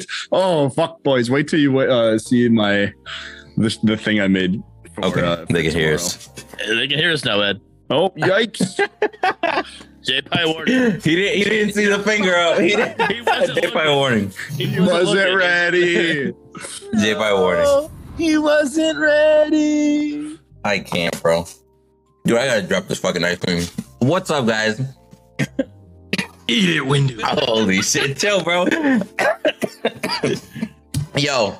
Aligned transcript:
wait. 0.00 0.06
Oh 0.32 0.68
fuck, 0.70 1.02
boys! 1.02 1.30
Wait 1.30 1.48
till 1.48 1.60
you 1.60 1.78
uh, 1.78 2.18
see 2.18 2.48
my 2.48 2.92
the, 3.56 3.76
the 3.82 3.96
thing 3.96 4.20
I 4.20 4.28
made. 4.28 4.62
For, 4.94 5.04
Okay, 5.06 5.22
uh, 5.22 5.44
they 5.50 5.62
can 5.62 5.72
for 5.72 5.78
hear 5.78 5.94
us. 5.94 6.26
They 6.66 6.88
can 6.88 6.98
hear 6.98 7.12
us 7.12 7.24
now, 7.24 7.40
Ed. 7.40 7.60
Oh 7.90 8.10
yikes! 8.16 8.76
J 10.02 10.22
Pie 10.22 10.46
warning. 10.46 11.00
He 11.00 11.16
didn't. 11.16 11.36
He 11.38 11.44
didn't 11.44 11.74
see 11.74 11.86
the 11.86 11.98
finger 12.00 12.34
up. 12.34 12.58
He 12.60 12.70
didn't. 12.76 13.10
He 13.12 13.20
wasn't 13.22 13.58
J 13.62 13.70
Pie 13.70 13.94
warning. 13.94 14.32
He 14.56 14.80
Wasn't 14.80 15.14
looking. 15.18 15.36
ready. 15.36 16.32
J 17.00 17.14
Pie 17.14 17.34
warning. 17.34 17.90
He 18.16 18.36
wasn't 18.38 18.98
ready. 18.98 20.38
I 20.64 20.80
can't, 20.80 21.20
bro. 21.22 21.44
Dude, 22.24 22.36
I 22.36 22.46
gotta 22.46 22.62
drop 22.66 22.88
this 22.88 22.98
fucking 22.98 23.22
ice 23.24 23.38
cream. 23.38 23.64
What's 24.00 24.30
up, 24.30 24.46
guys? 24.46 24.80
Eat 26.50 26.76
it, 26.76 26.82
Windu. 26.82 27.20
Holy 27.22 27.82
shit, 27.82 28.16
chill, 28.16 28.42
bro. 28.42 28.66
Yo, 31.16 31.58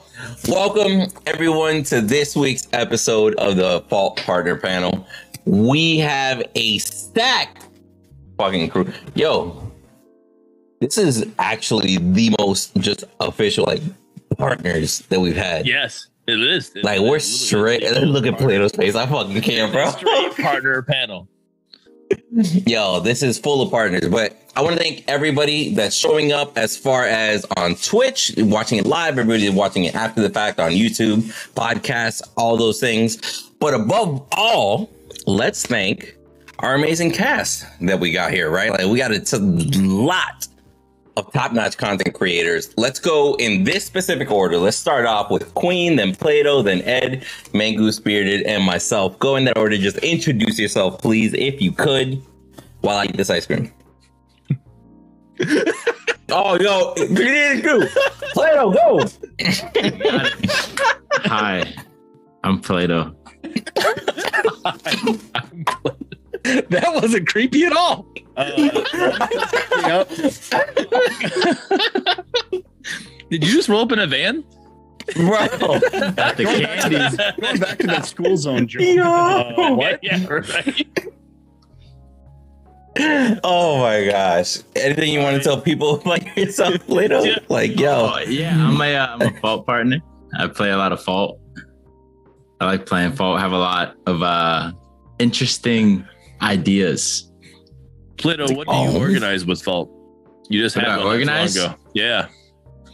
welcome 0.48 1.09
everyone 1.27 1.83
to 1.84 2.01
this 2.01 2.34
week's 2.34 2.66
episode 2.73 3.34
of 3.34 3.56
the 3.56 3.84
Fault 3.88 4.16
Partner 4.24 4.56
Panel. 4.56 5.06
We 5.45 5.98
have 5.98 6.43
a 6.55 6.79
stacked 6.79 7.66
fucking 8.38 8.70
crew. 8.70 8.91
Yo, 9.15 9.70
this 10.80 10.96
is 10.96 11.27
actually 11.38 11.98
the 11.98 12.34
most 12.38 12.74
just 12.77 13.05
official 13.20 13.65
like 13.66 13.82
partners 14.38 15.01
that 15.10 15.20
we've 15.20 15.37
had. 15.37 15.66
Yes, 15.66 16.07
it 16.27 16.41
is. 16.41 16.74
It 16.74 16.84
Like 16.84 17.01
is. 17.01 17.02
we're 17.10 17.18
straight. 17.18 17.82
Look 18.02 18.27
at 18.27 18.38
Plato's 18.38 18.73
face. 18.73 18.95
I 18.95 19.07
fucking 19.07 19.41
can't, 19.43 19.70
bro. 19.73 19.91
Straight 19.91 20.34
partner 20.37 20.80
panel. 20.82 21.29
Yo, 22.66 23.00
this 23.00 23.22
is 23.22 23.38
full 23.38 23.62
of 23.62 23.70
partners, 23.70 24.08
but 24.08 24.36
I 24.56 24.62
want 24.62 24.76
to 24.76 24.82
thank 24.82 25.04
everybody 25.08 25.74
that's 25.74 25.94
showing 25.94 26.32
up 26.32 26.56
as 26.56 26.76
far 26.76 27.04
as 27.04 27.46
on 27.56 27.74
Twitch, 27.76 28.34
watching 28.38 28.78
it 28.78 28.86
live, 28.86 29.18
everybody 29.18 29.48
watching 29.50 29.84
it 29.84 29.94
after 29.94 30.20
the 30.20 30.30
fact 30.30 30.58
on 30.58 30.72
YouTube, 30.72 31.22
podcasts, 31.54 32.22
all 32.37 32.56
those 32.56 32.80
things. 32.80 33.50
But 33.60 33.74
above 33.74 34.26
all, 34.32 34.90
let's 35.26 35.65
thank 35.66 36.16
our 36.60 36.74
amazing 36.74 37.12
cast 37.12 37.66
that 37.82 38.00
we 38.00 38.12
got 38.12 38.32
here, 38.32 38.50
right? 38.50 38.70
Like 38.70 38.87
we 38.87 38.98
got 38.98 39.12
a 39.12 39.20
t- 39.20 39.38
lot 39.38 40.48
of 41.19 41.33
top-notch 41.33 41.77
content 41.77 42.15
creators. 42.15 42.73
Let's 42.77 43.01
go 43.01 43.35
in 43.35 43.65
this 43.65 43.85
specific 43.85 44.30
order. 44.30 44.57
Let's 44.57 44.77
start 44.77 45.05
off 45.05 45.30
with 45.30 45.52
Queen, 45.55 45.97
then 45.97 46.15
Plato, 46.15 46.63
then 46.63 46.80
Ed, 46.83 47.24
Mangoose 47.52 47.95
Spirited, 47.95 48.43
and 48.43 48.63
myself. 48.63 49.19
Go 49.19 49.37
in 49.37 49.45
that 49.46 49.59
order. 49.59 49.77
Just 49.77 49.99
introduce 49.99 50.59
yourself, 50.59 51.02
please, 51.02 51.35
if 51.35 51.61
you 51.61 51.73
could, 51.73 52.23
while 52.83 52.99
I 52.99 53.07
eat 53.07 53.16
this 53.16 53.30
ice 53.30 53.46
cream. 53.46 53.73
oh, 56.30 56.59
yo, 56.61 56.95
you 56.96 57.16
didn't 57.16 57.63
do. 57.63 57.89
Plato, 58.33 58.71
go. 58.71 59.01
Hi, 61.24 61.74
I'm 62.45 62.61
Plato. 62.61 63.15
That 66.70 66.94
wasn't 66.94 67.28
creepy 67.28 67.64
at 67.64 67.72
all. 67.72 68.06
yep. 68.36 70.08
Did 73.31 73.44
you 73.44 73.53
just 73.53 73.69
roll 73.69 73.82
up 73.82 73.92
in 73.92 73.98
a 73.98 74.06
van? 74.06 74.44
Bro. 75.14 75.28
Got 75.48 76.36
the 76.36 76.44
candies. 76.44 77.16
Going 77.41 77.59
back 77.59 77.78
to 77.78 77.86
that 77.86 78.06
school 78.06 78.36
zone 78.36 78.69
joke. 78.69 78.82
Yo. 78.82 79.75
what? 79.75 79.98
Yeah, 80.03 80.26
right. 80.26 80.86
Oh 83.44 83.81
my 83.81 84.06
gosh. 84.06 84.59
Anything 84.76 85.12
you 85.12 85.20
want 85.20 85.36
to 85.36 85.42
tell 85.42 85.60
people 85.60 86.03
like 86.04 86.36
yourself, 86.36 86.78
Plato? 86.86 87.22
Yeah. 87.22 87.38
Like, 87.48 87.78
yo. 87.78 88.12
Oh, 88.14 88.19
yeah, 88.20 88.54
I'm 88.54 88.81
a, 88.81 88.94
uh, 88.94 89.06
I'm 89.06 89.22
a 89.22 89.41
fault 89.41 89.66
partner. 89.66 90.00
I 90.38 90.48
play 90.48 90.70
a 90.70 90.76
lot 90.76 90.92
of 90.92 91.03
fault. 91.03 91.41
I 92.60 92.66
like 92.66 92.86
playing 92.86 93.12
fault. 93.12 93.41
Have 93.41 93.53
a 93.53 93.59
lot 93.59 93.97
of 94.06 94.22
uh, 94.22 94.72
interesting 95.19 96.04
ideas. 96.43 97.31
Plato, 98.16 98.53
what 98.54 98.66
do 98.66 98.75
you 98.75 98.88
Oh. 98.91 99.00
organize 99.00 99.44
with 99.47 99.62
Fault? 99.62 99.91
You 100.49 100.60
just 100.62 100.76
What 100.76 100.84
had 100.84 100.91
one 100.91 100.99
not 100.99 101.04
long 101.04 101.15
organize? 101.15 101.56
ago. 101.56 101.75
Yeah. 101.94 102.28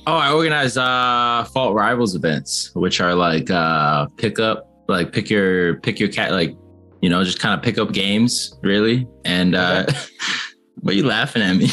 Oh, 0.06 0.16
I 0.16 0.32
organize 0.32 0.76
uh, 0.76 1.46
fault 1.54 1.74
rivals 1.74 2.14
events, 2.14 2.70
which 2.74 3.00
are 3.00 3.14
like 3.14 3.50
uh, 3.50 4.06
pick 4.18 4.38
up, 4.38 4.68
like 4.88 5.12
pick 5.12 5.30
your 5.30 5.76
pick 5.80 5.98
your 5.98 6.10
cat, 6.10 6.32
like 6.32 6.54
you 7.00 7.08
know, 7.08 7.22
just 7.24 7.38
kind 7.38 7.54
of 7.54 7.62
pick 7.62 7.78
up 7.78 7.92
games, 7.92 8.54
really. 8.62 9.06
And 9.24 9.54
uh, 9.54 9.86
what 10.80 10.92
are 10.92 10.96
you 10.96 11.06
laughing 11.06 11.40
at 11.42 11.56
me? 11.56 11.68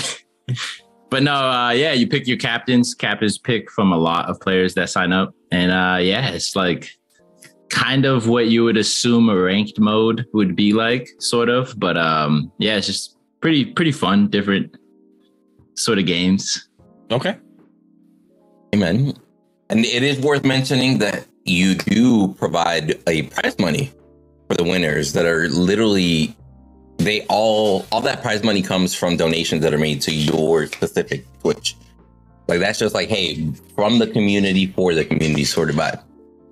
but 1.09 1.23
no, 1.23 1.33
uh, 1.33 1.71
yeah, 1.71 1.91
you 1.91 2.07
pick 2.07 2.25
your 2.27 2.37
captains. 2.37 2.93
Captains 2.93 3.37
pick 3.37 3.69
from 3.71 3.91
a 3.91 3.97
lot 3.97 4.29
of 4.29 4.39
players 4.39 4.75
that 4.75 4.89
sign 4.89 5.11
up, 5.11 5.33
and 5.51 5.71
uh, 5.71 5.97
yeah, 6.01 6.29
it's 6.29 6.55
like 6.55 6.89
kind 7.71 8.05
of 8.05 8.27
what 8.27 8.47
you 8.47 8.63
would 8.63 8.77
assume 8.77 9.29
a 9.29 9.35
ranked 9.35 9.79
mode 9.79 10.25
would 10.33 10.55
be 10.55 10.73
like, 10.73 11.09
sort 11.19 11.49
of. 11.49 11.73
But 11.79 11.97
um, 11.97 12.51
yeah, 12.59 12.77
it's 12.77 12.87
just 12.87 13.17
pretty 13.39 13.65
pretty 13.65 13.91
fun, 13.91 14.27
different 14.27 14.75
sort 15.75 15.97
of 15.97 16.05
games. 16.05 16.69
Okay. 17.09 17.37
Amen. 18.75 19.13
And 19.69 19.85
it 19.85 20.03
is 20.03 20.19
worth 20.19 20.45
mentioning 20.45 20.99
that 20.99 21.25
you 21.45 21.75
do 21.75 22.33
provide 22.35 22.99
a 23.07 23.23
prize 23.23 23.57
money 23.57 23.91
for 24.47 24.55
the 24.55 24.63
winners 24.63 25.13
that 25.13 25.25
are 25.25 25.49
literally 25.49 26.35
they 26.97 27.25
all 27.29 27.85
all 27.91 28.01
that 28.01 28.21
prize 28.21 28.43
money 28.43 28.61
comes 28.61 28.93
from 28.93 29.17
donations 29.17 29.61
that 29.63 29.73
are 29.73 29.79
made 29.79 30.01
to 30.01 30.13
your 30.13 30.67
specific 30.67 31.25
Twitch. 31.39 31.75
Like 32.47 32.59
that's 32.59 32.79
just 32.79 32.93
like, 32.93 33.09
hey, 33.09 33.51
from 33.75 33.99
the 33.99 34.07
community 34.07 34.67
for 34.67 34.93
the 34.93 35.05
community 35.05 35.45
sort 35.45 35.69
of 35.69 35.77
vibe. 35.77 36.03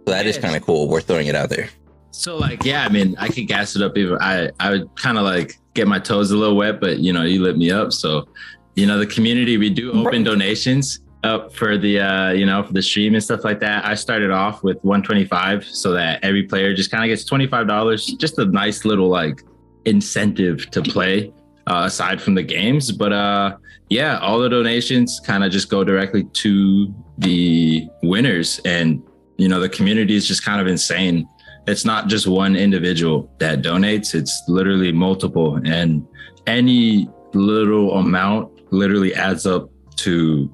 So 0.10 0.16
that 0.16 0.26
is 0.26 0.40
kind 0.40 0.56
of 0.56 0.64
cool. 0.64 0.88
We're 0.88 1.02
throwing 1.02 1.28
it 1.28 1.36
out 1.36 1.50
there. 1.50 1.70
So 2.10 2.36
like, 2.36 2.66
yeah, 2.66 2.84
I 2.84 2.90
mean, 2.90 3.16
I 3.20 3.28
could 3.28 3.48
gas 3.48 3.76
it 3.76 3.84
up 3.84 3.96
even. 3.96 4.18
I 4.20 4.50
I 4.60 4.72
would 4.72 4.90
kind 4.96 5.20
of 5.20 5.24
like 5.24 5.60
get 5.76 5.88
my 5.88 6.00
toes 6.00 6.32
a 6.32 6.36
little 6.36 6.58
wet, 6.58 6.82
but 6.82 6.98
you 6.98 7.14
know, 7.14 7.22
you 7.22 7.44
lit 7.44 7.60
me 7.60 7.70
up. 7.70 7.94
So, 7.94 8.28
you 8.76 8.88
know, 8.88 8.98
the 8.98 9.06
community 9.06 9.58
we 9.58 9.70
do 9.70 9.92
open 9.92 10.24
donations 10.24 11.02
up 11.24 11.54
for 11.54 11.78
the 11.78 12.00
uh, 12.00 12.32
you 12.32 12.48
know, 12.48 12.64
for 12.64 12.74
the 12.74 12.82
stream 12.82 13.14
and 13.14 13.24
stuff 13.24 13.44
like 13.44 13.60
that. 13.60 13.86
I 13.86 13.94
started 13.94 14.32
off 14.32 14.64
with 14.64 14.78
125 14.78 15.64
so 15.64 15.92
that 15.92 16.24
every 16.24 16.42
player 16.42 16.74
just 16.74 16.90
kind 16.90 17.04
of 17.04 17.10
gets 17.10 17.30
$25, 17.30 18.18
just 18.18 18.40
a 18.40 18.46
nice 18.46 18.86
little 18.86 19.10
like 19.10 19.44
incentive 19.86 20.72
to 20.72 20.82
play 20.82 21.32
uh, 21.68 21.84
aside 21.86 22.20
from 22.20 22.34
the 22.34 22.44
games. 22.44 22.92
But 22.92 23.14
uh 23.14 23.58
yeah, 23.90 24.18
all 24.20 24.40
the 24.40 24.50
donations 24.50 25.20
kind 25.20 25.44
of 25.44 25.52
just 25.52 25.70
go 25.70 25.84
directly 25.84 26.24
to 26.24 26.94
the 27.18 27.88
winners 28.04 28.60
and 28.64 29.04
you 29.40 29.48
know, 29.48 29.60
the 29.60 29.70
community 29.70 30.16
is 30.16 30.28
just 30.28 30.44
kind 30.44 30.62
of 30.62 30.68
insane. 30.68 31.28
It's 31.68 31.86
not 31.86 32.08
just 32.08 32.28
one 32.28 32.56
individual 32.56 33.32
that 33.40 33.62
donates 33.62 34.16
it's 34.16 34.42
literally 34.48 34.92
multiple 34.92 35.60
and 35.66 36.06
any 36.48 37.08
little 37.34 37.94
amount 37.98 38.52
literally 38.72 39.14
adds 39.14 39.46
up 39.46 39.70
to 39.98 40.54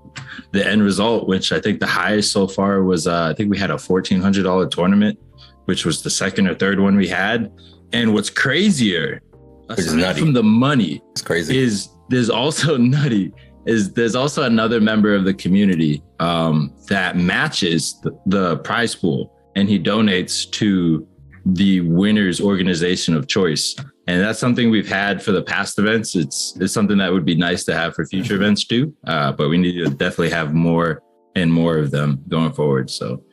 the 0.51 0.65
end 0.67 0.81
result 0.81 1.27
which 1.27 1.51
i 1.51 1.59
think 1.59 1.79
the 1.79 1.87
highest 1.87 2.31
so 2.31 2.47
far 2.47 2.83
was 2.83 3.07
uh, 3.07 3.29
i 3.31 3.33
think 3.33 3.49
we 3.49 3.57
had 3.57 3.69
a 3.71 3.75
$1400 3.75 4.71
tournament 4.71 5.17
which 5.65 5.85
was 5.85 6.01
the 6.01 6.09
second 6.09 6.47
or 6.47 6.55
third 6.55 6.79
one 6.79 6.95
we 6.95 7.07
had. 7.07 7.51
And 7.93 8.13
what's 8.13 8.29
crazier 8.29 9.21
aside 9.69 10.17
from 10.17 10.33
the 10.33 10.43
money 10.43 11.01
It's 11.11 11.21
crazy. 11.21 11.57
is 11.57 11.89
there's 12.09 12.29
also 12.29 12.77
nutty 12.95 13.33
is 13.65 13.93
there's 13.93 14.15
also 14.15 14.43
another 14.43 14.79
member 14.79 15.15
of 15.15 15.25
the 15.25 15.33
community 15.33 16.03
um, 16.19 16.73
that 16.87 17.17
matches 17.17 17.99
the, 18.01 18.17
the 18.25 18.57
prize 18.57 18.95
pool 18.95 19.31
and 19.55 19.69
he 19.69 19.79
donates 19.79 20.49
to 20.51 21.07
the 21.45 21.81
winners 21.81 22.41
organization 22.41 23.15
of 23.15 23.27
choice. 23.27 23.75
And 24.07 24.21
that's 24.21 24.39
something 24.39 24.69
we've 24.69 24.89
had 24.89 25.21
for 25.21 25.31
the 25.31 25.41
past 25.41 25.79
events. 25.79 26.15
It's 26.15 26.57
it's 26.59 26.73
something 26.73 26.97
that 26.97 27.11
would 27.11 27.25
be 27.25 27.35
nice 27.35 27.63
to 27.65 27.73
have 27.73 27.95
for 27.95 28.05
future 28.05 28.35
events 28.35 28.65
too 28.65 28.95
uh, 29.07 29.31
but 29.31 29.49
we 29.49 29.57
need 29.57 29.83
to 29.83 29.89
definitely 29.89 30.29
have 30.29 30.53
more 30.53 31.01
and 31.35 31.51
more 31.51 31.77
of 31.77 31.91
them 31.91 32.23
going 32.27 32.53
forward. 32.53 32.89
So 32.89 33.23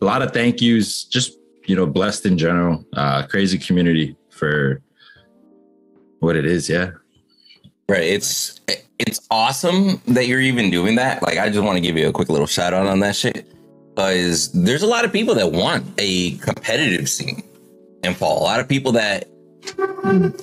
a 0.00 0.04
lot 0.04 0.22
of 0.22 0.32
thank 0.32 0.60
yous 0.60 1.04
just 1.04 1.32
you 1.66 1.76
know 1.76 1.86
blessed 1.86 2.26
in 2.26 2.38
general 2.38 2.84
uh, 2.94 3.26
crazy 3.26 3.58
community 3.58 4.16
for 4.30 4.82
what 6.20 6.36
it 6.36 6.46
is 6.46 6.68
yeah. 6.68 6.90
Right. 7.88 8.02
It's 8.02 8.60
it's 8.98 9.20
awesome 9.30 10.00
that 10.08 10.26
you're 10.26 10.40
even 10.40 10.70
doing 10.70 10.96
that. 10.96 11.22
Like 11.22 11.38
I 11.38 11.48
just 11.48 11.64
want 11.64 11.76
to 11.76 11.80
give 11.80 11.96
you 11.96 12.08
a 12.08 12.12
quick 12.12 12.28
little 12.28 12.46
shout 12.46 12.74
out 12.74 12.86
on 12.86 13.00
that 13.00 13.16
shit. 13.16 13.46
Because 13.94 14.52
there's 14.52 14.82
a 14.82 14.86
lot 14.86 15.04
of 15.04 15.12
people 15.12 15.34
that 15.34 15.50
want 15.50 15.84
a 15.98 16.36
competitive 16.38 17.08
scene 17.08 17.42
in 18.04 18.14
Fault. 18.14 18.40
A 18.40 18.44
lot 18.44 18.60
of 18.60 18.68
people 18.68 18.92
that 18.92 19.28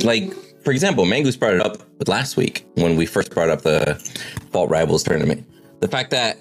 like, 0.03 0.33
for 0.63 0.71
example, 0.71 1.05
Mangoose 1.05 1.39
brought 1.39 1.53
it 1.53 1.61
up 1.61 1.77
last 2.07 2.37
week 2.37 2.65
when 2.75 2.95
we 2.95 3.05
first 3.05 3.31
brought 3.31 3.49
up 3.49 3.61
the 3.61 3.95
Fault 4.51 4.69
Rivals 4.69 5.03
tournament. 5.03 5.45
The 5.79 5.87
fact 5.87 6.11
that 6.11 6.37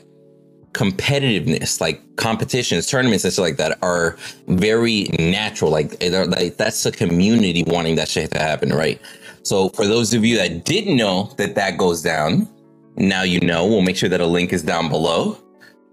competitiveness, 0.73 1.81
like 1.81 2.01
competitions, 2.17 2.87
tournaments, 2.87 3.25
and 3.25 3.33
stuff 3.33 3.45
like 3.45 3.57
that, 3.59 3.79
are 3.83 4.17
very 4.49 5.05
natural. 5.19 5.71
Like, 5.71 6.03
like 6.03 6.57
that's 6.57 6.85
a 6.85 6.93
community 6.93 7.65
wanting 7.67 7.95
that 7.97 8.09
shit 8.09 8.33
to 8.33 8.39
happen, 8.39 8.73
right? 8.73 9.01
So, 9.45 9.69
for 9.71 9.87
those 9.87 10.15
of 10.15 10.25
you 10.25 10.37
that 10.39 10.65
didn't 10.65 10.97
know 10.97 11.25
that 11.37 11.55
that 11.55 11.77
goes 11.77 12.03
down, 12.03 12.49
now 12.97 13.23
you 13.23 13.41
know. 13.41 13.67
We'll 13.67 13.83
make 13.83 13.97
sure 13.97 14.09
that 14.09 14.21
a 14.21 14.27
link 14.27 14.53
is 14.53 14.63
down 14.63 14.89
below. 14.89 15.39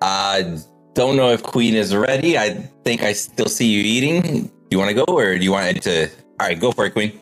I 0.01 0.57
don't 0.94 1.15
know 1.18 1.31
if 1.31 1.44
Queen 1.44 1.75
is 1.75 1.95
ready. 1.95 2.38
I 2.38 2.51
think 2.83 3.03
I 3.03 3.13
still 3.13 3.48
see 3.48 3.68
you 3.68 3.83
eating. 3.83 4.44
Do 4.44 4.51
you 4.71 4.77
want 4.77 4.89
to 4.89 4.95
go, 4.95 5.03
or 5.06 5.38
do 5.38 5.44
you 5.44 5.51
want 5.51 5.77
it 5.77 5.83
to? 5.83 6.09
All 6.39 6.48
right, 6.48 6.59
go 6.59 6.71
for 6.71 6.86
it, 6.86 6.92
Queen. 6.94 7.19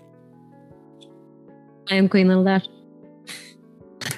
I 1.89 1.95
am 1.95 2.07
Queen 2.07 2.27
Little 2.27 2.43
Dash. 2.43 2.65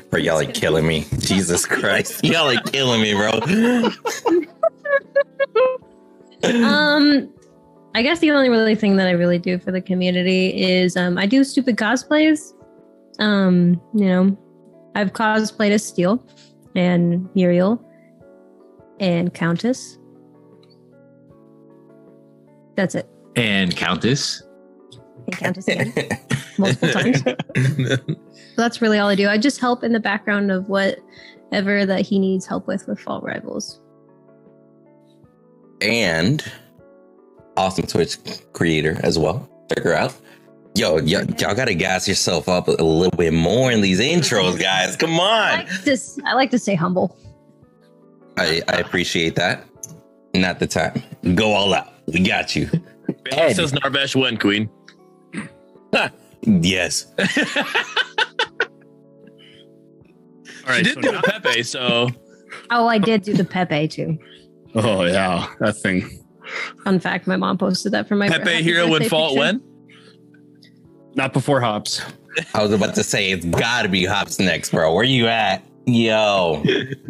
Bro, 0.10 0.19
y'all 0.19 0.40
are 0.40 0.46
killing 0.46 0.86
me. 0.86 1.06
Jesus 1.19 1.66
Christ, 1.66 2.24
y'all 2.24 2.50
are 2.50 2.62
killing 2.63 3.02
me, 3.02 3.13
bro. 3.13 3.40
Um, 6.44 7.31
I 7.94 8.04
guess 8.04 8.20
the 8.20 8.32
only 8.32 8.50
really 8.50 8.76
thing 8.76 8.96
that 8.98 9.08
I 9.08 9.12
really 9.12 9.38
do 9.38 9.60
for 9.60 9.72
the 9.72 9.82
community 9.82 10.62
is 10.62 10.96
um, 10.96 11.18
I 11.18 11.26
do 11.26 11.44
stupid 11.44 11.76
cosplays. 11.76 12.54
Um, 13.20 13.82
you 13.94 14.06
know, 14.06 14.38
I've 14.96 15.12
cosplayed 15.12 15.72
as 15.72 15.86
Steel 15.86 16.26
and 16.76 17.30
Muriel 17.36 17.84
and 19.00 19.34
Countess. 19.34 19.98
That's 22.76 22.96
it. 22.96 23.10
And 23.36 23.76
Countess. 23.76 24.42
And 25.28 25.38
Countess 25.38 25.68
again, 25.68 25.94
multiple 26.58 26.90
times. 26.90 27.22
So 27.24 27.98
that's 28.56 28.82
really 28.82 29.00
all 29.00 29.10
I 29.10 29.16
do. 29.16 29.28
I 29.28 29.38
just 29.38 29.60
help 29.60 29.84
in 29.84 29.92
the 29.92 30.00
background 30.00 30.50
of 30.50 30.70
whatever 30.70 31.86
that 31.86 32.06
he 32.06 32.20
needs 32.20 32.46
help 32.46 32.68
with 32.68 32.88
with 32.88 33.00
Fault 33.00 33.24
Rivals. 33.24 33.82
and 35.82 36.50
awesome 37.57 37.86
Twitch 37.86 38.18
creator 38.53 39.00
as 39.03 39.19
well. 39.19 39.50
Check 39.69 39.83
her 39.83 39.94
out. 39.94 40.15
Yo, 40.75 40.95
y- 40.95 41.01
y'all 41.39 41.53
gotta 41.56 41.74
gas 41.74 42.07
yourself 42.07 42.48
up 42.48 42.68
a 42.68 42.71
little 42.71 43.12
bit 43.18 43.33
more 43.33 43.71
in 43.71 43.81
these 43.81 44.00
intros, 44.00 44.59
guys. 44.59 44.95
Come 44.95 45.19
on. 45.19 45.30
I 45.30 45.56
like 45.63 45.83
to, 45.83 45.92
s- 45.92 46.19
I 46.25 46.33
like 46.33 46.51
to 46.51 46.59
stay 46.59 46.75
humble. 46.75 47.18
I, 48.38 48.62
I 48.69 48.77
appreciate 48.77 49.36
that. 49.36 49.65
Not 50.33 50.59
the 50.59 50.68
time. 50.68 51.03
Go 51.36 51.51
all 51.51 51.74
out. 51.74 51.92
We 52.07 52.21
got 52.21 52.56
you. 52.56 52.68
Bailey 53.25 53.42
Ed. 53.42 53.53
says 53.56 53.74
Narbash 53.74 54.15
won, 54.15 54.38
Queen. 54.38 54.69
Yes. 56.44 57.06
All 57.19 57.25
right, 60.68 60.86
She 60.86 60.94
so 60.94 61.01
did 61.01 61.01
do 61.01 61.12
now 61.12 61.21
Pepe. 61.21 61.63
So 61.63 62.09
Oh, 62.69 62.88
I 62.88 62.98
did 62.98 63.24
do 63.24 63.33
the 63.33 63.44
Pepe 63.44 63.88
too. 63.88 64.18
Oh 64.75 65.03
yeah, 65.03 65.48
that 65.59 65.77
thing. 65.77 66.21
Fun 66.83 67.00
fact: 67.00 67.27
my 67.27 67.38
mom 67.38 67.57
posted 67.57 67.92
that 67.94 68.07
for 68.07 68.15
my 68.15 68.27
Pepe 68.30 68.51
happy 68.51 68.63
hero 68.63 68.88
would 68.88 69.00
birthday 69.00 69.09
fall 69.09 69.30
picture. 69.30 69.39
when? 69.39 69.62
Not 71.15 71.33
before 71.33 71.59
hops. 71.62 72.01
I 72.53 72.63
was 72.63 72.71
about 72.71 72.95
to 72.95 73.03
say 73.03 73.31
it's 73.31 73.45
gotta 73.45 73.89
be 73.89 74.06
Hops 74.06 74.39
next, 74.39 74.71
bro. 74.71 74.94
Where 74.94 75.03
you 75.03 75.27
at? 75.27 75.63
Yo. 75.86 76.62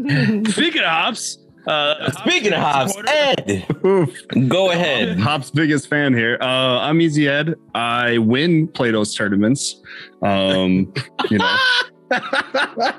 Speaking 0.48 0.82
of 0.82 0.88
hops, 0.88 1.38
uh, 1.68 2.10
Speaking 2.12 2.54
of 2.54 2.60
Hops, 2.60 2.94
supporter- 2.94 3.12
Ed, 3.14 4.48
go 4.50 4.72
ahead. 4.72 5.20
Hop's 5.20 5.52
biggest 5.52 5.88
fan 5.88 6.14
here. 6.14 6.38
Uh, 6.42 6.80
I'm 6.80 7.00
Easy 7.02 7.28
Ed. 7.28 7.54
I 7.76 8.18
win 8.18 8.68
Plato's 8.70 9.14
tournaments. 9.14 9.82
Um, 10.24 10.92
you 11.30 11.38
know. 11.38 11.58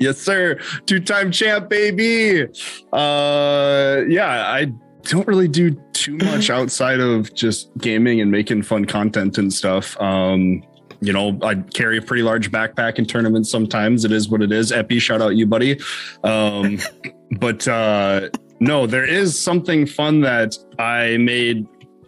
yes, 0.00 0.18
sir. 0.18 0.58
Two-time 0.86 1.30
champ, 1.30 1.68
baby. 1.68 2.44
Uh, 2.92 4.02
yeah, 4.08 4.46
I 4.46 4.72
don't 5.08 5.26
really 5.26 5.48
do 5.48 5.70
too 5.92 6.16
much 6.16 6.50
outside 6.58 7.00
of 7.00 7.34
just 7.34 7.70
gaming 7.78 8.20
and 8.20 8.30
making 8.30 8.62
fun 8.62 8.84
content 8.84 9.38
and 9.38 9.52
stuff. 9.52 10.00
Um, 10.00 10.62
you 11.00 11.12
know, 11.12 11.38
I 11.42 11.54
carry 11.54 11.98
a 11.98 12.02
pretty 12.02 12.22
large 12.22 12.50
backpack 12.50 12.98
in 12.98 13.06
tournaments 13.06 13.50
sometimes. 13.50 14.04
It 14.04 14.12
is 14.12 14.28
what 14.28 14.42
it 14.42 14.52
is. 14.52 14.72
Epi, 14.72 14.98
shout 14.98 15.22
out 15.22 15.36
you, 15.36 15.46
buddy. 15.46 15.80
Um, 16.24 16.78
but 17.38 17.66
uh 17.68 18.30
no, 18.60 18.86
there 18.86 19.04
is 19.04 19.40
something 19.40 19.86
fun 19.86 20.20
that 20.22 20.56
I 20.78 21.16
made 21.18 21.66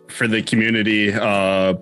for 0.09 0.27
the 0.27 0.43
community 0.43 1.13
uh, 1.13 1.75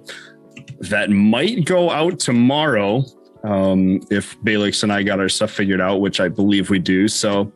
that 0.80 1.10
might 1.10 1.64
go 1.64 1.90
out 1.90 2.18
tomorrow 2.18 3.04
um, 3.44 4.00
if 4.10 4.38
Balix 4.40 4.82
and 4.82 4.92
I 4.92 5.02
got 5.02 5.20
our 5.20 5.28
stuff 5.28 5.52
figured 5.52 5.80
out, 5.80 6.00
which 6.00 6.20
I 6.20 6.28
believe 6.28 6.70
we 6.70 6.78
do. 6.78 7.08
So, 7.08 7.50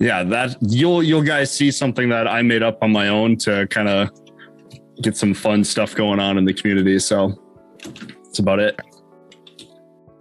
yeah, 0.00 0.22
that 0.24 0.56
you'll 0.60 1.02
you'll 1.02 1.22
guys 1.22 1.52
see 1.52 1.70
something 1.70 2.08
that 2.08 2.26
I 2.26 2.42
made 2.42 2.62
up 2.62 2.78
on 2.82 2.90
my 2.90 3.08
own 3.08 3.36
to 3.38 3.66
kind 3.68 3.88
of 3.88 4.10
get 5.02 5.16
some 5.16 5.34
fun 5.34 5.62
stuff 5.62 5.94
going 5.94 6.18
on 6.18 6.38
in 6.38 6.44
the 6.44 6.52
community. 6.54 6.98
So, 6.98 7.40
that's 8.24 8.38
about 8.38 8.58
it. 8.58 8.80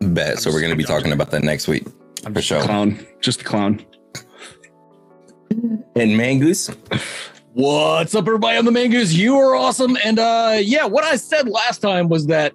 Bet. 0.01 0.39
So 0.39 0.51
we're 0.51 0.61
gonna 0.61 0.75
be 0.75 0.83
talking 0.83 1.11
about 1.11 1.31
that 1.31 1.43
next 1.43 1.67
week. 1.67 1.87
For 2.33 2.41
sure. 2.41 2.61
Clown, 2.61 3.05
just 3.21 3.41
a 3.41 3.43
clown. 3.45 3.83
And 5.49 6.11
Mangoose, 6.11 6.75
What's 7.53 8.13
up, 8.13 8.27
everybody? 8.27 8.57
I'm 8.57 8.65
the 8.65 8.71
Mangoose. 8.71 9.13
You 9.13 9.35
are 9.37 9.55
awesome. 9.55 9.97
And 10.05 10.19
uh, 10.19 10.57
yeah, 10.61 10.85
what 10.85 11.03
I 11.03 11.15
said 11.15 11.49
last 11.49 11.79
time 11.79 12.07
was 12.07 12.27
that 12.27 12.53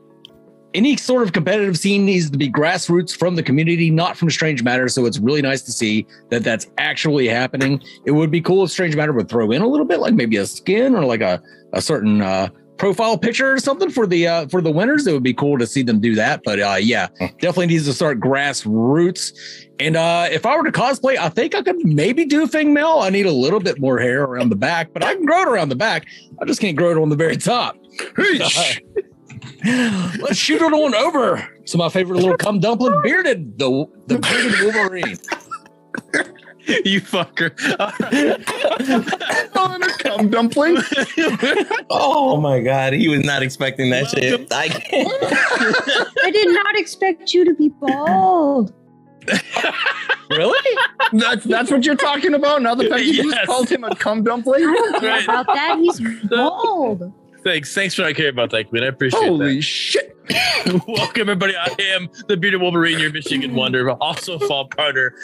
any 0.75 0.97
sort 0.97 1.23
of 1.23 1.33
competitive 1.33 1.79
scene 1.79 2.05
needs 2.05 2.29
to 2.31 2.37
be 2.37 2.51
grassroots 2.51 3.17
from 3.17 3.37
the 3.37 3.43
community, 3.43 3.91
not 3.91 4.17
from 4.17 4.29
Strange 4.29 4.63
Matter. 4.63 4.89
So 4.89 5.07
it's 5.07 5.19
really 5.19 5.43
nice 5.43 5.63
to 5.63 5.73
see 5.73 6.07
that 6.31 6.43
that's 6.43 6.67
actually 6.79 7.29
happening. 7.29 7.83
It 8.05 8.11
would 8.11 8.31
be 8.31 8.41
cool 8.41 8.65
if 8.65 8.71
Strange 8.71 8.97
Matter 8.97 9.13
would 9.13 9.29
throw 9.29 9.51
in 9.53 9.63
a 9.63 9.69
little 9.69 9.87
bit, 9.87 10.01
like 10.01 10.15
maybe 10.15 10.37
a 10.37 10.47
skin 10.47 10.95
or 10.95 11.05
like 11.05 11.21
a, 11.21 11.41
a 11.73 11.81
certain 11.81 12.21
uh, 12.21 12.49
profile 12.77 13.17
picture 13.17 13.53
or 13.53 13.59
something 13.59 13.89
for 13.89 14.07
the 14.07 14.27
uh, 14.27 14.49
for 14.49 14.61
the 14.61 14.71
winners. 14.71 15.07
It 15.07 15.13
would 15.13 15.23
be 15.23 15.35
cool 15.35 15.59
to 15.59 15.67
see 15.67 15.83
them 15.83 16.01
do 16.01 16.17
that. 16.17 16.43
But 16.45 16.61
uh, 16.61 16.77
yeah, 16.81 17.07
definitely 17.19 17.67
needs 17.67 17.85
to 17.87 17.93
start 17.93 18.19
grassroots. 18.19 19.33
And 19.79 19.97
uh, 19.97 20.29
if 20.31 20.45
I 20.45 20.57
were 20.57 20.65
to 20.65 20.73
cosplay, 20.73 21.17
I 21.17 21.29
think 21.29 21.55
I 21.55 21.63
could 21.63 21.85
maybe 21.85 22.25
do 22.25 22.47
Feng 22.47 22.75
Mao. 22.75 23.01
I 23.01 23.11
need 23.11 23.27
a 23.27 23.33
little 23.33 23.61
bit 23.61 23.81
more 23.81 23.99
hair 23.99 24.25
around 24.25 24.49
the 24.49 24.57
back, 24.57 24.93
but 24.93 25.05
I 25.05 25.15
can 25.15 25.25
grow 25.25 25.43
it 25.43 25.49
around 25.49 25.69
the 25.69 25.77
back. 25.77 26.07
I 26.41 26.45
just 26.45 26.61
can't 26.61 26.77
grow 26.77 26.91
it 26.91 26.99
on 26.99 27.09
the 27.09 27.17
very 27.17 27.37
top. 27.37 27.77
Let's 29.65 30.37
shoot 30.37 30.61
it 30.61 30.73
on 30.73 30.95
over 30.95 31.49
to 31.67 31.79
my 31.79 31.89
favorite 31.89 32.19
little 32.21 32.37
cum 32.37 32.61
dumpling, 32.61 33.01
bearded 33.03 33.59
the 33.59 33.87
the 34.07 34.19
bearded 34.19 34.75
Wolverine. 34.75 35.19
you 36.85 37.01
fucker. 37.01 37.55
Cum 40.05 40.31
dumpling. 40.31 40.77
Oh. 41.91 42.37
oh 42.37 42.41
my 42.41 42.61
god, 42.61 42.93
he 42.95 43.09
was 43.09 43.25
not 43.25 43.43
expecting 43.43 43.91
that 43.91 44.09
shit. 44.09 44.53
I 44.53 44.69
can't. 44.69 45.09
I 46.25 46.31
did 46.31 46.49
not 46.55 46.77
expect 46.77 47.35
you 47.35 47.45
to 47.45 47.55
be 47.55 47.69
bald. 47.69 48.73
Really? 50.31 50.79
That's 51.13 51.45
that's 51.45 51.71
what 51.71 51.85
you're 51.85 51.95
talking 51.95 52.35
about. 52.35 52.63
Now 52.63 52.75
the 52.75 52.85
fact 52.85 52.95
that 52.97 53.05
you 53.05 53.13
Yes. 53.29 53.35
just 53.35 53.47
called 53.47 53.69
him 53.69 53.85
a 53.85 53.95
cum 53.95 54.25
dumpling. 54.25 54.63
I 54.65 54.73
don't 54.73 55.01
care 55.01 55.11
Right. 55.11 55.25
about 55.25 55.47
that. 55.47 55.79
He's 55.79 56.01
bald. 56.29 57.13
Thanks. 57.45 57.75
Thanks 57.75 57.95
for 57.95 58.03
not 58.03 58.15
caring 58.15 58.33
about 58.33 58.51
that, 58.51 58.71
Queen. 58.71 58.83
I 58.83 58.87
appreciate 58.87 59.23
it. 59.23 59.29
Holy 59.29 59.61
shit! 59.61 60.17
Welcome, 60.89 61.29
everybody. 61.29 61.55
I 61.55 61.75
am 61.79 62.09
the 62.27 62.39
bearded 62.39 62.63
Wolverine, 62.63 62.99
your 62.99 63.13
Michigan 63.13 63.55
Wonder, 63.55 63.85
but 63.85 63.99
also 64.01 64.39
fault 64.39 64.75
partner, 64.75 65.15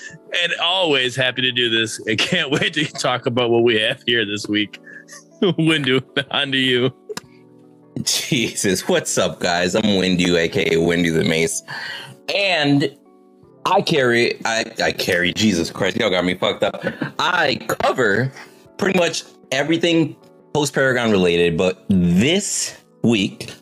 and 0.43 0.53
always 0.63 1.17
happy 1.17 1.41
to 1.41 1.51
do 1.51 1.71
this. 1.71 1.99
I 2.07 2.17
can't 2.17 2.51
wait 2.61 2.75
to 2.75 2.85
talk 2.85 3.25
about 3.25 3.49
what 3.49 3.63
we 3.63 3.81
have 3.81 4.03
here 4.07 4.27
this 4.27 4.47
week. 4.47 4.79
Windu, 5.41 6.03
on 6.31 6.53
to 6.53 6.59
you. 6.59 6.95
Jesus, 8.03 8.87
what's 8.87 9.17
up, 9.17 9.41
guys? 9.41 9.75
I'm 9.75 9.83
Windu, 9.83 10.37
aka 10.37 10.77
Windu 10.77 11.15
the 11.15 11.25
Mace, 11.25 11.63
and 12.35 12.95
I 13.65 13.81
carry, 13.81 14.39
I, 14.45 14.65
I 14.83 14.93
carry. 14.93 15.33
Jesus 15.33 15.71
Christ, 15.71 15.97
y'all 15.97 16.11
got 16.11 16.27
me 16.27 16.35
fucked 16.35 16.65
up. 16.65 16.85
I 17.19 17.57
cover 17.81 18.31
pretty 18.77 18.99
much 18.99 19.25
everything 19.53 20.17
post 20.53 20.75
Paragon 20.75 21.11
related, 21.11 21.57
but 21.57 21.85
this 21.89 22.77
week 23.03 23.53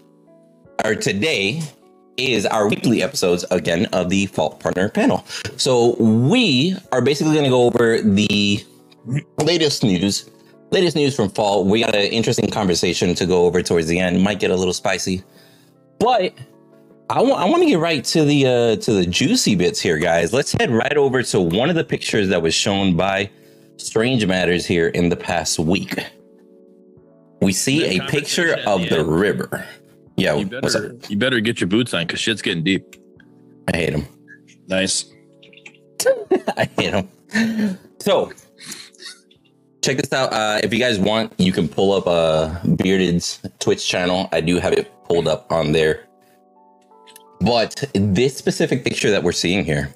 or 0.85 0.95
today 0.95 1.63
is 2.17 2.47
our 2.47 2.69
weekly 2.69 3.03
episodes 3.03 3.45
again 3.51 3.87
of 3.87 4.11
the 4.11 4.27
Fault 4.27 4.59
Partner 4.61 4.89
panel. 4.89 5.25
So 5.57 5.95
we 5.97 6.77
are 6.93 7.01
basically 7.01 7.33
going 7.33 7.45
to 7.45 7.51
go 7.51 7.65
over 7.65 8.01
the 8.01 8.65
latest 9.39 9.85
news 9.85 10.29
latest 10.71 10.97
news 10.97 11.17
from 11.17 11.31
Fault. 11.31 11.67
We 11.67 11.81
got 11.81 11.95
an 11.95 12.03
interesting 12.13 12.51
conversation 12.51 13.15
to 13.15 13.27
go 13.27 13.47
over 13.47 13.63
towards 13.63 13.87
the 13.87 13.99
end. 13.99 14.23
Might 14.23 14.41
get 14.41 14.51
a 14.51 14.57
little 14.57 14.75
spicy, 14.75 15.23
but 15.99 16.35
I 17.11 17.23
want 17.23 17.41
I 17.41 17.45
want 17.47 17.63
to 17.63 17.69
get 17.69 17.79
right 17.79 18.05
to 18.05 18.25
the 18.25 18.47
uh, 18.47 18.77
to 18.77 18.93
the 18.93 19.07
juicy 19.07 19.55
bits 19.55 19.81
here, 19.81 19.99
guys. 19.99 20.33
Let's 20.33 20.53
head 20.53 20.71
right 20.71 20.97
over 20.97 21.23
to 21.23 21.41
one 21.41 21.71
of 21.71 21.77
the 21.77 21.85
pictures 21.85 22.29
that 22.29 22.43
was 22.43 22.55
shown 22.55 22.97
by 22.97 23.31
Strange 23.77 24.27
Matters 24.27 24.67
here 24.67 24.89
in 24.89 25.09
the 25.09 25.17
past 25.17 25.59
week. 25.59 25.95
We 27.41 27.53
see 27.53 27.99
a 27.99 28.07
picture 28.07 28.59
of 28.67 28.81
the 28.83 28.97
the 28.97 29.05
river. 29.05 29.67
Yeah, 30.17 30.35
You 30.35 30.47
better, 30.47 30.97
you 31.09 31.17
better 31.17 31.41
get 31.41 31.61
your 31.61 31.69
boots 31.69 31.95
on 31.95 32.07
because 32.07 32.19
shit's 32.19 32.43
getting 32.43 32.65
deep. 32.65 32.97
I 33.73 33.77
hate 33.77 33.95
him. 33.95 34.07
Nice. 34.67 35.13
I 36.57 36.69
hate 36.77 36.93
him. 36.93 37.79
So, 38.01 38.33
check 39.83 39.99
this 39.99 40.13
out. 40.13 40.33
Uh, 40.33 40.61
if 40.65 40.73
you 40.73 40.81
guys 40.81 40.99
want, 40.99 41.33
you 41.39 41.53
can 41.53 41.69
pull 41.69 41.93
up 41.93 42.07
uh, 42.09 42.59
Bearded's 42.77 43.41
Twitch 43.61 43.87
channel. 43.87 44.29
I 44.33 44.41
do 44.41 44.59
have 44.59 44.73
it 44.73 44.91
pulled 45.05 45.29
up 45.29 45.51
on 45.53 45.71
there. 45.71 46.05
But 47.41 47.85
this 47.95 48.37
specific 48.37 48.85
picture 48.85 49.13
that 49.13 49.23
we're 49.23 49.31
seeing 49.31 49.65
here, 49.65 49.95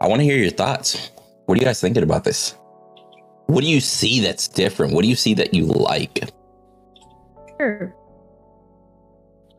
I 0.00 0.06
want 0.06 0.20
to 0.20 0.24
hear 0.24 0.36
your 0.36 0.52
thoughts. 0.52 1.10
What 1.46 1.56
are 1.56 1.60
you 1.60 1.64
guys 1.66 1.80
thinking 1.80 2.04
about 2.04 2.22
this? 2.22 2.54
what 3.46 3.62
do 3.62 3.70
you 3.70 3.80
see 3.80 4.20
that's 4.20 4.48
different? 4.48 4.92
What 4.94 5.02
do 5.02 5.08
you 5.08 5.16
see 5.16 5.34
that 5.34 5.54
you 5.54 5.66
like? 5.66 6.30
Sure. 7.60 7.94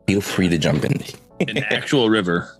Feel 0.07 0.21
free 0.21 0.47
to 0.49 0.57
jump 0.57 0.85
in. 0.85 1.01
An 1.47 1.57
actual 1.57 2.09
river. 2.09 2.55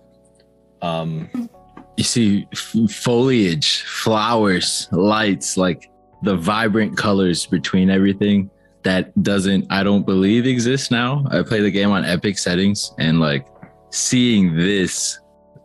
Um, 0.82 1.48
You 1.96 2.04
see 2.04 2.46
f- 2.52 2.90
foliage, 2.90 3.82
flowers, 3.84 4.86
lights, 4.92 5.56
like 5.56 5.90
the 6.22 6.36
vibrant 6.36 6.96
colors 6.96 7.46
between 7.46 7.88
everything 7.88 8.50
that 8.82 9.10
doesn't, 9.22 9.66
I 9.70 9.82
don't 9.82 10.04
believe 10.04 10.46
exists 10.46 10.90
now. 10.90 11.24
I 11.30 11.42
play 11.42 11.60
the 11.60 11.70
game 11.70 11.90
on 11.90 12.04
epic 12.04 12.38
settings 12.38 12.92
and 12.98 13.18
like 13.18 13.46
seeing 13.90 14.54
this 14.54 15.18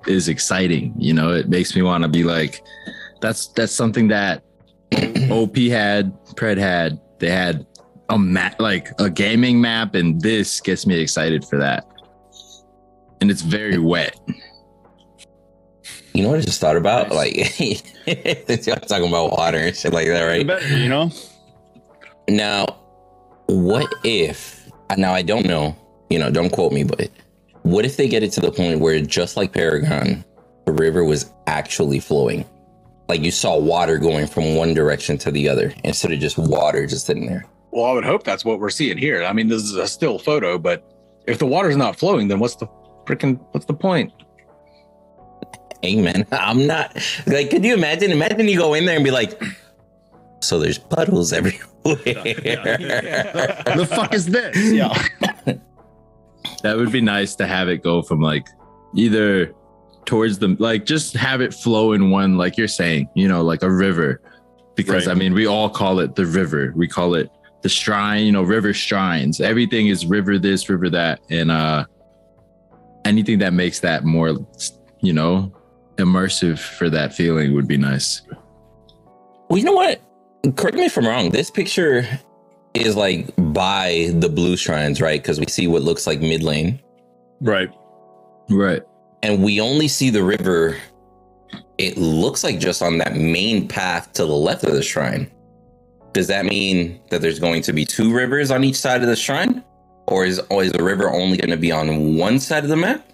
is 0.08 0.30
exciting. 0.30 0.94
You 0.98 1.14
know, 1.14 1.34
it 1.34 1.50
makes 1.50 1.76
me 1.76 1.82
want 1.82 2.04
to 2.04 2.08
be 2.08 2.24
like, 2.24 2.64
that's 3.20 3.48
that's 3.48 3.74
something 3.74 4.08
that 4.08 4.44
OP 5.30 5.58
had, 5.58 6.14
Pred 6.36 6.58
had. 6.58 7.00
They 7.20 7.30
had 7.30 7.68
a 8.12 8.20
map, 8.20 8.60
like 8.60 8.92
a 9.00 9.10
gaming 9.10 9.60
map, 9.62 9.96
and 9.96 10.22
this 10.22 10.60
gets 10.60 10.86
me 10.86 11.00
excited 11.00 11.46
for 11.46 11.58
that. 11.58 11.88
And 13.22 13.32
it's 13.32 13.42
very 13.42 13.78
wet. 13.78 14.20
You 16.14 16.24
know 16.24 16.30
what 16.30 16.40
I 16.40 16.42
just 16.42 16.60
thought 16.60 16.76
about? 16.76 17.12
Like, 17.12 17.36
y'all 17.58 18.76
talking 18.76 19.08
about 19.08 19.32
water 19.32 19.58
and 19.58 19.76
shit 19.76 19.94
like 19.94 20.08
that, 20.08 20.24
right? 20.24 20.46
Better, 20.46 20.78
you 20.78 20.90
know? 20.90 21.10
Now, 22.28 22.66
what 23.48 23.92
if? 24.04 24.70
Now 24.98 25.14
I 25.14 25.22
don't 25.22 25.46
know. 25.46 25.76
You 26.10 26.20
know, 26.20 26.30
don't 26.30 26.50
quote 26.50 26.74
me, 26.74 26.84
but 26.84 27.10
what 27.62 27.86
if 27.86 27.96
they 27.96 28.10
get 28.10 28.24
it 28.24 28.34
to 28.34 28.42
the 28.42 28.52
point 28.52 28.82
where, 28.82 29.00
just 29.00 29.38
like 29.38 29.54
Paragon, 29.54 30.26
the 30.66 30.74
river 30.74 31.06
was 31.06 31.32
actually 31.48 32.02
flowing? 32.02 32.44
Like 33.08 33.22
you 33.22 33.32
saw 33.32 33.58
water 33.58 33.98
going 33.98 34.28
from 34.28 34.56
one 34.56 34.74
direction 34.74 35.18
to 35.20 35.32
the 35.32 35.48
other 35.48 35.74
instead 35.86 36.12
of 36.12 36.20
just 36.20 36.38
water 36.38 36.86
just 36.86 37.06
sitting 37.06 37.28
there. 37.28 37.46
Well, 37.72 37.86
I 37.86 37.94
would 37.94 38.06
hope 38.06 38.24
that's 38.24 38.44
what 38.44 38.60
we're 38.60 38.70
seeing 38.70 38.98
here. 38.98 39.24
I 39.24 39.34
mean, 39.34 39.48
this 39.48 39.64
is 39.64 39.76
a 39.76 39.88
still 39.88 40.20
photo, 40.20 40.58
but 40.58 40.84
if 41.28 41.40
the 41.40 41.46
water's 41.46 41.78
not 41.78 41.98
flowing, 41.98 42.28
then 42.28 42.40
what's 42.40 42.56
the 42.56 42.68
freaking 43.06 43.40
what's 43.52 43.66
the 43.66 43.74
point? 43.74 44.12
Amen. 45.86 46.26
I'm 46.32 46.68
not 46.68 46.96
like. 47.28 47.50
Could 47.50 47.64
you 47.64 47.74
imagine? 47.74 48.12
Imagine 48.12 48.48
you 48.48 48.58
go 48.58 48.74
in 48.74 48.86
there 48.86 48.96
and 48.96 49.04
be 49.04 49.12
like, 49.12 49.42
"So 50.42 50.60
there's 50.60 50.78
puddles 50.78 51.34
everywhere." 51.34 51.68
the 51.84 53.88
fuck 53.90 54.14
is 54.14 54.28
this? 54.28 54.56
Yeah. 54.74 54.94
That 56.64 56.78
would 56.78 56.92
be 56.92 57.02
nice 57.02 57.34
to 57.36 57.48
have 57.48 57.70
it 57.70 57.82
go 57.82 58.04
from 58.04 58.22
like 58.22 58.48
either 58.96 59.54
towards 60.06 60.38
the 60.38 60.56
like 60.60 60.86
just 60.86 61.16
have 61.16 61.42
it 61.42 61.54
flow 61.54 61.94
in 61.94 62.12
one 62.12 62.38
like 62.38 62.58
you're 62.58 62.68
saying, 62.68 63.10
you 63.16 63.28
know, 63.28 63.42
like 63.42 63.64
a 63.64 63.72
river. 63.72 64.22
Because 64.76 65.08
Right. 65.08 65.16
I 65.16 65.20
mean, 65.20 65.34
we 65.34 65.48
all 65.48 65.70
call 65.70 66.00
it 66.00 66.16
the 66.16 66.26
river. 66.26 66.72
We 66.76 66.88
call 66.88 67.16
it 67.16 67.30
the 67.62 67.70
shrine, 67.70 68.26
you 68.26 68.32
know, 68.32 68.44
river 68.44 68.74
shrines. 68.74 69.40
Everything 69.40 69.88
is 69.88 70.06
river 70.06 70.38
this, 70.38 70.70
river 70.70 70.90
that, 70.90 71.20
and 71.30 71.52
uh 71.52 71.86
anything 73.06 73.40
that 73.40 73.54
makes 73.54 73.80
that 73.82 74.04
more, 74.04 74.36
you 75.02 75.14
know, 75.14 75.52
immersive 75.98 76.60
for 76.60 76.90
that 76.90 77.14
feeling 77.14 77.54
would 77.54 77.68
be 77.68 77.78
nice. 77.78 78.22
Well, 79.50 79.58
you 79.58 79.64
know 79.66 79.74
what? 79.74 80.02
Correct 80.56 80.78
me 80.78 80.86
if 80.86 80.98
I'm 80.98 81.06
wrong. 81.06 81.30
This 81.30 81.52
picture 81.52 82.08
is 82.74 82.96
like 82.96 83.28
by 83.54 84.10
the 84.16 84.30
blue 84.30 84.56
shrines, 84.56 85.02
right? 85.02 85.22
Because 85.22 85.40
we 85.40 85.46
see 85.48 85.68
what 85.68 85.82
looks 85.82 86.08
like 86.08 86.20
mid 86.22 86.42
lane, 86.42 86.80
Right. 87.42 87.70
Right. 88.50 88.82
and 89.24 89.44
we 89.44 89.60
only 89.62 89.88
see 89.88 90.10
the 90.10 90.24
river. 90.24 90.78
It 91.78 91.98
looks 91.98 92.44
like 92.44 92.60
just 92.60 92.82
on 92.82 92.98
that 93.00 93.16
main 93.16 93.68
path 93.68 94.14
to 94.14 94.26
the 94.26 94.34
left 94.36 94.64
of 94.64 94.74
the 94.74 94.84
shrine. 94.84 95.30
Does 96.14 96.28
that 96.28 96.46
mean 96.46 97.00
that 97.10 97.22
there's 97.22 97.40
going 97.40 97.62
to 97.64 97.74
be 97.74 97.86
two 97.86 98.14
rivers 98.14 98.52
on 98.52 98.64
each 98.64 98.76
side 98.76 99.02
of 99.02 99.08
the 99.08 99.16
shrine, 99.16 99.64
or 100.08 100.26
is 100.26 100.40
is 100.52 100.72
the 100.74 100.84
river 100.84 101.10
only 101.10 101.38
going 101.38 101.52
to 101.52 101.58
be 101.58 101.72
on 101.72 102.16
one 102.18 102.40
side 102.40 102.64
of 102.64 102.70
the 102.70 102.76
map? 102.78 103.06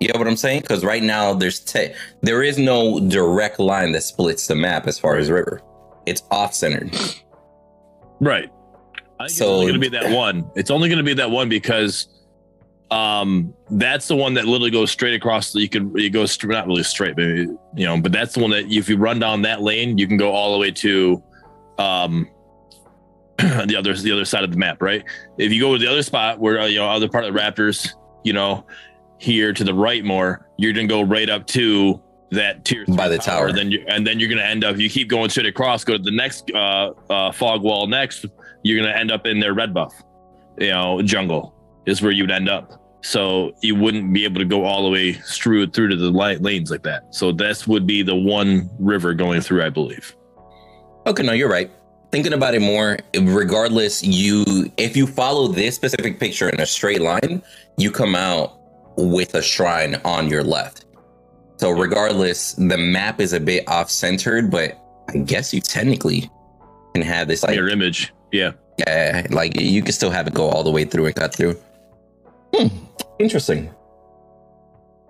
You 0.00 0.08
know 0.12 0.18
what 0.18 0.28
I'm 0.28 0.36
saying? 0.36 0.60
Because 0.60 0.84
right 0.84 1.02
now 1.02 1.34
there's 1.34 1.58
te- 1.58 1.92
there 2.22 2.42
is 2.44 2.56
no 2.56 3.00
direct 3.00 3.58
line 3.58 3.90
that 3.92 4.02
splits 4.02 4.46
the 4.46 4.54
map 4.54 4.86
as 4.86 4.96
far 4.96 5.16
as 5.16 5.28
river. 5.28 5.60
It's 6.06 6.22
off 6.30 6.54
centered. 6.54 6.94
Right. 8.20 8.50
I 9.18 9.26
think 9.26 9.30
So- 9.30 9.44
it's 9.44 9.50
only 9.50 9.66
going 9.66 9.74
to 9.74 9.80
be 9.80 9.88
that 9.98 10.10
one. 10.16 10.48
It's 10.54 10.70
only 10.70 10.88
going 10.88 10.98
to 10.98 11.04
be 11.04 11.14
that 11.14 11.30
one 11.32 11.48
because 11.48 12.06
um 12.90 13.52
that's 13.72 14.08
the 14.08 14.16
one 14.16 14.32
that 14.32 14.46
literally 14.46 14.70
goes 14.70 14.90
straight 14.90 15.14
across 15.14 15.54
you 15.54 15.68
could 15.68 15.92
you 15.96 16.08
go 16.08 16.24
str- 16.24 16.46
not 16.48 16.66
really 16.66 16.82
straight 16.82 17.14
but 17.16 17.24
you 17.24 17.58
know 17.76 18.00
but 18.00 18.12
that's 18.12 18.34
the 18.34 18.40
one 18.40 18.50
that 18.50 18.64
if 18.70 18.88
you 18.88 18.96
run 18.96 19.18
down 19.18 19.42
that 19.42 19.60
lane 19.60 19.98
you 19.98 20.06
can 20.08 20.16
go 20.16 20.32
all 20.32 20.52
the 20.54 20.58
way 20.58 20.70
to 20.70 21.22
um 21.78 22.26
the 23.38 23.76
other 23.78 23.94
the 23.94 24.10
other 24.10 24.24
side 24.24 24.42
of 24.42 24.50
the 24.50 24.56
map 24.56 24.82
right? 24.82 25.04
If 25.36 25.52
you 25.52 25.60
go 25.60 25.74
to 25.74 25.78
the 25.78 25.86
other 25.86 26.02
spot 26.02 26.40
where 26.40 26.60
uh, 26.60 26.66
you 26.66 26.78
know 26.78 26.88
other 26.88 27.08
part 27.08 27.24
of 27.24 27.32
the 27.34 27.38
raptors 27.38 27.90
you 28.24 28.32
know 28.32 28.66
here 29.18 29.52
to 29.52 29.62
the 29.64 29.74
right 29.74 30.04
more 30.04 30.48
you're 30.56 30.72
gonna 30.72 30.88
go 30.88 31.02
right 31.02 31.28
up 31.28 31.46
to 31.48 32.00
that 32.30 32.64
tier 32.64 32.84
three 32.84 32.96
By 32.96 33.08
the 33.08 33.18
tower. 33.18 33.52
then 33.52 33.70
you 33.70 33.84
and 33.88 34.06
then 34.06 34.18
you're 34.18 34.28
gonna 34.28 34.42
end 34.42 34.64
up 34.64 34.76
you 34.78 34.88
keep 34.90 35.08
going 35.08 35.28
straight 35.30 35.46
across 35.46 35.84
go 35.84 35.96
to 35.96 36.02
the 36.02 36.10
next 36.10 36.50
uh 36.52 36.92
uh 37.10 37.32
fog 37.32 37.62
wall 37.62 37.86
next 37.86 38.24
you're 38.62 38.80
gonna 38.82 38.94
end 38.94 39.10
up 39.12 39.26
in 39.26 39.38
their 39.40 39.54
red 39.54 39.72
buff 39.72 39.94
you 40.58 40.70
know 40.70 41.00
jungle 41.02 41.54
is 41.88 42.02
where 42.02 42.12
you'd 42.12 42.30
end 42.30 42.48
up 42.48 42.72
so 43.00 43.54
you 43.62 43.74
wouldn't 43.76 44.12
be 44.12 44.24
able 44.24 44.38
to 44.38 44.44
go 44.44 44.64
all 44.64 44.82
the 44.82 44.90
way 44.90 45.12
through 45.12 45.66
through 45.68 45.88
to 45.88 45.96
the 45.96 46.10
light 46.10 46.42
lanes 46.42 46.70
like 46.70 46.82
that 46.82 47.14
so 47.14 47.32
this 47.32 47.66
would 47.66 47.86
be 47.86 48.02
the 48.02 48.14
one 48.14 48.68
river 48.78 49.14
going 49.14 49.40
through 49.40 49.62
i 49.64 49.70
believe 49.70 50.14
Okay, 51.08 51.22
no, 51.22 51.32
you're 51.32 51.48
right. 51.48 51.70
Thinking 52.12 52.34
about 52.34 52.54
it 52.54 52.60
more, 52.60 52.98
regardless, 53.18 54.04
you 54.04 54.44
if 54.76 54.94
you 54.94 55.06
follow 55.06 55.48
this 55.48 55.74
specific 55.74 56.20
picture 56.20 56.50
in 56.50 56.60
a 56.60 56.66
straight 56.66 57.00
line, 57.00 57.42
you 57.78 57.90
come 57.90 58.14
out 58.14 58.60
with 58.98 59.34
a 59.34 59.40
shrine 59.40 59.94
on 60.04 60.28
your 60.28 60.44
left. 60.44 60.84
So 61.56 61.70
regardless, 61.70 62.52
the 62.52 62.76
map 62.76 63.20
is 63.20 63.32
a 63.32 63.40
bit 63.40 63.66
off 63.68 63.90
centered, 63.90 64.50
but 64.50 64.78
I 65.08 65.18
guess 65.18 65.54
you 65.54 65.62
technically 65.62 66.30
can 66.94 67.02
have 67.02 67.26
this 67.26 67.42
like 67.42 67.52
mirror 67.54 67.68
image 67.68 68.12
yeah 68.32 68.52
yeah, 68.78 69.26
like 69.30 69.58
you 69.60 69.82
can 69.82 69.92
still 69.92 70.10
have 70.10 70.26
it 70.26 70.34
go 70.34 70.48
all 70.48 70.62
the 70.62 70.70
way 70.70 70.84
through 70.84 71.06
and 71.06 71.14
cut 71.14 71.34
through. 71.34 71.58
Hmm, 72.54 72.68
interesting. 73.18 73.70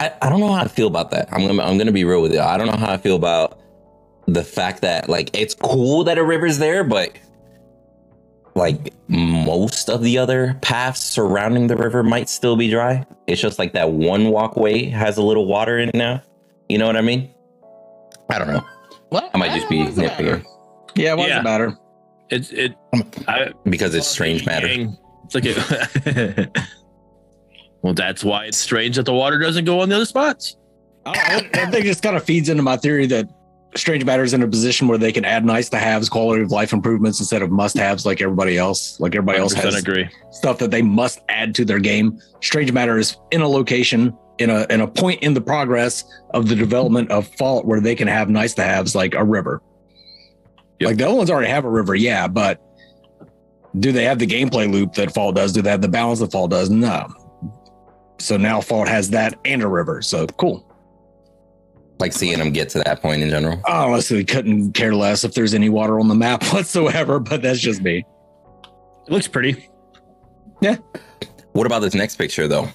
I, 0.01 0.13
I 0.23 0.29
don't 0.29 0.41
know 0.41 0.53
how 0.53 0.63
I 0.63 0.69
feel 0.69 0.87
about 0.87 1.11
that. 1.11 1.29
I'm 1.33 1.47
gonna 1.47 1.63
I'm 1.63 1.77
gonna 1.79 1.93
be 1.93 2.05
real 2.05 2.23
with 2.23 2.33
you. 2.33 2.41
I 2.41 2.57
don't 2.57 2.67
know 2.67 2.77
how 2.77 2.93
I 2.93 2.97
feel 2.97 3.17
about 3.17 3.59
the 4.27 4.45
fact 4.45 4.83
that 4.83 5.09
like 5.09 5.31
it's 5.37 5.55
cool 5.55 6.05
that 6.05 6.19
a 6.19 6.25
river's 6.25 6.59
there, 6.59 6.85
but 6.85 7.13
like 8.55 8.93
most 9.09 9.89
of 9.89 10.03
the 10.03 10.19
other 10.19 10.57
paths 10.63 11.01
surrounding 11.03 11.67
the 11.67 11.77
river 11.77 12.03
might 12.03 12.29
still 12.29 12.57
be 12.57 12.71
dry. 12.71 13.05
It's 13.27 13.41
just 13.41 13.59
like 13.59 13.73
that 13.73 13.91
one 13.93 14.29
walkway 14.31 14.85
has 14.87 15.17
a 15.17 15.23
little 15.23 15.47
water 15.47 15.79
in 15.79 15.89
it 15.91 15.95
now. 15.95 16.23
You 16.69 16.79
know 16.79 16.87
what 16.87 16.97
I 16.97 17.01
mean? 17.01 17.31
I 18.29 18.39
don't 18.39 18.49
know. 18.49 18.65
What? 19.09 19.31
I 19.33 19.39
might 19.39 19.53
just 19.53 19.69
be 19.71 19.79
nitpicking 19.85 20.45
Yeah, 20.95 21.15
why 21.15 21.23
does 21.23 21.31
Yeah. 21.31 21.41
it 21.41 21.45
matter? 21.45 21.77
it's 22.31 22.51
it 22.51 22.75
I, 23.27 23.53
because 23.65 23.95
it's 23.95 24.07
strange 24.07 24.45
matter. 24.45 24.69
it's 25.25 25.35
like 25.35 25.47
a, 25.47 26.51
well 27.83 27.95
that's 27.95 28.25
why 28.25 28.45
it's 28.45 28.59
strange 28.59 28.97
that 28.97 29.05
the 29.05 29.15
water 29.15 29.39
doesn't 29.39 29.65
go 29.65 29.81
on 29.81 29.89
the 29.89 29.95
other 29.95 30.05
spots 30.05 30.57
I, 31.07 31.41
know, 31.41 31.49
I 31.55 31.71
think 31.71 31.87
this 31.87 32.01
kind 32.01 32.17
of 32.17 32.25
feeds 32.25 32.49
into 32.49 32.63
my 32.63 32.77
theory 32.77 33.07
that 33.07 33.29
Strange 33.77 34.05
Matter 34.05 34.25
is 34.25 34.35
in 34.35 34.43
a 34.43 34.49
position 34.49 34.89
where 34.89 34.99
they 34.99 35.13
can 35.13 35.25
add 35.25 35.45
nice 35.45 35.69
to 35.71 35.79
haves, 35.79 36.09
quality 36.09 36.43
of 36.43 36.51
life 36.51 36.73
improvements 36.73 37.21
instead 37.21 37.43
of 37.43 37.51
must 37.51 37.77
haves 37.77 38.07
like 38.07 38.21
everybody 38.21 38.57
else. 38.57 38.99
Like 38.99 39.15
everybody 39.15 39.39
else 39.39 39.53
has 39.53 39.75
agree 39.75 40.09
stuff 40.31 40.59
that 40.59 40.71
they 40.71 40.83
must 40.83 41.21
add 41.29 41.55
to 41.57 41.65
their 41.65 41.79
game. 41.79 42.21
Strange 42.41 42.73
Matter 42.73 42.99
is 42.99 43.17
in 43.31 43.41
a 43.41 43.49
location 43.49 44.17
in 44.39 44.51
a 44.51 44.67
in 44.71 44.81
a 44.81 44.89
point 44.89 45.23
in 45.23 45.35
the 45.35 45.41
progress 45.41 46.05
of 46.31 46.49
the 46.49 46.55
development 46.55 47.11
of 47.11 47.29
Fault 47.37 47.67
where 47.67 47.81
they 47.81 47.95
can 47.95 48.09
have 48.09 48.31
nice 48.31 48.55
to 48.55 48.63
haves 48.63 48.95
like 48.95 49.15
a 49.15 49.25
river. 49.25 49.63
Yep. 50.81 50.89
Like 50.89 50.97
the 50.97 51.07
other 51.07 51.17
ones 51.17 51.31
already 51.31 51.49
have 51.49 51.65
a 51.65 51.71
river, 51.71 51.95
yeah, 51.95 52.27
but 52.27 52.63
do 53.79 53.93
they 53.93 54.05
have 54.05 54.19
the 54.19 54.27
gameplay 54.27 54.71
loop 54.71 54.95
that 54.95 55.13
Fault 55.13 55.37
does? 55.37 55.53
Do 55.53 55.61
they 55.61 55.71
have 55.71 55.83
the 55.83 55.89
balance 55.89 56.21
that 56.21 56.33
Fault 56.33 56.51
does? 56.51 56.71
No. 56.71 57.07
So 58.19 58.37
now 58.37 58.61
Fault 58.61 58.89
has 58.89 59.11
that 59.11 59.39
and 59.45 59.63
a 59.63 59.69
river. 59.69 60.03
So 60.03 60.27
cool. 60.27 60.65
Like 62.01 62.13
seeing 62.13 62.39
them 62.39 62.53
get 62.53 62.69
to 62.71 62.79
that 62.85 63.03
point 63.03 63.23
in 63.23 63.31
general. 63.31 63.61
I 63.67 63.85
honestly 63.85 64.25
couldn't 64.25 64.73
care 64.73 64.95
less 64.95 65.25
if 65.25 65.35
there's 65.35 65.55
any 65.55 65.69
water 65.69 65.99
on 65.99 66.09
the 66.09 66.15
map 66.15 66.45
whatsoever, 66.53 67.19
but 67.19 67.43
that's 67.43 67.61
just 67.61 67.83
me. 67.83 68.05
It 69.07 69.13
looks 69.13 69.27
pretty. 69.29 69.69
Yeah. 70.61 70.77
What 71.53 71.67
about 71.67 71.81
this 71.81 71.95
next 71.95 72.17
picture 72.17 72.47
though? 72.49 72.69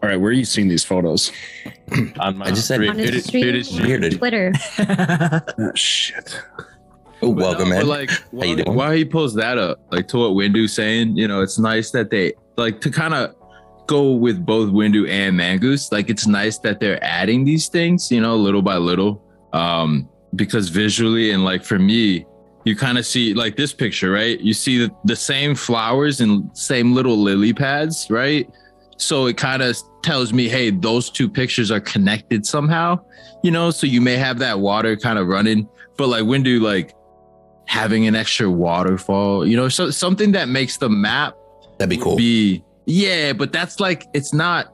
All 0.00 0.08
right, 0.08 0.16
where 0.16 0.30
are 0.30 0.34
you 0.34 0.44
seeing 0.44 0.68
these 0.68 0.84
photos? 0.84 1.32
on 2.20 2.38
my 2.38 2.46
I 2.46 2.50
just 2.50 2.68
said- 2.68 2.76
street. 2.76 2.90
On 2.90 2.98
his 2.98 3.08
it 3.08 3.14
is- 3.16 3.24
stream, 3.26 3.48
it 3.48 3.54
is 3.56 3.80
weird. 3.80 4.12
Twitter. 4.18 4.52
Oh, 5.58 5.72
shit. 5.74 6.40
Oh, 7.20 7.30
welcome, 7.30 7.64
no, 7.64 7.70
man. 7.70 7.80
but 7.80 7.86
like 7.88 8.10
How 8.10 8.44
you 8.44 8.56
doing? 8.62 8.76
while 8.76 8.92
he 8.92 9.04
pulls 9.04 9.34
that 9.34 9.58
up, 9.58 9.80
like 9.90 10.06
to 10.08 10.18
what 10.18 10.34
Windu's 10.36 10.72
saying, 10.72 11.16
you 11.16 11.26
know, 11.26 11.42
it's 11.42 11.58
nice 11.58 11.90
that 11.90 12.10
they 12.10 12.34
like 12.58 12.80
to 12.82 12.90
kind 12.90 13.14
of 13.14 13.34
go 13.86 14.12
with 14.12 14.44
both 14.44 14.70
Windu 14.70 15.08
and 15.08 15.38
Mangoose. 15.38 15.90
Like 15.90 16.10
it's 16.10 16.26
nice 16.26 16.58
that 16.58 16.80
they're 16.80 17.02
adding 17.02 17.44
these 17.44 17.68
things, 17.68 18.10
you 18.10 18.20
know, 18.20 18.36
little 18.36 18.62
by 18.62 18.76
little. 18.76 19.24
Um, 19.52 20.08
because 20.36 20.68
visually 20.68 21.30
and 21.30 21.44
like 21.44 21.64
for 21.64 21.78
me, 21.78 22.26
you 22.64 22.76
kind 22.76 22.98
of 22.98 23.06
see 23.06 23.32
like 23.32 23.56
this 23.56 23.72
picture, 23.72 24.10
right? 24.10 24.38
You 24.40 24.52
see 24.52 24.78
the, 24.78 24.94
the 25.04 25.16
same 25.16 25.54
flowers 25.54 26.20
and 26.20 26.54
same 26.56 26.92
little 26.92 27.16
lily 27.16 27.54
pads, 27.54 28.08
right? 28.10 28.48
So 28.98 29.26
it 29.26 29.38
kind 29.38 29.62
of 29.62 29.76
tells 30.02 30.32
me, 30.32 30.48
hey, 30.48 30.70
those 30.70 31.08
two 31.08 31.28
pictures 31.30 31.70
are 31.70 31.80
connected 31.80 32.44
somehow, 32.44 33.00
you 33.42 33.50
know. 33.50 33.70
So 33.70 33.86
you 33.86 34.02
may 34.02 34.16
have 34.16 34.38
that 34.40 34.58
water 34.58 34.96
kind 34.96 35.18
of 35.18 35.28
running, 35.28 35.66
but 35.96 36.08
like 36.08 36.24
Windu, 36.24 36.60
like 36.60 36.94
having 37.66 38.06
an 38.06 38.14
extra 38.14 38.50
waterfall, 38.50 39.46
you 39.46 39.56
know, 39.56 39.68
so 39.68 39.90
something 39.90 40.32
that 40.32 40.48
makes 40.48 40.76
the 40.76 40.90
map 40.90 41.36
That'd 41.78 41.90
be 41.90 41.96
cool. 41.96 42.16
be 42.16 42.62
yeah, 42.86 43.32
but 43.32 43.52
that's 43.52 43.80
like 43.80 44.06
it's 44.14 44.32
not. 44.32 44.72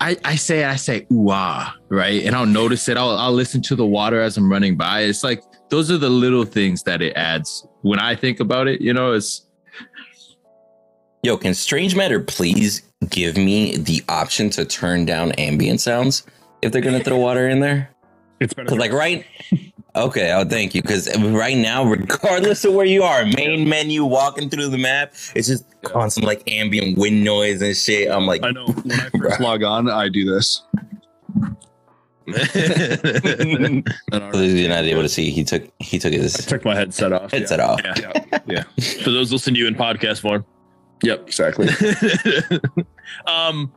I 0.00 0.16
I 0.24 0.36
say 0.36 0.64
I 0.64 0.76
say 0.76 1.06
ooh 1.12 1.30
ah 1.30 1.74
right, 1.88 2.22
and 2.24 2.36
I'll 2.36 2.46
notice 2.46 2.88
it. 2.88 2.96
I'll 2.96 3.16
I'll 3.16 3.32
listen 3.32 3.62
to 3.62 3.74
the 3.74 3.86
water 3.86 4.20
as 4.20 4.36
I'm 4.36 4.50
running 4.50 4.76
by. 4.76 5.00
It's 5.00 5.24
like 5.24 5.42
those 5.70 5.90
are 5.90 5.98
the 5.98 6.10
little 6.10 6.44
things 6.44 6.82
that 6.84 7.00
it 7.02 7.16
adds 7.16 7.66
when 7.82 7.98
I 7.98 8.14
think 8.14 8.40
about 8.40 8.68
it. 8.68 8.80
You 8.80 8.92
know, 8.92 9.12
it's 9.12 9.46
Yo, 11.22 11.36
can 11.36 11.54
Strange 11.54 11.96
Matter 11.96 12.20
please 12.20 12.82
give 13.08 13.36
me 13.36 13.76
the 13.76 14.02
option 14.08 14.50
to 14.50 14.64
turn 14.64 15.04
down 15.04 15.32
ambient 15.32 15.80
sounds 15.80 16.24
if 16.62 16.70
they're 16.70 16.82
gonna 16.82 17.02
throw 17.02 17.16
water 17.16 17.48
in 17.48 17.60
there? 17.60 17.90
It's 18.38 18.54
better. 18.54 18.76
Like 18.76 18.92
right, 18.92 19.24
okay, 19.96 20.32
oh 20.32 20.44
thank 20.44 20.74
you. 20.74 20.82
Because 20.82 21.08
right 21.18 21.56
now, 21.56 21.84
regardless 21.84 22.64
of 22.64 22.74
where 22.74 22.86
you 22.86 23.02
are, 23.02 23.24
main 23.24 23.68
menu 23.68 24.04
walking 24.04 24.48
through 24.48 24.68
the 24.68 24.78
map, 24.78 25.12
it's 25.34 25.48
just 25.48 25.64
constant 25.82 26.26
like 26.26 26.42
ambient 26.50 26.98
wind 26.98 27.24
noise 27.24 27.62
and 27.62 27.76
shit. 27.76 28.10
I'm 28.10 28.26
like, 28.26 28.42
I 28.42 28.50
know. 28.50 28.66
When 28.66 28.92
I 28.92 29.08
first 29.18 29.40
log 29.40 29.62
on, 29.62 29.90
I 29.90 30.08
do 30.08 30.24
this. 30.24 30.62
And 32.26 32.34
I 34.12 34.30
those 34.32 34.68
not 34.68 34.84
able 34.84 35.02
to 35.02 35.08
see, 35.08 35.30
he 35.30 35.44
took 35.44 35.62
he 35.78 35.98
took 35.98 36.12
his 36.12 36.34
took 36.34 36.64
my 36.64 36.74
headset 36.74 37.12
off. 37.12 37.30
headset 37.30 37.60
yeah. 37.60 37.66
off. 37.66 37.80
Yeah. 37.84 38.40
Yeah. 38.46 38.62
For 39.02 39.10
those 39.10 39.32
listening 39.32 39.54
to 39.54 39.60
you 39.60 39.66
in 39.66 39.74
podcast 39.74 40.20
form. 40.20 40.44
Yep. 41.02 41.26
Exactly. 41.26 41.68
um, 43.26 43.72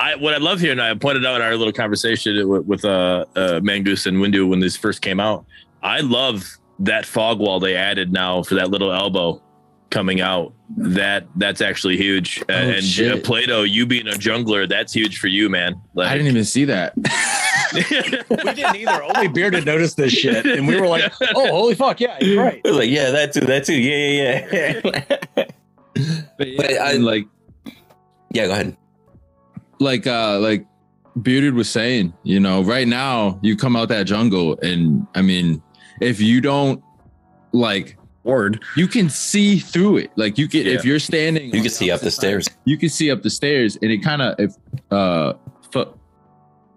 I 0.00 0.14
what 0.16 0.34
I 0.34 0.38
love 0.38 0.60
here, 0.60 0.72
and 0.72 0.80
I 0.80 0.94
pointed 0.94 1.26
out 1.26 1.36
in 1.36 1.42
our 1.42 1.56
little 1.56 1.72
conversation 1.72 2.48
with, 2.48 2.64
with 2.66 2.84
uh, 2.84 3.24
uh, 3.36 3.60
Mangoose 3.60 4.06
and 4.06 4.18
Windu 4.18 4.48
when 4.48 4.60
this 4.60 4.76
first 4.76 5.02
came 5.02 5.20
out. 5.20 5.44
I 5.82 6.00
love 6.00 6.56
that 6.80 7.04
fog 7.06 7.38
wall 7.38 7.60
they 7.60 7.76
added 7.76 8.12
now 8.12 8.42
for 8.42 8.54
that 8.54 8.70
little 8.70 8.92
elbow 8.92 9.42
coming 9.90 10.20
out. 10.20 10.52
That 10.76 11.26
that's 11.36 11.60
actually 11.60 11.96
huge. 11.96 12.42
Oh, 12.48 12.52
and 12.54 12.82
shit. 12.82 13.12
uh, 13.12 13.20
Plato, 13.26 13.62
you 13.62 13.84
being 13.86 14.06
a 14.08 14.12
jungler, 14.12 14.68
that's 14.68 14.92
huge 14.92 15.18
for 15.18 15.26
you, 15.26 15.50
man. 15.50 15.80
Like, 15.94 16.08
I 16.08 16.14
didn't 16.16 16.28
even 16.28 16.44
see 16.44 16.64
that. 16.64 16.94
we 17.74 17.82
didn't 18.54 18.76
either. 18.76 19.02
Only 19.02 19.28
Bearded 19.28 19.66
noticed 19.66 19.96
this 19.96 20.12
shit, 20.12 20.46
and 20.46 20.66
we 20.66 20.80
were 20.80 20.86
like, 20.86 21.12
"Oh, 21.34 21.48
holy 21.48 21.74
fuck, 21.74 22.00
yeah, 22.00 22.18
you're 22.20 22.42
right." 22.42 22.60
I 22.64 22.68
was 22.68 22.78
like, 22.78 22.90
yeah, 22.90 23.10
that 23.10 23.32
too, 23.34 23.40
that 23.40 23.64
too, 23.64 23.74
yeah, 23.74 24.46
yeah, 24.52 24.80
yeah. 24.80 24.80
But, 25.34 26.48
yeah, 26.48 26.54
But 26.56 26.70
I- 26.70 26.92
and, 26.92 27.04
like 27.04 27.26
yeah, 28.30 28.46
go 28.46 28.52
ahead. 28.52 28.76
Like 29.82 30.06
uh 30.06 30.38
like 30.38 30.64
bearded 31.22 31.54
was 31.54 31.68
saying 31.68 32.12
you 32.22 32.40
know 32.40 32.62
right 32.62 32.88
now 32.88 33.38
you 33.42 33.56
come 33.56 33.76
out 33.76 33.88
that 33.88 34.04
jungle 34.04 34.58
and 34.62 35.06
i 35.14 35.20
mean 35.20 35.62
if 36.00 36.20
you 36.20 36.40
don't 36.40 36.82
like 37.52 37.98
Word. 38.24 38.62
you 38.76 38.86
can 38.86 39.10
see 39.10 39.58
through 39.58 39.96
it 39.98 40.12
like 40.16 40.38
you 40.38 40.46
can 40.48 40.64
if 40.66 40.84
you're 40.84 41.00
standing 41.00 41.52
You 41.52 41.60
can 41.60 41.70
see 41.70 41.90
up 41.90 42.00
the 42.00 42.06
opposite 42.06 42.20
stairs. 42.20 42.48
you 42.64 42.78
can 42.78 42.88
see 42.88 43.10
up 43.10 43.22
the 43.22 43.30
stairs 43.30 43.76
and 43.82 43.90
it 43.90 43.98
kind 43.98 44.22
of 44.22 44.36
if 44.38 44.54
uh 44.92 45.32
fu- 45.72 45.92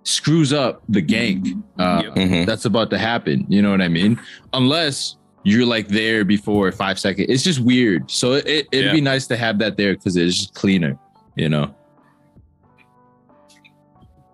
screws 0.03 0.51
up 0.53 0.81
the 0.89 1.01
gank 1.01 1.47
uh 1.79 2.01
Yep. 2.03 2.15
Mhm. 2.15 2.45
that's 2.47 2.65
about 2.65 2.89
to 2.89 2.97
happen 2.97 3.45
you 3.47 3.61
know 3.61 3.69
what 3.71 3.81
i 3.81 3.87
mean 3.87 4.19
unless 4.53 5.17
you're 5.43 5.65
like 5.67 5.87
there 5.87 6.25
before 6.25 6.71
five 6.71 6.97
seconds 6.99 7.27
it's 7.29 7.43
just 7.43 7.59
weird 7.59 8.09
so 8.09 8.33
it, 8.33 8.47
it, 8.47 8.67
it'd 8.71 8.85
Yeah. 8.87 8.91
be 8.93 9.01
nice 9.01 9.27
to 9.27 9.37
have 9.37 9.59
that 9.59 9.77
there 9.77 9.93
because 9.93 10.15
it's 10.17 10.35
just 10.37 10.55
cleaner 10.55 10.97
you 11.35 11.47
know 11.47 11.73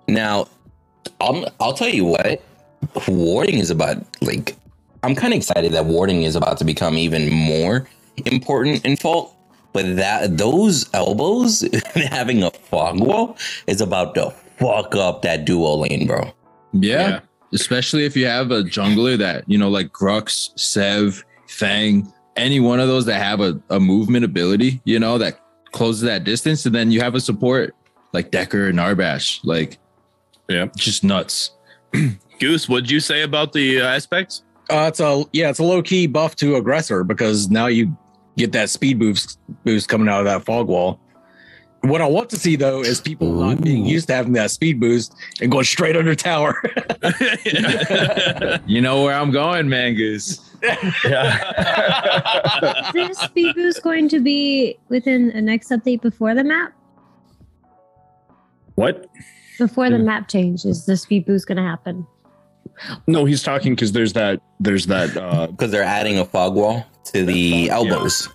Now, 0.07 0.47
I'm, 1.19 1.45
I'll 1.59 1.73
tell 1.73 1.89
you 1.89 2.05
what, 2.05 2.43
warding 3.07 3.59
is 3.59 3.69
about 3.69 3.97
like, 4.21 4.55
I'm 5.03 5.15
kind 5.15 5.33
of 5.33 5.37
excited 5.37 5.71
that 5.73 5.85
warding 5.85 6.23
is 6.23 6.35
about 6.35 6.57
to 6.59 6.65
become 6.65 6.97
even 6.97 7.31
more 7.31 7.87
important 8.25 8.85
in 8.85 8.97
fault. 8.97 9.35
But 9.73 9.95
that 9.95 10.37
those 10.37 10.89
elbows 10.93 11.63
having 11.95 12.43
a 12.43 12.51
fog 12.51 12.99
wall 12.99 13.37
is 13.67 13.79
about 13.79 14.15
to 14.15 14.31
fuck 14.57 14.95
up 14.95 15.21
that 15.21 15.45
duo 15.45 15.75
lane, 15.75 16.07
bro. 16.07 16.31
Yeah. 16.73 17.09
Yeah. 17.09 17.19
Especially 17.53 18.05
if 18.05 18.15
you 18.15 18.25
have 18.25 18.51
a 18.51 18.63
jungler 18.63 19.17
that, 19.17 19.43
you 19.47 19.57
know, 19.57 19.69
like 19.69 19.87
Grux, 19.91 20.57
Sev, 20.59 21.23
Fang, 21.47 22.11
any 22.35 22.59
one 22.59 22.79
of 22.79 22.87
those 22.87 23.05
that 23.05 23.21
have 23.21 23.41
a, 23.41 23.59
a 23.69 23.79
movement 23.79 24.23
ability, 24.23 24.81
you 24.85 24.99
know, 24.99 25.17
that 25.17 25.39
closes 25.71 26.01
that 26.01 26.23
distance. 26.23 26.65
And 26.65 26.73
then 26.75 26.91
you 26.91 27.01
have 27.01 27.15
a 27.15 27.19
support 27.19 27.75
like 28.13 28.31
Decker 28.31 28.67
and 28.67 28.79
Narbash. 28.79 29.39
Like, 29.43 29.77
Yeah. 30.51 30.67
just 30.75 31.03
nuts. 31.03 31.51
Goose, 32.39 32.67
what'd 32.67 32.89
you 32.89 32.99
say 32.99 33.21
about 33.21 33.53
the 33.53 33.81
uh, 33.81 33.85
aspects? 33.85 34.43
Uh, 34.69 34.85
it's 34.87 34.99
a 34.99 35.23
yeah, 35.33 35.49
it's 35.49 35.59
a 35.59 35.63
low 35.63 35.81
key 35.81 36.07
buff 36.07 36.35
to 36.37 36.55
aggressor 36.55 37.03
because 37.03 37.49
now 37.49 37.67
you 37.67 37.95
get 38.37 38.51
that 38.53 38.69
speed 38.69 38.99
boost 38.99 39.39
boost 39.65 39.89
coming 39.89 40.07
out 40.07 40.19
of 40.19 40.25
that 40.25 40.45
fog 40.45 40.67
wall. 40.67 40.99
What 41.81 42.01
I 42.01 42.07
want 42.07 42.29
to 42.29 42.37
see 42.37 42.55
though 42.55 42.81
is 42.81 43.01
people 43.01 43.31
not 43.33 43.61
being 43.61 43.85
used 43.85 44.07
to 44.07 44.13
having 44.13 44.33
that 44.33 44.51
speed 44.51 44.79
boost 44.79 45.13
and 45.41 45.51
going 45.51 45.65
straight 45.65 45.95
under 45.95 46.15
tower. 46.15 46.61
You 48.65 48.81
know 48.81 49.03
where 49.03 49.15
I'm 49.15 49.31
going, 49.31 49.67
Mangoose. 49.67 50.39
Is 52.87 52.93
this 52.93 53.17
speed 53.17 53.55
boost 53.55 53.81
going 53.81 54.07
to 54.09 54.19
be 54.19 54.77
within 54.89 55.31
a 55.31 55.41
next 55.41 55.71
update 55.71 56.01
before 56.01 56.35
the 56.35 56.43
map? 56.43 56.73
What? 58.75 59.07
Before 59.67 59.89
the 59.91 59.99
map 59.99 60.27
change, 60.27 60.65
is 60.65 60.85
the 60.85 60.97
speed 60.97 61.25
boost 61.25 61.45
going 61.47 61.57
to 61.57 61.63
happen? 61.63 62.07
No, 63.05 63.25
he's 63.25 63.43
talking 63.43 63.73
because 63.75 63.91
there's 63.91 64.13
that. 64.13 64.41
There's 64.59 64.87
that. 64.87 65.15
uh 65.15 65.47
Because 65.47 65.69
they're 65.69 65.83
adding 65.83 66.17
a 66.17 66.25
fog 66.25 66.55
wall 66.55 66.83
to 67.13 67.23
the 67.25 67.33
Yeah. 67.67 67.75
elbows, 67.75 68.27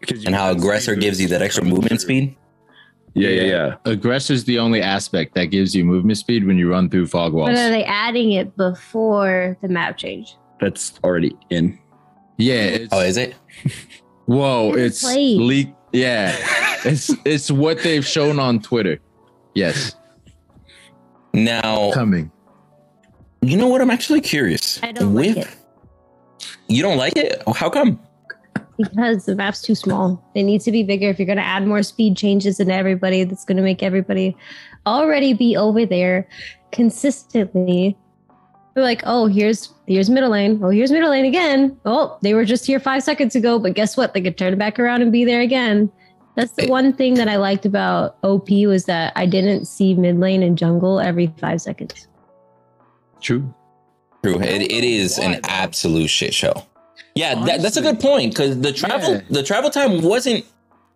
because 0.00 0.24
and 0.24 0.34
how 0.34 0.50
aggressor 0.50 0.96
gives 0.96 1.20
you 1.20 1.28
that 1.28 1.40
extra 1.40 1.64
movement 1.64 2.00
speed. 2.00 2.36
Yeah, 3.14 3.28
yeah, 3.28 3.42
yeah. 3.42 3.74
Aggressor's 3.92 4.42
the 4.44 4.58
only 4.58 4.80
aspect 4.82 5.34
that 5.34 5.46
gives 5.46 5.74
you 5.74 5.84
movement 5.84 6.18
speed 6.18 6.46
when 6.46 6.56
you 6.58 6.68
run 6.70 6.88
through 6.90 7.06
fog 7.08 7.32
walls. 7.32 7.50
But 7.50 7.58
are 7.58 7.70
they 7.70 7.84
adding 7.84 8.32
it 8.32 8.56
before 8.56 9.56
the 9.62 9.68
map 9.68 9.98
change? 9.98 10.34
That's 10.60 10.98
already 11.04 11.36
in. 11.50 11.78
Yeah. 12.38 12.54
It's, 12.64 12.92
Oh, 12.92 13.00
is 13.00 13.16
it? 13.18 13.34
Whoa, 14.26 14.70
Never 14.70 14.78
it's 14.80 15.02
played. 15.02 15.38
leaked. 15.40 15.76
Yeah. 15.92 16.34
it's 16.84 17.10
it's 17.24 17.50
what 17.50 17.82
they've 17.82 18.04
shown 18.06 18.38
on 18.40 18.60
Twitter. 18.60 18.98
Yes. 19.54 19.94
Now, 21.34 21.92
Coming. 21.92 22.30
you 23.40 23.56
know 23.56 23.68
what? 23.68 23.80
I'm 23.80 23.90
actually 23.90 24.20
curious. 24.20 24.82
I 24.82 24.92
don't 24.92 25.14
like 25.14 25.36
it. 25.36 25.48
You 26.68 26.82
don't 26.82 26.98
like 26.98 27.16
it? 27.16 27.42
How 27.54 27.70
come? 27.70 28.00
Because 28.78 29.26
the 29.26 29.34
map's 29.34 29.62
too 29.62 29.74
small. 29.74 30.22
It 30.34 30.42
needs 30.44 30.64
to 30.64 30.72
be 30.72 30.82
bigger 30.82 31.08
if 31.08 31.18
you're 31.18 31.26
going 31.26 31.38
to 31.38 31.44
add 31.44 31.66
more 31.66 31.82
speed 31.82 32.16
changes 32.16 32.58
into 32.58 32.74
everybody. 32.74 33.24
That's 33.24 33.44
going 33.44 33.56
to 33.56 33.62
make 33.62 33.82
everybody 33.82 34.36
already 34.86 35.34
be 35.34 35.56
over 35.56 35.86
there 35.86 36.28
consistently. 36.72 37.96
They're 38.74 38.82
like, 38.82 39.02
oh, 39.04 39.26
here's 39.26 39.72
here's 39.86 40.08
middle 40.08 40.30
lane. 40.30 40.58
Oh, 40.62 40.70
here's 40.70 40.90
middle 40.90 41.10
lane 41.10 41.26
again. 41.26 41.78
Oh, 41.84 42.18
they 42.22 42.32
were 42.32 42.46
just 42.46 42.66
here 42.66 42.80
five 42.80 43.02
seconds 43.02 43.36
ago, 43.36 43.58
but 43.58 43.74
guess 43.74 43.96
what? 43.96 44.14
They 44.14 44.22
could 44.22 44.38
turn 44.38 44.56
back 44.56 44.78
around 44.78 45.02
and 45.02 45.12
be 45.12 45.24
there 45.24 45.42
again. 45.42 45.92
That's 46.34 46.52
the 46.52 46.64
eh. 46.64 46.70
one 46.70 46.92
thing 46.92 47.14
that 47.14 47.28
I 47.28 47.36
liked 47.36 47.66
about 47.66 48.16
OP 48.22 48.48
was 48.50 48.86
that 48.86 49.12
I 49.16 49.26
didn't 49.26 49.66
see 49.66 49.94
mid 49.94 50.18
lane 50.18 50.42
and 50.42 50.56
jungle 50.56 51.00
every 51.00 51.26
five 51.38 51.60
seconds. 51.60 52.08
True. 53.20 53.52
True. 54.22 54.40
It, 54.40 54.62
it 54.62 54.84
is 54.84 55.18
an 55.18 55.40
absolute 55.44 56.08
shit 56.08 56.32
show. 56.32 56.66
Yeah, 57.14 57.44
that, 57.44 57.60
that's 57.60 57.76
a 57.76 57.82
good 57.82 58.00
point 58.00 58.32
because 58.32 58.60
the 58.60 58.72
travel 58.72 59.14
Yeah. 59.14 59.20
the 59.30 59.42
travel 59.42 59.68
time 59.70 60.00
wasn't 60.00 60.46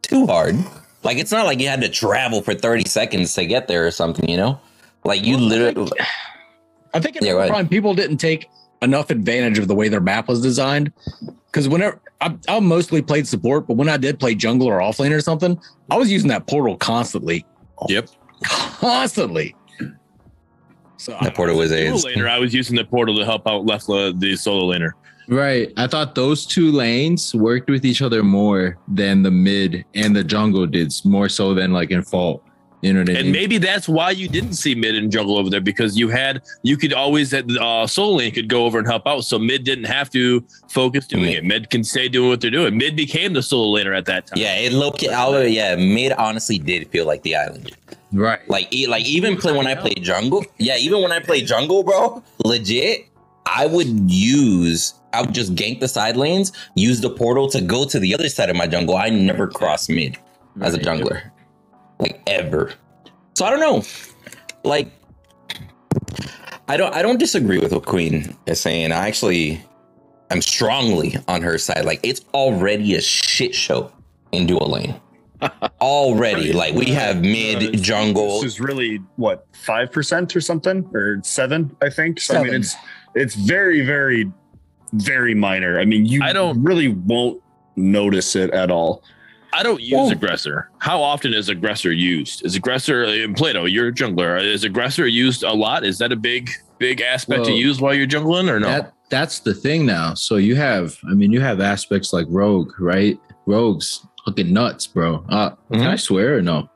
too 0.03 0.27
hard. 0.27 0.57
Like 1.03 1.19
it's 1.19 1.31
not 1.33 1.45
like 1.45 1.61
you 1.61 1.69
had 1.69 1.83
to 1.83 1.89
travel 1.89 2.41
for 2.43 2.55
30 2.55 2.89
seconds 2.89 3.35
to 3.35 3.45
get 3.45 3.69
there 3.69 3.87
or 3.87 3.91
something, 3.91 4.29
you 4.29 4.37
know? 4.37 4.59
Like 5.05 5.25
you 5.25 5.37
literally 5.37 5.93
I 6.95 7.01
think 7.01 7.17
in 7.17 7.25
Yeah, 7.25 7.33
go 7.33 7.39
ahead. 7.39 7.51
Prime, 7.51 7.69
people 7.69 7.95
didn't 7.95 8.17
take 8.17 8.49
enough 8.81 9.11
advantage 9.11 9.59
of 9.59 9.69
the 9.69 9.75
way 9.75 9.89
their 9.89 10.01
map 10.01 10.29
was 10.29 10.41
designed. 10.41 10.93
Because 11.47 11.69
whenever 11.69 12.01
I, 12.21 12.37
I 12.49 12.61
mostly 12.61 13.03
played 13.03 13.27
support, 13.27 13.67
but 13.67 13.77
when 13.77 13.89
I 13.89 13.97
did 13.97 14.19
play 14.19 14.35
jungle 14.35 14.67
or 14.67 14.79
offlane 14.79 15.15
or 15.15 15.21
something, 15.21 15.61
I 15.91 15.97
was 15.97 16.11
using 16.11 16.29
that 16.29 16.47
portal 16.47 16.77
constantly. 16.77 17.45
Yep. 17.89 18.09
Constantly. 18.45 19.55
So 20.97 21.17
that 21.21 21.35
portal 21.35 21.59
was 21.59 21.73
a 21.73 21.97
Solo 21.99 22.15
laner, 22.15 22.29
I 22.29 22.39
was 22.39 22.55
using 22.55 22.75
the 22.77 22.85
portal 22.85 23.17
to 23.19 23.25
help 23.25 23.47
out 23.47 23.67
left 23.67 23.89
la- 23.89 24.13
the 24.13 24.35
solo 24.37 24.73
laner. 24.73 24.93
Right. 25.29 25.73
I 25.77 25.87
thought 25.89 26.15
those 26.15 26.47
two 26.47 26.73
lanes 26.73 27.35
worked 27.35 27.69
with 27.69 27.85
each 27.85 28.01
other 28.01 28.23
more 28.23 28.79
than 28.89 29.23
the 29.23 29.31
mid 29.31 29.85
and 29.95 30.15
the 30.15 30.25
jungle 30.25 30.67
did, 30.67 30.93
more 31.05 31.29
so 31.29 31.53
than 31.53 31.73
like 31.73 31.91
in 31.91 32.03
fault. 32.03 32.43
You 32.83 32.93
know 32.93 33.01
what 33.01 33.09
I 33.11 33.13
And 33.15 33.33
maybe 33.33 33.59
that's 33.59 33.89
why 33.89 34.11
you 34.11 34.29
didn't 34.29 34.53
see 34.53 34.75
mid 34.75 34.95
and 34.95 35.11
jungle 35.11 35.39
over 35.39 35.49
there 35.49 35.61
because 35.63 35.97
you 35.99 36.09
had 36.09 36.43
you 36.63 36.77
could 36.77 36.93
always 36.93 37.33
uh 37.33 37.87
soul 37.87 38.17
lane 38.17 38.33
could 38.33 38.49
go 38.49 38.65
over 38.67 38.79
and 38.79 38.87
help 38.87 39.07
out. 39.07 39.23
So 39.25 39.39
mid 39.39 39.65
didn't 39.65 39.85
have 39.87 40.11
to 40.11 40.45
focus 40.69 41.07
doing 41.07 41.23
Mid. 41.25 41.35
it. 41.37 41.45
Mid 41.45 41.71
can 41.71 41.83
stay 41.85 42.09
doing 42.09 42.29
what 42.29 42.41
they're 42.43 42.51
doing. 42.51 42.77
Mid 42.77 42.95
became 42.95 43.33
the 43.33 43.43
solo 43.43 43.79
laner 43.79 43.97
at 43.97 44.05
that 44.07 44.27
time. 44.27 44.39
Yeah, 44.39 44.57
it 44.57 44.73
look. 44.73 45.03
I, 45.03 45.45
yeah, 45.47 45.75
mid 45.77 46.13
honestly 46.13 46.59
did 46.59 46.89
feel 46.91 47.07
like 47.07 47.23
the 47.23 47.35
island. 47.37 47.75
right. 48.13 48.47
Like, 48.49 48.73
e- 48.75 48.87
like 48.87 49.07
even 49.07 49.37
play 49.39 49.53
when 49.57 49.67
I 49.67 49.75
play 49.75 49.95
jungle. 49.95 50.45
Yeah, 50.59 50.77
even 50.77 51.03
when 51.03 51.13
I 51.13 51.21
play 51.21 51.41
jungle, 51.43 51.83
bro, 51.83 52.23
legit, 52.45 53.07
I 53.47 53.67
would 53.67 54.11
use. 54.11 54.95
I 55.15 55.23
would 55.23 55.33
just 55.35 55.55
gank 55.55 55.81
the 55.81 55.89
side 55.89 56.17
lanes, 56.19 56.53
use 56.75 57.01
the 57.01 57.09
portal 57.09 57.49
to 57.51 57.61
go 57.63 57.87
to 57.87 57.99
the 57.99 58.13
other 58.15 58.29
side 58.29 58.51
of 58.51 58.57
my 58.57 58.67
jungle. 58.67 58.97
I 58.97 59.09
never 59.09 59.47
cross 59.49 59.89
mid 59.89 60.19
as 60.61 60.75
a 60.75 60.77
Right. 60.77 60.87
jungler, 60.87 61.31
like 61.99 62.21
ever. 62.27 62.73
So 63.35 63.45
I 63.45 63.51
don't 63.51 63.61
know. 63.61 63.83
Like, 64.65 64.91
I 66.69 66.77
don't. 66.77 66.95
I 66.95 67.03
don't 67.03 67.19
disagree 67.19 67.59
with 67.59 67.73
what 67.73 67.87
Queen 67.87 68.37
is 68.47 68.61
saying. 68.61 68.93
I 68.93 69.07
actually, 69.07 69.61
I'm 70.31 70.43
strongly 70.43 71.17
on 71.29 71.43
her 71.43 71.59
side. 71.59 71.85
Like, 71.85 72.01
it's 72.03 72.23
already 72.35 72.95
a 72.95 73.01
shit 73.01 73.55
show 73.55 73.93
in 74.33 74.47
duo 74.47 74.67
lane. 74.67 75.01
already, 75.83 76.53
like 76.55 76.75
we 76.75 76.87
have 76.87 77.19
uh, 77.19 77.21
mid 77.21 77.83
jungle. 77.83 78.41
This 78.41 78.55
is 78.55 78.61
really 78.61 78.97
what 79.17 79.47
five 79.53 79.93
percent 79.93 80.35
or 80.35 80.41
something, 80.41 80.89
or 80.95 81.21
seven, 81.23 81.77
I 81.83 81.91
think. 81.91 82.21
So 82.21 82.39
I 82.39 82.43
mean, 82.45 82.55
it's 82.55 82.75
it's 83.15 83.35
very, 83.35 83.85
very, 83.85 84.33
very 84.95 85.35
minor. 85.35 85.79
I 85.79 85.85
mean, 85.85 86.07
you 86.07 86.23
I 86.23 86.33
don't- 86.33 86.63
really 86.63 86.89
won't 86.89 87.43
notice 87.77 88.35
it 88.35 88.51
at 88.53 88.71
all. 88.71 89.03
I 89.53 89.63
don't 89.63 89.81
use 89.81 89.93
Well- 89.93 90.11
aggressor. 90.11 90.71
How 90.79 91.01
often 91.03 91.33
is 91.35 91.49
aggressor 91.49 91.93
used? 91.93 92.45
Is 92.45 92.55
aggressor 92.55 93.05
in 93.05 93.35
Plato? 93.35 93.65
You're 93.65 93.89
a 93.89 93.93
jungler. 93.93 94.43
Is 94.43 94.65
aggressor 94.65 95.07
used 95.07 95.43
a 95.43 95.53
lot? 95.53 95.85
Is 95.85 95.99
that 95.99 96.13
a 96.13 96.17
big 96.17 96.51
big 96.79 97.01
aspect 97.01 97.47
to 97.47 97.53
use 97.53 97.81
while 97.81 97.95
you're 97.95 98.07
jungling 98.07 98.51
or 98.51 98.61
no? 98.61 98.67
That 98.67 98.93
that's 99.09 99.39
the 99.41 99.55
thing 99.55 99.87
now. 99.87 100.15
So 100.15 100.37
you 100.37 100.57
have, 100.57 100.97
I 101.09 101.15
mean, 101.15 101.33
you 101.33 101.41
have 101.41 101.61
aspects 101.61 102.13
like 102.13 102.27
Rogue, 102.29 102.73
right? 102.79 103.19
Rogue's 103.47 104.05
looking 104.27 104.53
nuts, 104.53 104.87
bro. 104.87 105.25
Uh, 105.29 105.51
Can 105.71 105.83
I 105.83 105.97
swear 105.97 106.37
or 106.37 106.43
no? 106.43 106.69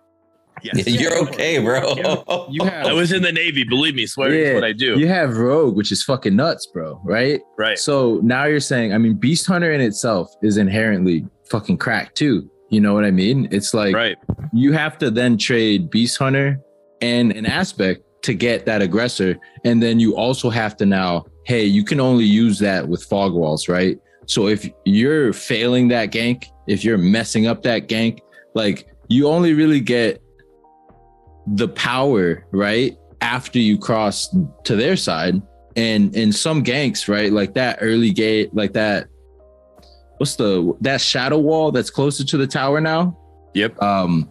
Yes. 0.63 0.87
You're 1.01 1.19
okay, 1.29 1.59
bro. 1.59 2.47
You 2.51 2.65
have. 2.65 2.87
I 2.87 2.93
was 2.93 3.13
in 3.13 3.23
the 3.23 3.33
Navy. 3.33 3.65
Believe 3.65 3.95
me, 3.95 4.07
swear 4.07 4.33
is 4.33 4.55
what 4.55 4.65
I 4.65 4.73
do. 4.73 4.99
You 4.99 5.09
have 5.09 5.37
Rogue, 5.39 5.75
which 5.77 5.91
is 5.91 6.03
fucking 6.03 6.37
nuts, 6.37 6.67
bro. 6.67 7.01
Right? 7.05 7.41
Right. 7.59 7.79
So 7.79 8.21
now 8.23 8.45
you're 8.45 8.61
saying, 8.61 8.93
I 8.93 8.99
mean, 8.99 9.15
Beast 9.15 9.47
Hunter 9.47 9.73
in 9.73 9.81
itself 9.81 10.31
is 10.43 10.57
inherently 10.59 11.27
fucking 11.51 11.79
cracked 11.79 12.17
too. 12.17 12.49
You 12.71 12.81
know 12.81 12.95
what 12.95 13.05
I 13.05 13.11
mean? 13.11 13.49
It's 13.51 13.75
like 13.75 13.95
Right. 13.95 14.17
you 14.53 14.73
have 14.73 14.97
to 14.99 15.11
then 15.11 15.37
trade 15.37 15.91
Beast 15.91 16.17
Hunter 16.19 16.61
and 17.01 17.33
an 17.33 17.47
aspect 17.47 18.03
to 18.23 18.35
get 18.35 18.67
that 18.67 18.83
aggressor. 18.83 19.39
And 19.65 19.83
then 19.83 19.99
you 19.99 20.17
also 20.17 20.51
have 20.51 20.77
to 20.79 20.87
now, 20.87 21.25
hey, 21.47 21.65
you 21.65 21.85
can 21.85 22.01
only 22.01 22.25
use 22.25 22.59
that 22.61 22.87
with 22.87 23.03
fog 23.05 23.33
walls, 23.33 23.69
right? 23.69 23.99
So 24.27 24.47
if 24.47 24.69
you're 24.85 25.33
failing 25.33 25.89
that 25.89 26.13
gank, 26.13 26.45
if 26.69 26.85
you're 26.85 26.99
messing 26.99 27.47
up 27.47 27.63
that 27.65 27.89
gank, 27.89 28.21
like 28.55 28.87
you 29.09 29.27
only 29.27 29.55
really 29.55 29.81
get 29.81 30.23
the 31.47 31.69
power, 31.69 32.47
right? 32.53 32.97
After 33.21 33.59
you 33.59 33.79
cross 33.79 34.29
to 34.65 34.77
their 34.77 34.97
side. 34.97 35.43
And 35.77 36.15
in 36.15 36.33
some 36.33 36.63
ganks, 36.63 37.09
right? 37.09 37.33
Like 37.33 37.55
that 37.55 37.79
early 37.81 38.11
gate, 38.11 38.55
like 38.55 38.73
that, 38.75 39.09
what's 40.21 40.37
the 40.37 40.75
that 40.83 41.01
shadow 41.01 41.39
wall 41.39 41.73
that's 41.73 41.89
closer 41.89 42.23
to 42.25 42.37
the 42.37 42.47
tower 42.47 42.79
now? 42.79 43.17
Yep. 43.55 43.83
um 43.83 44.31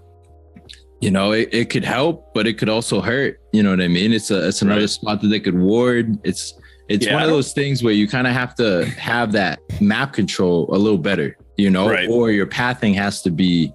you 1.02 1.10
know 1.12 1.32
it, 1.32 1.49
it 1.52 1.69
could 1.69 1.84
help 1.84 2.32
but 2.36 2.45
it 2.45 2.58
could 2.60 2.69
also 2.69 3.02
hurt 3.02 3.41
you 3.52 3.63
know 3.63 3.71
what 3.71 3.82
i 3.82 3.88
mean 3.88 4.13
it's 4.13 4.32
a 4.32 4.47
it's 4.47 4.62
another 4.62 4.82
Right. 4.82 4.89
spot 4.89 5.21
that 5.21 5.28
they 5.30 5.39
could 5.39 5.58
ward 5.58 6.17
it's 6.23 6.54
it's 6.89 7.06
Yeah, 7.06 7.15
one 7.15 7.23
of 7.23 7.30
those 7.30 7.52
things 7.54 7.82
where 7.84 7.93
you 7.93 8.08
kind 8.08 8.28
of 8.28 8.34
have 8.34 8.54
to 8.56 8.86
have 8.97 9.32
that 9.34 9.60
map 9.82 10.13
control 10.13 10.69
a 10.73 10.78
little 10.78 10.97
better 10.97 11.36
you 11.58 11.69
know 11.69 11.89
Right. 11.89 12.08
or 12.10 12.32
your 12.32 12.45
pathing 12.47 12.93
has 12.95 13.21
to 13.23 13.32
be 13.32 13.73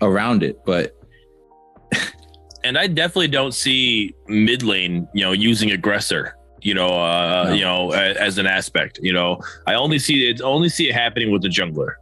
around 0.00 0.42
it 0.42 0.58
but 0.64 0.96
and 2.64 2.78
I 2.78 2.86
definitely 2.86 3.28
don't 3.28 3.52
see 3.52 4.14
mid 4.26 4.62
lane, 4.62 5.06
you 5.12 5.22
know, 5.22 5.32
using 5.32 5.72
aggressor, 5.72 6.34
you 6.64 6.74
know, 6.74 6.88
uh, 6.88 7.44
No. 7.48 7.52
you 7.54 7.60
know, 7.64 7.92
a- 7.92 8.14
as 8.20 8.38
an 8.38 8.46
aspect. 8.46 8.98
You 9.02 9.12
know, 9.12 9.38
I 9.66 9.74
only 9.74 9.98
see 10.00 10.28
it 10.28 10.40
only 10.42 10.68
see 10.68 10.88
it 10.88 10.94
happening 10.94 11.30
with 11.30 11.42
the 11.42 11.48
jungler, 11.48 11.92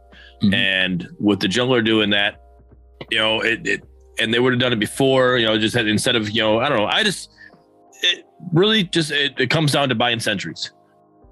Mhm. 0.41 0.53
and 0.55 1.07
with 1.19 1.39
the 1.41 1.47
jungler 1.47 1.85
doing 1.85 2.09
that, 2.11 2.41
you 3.11 3.19
know, 3.19 3.41
it, 3.41 3.67
it 3.67 3.81
and 4.19 4.33
they 4.33 4.39
would 4.39 4.53
have 4.53 4.59
done 4.59 4.73
it 4.73 4.79
before. 4.79 5.37
You 5.37 5.45
know, 5.47 5.57
just 5.59 5.75
had, 5.75 5.87
instead 5.87 6.15
of 6.15 6.29
you 6.31 6.41
know, 6.41 6.59
I 6.59 6.69
don't 6.69 6.77
know. 6.79 6.85
I 6.87 7.03
just 7.03 7.29
it 8.01 8.25
really 8.51 8.83
just 8.83 9.11
it, 9.11 9.33
it 9.39 9.49
comes 9.49 9.71
down 9.73 9.89
to 9.89 9.95
buying 9.95 10.19
sentries. 10.19 10.71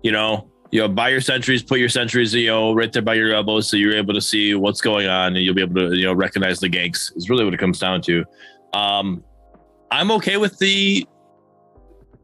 You 0.04 0.12
know, 0.12 0.50
you 0.72 0.80
know, 0.82 0.88
buy 0.88 1.10
your 1.10 1.22
sentries, 1.22 1.62
put 1.64 1.80
your 1.80 1.90
sentries, 1.90 2.34
you 2.34 2.48
know, 2.48 2.74
right 2.74 2.92
there 2.92 3.02
by 3.02 3.14
your 3.14 3.34
elbows, 3.34 3.70
so 3.70 3.78
you're 3.78 3.96
able 3.96 4.14
to 4.14 4.22
see 4.22 4.56
what's 4.56 4.82
going 4.82 5.08
on, 5.08 5.36
and 5.36 5.46
you'll 5.46 5.54
be 5.56 5.62
able 5.62 5.76
to, 5.76 5.96
you 5.96 6.06
know, 6.06 6.14
recognize 6.14 6.60
the 6.60 6.70
ganks. 6.70 7.16
Is 7.16 7.30
really 7.30 7.46
what 7.46 7.54
it 7.54 7.60
comes 7.60 7.78
down 7.80 8.02
to. 8.04 8.26
Um, 8.74 9.24
I'm 9.92 10.10
okay 10.12 10.38
with 10.38 10.58
the 10.60 11.06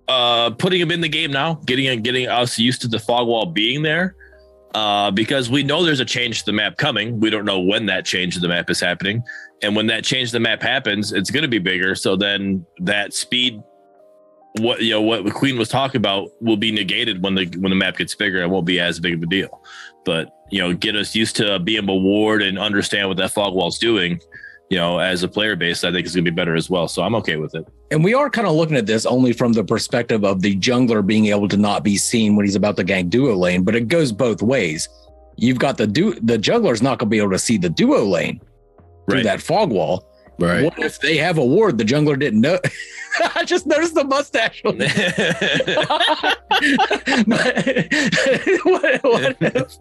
uh 0.07 0.51
putting 0.51 0.79
him 0.79 0.91
in 0.91 1.01
the 1.01 1.09
game 1.09 1.31
now, 1.31 1.55
getting 1.65 2.01
getting 2.01 2.27
us 2.27 2.57
used 2.57 2.81
to 2.81 2.87
the 2.87 2.99
fog 2.99 3.27
wall 3.27 3.45
being 3.45 3.81
there. 3.81 4.15
Uh, 4.75 5.09
because 5.09 5.49
we 5.49 5.63
know 5.63 5.83
there's 5.83 6.01
a 6.01 6.05
change 6.05 6.39
to 6.39 6.45
the 6.45 6.53
map 6.53 6.77
coming. 6.77 7.19
We 7.19 7.29
don't 7.29 7.45
know 7.45 7.59
when 7.59 7.85
that 7.87 8.05
change 8.05 8.35
to 8.35 8.39
the 8.39 8.49
map 8.49 8.69
is 8.69 8.79
happening. 8.79 9.23
And 9.63 9.75
when 9.75 9.87
that 9.87 10.03
change 10.03 10.29
to 10.29 10.33
the 10.33 10.39
map 10.39 10.61
happens, 10.61 11.13
it's 11.13 11.31
gonna 11.31 11.47
be 11.47 11.57
bigger. 11.57 11.95
So 11.95 12.15
then 12.15 12.65
that 12.79 13.13
speed 13.13 13.63
what 14.59 14.81
you 14.81 14.91
know 14.91 15.01
what 15.01 15.23
the 15.23 15.31
Queen 15.31 15.57
was 15.57 15.69
talking 15.69 15.99
about 15.99 16.29
will 16.41 16.57
be 16.57 16.71
negated 16.71 17.23
when 17.23 17.35
the 17.35 17.45
when 17.59 17.69
the 17.69 17.75
map 17.75 17.97
gets 17.97 18.15
bigger. 18.15 18.41
It 18.41 18.49
won't 18.49 18.65
be 18.65 18.79
as 18.79 18.99
big 18.99 19.15
of 19.15 19.23
a 19.23 19.25
deal. 19.25 19.61
But 20.05 20.29
you 20.51 20.59
know, 20.59 20.73
get 20.73 20.95
us 20.95 21.15
used 21.15 21.35
to 21.37 21.59
being 21.59 21.87
a 21.87 21.95
ward 21.95 22.41
and 22.41 22.57
understand 22.57 23.07
what 23.07 23.17
that 23.17 23.31
fog 23.31 23.53
wall's 23.53 23.79
doing. 23.79 24.19
You 24.69 24.77
know, 24.77 24.99
as 24.99 25.23
a 25.23 25.27
player 25.29 25.55
base, 25.55 25.83
I 25.85 25.91
think 25.91 26.05
it's 26.05 26.13
gonna 26.13 26.23
be 26.23 26.29
better 26.31 26.55
as 26.55 26.69
well. 26.69 26.87
So 26.89 27.01
I'm 27.01 27.15
okay 27.15 27.37
with 27.37 27.55
it. 27.55 27.65
And 27.91 28.03
we 28.03 28.13
are 28.13 28.29
kind 28.29 28.47
of 28.47 28.53
looking 28.55 28.75
at 28.75 28.85
this 28.85 29.05
only 29.05 29.31
from 29.31 29.53
the 29.53 29.63
perspective 29.63 30.25
of 30.25 30.41
the 30.41 30.55
jungler 30.57 31.05
being 31.05 31.27
able 31.27 31.47
to 31.47 31.57
not 31.57 31.83
be 31.83 31.95
seen 31.95 32.35
when 32.35 32.45
he's 32.45 32.55
about 32.55 32.75
to 32.77 32.83
gank 32.83 33.09
duo 33.09 33.33
lane, 33.35 33.63
but 33.63 33.75
it 33.75 33.87
goes 33.87 34.11
both 34.11 34.41
ways. 34.41 34.89
You've 35.37 35.59
got 35.59 35.77
the 35.77 35.87
du- 35.87 36.19
the 36.21 36.37
jungler's 36.37 36.81
not 36.81 36.99
going 36.99 37.07
to 37.07 37.11
be 37.11 37.19
able 37.19 37.31
to 37.31 37.39
see 37.39 37.57
the 37.57 37.69
duo 37.69 38.03
lane 38.03 38.41
through 39.07 39.17
Right. 39.19 39.23
that 39.23 39.41
fog 39.41 39.69
wall. 39.69 40.03
Right 40.39 40.63
What 40.63 40.77
if 40.79 40.99
they 40.99 41.17
have 41.17 41.37
a 41.37 41.45
ward 41.45 41.77
the 41.77 41.83
jungler 41.83 42.17
didn't 42.19 42.41
know? 42.41 42.59
I 43.35 43.43
just 43.45 43.65
noticed 43.65 43.95
the 43.95 44.03
mustache. 44.03 44.61
on 44.65 44.77
But 47.27 47.65
what, 48.63 49.03
what 49.03 49.37
if, 49.39 49.77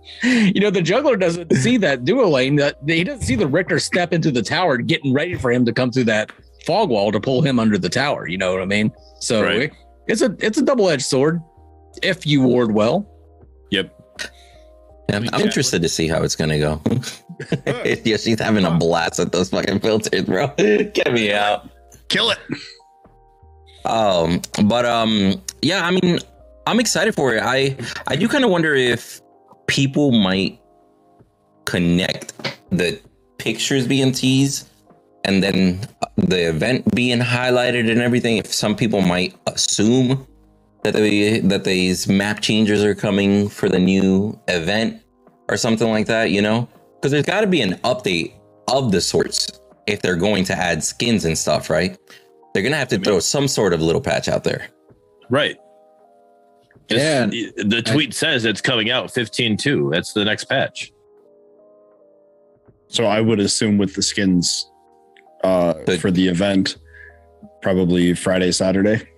you 0.55 0.61
know, 0.61 0.71
the 0.71 0.81
jungler 0.83 1.19
doesn't 1.19 1.53
see 1.57 1.77
that 1.79 2.05
duo 2.05 2.29
lane, 2.29 2.57
that 2.57 2.79
he 2.87 3.05
doesn't 3.05 3.23
see 3.27 3.35
the 3.37 3.47
Richter 3.47 3.79
step 3.79 4.13
into 4.13 4.31
the 4.31 4.43
tower 4.43 4.79
getting 4.79 5.13
ready 5.13 5.35
for 5.35 5.51
him 5.53 5.65
to 5.67 5.73
come 5.73 5.91
through 5.91 6.05
that 6.05 6.31
fog 6.65 6.89
wall 6.89 7.13
to 7.13 7.21
pull 7.21 7.43
him 7.43 7.59
under 7.59 7.77
the 7.79 7.89
tower. 7.89 8.27
You 8.27 8.39
know 8.39 8.53
what 8.53 8.63
I 8.63 8.67
mean? 8.67 8.91
So 9.21 9.43
Right. 9.43 9.63
it- 9.63 9.73
it's 10.09 10.23
a 10.23 10.37
it's 10.39 10.57
a 10.57 10.63
double 10.63 10.89
edged 10.89 11.05
sword 11.05 11.43
if 12.03 12.25
you 12.27 12.41
ward 12.43 12.73
well. 12.73 13.09
yep. 13.73 13.93
Yeah, 15.11 15.17
I'm 15.33 15.41
interested 15.43 15.83
to 15.83 15.89
see 15.89 16.07
how 16.09 16.23
it's 16.23 16.37
gonna 16.37 16.59
go. 16.61 16.81
yeah, 17.67 18.17
she's 18.17 18.41
having 18.41 18.65
a 18.65 18.71
blast 18.71 19.19
with 19.19 19.33
those 19.33 19.51
fucking 19.51 19.81
filters, 19.81 20.23
bro. 20.23 20.49
Get 20.57 21.13
me 21.13 21.33
out. 21.33 21.69
Kill 22.09 22.31
it. 22.31 22.39
Um, 23.85 24.41
but 24.65 24.85
um, 24.85 25.41
yeah, 25.63 25.87
I 25.87 25.91
mean, 25.91 26.19
I'm 26.67 26.81
excited 26.81 27.15
for 27.15 27.35
it. 27.35 27.43
I 27.43 27.77
I 28.07 28.17
do 28.17 28.29
kind 28.29 28.45
of 28.45 28.51
wonder 28.51 28.75
if 28.75 29.21
people 29.67 30.13
might 30.13 30.61
connect 31.65 32.33
the 32.71 33.01
pictures 33.39 33.87
being 33.87 34.13
teased 34.13 34.69
and 35.25 35.43
then 35.43 35.81
the 36.17 36.49
event 36.49 36.95
being 36.95 37.19
highlighted 37.19 37.91
and 37.91 38.01
everything. 38.01 38.39
If 38.39 38.53
some 38.53 38.75
people 38.75 39.03
might 39.03 39.35
assume 39.47 40.27
that 40.83 40.95
they 40.95 41.41
that 41.41 41.65
these 41.65 42.09
map 42.09 42.41
changes 42.41 42.83
are 42.85 42.95
coming 42.95 43.49
for 43.49 43.69
the 43.69 43.79
new 43.79 44.39
event 44.49 45.03
or 45.49 45.57
something 45.57 45.91
like 45.91 46.07
that, 46.07 46.31
you 46.31 46.43
know, 46.43 46.69
because 47.07 47.13
there's 47.25 47.37
got 47.37 47.43
to 47.43 47.47
be 47.47 47.61
an 47.61 47.75
update 47.85 48.33
of 48.67 48.91
the 48.91 49.01
sorts 49.01 49.61
if 49.87 50.03
they're 50.03 50.17
going 50.17 50.43
to 50.45 50.53
add 50.53 50.83
skins 50.83 51.25
and 51.25 51.39
stuff, 51.39 51.71
right? 51.71 51.97
They're 52.53 52.65
gonna 52.65 52.77
have 52.77 52.89
to 52.89 52.99
throw 52.99 53.21
some 53.21 53.47
sort 53.47 53.73
of 53.73 53.81
little 53.81 54.01
patch 54.01 54.27
out 54.27 54.43
there. 54.43 54.67
Right. 55.31 55.57
Yeah. 56.89 57.27
The 57.27 57.81
tweet 57.85 58.13
says 58.13 58.45
it's 58.45 58.61
coming 58.61 58.91
out 58.91 59.07
15.2. 59.15 59.93
That's 59.93 60.15
the 60.15 60.25
next 60.25 60.45
patch. 60.47 60.93
So 62.89 63.05
I 63.05 63.21
would 63.21 63.39
assume 63.39 63.79
with 63.79 63.95
the 63.95 64.03
skins 64.03 64.69
uh, 65.45 65.75
But- 65.85 66.01
for 66.01 66.11
the 66.11 66.27
event, 66.27 66.77
probably 67.63 68.15
Friday, 68.15 68.51
Saturday. 68.51 69.09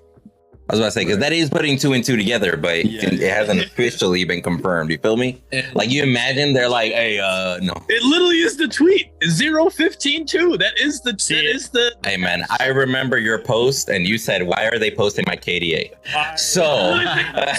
I 0.70 0.74
was 0.74 0.80
about 0.80 0.86
to 0.88 0.92
say 0.92 1.04
because 1.04 1.18
that 1.18 1.32
is 1.32 1.48
putting 1.48 1.78
two 1.78 1.94
and 1.94 2.04
two 2.04 2.16
together, 2.16 2.56
but 2.56 2.84
Yeah. 2.84 3.08
it 3.10 3.32
hasn't 3.32 3.60
officially 3.66 4.24
been 4.24 4.42
confirmed. 4.42 4.90
You 4.90 4.98
feel 4.98 5.16
me? 5.16 5.42
Like 5.72 5.90
you 5.90 6.02
imagine 6.02 6.52
they're 6.52 6.68
like, 6.68 6.92
hey, 6.92 7.18
uh, 7.18 7.58
no, 7.62 7.72
It 7.88 8.02
literally 8.02 8.40
is 8.40 8.56
the 8.58 8.68
tweet. 8.68 9.10
Zero 9.28 9.70
fifteen 9.70 10.26
two. 10.26 10.58
That 10.58 10.78
is 10.78 11.00
the 11.00 11.12
that 11.12 11.44
is 11.44 11.70
the 11.70 11.94
hey 12.04 12.16
man, 12.18 12.44
I 12.60 12.66
remember 12.66 13.18
your 13.18 13.38
post 13.38 13.88
and 13.88 14.06
you 14.06 14.18
said, 14.18 14.46
why 14.46 14.66
are 14.66 14.78
they 14.78 14.90
posting 14.90 15.24
my 15.26 15.36
KDA? 15.36 15.90
So, 16.38 17.00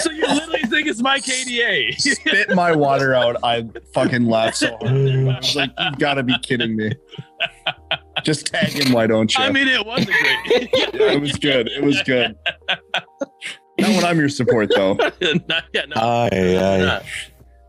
so 0.02 0.10
you 0.10 0.26
literally 0.28 0.62
think 0.62 0.86
it's 0.86 1.02
my 1.02 1.18
KDA. 1.18 1.94
Spit 2.00 2.54
my 2.54 2.72
water 2.72 3.14
out. 3.14 3.36
I 3.42 3.66
fucking 3.92 4.26
laughed 4.26 4.58
so 4.58 4.76
hard. 4.76 4.82
I 4.92 5.36
was 5.38 5.56
like, 5.56 5.70
you 5.78 5.90
gotta 5.98 6.22
be 6.22 6.38
kidding 6.42 6.76
me. 6.76 6.92
Just 8.24 8.46
tag 8.46 8.68
him, 8.70 8.92
why 8.92 9.06
don't 9.06 9.32
you? 9.36 9.42
I 9.44 9.50
mean, 9.50 9.68
it 9.68 9.84
was 9.84 10.02
a 10.02 10.06
great. 10.06 10.68
yeah, 10.94 11.12
it 11.12 11.20
was 11.20 11.32
good. 11.36 11.68
It 11.68 11.82
was 11.82 12.02
good. 12.02 12.36
Not 13.78 13.88
when 13.90 14.04
I'm 14.04 14.18
your 14.18 14.28
support 14.28 14.70
though. 14.74 14.94
not, 15.48 15.64
yeah, 15.72 15.84
no, 15.88 15.96
Aye, 15.96 16.28
aye. 16.32 16.78
not. 16.84 17.04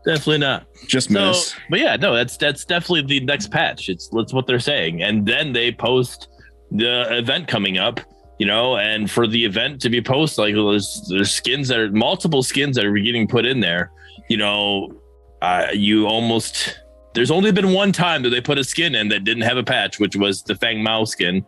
definitely 0.04 0.38
not. 0.38 0.66
Just 0.86 1.10
So, 1.10 1.28
miss. 1.28 1.54
but 1.70 1.80
yeah, 1.80 1.96
no, 1.96 2.14
that's 2.14 2.36
that's 2.36 2.64
definitely 2.64 3.02
the 3.02 3.24
next 3.24 3.50
patch. 3.50 3.88
It's 3.88 4.08
that's 4.08 4.32
what 4.32 4.46
they're 4.46 4.60
saying, 4.60 5.02
and 5.02 5.26
then 5.26 5.52
they 5.52 5.72
post 5.72 6.28
the 6.70 7.16
event 7.16 7.48
coming 7.48 7.78
up. 7.78 8.00
You 8.38 8.46
know, 8.46 8.76
and 8.76 9.08
for 9.10 9.28
the 9.28 9.44
event 9.44 9.80
to 9.82 9.88
be 9.88 10.02
posted, 10.02 10.38
like 10.38 10.54
there's 10.54 11.06
there's 11.08 11.30
skins 11.30 11.68
that 11.68 11.78
are 11.78 11.90
multiple 11.92 12.42
skins 12.42 12.74
that 12.76 12.84
are 12.84 12.92
getting 12.98 13.28
put 13.28 13.46
in 13.46 13.60
there. 13.60 13.92
You 14.28 14.36
know, 14.38 14.92
uh, 15.40 15.68
you 15.72 16.06
almost 16.06 16.80
there's 17.14 17.30
only 17.30 17.52
been 17.52 17.72
one 17.72 17.92
time 17.92 18.22
that 18.22 18.30
they 18.30 18.40
put 18.40 18.58
a 18.58 18.64
skin 18.64 18.94
in 18.94 19.08
that 19.08 19.24
didn't 19.24 19.42
have 19.42 19.56
a 19.56 19.62
patch, 19.64 19.98
which 20.00 20.16
was 20.16 20.42
the 20.42 20.54
Feng 20.54 20.82
Mao 20.82 21.04
skin. 21.04 21.44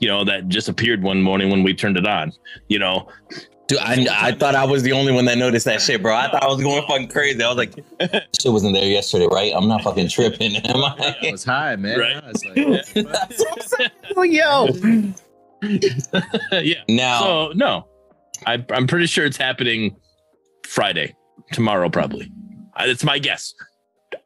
You 0.00 0.08
know, 0.08 0.24
that 0.24 0.48
just 0.48 0.68
appeared 0.68 1.02
one 1.02 1.22
morning 1.22 1.50
when 1.50 1.62
we 1.62 1.72
turned 1.74 1.96
it 1.96 2.06
on. 2.06 2.32
You 2.68 2.78
know, 2.80 3.08
Dude, 3.66 3.78
I, 3.78 4.06
I 4.12 4.32
thought 4.32 4.54
I 4.54 4.64
was 4.66 4.82
the 4.82 4.92
only 4.92 5.10
one 5.12 5.24
that 5.24 5.38
noticed 5.38 5.64
that 5.64 5.80
shit, 5.80 6.02
bro. 6.02 6.14
I 6.14 6.30
thought 6.30 6.42
I 6.42 6.48
was 6.48 6.62
going 6.62 6.86
fucking 6.86 7.08
crazy. 7.08 7.42
I 7.42 7.48
was 7.48 7.56
like, 7.56 7.72
shit 8.38 8.52
wasn't 8.52 8.74
there 8.74 8.84
yesterday, 8.84 9.26
right? 9.30 9.52
I'm 9.56 9.66
not 9.68 9.82
fucking 9.82 10.08
tripping, 10.08 10.56
am 10.56 10.62
It 10.98 11.16
I? 11.22 11.30
was 11.30 11.44
high, 11.44 11.74
man. 11.76 11.98
Right. 11.98 12.16
I 12.22 12.26
was 12.26 12.44
like, 12.44 14.30
yo. 14.30 14.66
yeah. 16.60 16.82
Now, 16.88 17.20
So 17.20 17.52
no, 17.54 17.88
I, 18.46 18.62
I'm 18.70 18.86
pretty 18.86 19.06
sure 19.06 19.24
it's 19.24 19.38
happening 19.38 19.96
Friday, 20.66 21.14
tomorrow 21.52 21.88
probably. 21.88 22.30
It's 22.80 23.04
my 23.04 23.18
guess. 23.18 23.54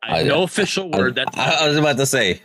I, 0.02 0.20
I- 0.20 0.22
no 0.24 0.42
official 0.42 0.90
I, 0.94 0.98
word. 0.98 1.14
That's 1.16 1.36
I, 1.36 1.64
I 1.64 1.68
was 1.68 1.76
about 1.76 1.96
to 1.98 2.06
say, 2.06 2.40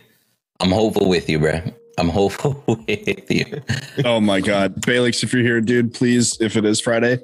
I'm 0.60 0.70
hopeful 0.70 1.08
with 1.08 1.28
you, 1.28 1.38
bro. 1.38 1.60
I'm 1.98 2.08
hopeful 2.08 2.62
with 2.88 3.30
you. 3.30 3.62
Oh 4.04 4.20
my 4.20 4.40
god. 4.40 4.76
Balix, 4.82 5.22
if 5.22 5.32
you're 5.32 5.42
here, 5.42 5.60
dude, 5.60 5.94
please, 5.94 6.36
if 6.40 6.56
it 6.56 6.64
is 6.64 6.80
Friday. 6.80 7.18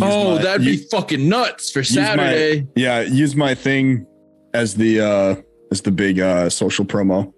oh, 0.00 0.36
my- 0.36 0.42
that'd 0.42 0.64
u- 0.66 0.78
be 0.78 0.84
fucking 0.90 1.28
nuts 1.28 1.70
for 1.70 1.80
use 1.80 1.94
my- 1.96 2.04
Saturday. 2.04 2.66
yeah, 2.76 3.00
use 3.02 3.36
my 3.36 3.54
thing 3.54 4.06
as 4.54 4.74
the 4.74 5.00
uh 5.00 5.34
as 5.70 5.82
the 5.82 5.90
big 5.90 6.20
uh 6.20 6.48
social 6.48 6.84
promo 6.84 7.32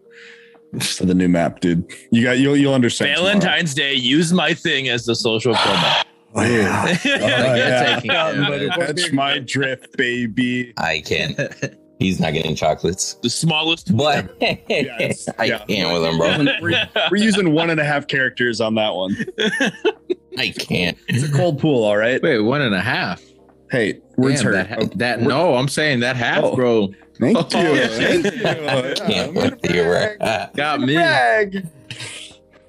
for 0.81 1.07
the 1.07 1.15
new 1.15 1.29
map, 1.29 1.61
dude. 1.61 1.85
You 2.13 2.23
got 2.23 2.39
you'll 2.39 2.57
you'll 2.57 2.75
understand. 2.75 3.17
tomorrow. 3.17 3.33
Valentine's 3.39 3.75
Day. 3.75 3.95
Use 3.95 4.33
my 4.33 4.53
thing 4.55 4.89
as 4.89 5.05
the 5.07 5.15
social 5.17 5.55
promo. 5.65 6.05
Oh, 6.35 6.43
yeah. 6.43 6.97
yeah. 7.05 7.95
Taking 7.97 8.11
care. 8.11 8.69
Catch 8.71 9.13
my 9.13 9.39
drift, 9.39 9.97
baby. 9.97 10.75
I 10.77 11.01
can't. 11.01 11.39
He's 11.99 12.21
not 12.21 12.35
getting 12.35 12.55
chocolates, 12.55 13.15
the 13.23 13.31
smallest. 13.31 13.97
but 13.97 14.31
it's- 14.41 15.29
I 15.39 15.45
yeah. 15.45 15.65
can't 15.67 15.93
with 15.93 16.05
him, 16.05 16.19
bro. 16.19 16.59
We're, 16.61 16.89
we're 17.11 17.17
using 17.17 17.53
one 17.53 17.71
and 17.71 17.81
a 17.81 17.85
half 17.85 18.07
characters 18.07 18.61
on 18.61 18.75
that 18.75 18.95
one. 18.95 19.17
I 20.39 20.51
can't. 20.51 20.99
It's 21.09 21.27
a 21.27 21.33
cold 21.33 21.59
pool, 21.59 21.85
all 21.85 21.97
right. 21.97 22.23
Wait, 22.23 22.39
one 22.41 22.61
and 22.61 22.75
a 22.75 22.81
half. 22.83 23.23
Hey, 23.71 24.01
words 24.17 24.43
Damn, 24.43 24.45
hurt. 24.45 24.53
that, 24.53 24.69
ha- 24.69 24.89
that 24.97 25.19
oh. 25.21 25.23
no, 25.25 25.55
I'm 25.57 25.69
saying 25.69 26.01
that 26.01 26.17
half, 26.17 26.45
Oh. 26.45 26.55
bro. 26.55 26.89
Thank 27.19 27.39
oh, 27.39 27.41
you. 27.41 27.81
Oh, 27.83 27.89
Thank 27.89 28.25
you. 28.27 28.31
Can't 28.43 29.09
Yeah, 29.09 29.27
with 29.29 29.75
you, 29.75 29.83
bro. 29.83 30.47
Got 30.55 30.81
me. 30.83 30.95
Brag. 30.97 31.67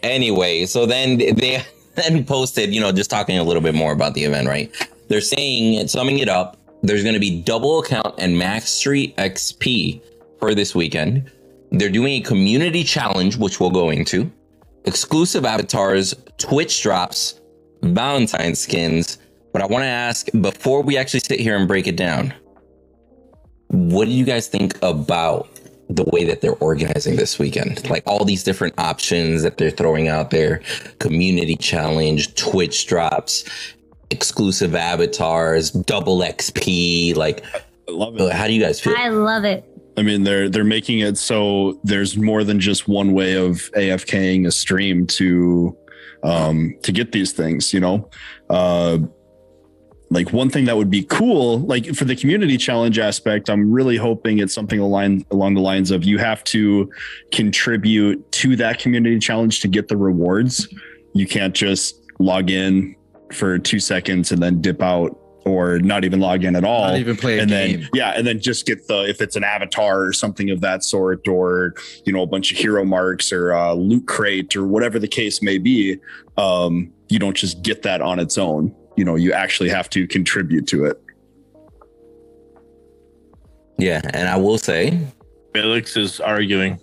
anyway, 0.03 0.65
so 0.65 0.85
then 0.85 1.17
they 1.17 1.61
then 1.95 2.23
posted, 2.25 2.73
you 2.73 2.79
know, 2.79 2.91
just 2.91 3.09
talking 3.09 3.37
a 3.37 3.43
little 3.43 3.61
bit 3.61 3.75
more 3.75 3.91
about 3.91 4.13
the 4.13 4.23
event, 4.23 4.47
right? 4.47 4.71
They're 5.09 5.19
saying, 5.21 5.87
summing 5.87 6.19
it 6.19 6.29
up, 6.29 6.57
there's 6.87 7.03
going 7.03 7.13
to 7.13 7.19
be 7.19 7.41
double 7.41 7.79
account 7.79 8.15
and 8.17 8.37
max 8.37 8.69
street 8.69 9.15
XP 9.17 10.01
for 10.39 10.53
this 10.55 10.75
weekend. 10.75 11.31
They're 11.71 11.89
doing 11.89 12.13
a 12.13 12.21
community 12.21 12.83
challenge, 12.83 13.37
which 13.37 13.59
we'll 13.59 13.71
go 13.71 13.89
into, 13.89 14.31
exclusive 14.85 15.45
avatars, 15.45 16.13
Twitch 16.37 16.81
drops, 16.81 17.39
Valentine 17.83 18.55
skins. 18.55 19.17
But 19.53 19.61
I 19.61 19.65
want 19.65 19.83
to 19.83 19.87
ask 19.87 20.27
before 20.41 20.81
we 20.81 20.97
actually 20.97 21.21
sit 21.21 21.39
here 21.39 21.57
and 21.57 21.67
break 21.67 21.87
it 21.87 21.95
down, 21.95 22.33
what 23.67 24.05
do 24.05 24.11
you 24.11 24.25
guys 24.25 24.47
think 24.47 24.77
about 24.81 25.49
the 25.89 26.03
way 26.11 26.25
that 26.25 26.41
they're 26.41 26.55
organizing 26.55 27.15
this 27.15 27.39
weekend. 27.39 27.89
Like 27.89 28.03
all 28.05 28.25
these 28.25 28.43
different 28.43 28.73
options 28.77 29.43
that 29.43 29.57
they're 29.57 29.71
throwing 29.71 30.07
out 30.07 30.31
there 30.31 30.61
community 30.99 31.55
challenge, 31.55 32.35
Twitch 32.35 32.87
drops, 32.87 33.45
exclusive 34.09 34.75
avatars, 34.75 35.71
double 35.71 36.19
XP. 36.19 37.15
Like, 37.15 37.43
I 37.55 37.61
love 37.91 38.19
it. 38.19 38.31
how 38.31 38.47
do 38.47 38.53
you 38.53 38.61
guys 38.61 38.79
feel? 38.79 38.95
I 38.97 39.09
love 39.09 39.43
it. 39.43 39.65
I 39.97 40.03
mean, 40.03 40.23
they're 40.23 40.47
they're 40.47 40.63
making 40.63 40.99
it 40.99 41.17
so 41.17 41.79
there's 41.83 42.17
more 42.17 42.43
than 42.43 42.59
just 42.59 42.87
one 42.87 43.13
way 43.13 43.33
of 43.33 43.71
AFKing 43.75 44.45
a 44.45 44.51
stream 44.51 45.07
to 45.07 45.75
um 46.23 46.75
to 46.83 46.91
get 46.91 47.11
these 47.11 47.33
things, 47.33 47.73
you 47.73 47.79
know. 47.79 48.09
Uh 48.49 48.99
like 50.09 50.31
one 50.31 50.49
thing 50.49 50.65
that 50.65 50.77
would 50.77 50.89
be 50.89 51.03
cool, 51.03 51.59
like 51.59 51.93
for 51.93 52.05
the 52.05 52.15
community 52.15 52.57
challenge 52.57 52.97
aspect, 52.97 53.49
I'm 53.49 53.71
really 53.71 53.97
hoping 53.97 54.39
it's 54.39 54.53
something 54.53 54.79
aligned 54.79 55.25
along 55.31 55.55
the 55.55 55.61
lines 55.61 55.91
of 55.91 56.05
you 56.05 56.17
have 56.17 56.43
to 56.45 56.89
contribute 57.31 58.31
to 58.33 58.55
that 58.55 58.79
community 58.79 59.19
challenge 59.19 59.59
to 59.61 59.67
get 59.67 59.89
the 59.89 59.97
rewards. 59.97 60.73
You 61.13 61.27
can't 61.27 61.53
just 61.53 62.01
log 62.19 62.49
in 62.49 62.95
for 63.33 63.57
two 63.59 63.79
seconds 63.79 64.31
and 64.31 64.41
then 64.41 64.61
dip 64.61 64.81
out 64.81 65.17
or 65.45 65.79
not 65.79 66.03
even 66.03 66.19
log 66.19 66.43
in 66.43 66.55
at 66.57 66.63
all 66.65 66.87
Not 66.87 66.97
even 66.99 67.15
play 67.15 67.37
a 67.39 67.41
and 67.43 67.49
game. 67.49 67.79
then 67.81 67.89
yeah 67.93 68.09
and 68.17 68.27
then 68.27 68.39
just 68.41 68.65
get 68.65 68.87
the 68.87 69.07
if 69.07 69.21
it's 69.21 69.35
an 69.37 69.43
avatar 69.45 70.01
or 70.03 70.11
something 70.13 70.49
of 70.49 70.59
that 70.61 70.83
sort 70.83 71.27
or 71.27 71.73
you 72.05 72.11
know 72.11 72.21
a 72.21 72.27
bunch 72.27 72.51
of 72.51 72.57
hero 72.57 72.83
marks 72.83 73.31
or 73.31 73.53
uh, 73.53 73.73
loot 73.73 74.05
crate 74.07 74.55
or 74.55 74.65
whatever 74.67 74.99
the 74.99 75.07
case 75.07 75.41
may 75.41 75.57
be 75.57 75.97
um 76.37 76.91
you 77.09 77.17
don't 77.19 77.37
just 77.37 77.61
get 77.63 77.81
that 77.83 78.01
on 78.01 78.19
its 78.19 78.37
own 78.37 78.75
you 78.97 79.05
know 79.05 79.15
you 79.15 79.31
actually 79.31 79.69
have 79.69 79.89
to 79.89 80.05
contribute 80.07 80.67
to 80.67 80.83
it 80.85 81.01
yeah, 83.79 84.01
and 84.13 84.27
I 84.27 84.37
will 84.37 84.57
say, 84.57 84.99
Felix 85.53 85.95
is 85.97 86.19
arguing. 86.19 86.79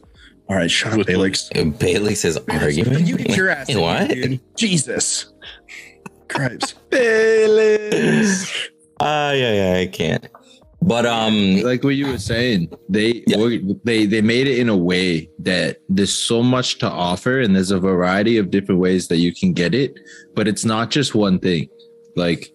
all 0.48 0.54
right 0.57 0.70
shut 0.70 0.92
up 0.92 0.98
With- 0.98 1.09
Felix 1.09 1.48
Bailey 1.78 2.14
says 2.14 2.38
arguing. 2.48 3.04
you 3.04 3.16
get 3.16 3.37
your 3.37 3.48
ass 3.48 3.68
in 3.68 3.80
What? 3.80 4.12
here, 4.12 4.38
dude. 6.36 6.60
jesus 6.60 6.74
Christ. 6.92 8.70
Ah, 9.00 9.32
yeah, 9.32 9.52
yeah, 9.74 9.80
I 9.80 9.86
can't. 9.86 10.26
But 10.82 11.06
um, 11.06 11.62
like 11.62 11.82
what 11.82 11.94
you 11.96 12.06
were 12.08 12.18
saying 12.18 12.70
they 12.90 13.24
Yeah. 13.26 13.38
were- 13.38 13.58
they 13.84 14.04
they 14.04 14.20
made 14.20 14.46
it 14.46 14.58
in 14.58 14.68
a 14.68 14.76
way 14.76 15.30
that 15.38 15.78
there's 15.88 16.12
so 16.12 16.42
much 16.42 16.78
to 16.80 16.90
offer 16.90 17.40
and 17.40 17.56
there's 17.56 17.70
a 17.70 17.78
variety 17.80 18.36
of 18.36 18.50
different 18.50 18.80
ways 18.80 19.08
that 19.08 19.16
you 19.16 19.34
can 19.34 19.52
get 19.54 19.74
it 19.74 19.98
but 20.34 20.46
it's 20.46 20.64
not 20.64 20.90
just 20.90 21.14
one 21.14 21.38
thing 21.38 21.68
like 22.16 22.52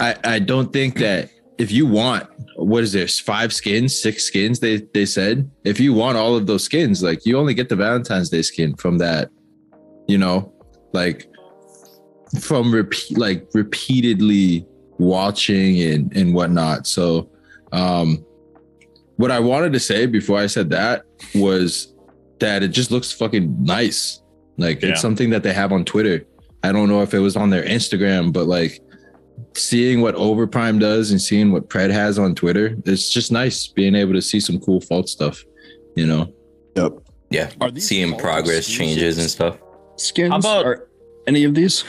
i 0.00 0.16
i 0.24 0.38
don't 0.40 0.72
think 0.72 0.98
that 0.98 1.30
if 1.58 1.70
you 1.70 1.86
want 1.86 2.26
what 2.56 2.82
is 2.82 2.92
there 2.94 3.06
five 3.06 3.52
skins 3.52 3.96
six 3.96 4.24
skins 4.24 4.58
they 4.58 4.78
they 4.92 5.06
said 5.06 5.48
if 5.64 5.78
you 5.78 5.94
want 5.94 6.16
all 6.18 6.34
of 6.34 6.48
those 6.48 6.64
skins 6.64 7.00
like 7.00 7.24
you 7.24 7.38
only 7.38 7.54
get 7.54 7.68
the 7.68 7.76
valentine's 7.76 8.28
day 8.28 8.42
skin 8.42 8.74
from 8.74 8.98
that 8.98 9.30
you 10.08 10.18
know 10.18 10.52
like 10.92 11.28
from 12.40 12.72
repeat 12.74 13.16
like 13.18 13.46
repeatedly 13.54 14.66
watching 14.98 15.80
and 15.82 16.14
and 16.16 16.34
whatnot 16.34 16.86
so 16.86 17.30
um, 17.72 18.24
what 19.16 19.30
I 19.30 19.38
wanted 19.40 19.72
to 19.74 19.80
say 19.80 20.06
before 20.06 20.38
I 20.38 20.46
said 20.46 20.70
that 20.70 21.04
was 21.34 21.94
that 22.40 22.62
it 22.62 22.68
just 22.68 22.90
looks 22.90 23.10
fucking 23.12 23.62
nice. 23.64 24.22
Like 24.58 24.80
Yeah. 24.80 24.90
it's 24.90 25.00
something 25.00 25.30
that 25.30 25.42
they 25.42 25.52
have 25.52 25.72
on 25.72 25.84
Twitter. 25.84 26.24
I 26.62 26.72
don't 26.72 26.88
know 26.88 27.02
if 27.02 27.12
it 27.14 27.18
was 27.18 27.36
on 27.36 27.50
their 27.50 27.64
Instagram, 27.64 28.32
but 28.32 28.46
like 28.46 28.80
seeing 29.56 30.00
what 30.00 30.14
Overprime 30.14 30.78
does 30.80 31.10
and 31.10 31.20
seeing 31.20 31.52
what 31.52 31.68
Pred 31.68 31.90
has 31.90 32.18
on 32.18 32.34
Twitter, 32.34 32.76
it's 32.86 33.10
just 33.10 33.30
nice 33.32 33.66
being 33.66 33.94
able 33.94 34.12
to 34.14 34.22
see 34.22 34.40
some 34.40 34.58
cool 34.60 34.80
fault 34.80 35.08
stuff, 35.08 35.44
you 35.96 36.06
know? 36.06 36.32
yep 36.76 36.92
yeah, 37.30 37.50
Are 37.60 37.70
these 37.70 37.86
seeing 37.86 38.16
progress 38.16 38.66
changes 38.66 39.18
and 39.18 39.28
stuff. 39.28 39.58
skins 39.96 40.30
How 40.32 40.38
about- 40.38 40.64
are 40.64 40.88
any 41.26 41.44
of 41.44 41.54
these 41.54 41.84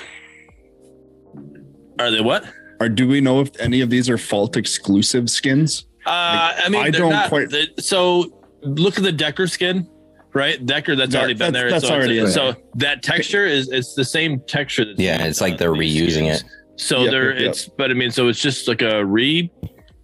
Are 1.99 2.09
they 2.11 2.21
what? 2.21 2.45
or 2.81 2.87
do 2.87 3.07
we 3.07 3.19
know 3.19 3.41
if 3.41 3.49
any 3.59 3.81
of 3.81 3.89
these 3.89 4.09
are 4.09 4.17
fault 4.17 4.55
exclusive 4.55 5.29
skins 5.29 5.85
Uh, 6.05 6.53
I 6.65 6.69
mean, 6.69 6.81
I 6.81 6.89
don't 6.89 7.11
not- 7.11 7.27
quite- 7.29 7.49
they- 7.49 7.67
so 7.77 8.33
look 8.63 8.97
at 8.97 9.03
the 9.03 9.11
Decker 9.11 9.47
skin, 9.47 9.87
right? 10.33 10.65
Decker, 10.65 10.95
that's 10.95 11.13
Yeah, 11.13 11.19
already 11.19 11.33
been 11.33 11.51
that's- 11.51 11.61
there. 11.61 11.69
that's 11.71 11.87
so, 11.87 11.93
already 11.93 12.17
it's- 12.17 12.33
so 12.33 12.55
that 12.75 13.03
texture 13.03 13.45
is 13.45 13.69
it's 13.69 13.93
the 13.95 14.05
same 14.05 14.39
texture. 14.47 14.85
That's 14.85 14.99
Yeah, 14.99 15.23
it's 15.25 15.41
like 15.41 15.57
they're 15.57 15.73
reusing 15.73 16.33
skins. 16.33 16.41
it. 16.41 16.43
So 16.77 17.01
Yep, 17.03 17.11
there, 17.11 17.31
yep, 17.33 17.39
yep. 17.41 17.49
it's 17.51 17.67
but 17.77 17.91
I 17.91 17.93
mean, 17.95 18.11
so 18.11 18.29
it's 18.29 18.39
just 18.41 18.67
like 18.69 18.81
a 18.81 19.05
re 19.05 19.51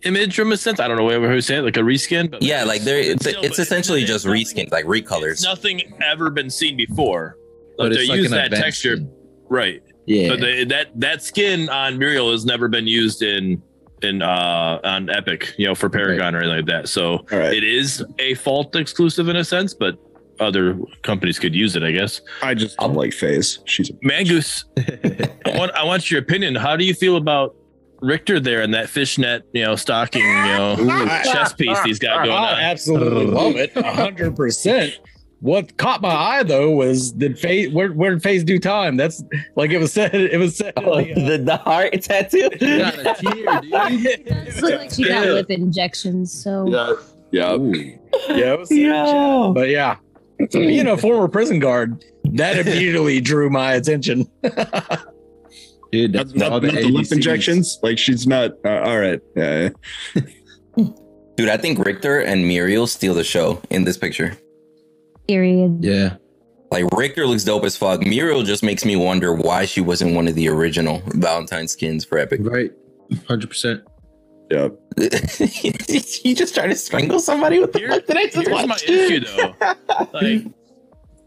image 0.03 0.35
from 0.35 0.51
a 0.51 0.57
sense. 0.57 0.79
I 0.81 0.87
don't 0.89 0.97
know 0.97 1.05
whatever 1.05 1.29
who 1.31 1.39
say 1.41 1.55
it, 1.55 1.61
like 1.61 1.77
a 1.77 1.81
reskin. 1.81 2.29
But 2.29 2.43
Yeah, 2.43 2.65
like 2.65 2.81
there, 2.83 2.99
it's, 2.99 3.27
still- 3.27 3.41
it's 3.41 3.57
essentially 3.57 4.01
it's 4.01 4.11
just 4.11 4.25
nothing- 4.25 4.43
reskins, 4.43 4.71
like 4.71 4.85
It's 4.85 5.09
recolors. 5.09 5.43
nothing 5.43 5.81
ever 6.05 6.29
been 6.29 6.49
seen 6.49 6.75
before. 6.77 7.37
But 7.77 7.83
Like, 7.85 7.91
it's 7.93 8.01
they 8.01 8.07
like 8.09 8.17
use 8.17 8.25
an 8.27 8.31
that 8.33 8.45
advanced 8.47 8.63
texture, 8.65 8.95
skin. 8.97 9.09
right? 9.49 9.81
Yeah. 10.05 10.29
But 10.29 10.41
they, 10.41 10.65
that 10.65 10.99
that 10.99 11.23
skin 11.23 11.69
on 11.69 11.97
Muriel 11.97 12.31
has 12.31 12.45
never 12.45 12.67
been 12.67 12.87
used 12.87 13.21
in 13.23 13.61
in 14.01 14.21
uh 14.21 14.79
on 14.83 15.09
Epic, 15.09 15.53
you 15.57 15.65
know, 15.65 15.73
for 15.75 15.89
Paragon 15.89 16.35
or 16.35 16.39
anything 16.39 16.57
like 16.57 16.65
that. 16.67 16.89
So 16.89 17.25
All 17.31 17.39
right. 17.39 17.53
it 17.53 17.63
is 17.63 18.03
a 18.19 18.35
fault 18.35 18.75
exclusive 18.75 19.29
in 19.29 19.35
a 19.35 19.43
sense, 19.43 19.73
but 19.73 19.97
other 20.39 20.77
companies 21.03 21.39
could 21.39 21.55
use 21.55 21.75
it, 21.75 21.83
I 21.83 21.91
guess. 21.91 22.21
I 22.41 22.53
just 22.53 22.77
don't 22.77 22.93
like 22.93 23.13
Phase. 23.13 23.59
She's 23.65 23.89
a 23.89 23.93
Mangoose, 23.93 24.65
I 25.45 25.57
want 25.57 25.71
I 25.71 25.83
want 25.85 26.11
your 26.11 26.19
opinion. 26.19 26.55
How 26.55 26.75
do 26.75 26.83
you 26.85 26.93
feel 26.93 27.15
about 27.15 27.55
Richter 28.01 28.39
there 28.41 28.61
and 28.61 28.73
that 28.73 28.89
fishnet, 28.89 29.43
you 29.53 29.63
know, 29.63 29.75
stocking, 29.77 30.21
you 30.21 30.27
know, 30.27 30.75
chest 31.23 31.57
piece 31.57 31.81
he's 31.83 31.97
got 31.97 32.25
going 32.25 32.31
I 32.37 32.53
on? 32.53 32.59
absolutely 32.59 33.25
love 33.27 33.55
it, 33.55 33.73
hundred 33.75 34.35
percent. 34.35 34.99
What 35.41 35.77
caught 35.77 36.01
my 36.01 36.09
eye 36.09 36.43
though 36.43 36.71
was 36.71 37.11
did 37.11 37.37
phase 37.37 37.71
where 37.71 37.91
where 37.91 38.11
did 38.11 38.23
phase 38.23 38.43
do 38.43 38.57
time? 38.57 38.97
That's 38.97 39.23
like 39.55 39.71
it 39.71 39.79
was 39.79 39.93
said. 39.93 40.15
It 40.15 40.39
was 40.39 40.55
said. 40.57 40.73
Oh, 40.77 40.89
like, 40.91 41.11
uh, 41.11 41.27
the, 41.27 41.37
the 41.37 41.57
heart 41.57 41.93
tattoo. 42.01 42.49
Got 42.49 42.59
a 42.99 43.15
tear, 43.19 43.61
dude. 43.61 44.05
It 44.05 44.25
does 44.25 44.61
look 44.61 44.79
like 44.79 44.91
she 44.91 45.07
got 45.07 45.25
Yeah. 45.27 45.33
lip 45.33 45.51
injections. 45.51 46.31
So 46.31 46.67
yeah. 46.67 46.93
yeah, 47.31 48.53
it 48.53 48.59
was 48.59 48.69
said. 48.69 48.77
Yo. 48.77 49.51
But 49.53 49.69
yeah, 49.69 49.97
being 50.51 50.87
a 50.87 50.97
former 50.97 51.27
prison 51.27 51.59
guard, 51.59 52.03
that 52.33 52.57
immediately 52.57 53.21
drew 53.21 53.49
my 53.49 53.73
attention. 53.73 54.29
Dude, 55.91 56.11
that's 56.13 56.33
not, 56.33 56.51
all 56.51 56.61
not 56.61 56.73
the 56.73 56.89
lip 56.89 57.11
injections. 57.11 57.77
Like 57.83 57.97
she's 57.97 58.25
not. 58.25 58.51
Uh, 58.65 58.81
all 58.85 58.99
right. 58.99 59.19
Yeah. 59.35 59.69
yeah. 60.15 60.85
Dude, 61.35 61.49
I 61.49 61.57
think 61.57 61.79
Richter 61.85 62.21
and 62.21 62.47
Muriel 62.47 62.87
steal 62.87 63.13
the 63.13 63.23
show 63.23 63.61
in 63.69 63.83
this 63.83 63.97
picture. 63.97 64.37
Period. 65.27 65.83
Yeah. 65.83 66.17
Like 66.71 66.85
Richter 66.95 67.25
looks 67.25 67.43
dope 67.43 67.63
as 67.63 67.77
fuck. 67.77 68.01
Muriel 68.01 68.43
just 68.43 68.63
makes 68.63 68.83
me 68.85 68.95
wonder 68.95 69.33
why 69.33 69.65
she 69.65 69.81
wasn't 69.81 70.15
one 70.15 70.27
of 70.27 70.35
the 70.35 70.47
original 70.49 71.01
Valentine 71.07 71.67
skins 71.67 72.03
for 72.03 72.17
Epic. 72.17 72.41
Right. 72.43 72.71
100%. 73.11 73.81
Yeah. 74.51 74.69
you 76.23 76.35
just 76.35 76.53
trying 76.55 76.69
to 76.69 76.75
strangle 76.75 77.19
somebody 77.19 77.59
with 77.59 77.71
the 77.73 77.79
Here- 77.79 77.89
fuck 77.89 78.05
did 78.05 78.17
I 78.17 78.23
just 78.25 78.35
Here's 78.35 78.49
my 78.49 78.65
watch? 78.65 78.83
issue 78.83 79.19
though. 79.21 79.53
Like 80.13 80.43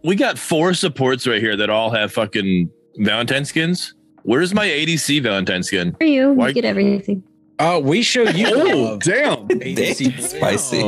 we 0.04 0.14
got 0.14 0.38
four 0.38 0.74
supports 0.74 1.26
right 1.26 1.40
here 1.40 1.56
that 1.56 1.70
all 1.70 1.90
have 1.90 2.12
fucking 2.12 2.70
Valentine 2.98 3.44
skins. 3.44 3.94
Where's 4.22 4.54
my 4.54 4.66
ADC 4.66 5.22
Valentine 5.22 5.62
skin? 5.62 5.94
For 5.94 6.04
you, 6.04 6.32
Why- 6.32 6.48
you 6.48 6.54
get 6.54 6.64
everything. 6.64 7.22
Uh, 7.58 7.80
we 7.82 8.02
show 8.02 8.22
you. 8.22 8.46
Oh 8.56 8.98
damn. 8.98 9.46
Damn, 9.48 9.94
spicy. 10.20 10.80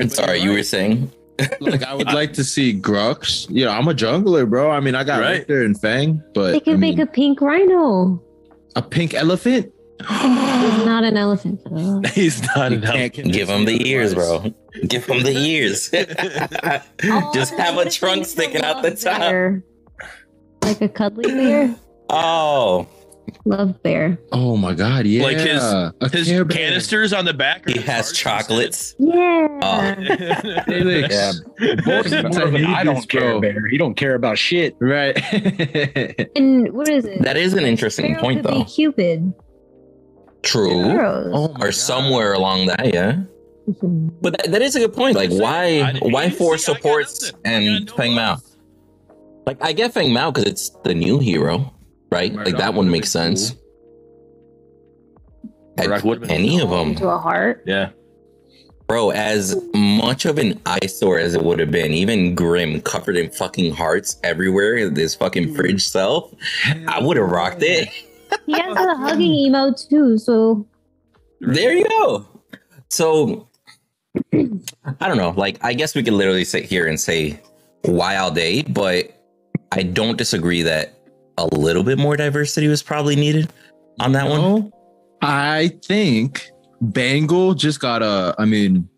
Um, 0.00 0.08
Sorry, 0.08 0.38
you 0.38 0.52
were 0.52 0.62
saying? 0.62 1.10
like 1.60 1.82
I 1.84 1.94
would 1.94 2.06
like 2.12 2.32
to 2.34 2.44
see 2.44 2.78
Grux. 2.78 3.48
You 3.50 3.64
know, 3.64 3.70
I'm 3.72 3.88
a 3.88 3.94
jungler, 3.94 4.48
bro. 4.48 4.70
I 4.70 4.80
mean, 4.80 4.94
I 4.94 5.04
got 5.04 5.20
Right. 5.20 5.38
Richter 5.38 5.64
and 5.64 5.78
Fang, 5.80 6.22
but 6.34 6.52
They 6.52 6.60
can 6.60 6.74
I 6.74 6.76
make 6.76 6.98
a 6.98 7.06
pink 7.06 7.40
rhino. 7.40 8.22
a 8.76 8.82
pink 8.82 9.14
elephant. 9.14 9.72
He's 10.00 10.08
not 10.86 11.04
an 11.04 11.16
elephant. 11.18 11.60
though. 11.70 12.00
He's 12.14 12.42
not 12.56 12.72
an 12.72 12.80
can't 12.80 13.12
Give 13.12 13.50
him 13.50 13.64
me 13.66 13.76
the 13.78 13.88
ears, 13.88 14.14
bro. 14.14 14.52
Give 14.88 15.04
him 15.04 15.22
the 15.22 15.36
ears. 15.36 15.90
just 17.34 17.54
have 17.54 17.76
a 17.76 17.90
trunk 17.90 18.24
sticking 18.24 18.62
out 18.62 18.82
the 18.82 18.92
top. 18.94 19.18
Bear. 19.20 19.62
Like 20.62 20.80
a 20.80 20.88
cuddly 20.88 21.30
bear. 21.32 21.74
Oh, 22.08 22.86
Love 23.44 23.82
bear. 23.82 24.18
Oh 24.32 24.56
my 24.56 24.74
god, 24.74 25.06
yeah. 25.06 25.22
Like 25.22 25.36
his- 25.38 25.62
A 25.62 25.92
His 26.12 26.28
Care 26.28 26.44
Bear. 26.44 26.56
canisters 26.56 27.12
on 27.12 27.24
the 27.24 27.34
back. 27.34 27.68
he 27.68 27.80
has 27.80 28.12
chocolates. 28.12 28.94
Yeah. 28.98 29.48
Oh. 29.62 29.80
instead. 29.98 30.64
Felix. 30.66 31.14
Yeah. 31.14 31.74
Boris 31.84 32.12
more 32.12 32.42
of 32.48 32.54
an 32.54 32.64
I 32.66 32.84
don't 32.84 33.08
care 33.08 33.20
bro. 33.32 33.40
bear. 33.40 33.66
He 33.66 33.78
don't 33.78 33.94
care 33.94 34.14
about 34.14 34.38
shit. 34.38 34.76
Right. 34.80 35.16
And 36.36 36.72
what 36.72 36.88
is 36.88 37.04
it? 37.04 37.22
That 37.22 37.36
is 37.36 37.54
an 37.54 37.64
interesting 37.64 38.06
Sparrow 38.14 38.20
point, 38.22 38.42
could 38.42 38.50
be 38.52 38.58
though. 38.58 38.64
Cupid. 38.64 39.32
True. 40.42 40.98
Oh 40.98 41.48
Or 41.60 41.66
God. 41.66 41.74
somewhere 41.74 42.32
along 42.32 42.66
that, 42.66 42.92
yeah. 42.94 43.16
Mm-hmm. 43.68 44.08
But 44.22 44.36
that, 44.38 44.50
that 44.52 44.62
is 44.62 44.74
a 44.74 44.80
good 44.80 44.94
point. 44.94 45.16
Like, 45.16 45.30
why 45.30 45.92
why 46.00 46.30
four 46.30 46.56
see- 46.58 46.70
I 46.70 46.74
got 46.74 46.76
supports 46.82 47.32
nothing. 47.32 47.40
I 47.44 47.50
got 47.50 47.62
and 47.76 47.86
no 47.86 47.94
Feng 47.96 48.14
Mao? 48.14 48.36
Like, 49.46 49.58
I 49.64 49.72
get 49.72 49.92
Feng 49.92 50.12
Mao 50.12 50.30
because 50.30 50.44
it's 50.50 50.70
the 50.84 50.94
new 50.94 51.18
hero, 51.18 51.72
right? 52.10 52.32
Like 52.32 52.56
that 52.56 52.74
one 52.74 52.90
makes 52.90 53.10
sense. 53.10 53.54
I'd 55.78 55.88
Murdock 55.88 56.02
put 56.02 56.08
would've 56.20 56.30
any 56.30 56.60
of 56.60 56.70
them, 56.70 56.94
To 56.96 57.08
a 57.08 57.18
heart. 57.18 57.62
Yeah. 57.66 57.90
bro. 58.86 59.10
As 59.10 59.56
much 59.72 60.24
of 60.24 60.38
an 60.38 60.60
eyesore 60.66 61.18
as 61.18 61.34
it 61.34 61.42
would 61.42 61.58
have 61.58 61.70
been, 61.70 61.92
even 61.92 62.34
Grim 62.34 62.82
covered 62.82 63.16
in 63.16 63.30
fucking 63.30 63.74
hearts 63.74 64.18
everywhere. 64.22 64.90
This 64.90 65.14
fucking 65.14 65.46
mm-hmm. 65.48 65.56
fridge 65.56 65.86
self, 65.86 66.34
I 66.88 67.00
would 67.00 67.16
have 67.16 67.30
rocked 67.30 67.62
it. 67.62 67.88
He 68.46 68.52
has 68.52 68.76
a 68.76 68.94
hugging 68.96 69.32
emote 69.50 69.88
too, 69.88 70.18
so 70.18 70.66
There 71.40 71.72
you 71.72 71.88
go. 71.88 72.26
So 72.88 73.48
I 74.34 75.08
don't 75.08 75.16
know. 75.16 75.30
Like, 75.36 75.58
I 75.62 75.72
guess 75.72 75.94
we 75.94 76.02
could 76.02 76.14
literally 76.14 76.44
sit 76.44 76.64
here 76.64 76.86
and 76.86 76.98
say 76.98 77.40
why 77.82 78.16
all 78.16 78.30
day, 78.30 78.62
but 78.62 79.12
I 79.72 79.82
don't 79.82 80.18
disagree 80.18 80.62
that 80.62 80.99
a 81.40 81.54
little 81.56 81.82
bit 81.82 81.98
more 81.98 82.16
diversity 82.16 82.68
was 82.68 82.82
probably 82.82 83.16
needed 83.16 83.52
on 83.98 84.12
that 84.12 84.28
one. 84.28 84.70
I 85.22 85.72
think 85.84 86.50
Bangle 86.80 87.54
just 87.54 87.80
got 87.80 88.02
a. 88.02 88.34
I 88.38 88.44
mean, 88.44 88.88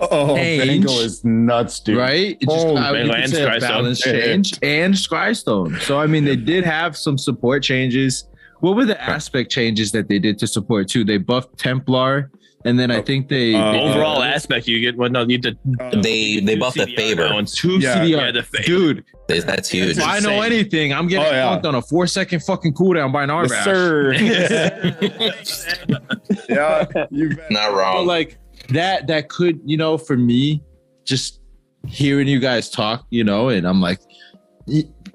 Oh, 0.00 0.34
Change. 0.34 0.66
Bangle 0.66 0.98
is 0.98 1.24
nuts, 1.24 1.78
dude. 1.78 1.96
right? 1.96 2.36
It 2.40 2.48
just 2.48 2.66
Oh, 2.66 2.76
uh, 2.76 2.80
I 2.80 2.90
would 2.90 3.00
and 3.10 3.30
say 3.30 3.42
a 3.44 3.46
Scrystone. 3.46 3.60
balance 3.60 4.00
change 4.00 4.52
and 4.62 4.94
Scrystone. 4.94 5.80
So 5.82 6.00
I 6.00 6.06
mean, 6.08 6.24
they 6.24 6.34
did 6.34 6.64
have 6.64 6.96
some 6.96 7.16
support 7.16 7.62
changes. 7.62 8.26
What 8.60 8.74
were 8.74 8.84
the 8.84 9.00
aspect 9.00 9.50
changes 9.52 9.92
that 9.92 10.08
they 10.08 10.18
did 10.18 10.38
to 10.40 10.46
support 10.48 10.88
too? 10.88 11.04
They 11.04 11.18
buffed 11.18 11.56
Templar, 11.56 12.32
and 12.64 12.78
then 12.78 12.90
I 12.90 13.02
think 13.02 13.28
they, 13.28 13.54
Uh, 13.54 13.72
they 13.72 13.78
did- 13.80 13.88
Overall 13.90 14.22
aspect, 14.22 14.66
you 14.68 14.80
get 14.80 14.96
well, 14.96 15.10
no, 15.10 15.26
you 15.26 15.38
did 15.38 15.58
Uh, 15.80 15.90
They 16.00 16.40
they 16.40 16.56
buffed 16.56 16.76
the 16.78 16.86
favor. 16.96 17.28
now 17.28 17.38
and 17.38 17.48
two 17.48 17.78
Yeah. 17.78 18.02
CDR. 18.04 18.08
Yeah, 18.26 18.30
the 18.32 18.42
fa- 18.42 18.62
Dude, 18.64 19.04
That's 19.28 19.68
huge. 19.68 19.98
if 19.98 20.04
I 20.04 20.20
know 20.20 20.42
anything, 20.42 20.92
I'm 20.92 21.08
getting 21.08 21.26
Oh, 21.26 21.30
yeah. 21.30 21.56
punked 21.58 21.64
on 21.64 21.74
a 21.76 21.82
four 21.82 22.06
second 22.06 22.42
fucking 22.44 22.74
cooldown 22.74 23.12
by 23.12 23.24
an 23.24 23.30
yes, 23.30 23.64
sir. 23.64 24.12
yeah, 26.48 26.84
you 27.10 27.30
bet. 27.36 27.50
Not 27.50 27.70
But 27.70 27.76
wrong. 27.76 28.06
like 28.06 28.38
that 28.68 29.06
that 29.08 29.28
could 29.28 29.60
you 29.64 29.76
know 29.76 29.98
for 29.98 30.16
me 30.16 30.62
just 31.04 31.40
hearing 31.88 32.28
you 32.28 32.38
guys 32.38 32.70
talk 32.70 33.04
you 33.10 33.24
know 33.24 33.48
and 33.48 33.66
i'm 33.66 33.80
like 33.80 33.98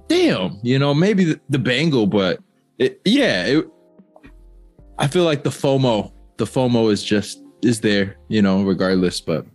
damn 0.09 0.59
you 0.63 0.77
know 0.77 0.93
maybe 0.93 1.23
the, 1.23 1.39
the 1.49 1.57
bangle 1.59 2.05
but 2.05 2.39
it, 2.77 2.99
yeah 3.05 3.45
it, 3.45 3.65
i 4.99 5.07
feel 5.07 5.23
like 5.23 5.43
the 5.43 5.49
fomo 5.49 6.11
the 6.37 6.45
fomo 6.45 6.91
is 6.91 7.03
just 7.03 7.41
is 7.63 7.79
there 7.81 8.15
you 8.27 8.41
know 8.41 8.63
regardless 8.63 9.19
but 9.21 9.45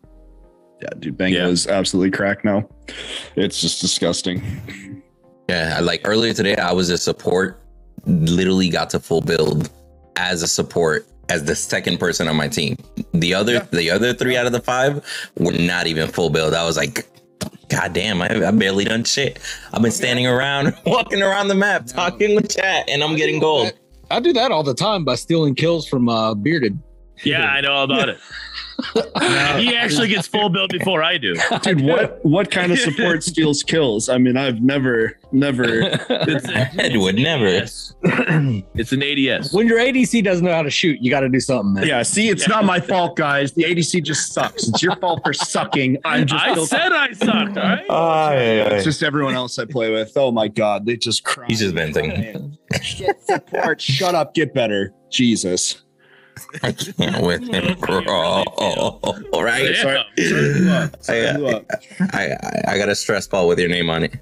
Yeah, 0.82 0.88
dude, 0.98 1.16
Bangle 1.16 1.40
Yeah. 1.42 1.48
is 1.48 1.66
absolutely 1.68 2.10
cracked 2.10 2.44
now. 2.44 2.68
It's 3.36 3.60
just 3.60 3.80
disgusting. 3.80 4.42
Yeah, 5.48 5.78
like 5.80 6.00
earlier 6.04 6.34
today, 6.34 6.56
I 6.56 6.72
was 6.72 6.90
a 6.90 6.98
support. 6.98 7.60
Literally 8.04 8.68
got 8.68 8.90
to 8.90 8.98
full 8.98 9.20
build 9.20 9.70
as 10.16 10.42
a 10.42 10.48
support 10.48 11.06
as 11.28 11.44
the 11.44 11.54
second 11.54 11.98
person 11.98 12.26
on 12.26 12.34
my 12.36 12.48
team. 12.48 12.76
The 13.14 13.32
other, 13.32 13.52
Yeah. 13.54 13.66
the 13.70 13.90
other 13.90 14.12
three 14.12 14.36
out 14.36 14.46
of 14.46 14.52
the 14.52 14.60
five 14.60 15.04
were 15.38 15.52
not 15.52 15.86
even 15.86 16.08
full 16.08 16.30
build. 16.30 16.52
I 16.52 16.64
was 16.66 16.76
like, 16.76 17.06
God 17.68 17.92
damn, 17.92 18.20
I, 18.20 18.48
I 18.48 18.50
barely 18.50 18.84
done 18.84 19.04
shit. 19.04 19.38
I've 19.72 19.82
been 19.82 19.92
standing 19.92 20.26
around, 20.26 20.74
walking 20.86 21.22
around 21.22 21.46
the 21.46 21.54
map, 21.54 21.86
talking 21.86 22.34
with 22.34 22.50
chat, 22.50 22.88
and 22.88 23.04
I'm 23.04 23.14
getting 23.16 23.38
gold. 23.38 23.72
I 24.12 24.20
do 24.20 24.32
that 24.34 24.52
all 24.52 24.62
the 24.62 24.74
time 24.74 25.04
by 25.04 25.14
stealing 25.14 25.54
kills 25.54 25.88
from 25.88 26.08
uh, 26.08 26.34
Bearded. 26.34 26.78
Yeah, 27.24 27.46
I 27.46 27.62
know 27.62 27.72
all 27.72 27.84
about 27.84 28.10
it. 28.10 28.18
he 29.58 29.76
actually 29.76 30.08
gets 30.08 30.26
full 30.26 30.48
build 30.48 30.70
before 30.70 31.02
I 31.02 31.18
do. 31.18 31.34
Dude, 31.62 31.82
what 31.82 32.24
what 32.24 32.50
kind 32.50 32.72
of 32.72 32.78
support 32.78 33.22
steals 33.24 33.62
kills? 33.62 34.08
I 34.08 34.18
mean, 34.18 34.36
I've 34.36 34.60
never, 34.60 35.18
never. 35.32 35.64
It's, 35.66 36.48
Ed 36.78 36.96
would 36.96 37.16
never. 37.16 37.46
ADS. 37.46 37.94
it's 38.74 38.92
an 38.92 39.02
ADS. 39.02 39.52
When 39.52 39.66
your 39.66 39.78
ADC 39.78 40.24
doesn't 40.24 40.44
know 40.44 40.52
how 40.52 40.62
to 40.62 40.70
shoot, 40.70 40.98
you 41.00 41.10
got 41.10 41.20
to 41.20 41.28
do 41.28 41.40
something, 41.40 41.74
man. 41.74 41.86
Yeah, 41.86 42.02
see, 42.02 42.28
it's 42.28 42.48
not 42.48 42.64
my 42.64 42.80
fault, 42.80 43.16
guys. 43.16 43.52
The 43.52 43.64
ADC 43.64 44.02
just 44.04 44.32
sucks. 44.32 44.68
It's 44.68 44.82
your 44.82 44.96
fault 44.96 45.20
for 45.24 45.32
sucking. 45.32 45.98
I'm 46.04 46.26
just. 46.26 46.44
I 46.44 46.52
still- 46.52 46.66
said 46.66 46.92
I 46.92 47.12
sucked, 47.12 47.56
all 47.88 48.30
right? 48.30 48.72
it's 48.72 48.84
just 48.84 49.02
everyone 49.02 49.34
else 49.34 49.58
I 49.58 49.64
play 49.64 49.92
with. 49.92 50.12
Oh 50.16 50.30
my 50.32 50.48
god, 50.48 50.86
they 50.86 50.96
just 50.96 51.24
cry. 51.24 51.46
He's 51.48 51.60
just 51.60 51.74
venting. 51.74 52.56
Shit 52.82 53.20
support. 53.22 53.80
Shut 53.80 54.14
up. 54.14 54.34
Get 54.34 54.54
better. 54.54 54.92
Jesus. 55.10 55.81
I 56.62 56.72
can't 56.72 57.24
with 57.24 57.42
him, 57.48 57.78
bro. 57.80 58.02
All 58.06 59.44
right. 59.44 59.74
Sorry, 59.76 59.76
sorry, 59.76 60.04
blew. 60.16 60.88
Sorry, 61.00 61.26
I- 61.28 61.64
I, 62.12 62.28
I 62.32 62.72
I 62.74 62.78
got 62.78 62.88
a 62.88 62.94
stress 62.94 63.26
ball 63.26 63.48
with 63.48 63.58
your 63.58 63.68
name 63.68 63.90
on 63.90 64.04
it. 64.04 64.14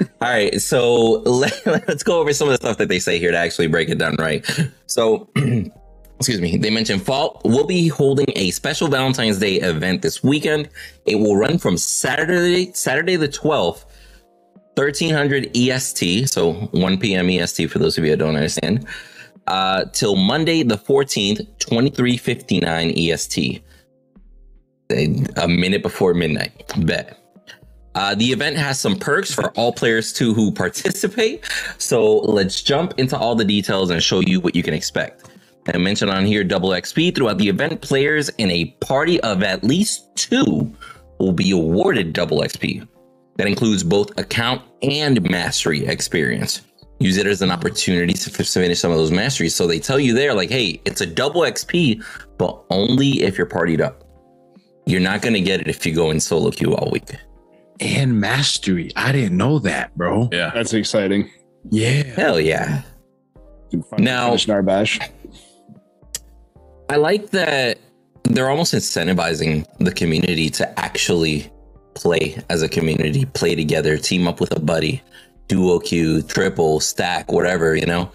All 0.00 0.28
right, 0.28 0.60
so 0.60 0.90
let, 1.24 1.64
let's 1.66 2.02
go 2.02 2.20
over 2.20 2.32
some 2.32 2.48
of 2.48 2.52
the 2.52 2.56
stuff 2.66 2.78
that 2.78 2.88
they 2.88 2.98
say 2.98 3.18
here 3.18 3.30
to 3.30 3.36
actually 3.38 3.68
break 3.68 3.88
it 3.88 3.98
down 3.98 4.16
right. 4.18 4.44
So, 4.86 5.28
excuse 6.18 6.40
me, 6.40 6.56
they 6.56 6.70
mentioned 6.70 7.02
Fault 7.02 7.40
will 7.44 7.66
be 7.66 7.86
holding 7.88 8.26
a 8.34 8.50
special 8.50 8.88
Valentine's 8.88 9.38
Day 9.38 9.56
event 9.56 10.02
this 10.02 10.22
weekend. 10.22 10.68
It 11.06 11.16
will 11.16 11.36
run 11.36 11.58
from 11.58 11.76
Saturday 11.76 12.72
Saturday 12.72 13.14
the 13.16 13.28
12th, 13.28 13.84
1300 14.74 15.56
EST, 15.56 16.28
so 16.28 16.52
1 16.72 16.98
p.m. 16.98 17.30
EST 17.30 17.70
for 17.70 17.78
those 17.78 17.96
of 17.96 18.04
you 18.04 18.10
that 18.10 18.16
don't 18.16 18.34
understand, 18.36 18.86
uh, 19.46 19.84
till 19.92 20.16
Monday 20.16 20.62
the 20.62 20.76
14th, 20.76 21.38
2359 21.58 22.92
EST. 22.96 23.62
A, 24.90 25.48
minute 25.48 25.82
before 25.82 26.14
midnight. 26.14 26.72
Bet. 26.78 27.18
Uh, 27.94 28.14
the 28.14 28.26
event 28.32 28.56
has 28.56 28.78
some 28.78 28.96
perks 28.96 29.32
for 29.32 29.50
all 29.52 29.72
players 29.72 30.12
too 30.12 30.34
who 30.34 30.52
participate. 30.52 31.48
So 31.78 32.18
let's 32.18 32.62
jump 32.62 32.94
into 32.98 33.16
all 33.16 33.34
the 33.34 33.44
details 33.44 33.90
and 33.90 34.02
show 34.02 34.20
you 34.20 34.40
what 34.40 34.54
you 34.54 34.62
can 34.62 34.74
expect. 34.74 35.30
I 35.72 35.78
mentioned 35.78 36.10
on 36.10 36.26
here 36.26 36.44
double 36.44 36.70
XP 36.70 37.14
throughout 37.14 37.38
the 37.38 37.48
event. 37.48 37.80
Players 37.80 38.28
in 38.30 38.50
a 38.50 38.66
party 38.80 39.20
of 39.20 39.42
at 39.42 39.64
least 39.64 40.14
two 40.14 40.70
will 41.18 41.32
be 41.32 41.52
awarded 41.52 42.12
double 42.12 42.40
XP. 42.40 42.86
That 43.36 43.46
includes 43.46 43.82
both 43.82 44.16
account 44.18 44.62
and 44.82 45.22
mastery 45.30 45.86
experience. 45.86 46.62
Use 47.04 47.18
it 47.18 47.26
as 47.26 47.42
an 47.42 47.50
opportunity 47.50 48.14
to 48.14 48.30
f- 48.30 48.46
finish 48.46 48.80
some 48.80 48.90
of 48.90 48.96
those 48.96 49.10
masteries. 49.10 49.54
So 49.54 49.66
they 49.66 49.78
tell 49.78 50.00
you 50.00 50.14
there, 50.14 50.32
like, 50.32 50.48
hey, 50.48 50.80
it's 50.86 51.02
a 51.02 51.06
double 51.06 51.42
XP, 51.42 52.02
but 52.38 52.64
only 52.70 53.22
if 53.22 53.36
you're 53.36 53.46
partied 53.46 53.82
up. 53.82 54.04
You're 54.86 55.02
not 55.02 55.20
going 55.20 55.34
to 55.34 55.40
get 55.42 55.60
it 55.60 55.68
if 55.68 55.84
you 55.84 55.94
go 55.94 56.10
in 56.10 56.18
solo 56.18 56.50
queue 56.50 56.74
all 56.74 56.90
week. 56.90 57.14
And 57.80 58.18
mastery. 58.18 58.90
I 58.96 59.12
didn't 59.12 59.36
know 59.36 59.58
that, 59.58 59.94
bro. 59.98 60.30
Yeah. 60.32 60.50
That's 60.54 60.72
exciting. 60.72 61.30
Yeah. 61.70 62.04
Hell 62.04 62.40
yeah. 62.40 62.80
Now- 63.98 64.28
Finish 64.28 64.46
Narbash. 64.46 65.06
I 66.88 66.96
like 66.96 67.30
that 67.32 67.78
they're 68.24 68.48
almost 68.48 68.72
incentivizing 68.72 69.66
the 69.78 69.92
community 69.92 70.48
to 70.48 70.80
actually 70.80 71.50
play 71.94 72.42
as 72.48 72.62
a 72.62 72.68
community, 72.68 73.26
play 73.26 73.54
together, 73.54 73.98
team 73.98 74.26
up 74.26 74.40
with 74.40 74.56
a 74.56 74.60
buddy, 74.60 75.02
duo 75.48 75.78
queue, 75.78 76.22
triple, 76.22 76.80
stack, 76.80 77.30
whatever, 77.30 77.76
you 77.76 77.86
know, 77.86 78.10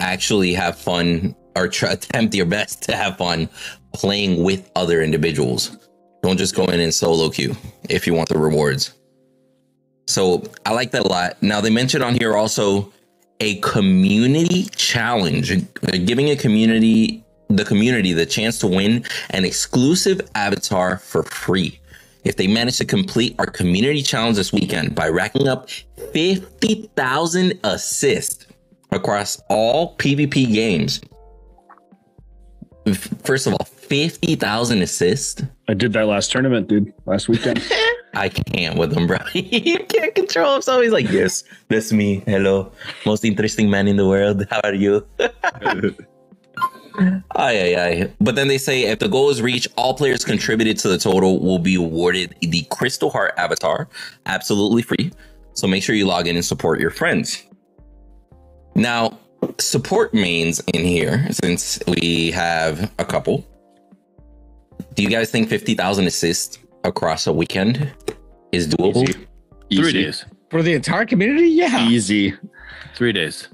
actually 0.00 0.52
have 0.54 0.76
fun 0.76 1.34
or 1.56 1.68
try, 1.68 1.92
attempt 1.92 2.34
your 2.34 2.46
best 2.46 2.82
to 2.84 2.96
have 2.96 3.16
fun 3.16 3.48
playing 3.92 4.42
with 4.42 4.70
other 4.76 5.02
individuals. 5.02 5.76
Don't 6.22 6.36
just 6.36 6.54
go 6.54 6.64
in 6.64 6.80
and 6.80 6.92
solo 6.94 7.30
queue 7.30 7.56
if 7.88 8.06
you 8.06 8.14
want 8.14 8.28
the 8.28 8.38
rewards. 8.38 8.94
So 10.06 10.42
I 10.66 10.72
like 10.72 10.90
that 10.92 11.02
a 11.02 11.08
lot. 11.08 11.42
Now 11.42 11.60
they 11.60 11.70
mentioned 11.70 12.02
on 12.02 12.14
here 12.14 12.36
also 12.36 12.92
a 13.40 13.58
community 13.60 14.64
challenge, 14.76 15.64
They're 15.80 15.98
giving 15.98 16.30
a 16.30 16.36
community 16.36 17.24
the 17.48 17.64
community 17.64 18.12
the 18.12 18.26
chance 18.26 18.58
to 18.60 18.66
win 18.68 19.04
an 19.30 19.44
exclusive 19.44 20.20
avatar 20.34 20.98
for 20.98 21.24
free. 21.24 21.80
If 22.24 22.36
they 22.36 22.46
manage 22.46 22.78
to 22.78 22.84
complete 22.84 23.34
our 23.38 23.46
community 23.46 24.02
challenge 24.02 24.36
this 24.36 24.52
weekend 24.52 24.94
by 24.94 25.08
racking 25.08 25.48
up 25.48 25.70
50,000 26.12 27.58
assists 27.64 28.46
across 28.92 29.40
all 29.48 29.96
PvP 29.96 30.52
games. 30.52 31.00
First 33.22 33.46
of 33.46 33.54
all, 33.54 33.64
50,000 33.64 34.82
assists. 34.82 35.42
I 35.68 35.74
did 35.74 35.92
that 35.94 36.06
last 36.06 36.30
tournament, 36.30 36.68
dude. 36.68 36.92
Last 37.06 37.28
weekend. 37.28 37.62
I 38.14 38.28
can't 38.28 38.76
with 38.76 38.92
him, 38.92 39.06
bro. 39.06 39.18
he 39.32 39.76
can't 39.76 40.14
control 40.14 40.54
himself. 40.54 40.82
He's 40.82 40.92
like, 40.92 41.10
yes, 41.10 41.44
that's 41.68 41.92
me. 41.92 42.22
Hello, 42.26 42.72
most 43.06 43.24
interesting 43.24 43.70
man 43.70 43.86
in 43.86 43.96
the 43.96 44.06
world. 44.06 44.46
How 44.50 44.60
are 44.64 44.74
you? 44.74 45.06
Aye, 46.98 47.22
aye, 47.36 47.76
aye. 47.82 48.10
But 48.20 48.34
then 48.34 48.48
they 48.48 48.58
say 48.58 48.82
if 48.84 48.98
the 48.98 49.08
goal 49.08 49.30
is 49.30 49.40
reached, 49.42 49.68
all 49.76 49.94
players 49.94 50.24
contributed 50.24 50.78
to 50.78 50.88
the 50.88 50.98
total 50.98 51.40
will 51.40 51.58
be 51.58 51.74
awarded 51.76 52.34
the 52.40 52.62
Crystal 52.70 53.10
Heart 53.10 53.34
avatar, 53.36 53.88
absolutely 54.26 54.82
free. 54.82 55.12
So 55.54 55.66
make 55.66 55.82
sure 55.82 55.94
you 55.94 56.06
log 56.06 56.26
in 56.26 56.36
and 56.36 56.44
support 56.44 56.80
your 56.80 56.90
friends. 56.90 57.44
Now, 58.74 59.18
support 59.58 60.14
mains 60.14 60.60
in 60.72 60.84
here, 60.84 61.26
since 61.32 61.78
we 61.86 62.30
have 62.32 62.90
a 62.98 63.04
couple. 63.04 63.46
Do 64.94 65.02
you 65.02 65.08
guys 65.10 65.30
think 65.30 65.48
50,000 65.48 66.06
assists 66.06 66.58
across 66.84 67.26
a 67.26 67.32
weekend 67.32 67.92
is 68.52 68.68
doable? 68.68 69.02
Easy. 69.08 69.12
Three 69.12 69.78
Easy. 69.88 69.92
days. 70.04 70.24
For 70.50 70.62
the 70.62 70.72
entire 70.74 71.06
community, 71.06 71.48
yeah. 71.48 71.88
Easy. 71.88 72.34
Three 72.96 73.12
days. 73.12 73.48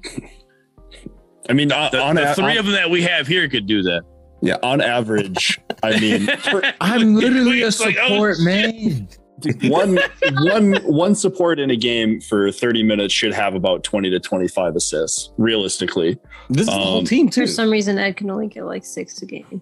I 1.48 1.52
mean, 1.52 1.68
The, 1.68 2.00
on, 2.00 2.16
the 2.16 2.30
a- 2.30 2.34
three 2.34 2.52
on- 2.52 2.58
of 2.58 2.64
them 2.66 2.74
that 2.74 2.90
we 2.90 3.02
have 3.02 3.26
here 3.26 3.48
could 3.48 3.66
do 3.66 3.82
that. 3.82 4.02
yeah, 4.42 4.56
on 4.62 4.80
average, 4.80 5.58
I 5.82 5.98
mean, 6.00 6.28
I'm 6.80 7.14
literally 7.14 7.62
a 7.62 7.68
It's 7.68 7.80
like, 7.80 7.96
oh, 8.00 8.08
support 8.08 8.36
shit. 8.36 8.44
man. 8.44 9.08
one 9.70 9.98
one 10.40 10.76
one 10.84 11.14
support 11.14 11.58
in 11.60 11.70
a 11.70 11.76
game 11.76 12.22
for 12.22 12.50
30 12.50 12.82
minutes 12.82 13.12
should 13.12 13.34
have 13.34 13.54
about 13.54 13.84
20 13.84 14.08
to 14.08 14.18
25 14.18 14.74
assists 14.76 15.30
realistically 15.36 16.18
This 16.48 16.60
is 16.62 16.66
the 16.68 16.72
whole 16.72 16.98
Um, 17.00 17.04
team 17.04 17.28
too. 17.28 17.42
For 17.42 17.46
some 17.46 17.68
reason, 17.70 17.98
Ed 17.98 18.16
can 18.16 18.30
only 18.30 18.46
get 18.46 18.64
like 18.64 18.82
six 18.82 19.20
a 19.20 19.26
game. 19.26 19.60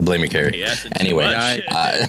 Blame 0.00 0.22
me, 0.22 0.28
Carrie. 0.28 0.60
Hey, 0.60 0.74
anyway, 0.96 1.24
uh, 1.68 2.06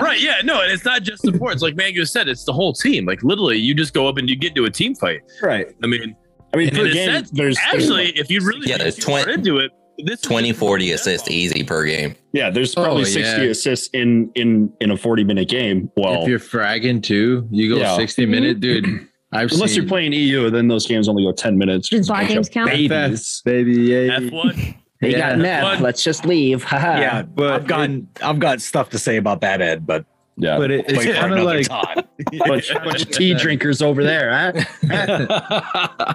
right? 0.00 0.20
Yeah, 0.20 0.40
no, 0.42 0.62
and 0.62 0.72
it's 0.72 0.84
not 0.84 1.02
just 1.02 1.22
supports. 1.22 1.62
Like 1.62 1.74
Mangu 1.74 2.08
said, 2.08 2.28
it's 2.28 2.44
the 2.44 2.52
whole 2.52 2.72
team. 2.72 3.04
Like 3.04 3.22
literally, 3.22 3.58
you 3.58 3.74
just 3.74 3.92
go 3.92 4.08
up 4.08 4.16
and 4.16 4.28
you 4.28 4.36
get 4.36 4.50
into 4.50 4.64
a 4.64 4.70
team 4.70 4.94
fight. 4.94 5.20
Right. 5.42 5.66
I 5.82 5.86
mean, 5.86 6.16
I 6.54 6.56
mean, 6.56 6.70
per 6.70 6.90
game, 6.90 7.10
sense, 7.10 7.30
there's 7.30 7.58
actually 7.58 8.10
if 8.18 8.30
you 8.30 8.40
really 8.40 8.68
yeah, 8.68 8.78
there's 8.78 8.96
twenty 8.96 9.32
into 9.32 9.58
it. 9.58 9.72
This 10.04 10.20
20 10.20 10.52
40 10.52 10.92
assists 10.92 11.26
ball. 11.26 11.36
easy 11.36 11.64
per 11.64 11.84
game. 11.84 12.14
Yeah, 12.32 12.50
there's 12.50 12.72
probably 12.72 13.02
oh, 13.02 13.04
60 13.04 13.20
yeah. 13.20 13.50
assists 13.50 13.88
in 13.92 14.30
in 14.36 14.72
in 14.80 14.92
a 14.92 14.96
40 14.96 15.24
minute 15.24 15.48
game. 15.48 15.90
Well, 15.96 16.22
if 16.22 16.28
you're 16.28 16.38
fragging 16.38 17.02
too, 17.02 17.48
you 17.50 17.74
go 17.74 17.80
yeah. 17.80 17.96
60 17.96 18.26
minute, 18.26 18.60
mm-hmm. 18.60 18.86
dude. 18.86 19.08
I've 19.32 19.50
Unless 19.52 19.70
seen, 19.70 19.82
you're 19.82 19.88
playing 19.88 20.12
EU, 20.12 20.48
then 20.50 20.68
those 20.68 20.86
games 20.86 21.08
only 21.08 21.24
go 21.24 21.32
10 21.32 21.58
minutes. 21.58 21.90
Does 21.90 22.08
bar 22.08 22.24
games 22.24 22.48
count? 22.48 22.70
Babies, 22.70 23.42
baby. 23.44 23.88
F1. 23.88 24.77
They 25.00 25.12
Yeah. 25.12 25.30
got 25.30 25.38
net. 25.38 25.62
One. 25.62 25.80
Let's 25.82 26.02
just 26.02 26.24
leave. 26.26 26.64
Haha. 26.64 26.98
yeah, 27.00 27.22
but 27.22 27.52
I've 27.52 27.66
got 27.66 27.84
in- 27.84 28.08
I've 28.22 28.38
got 28.40 28.60
stuff 28.60 28.90
to 28.90 28.98
say 28.98 29.16
about 29.16 29.40
that, 29.42 29.60
Ed, 29.60 29.86
but 29.86 30.04
yeah 30.36 30.56
But 30.58 30.70
it, 30.70 30.84
it's 30.88 31.04
for 31.04 31.12
kind 31.12 31.32
of 31.38 31.44
like 31.44 31.68
time. 31.68 32.04
bunch, 32.46 32.72
bunch 32.72 33.02
of 33.02 33.10
tea 33.10 33.34
drinkers 33.34 33.82
over 33.82 34.02
there 34.04 34.52
huh? 34.86 36.14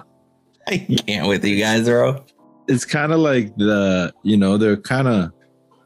I 0.66 0.78
can't 1.06 1.28
with 1.28 1.44
you 1.44 1.58
guys, 1.60 1.84
bro. 1.84 2.24
it's 2.68 2.84
kind 2.86 3.12
of 3.12 3.18
like 3.20 3.54
the 3.56 4.12
you 4.22 4.36
know 4.38 4.56
they're 4.56 4.78
kind 4.78 5.08
of 5.08 5.30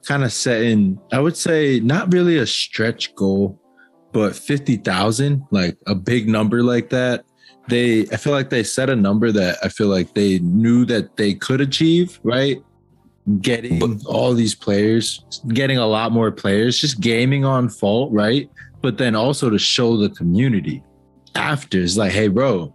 kind 0.06 0.22
of 0.22 0.32
setting 0.32 0.98
i 1.12 1.18
would 1.18 1.36
say 1.36 1.80
not 1.80 2.12
really 2.12 2.38
a 2.38 2.46
stretch 2.46 3.14
goal 3.16 3.60
but 4.12 4.34
50,000 4.36 5.42
like 5.50 5.76
a 5.88 5.94
big 5.96 6.28
number 6.28 6.62
like 6.62 6.88
that 6.90 7.24
they 7.68 8.02
i 8.12 8.16
feel 8.16 8.32
like 8.32 8.48
they 8.50 8.62
set 8.62 8.88
a 8.88 8.96
number 8.96 9.32
that 9.32 9.58
i 9.64 9.68
feel 9.68 9.88
like 9.88 10.14
they 10.14 10.38
knew 10.38 10.84
that 10.84 11.16
they 11.16 11.34
could 11.34 11.60
achieve 11.60 12.20
right 12.22 12.58
getting 13.42 13.78
But- 13.78 14.04
all 14.06 14.32
these 14.34 14.54
players 14.54 15.22
getting 15.48 15.78
a 15.78 15.86
lot 15.86 16.12
more 16.12 16.30
players 16.30 16.78
just 16.80 17.00
gaming 17.00 17.44
on 17.44 17.68
fault 17.68 18.10
right 18.12 18.48
but 18.80 18.96
then 18.98 19.14
also 19.14 19.50
to 19.50 19.58
show 19.58 19.96
the 19.96 20.08
community 20.10 20.82
after 21.34 21.80
it's 21.80 21.96
like 21.96 22.12
hey 22.12 22.28
bro 22.28 22.74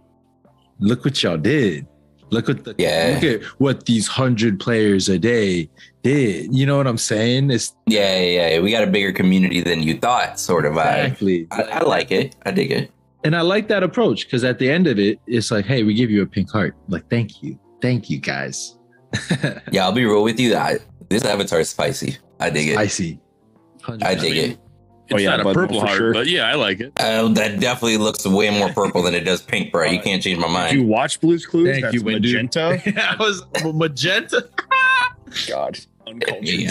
look 0.78 1.04
what 1.04 1.22
y'all 1.22 1.36
did 1.36 1.86
look 2.30 2.48
what 2.48 2.64
the 2.64 2.74
Yeah. 2.78 3.12
look 3.20 3.24
at 3.24 3.42
what 3.58 3.86
these 3.86 4.06
hundred 4.06 4.60
players 4.60 5.08
a 5.08 5.18
day 5.18 5.68
did 6.02 6.54
you 6.54 6.66
know 6.66 6.76
what 6.76 6.86
i'm 6.86 6.98
saying 6.98 7.50
it's 7.50 7.74
Yeah, 7.86 8.18
yeah, 8.20 8.48
yeah. 8.50 8.60
We 8.60 8.70
got 8.70 8.84
a 8.84 8.90
bigger 8.90 9.12
community 9.12 9.60
than 9.60 9.82
you 9.82 9.98
thought, 9.98 10.38
sort 10.38 10.66
of 10.66 10.72
exactly 10.72 11.46
I, 11.50 11.62
I 11.62 11.84
like 11.84 12.10
it. 12.12 12.36
I 12.46 12.50
dig 12.52 12.70
it. 12.70 12.90
and 13.24 13.34
i 13.36 13.40
like 13.40 13.68
that 13.68 13.82
approach 13.82 14.24
because 14.26 14.44
at 14.44 14.58
the 14.58 14.70
end 14.70 14.86
of 14.86 14.98
it 14.98 15.18
it's 15.26 15.50
like 15.50 15.64
hey 15.66 15.82
we 15.82 15.94
give 15.94 16.10
you 16.10 16.22
a 16.22 16.26
pink 16.26 16.50
heart 16.50 16.76
like 16.88 17.08
thank 17.10 17.42
you 17.42 17.58
thank 17.82 18.08
you 18.08 18.18
guys 18.18 18.76
Yeah, 19.70 19.84
I'll 19.84 19.92
be 19.92 20.04
real 20.04 20.22
with 20.22 20.38
you. 20.40 20.56
I, 20.56 20.78
this 21.08 21.24
avatar 21.24 21.60
is 21.60 21.68
spicy. 21.70 22.16
I 22.40 22.50
dig 22.50 22.68
it. 22.68 22.76
i 22.78 22.86
see 22.86 23.18
I 23.88 24.14
dig 24.14 24.36
it. 24.36 24.50
It's 25.06 25.12
Oh, 25.12 25.18
yeah, 25.18 25.36
not 25.36 25.40
a 25.40 25.52
purple 25.52 25.80
heart, 25.80 25.98
sure. 25.98 26.14
but 26.14 26.26
yeah, 26.28 26.46
I 26.46 26.54
like 26.54 26.80
it. 26.80 26.92
Uh, 26.98 27.28
that 27.34 27.60
definitely 27.60 27.98
looks 27.98 28.24
way 28.26 28.48
more 28.58 28.70
purple 28.70 29.02
than 29.02 29.14
it 29.14 29.20
does 29.20 29.42
pink, 29.42 29.70
bro. 29.70 29.84
You 29.84 30.00
can't 30.00 30.22
change 30.22 30.38
my 30.38 30.48
mind. 30.48 30.70
Did 30.72 30.80
you 30.80 30.86
watch 30.86 31.20
blues 31.20 31.44
clues 31.44 31.68
Thank 31.68 31.82
that's 31.82 31.94
you, 31.94 32.02
Wendy. 32.02 32.32
magenta 32.32 32.80
I 33.10 33.16
was 33.18 33.42
magenta. 33.74 34.48
god 35.46 35.78
uncultured 36.06 36.44
Yeah. 36.48 36.70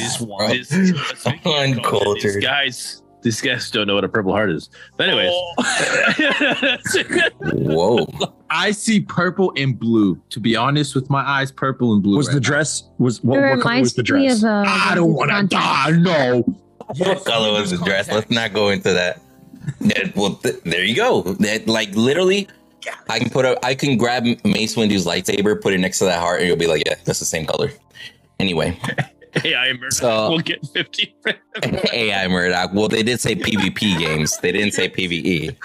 This- 0.50 0.90
speaking 1.20 1.28
of 1.28 1.44
culture, 1.44 1.50
Uncultured. 1.76 2.22
These 2.24 2.38
guys, 2.44 3.03
These 3.24 3.42
guys 3.42 3.72
don't 3.72 3.88
know 3.88 3.96
what 3.96 4.04
a 4.04 4.10
purple 4.10 4.34
heart 4.34 4.52
is. 4.52 4.70
But 4.98 5.10
anyways, 5.10 5.32
Whoa. 7.42 8.08
I 8.50 8.72
see 8.72 9.00
purple 9.00 9.54
and 9.56 9.78
blue. 9.80 10.22
To 10.32 10.40
be 10.40 10.56
honest, 10.56 10.96
with 10.96 11.10
my 11.10 11.22
eyes, 11.22 11.52
purple 11.52 11.94
and 11.94 12.04
blue. 12.04 12.18
Was 12.18 12.28
right 12.28 12.34
the 12.36 12.40
dress 12.42 12.84
was 12.98 13.24
what, 13.24 13.40
it 13.40 13.50
what 13.50 13.62
color 13.62 13.80
was 13.80 13.94
the 13.94 14.04
dress? 14.04 14.44
of 14.44 14.50
uh, 14.50 14.64
I 14.68 14.94
don't 14.96 15.14
want 15.14 15.30
to 15.30 15.36
contact. 15.36 15.94
die. 15.94 15.98
No. 15.98 16.42
What 16.98 17.26
color 17.26 17.60
was 17.60 17.72
the 17.72 17.78
dress? 17.78 18.10
Let's 18.12 18.30
not 18.30 18.54
go 18.54 18.70
into 18.70 18.94
that. 18.94 19.22
Yeah, 19.80 20.12
well, 20.16 20.36
th- 20.36 20.62
there 20.66 20.84
you 20.84 20.96
go. 20.96 21.22
That 21.22 21.68
like 21.68 21.96
literally, 21.96 22.48
I 23.10 23.20
can 23.20 23.30
put 23.30 23.46
a, 23.46 23.66
I 23.66 23.76
can 23.76 23.98
grab 23.98 24.26
Mace 24.44 24.76
Windu's 24.76 25.06
lightsaber, 25.06 25.60
put 25.62 25.74
it 25.74 25.78
next 25.80 26.00
to 26.00 26.06
that 26.06 26.20
heart, 26.20 26.40
and 26.40 26.48
you'll 26.48 26.58
be 26.58 26.68
like, 26.68 26.84
yeah, 26.86 26.96
that's 27.06 27.20
the 27.20 27.26
same 27.26 27.46
color. 27.46 27.72
Anyway, 28.40 28.78
AI 29.46 29.74
Murdock 29.74 29.92
So- 29.94 30.30
will 30.32 30.40
get 30.40 30.66
50. 30.68 31.16
AI 31.94 32.28
Murdock. 32.30 32.72
Well, 32.74 32.88
they 32.88 33.04
did 33.04 33.20
say 33.20 33.36
PvP 33.36 33.98
games. 34.00 34.38
They 34.38 34.52
didn't 34.52 34.74
say 34.74 34.90
PvE. 34.90 35.56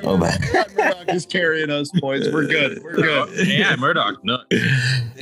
Oh, 0.04 0.16
man. 0.16 0.38
Murdock 0.76 1.08
is 1.14 1.26
carrying 1.26 1.70
us, 1.70 1.90
boys. 2.00 2.28
We're 2.32 2.46
good. 2.46 2.82
We're 2.82 2.96
good. 2.96 3.46
yeah, 3.48 3.76
Murdock. 3.76 4.24
No. 4.24 4.38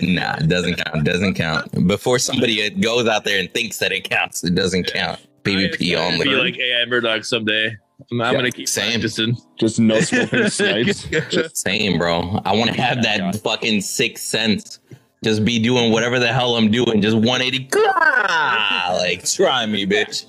Nah, 0.03 0.37
it 0.37 0.49
doesn't 0.49 0.77
count. 0.77 1.05
Doesn't 1.05 1.35
count. 1.35 1.87
Before 1.87 2.19
somebody 2.19 2.69
goes 2.71 3.07
out 3.07 3.25
there 3.25 3.39
and 3.39 3.53
thinks 3.53 3.79
that 3.79 3.93
it 3.93 4.09
counts, 4.09 4.43
it 4.45 4.55
doesn't 4.55 4.87
count. 4.87 5.21
PvP 5.45 5.79
Be 5.79 5.97
only. 5.97 6.27
like 6.27 6.59
AI 6.59 6.85
Murdock 6.87 7.25
someday. 7.25 7.77
I'm, 8.11 8.21
I'm 8.21 8.33
Yeah, 8.33 8.39
gonna 8.39 8.51
keep 8.51 8.69
same. 8.69 8.93
practicing. 8.93 9.37
Just 9.59 9.79
no 9.81 10.01
smoking 10.01 10.49
snipes. 10.49 11.05
Just 11.31 11.57
saying, 11.59 11.99
bro. 11.99 12.41
I 12.45 12.55
want 12.55 12.71
to 12.75 12.81
have 12.81 13.03
that 13.03 13.37
fucking 13.43 13.81
sixth 13.83 14.25
sense. 14.25 14.79
Just 15.23 15.45
be 15.45 15.59
doing 15.59 15.93
whatever 15.93 16.19
the 16.19 16.33
hell 16.33 16.57
I'm 16.57 16.71
doing. 16.71 17.03
Just 17.03 17.15
180. 17.15 17.65
Gah! 17.65 18.97
Like, 18.99 19.29
try 19.29 19.67
me, 19.67 19.85
bitch. 19.85 20.25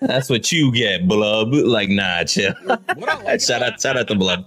That's 0.00 0.30
what 0.30 0.50
you 0.50 0.72
get, 0.72 1.06
blub. 1.06 1.52
Like, 1.52 1.90
nah, 1.90 2.24
chill. 2.24 2.54
What 2.64 3.08
I 3.08 3.22
like 3.22 3.40
shout 3.42 3.62
out, 3.62 3.78
shout 3.78 3.98
out 3.98 4.08
to 4.08 4.14
blub. 4.14 4.46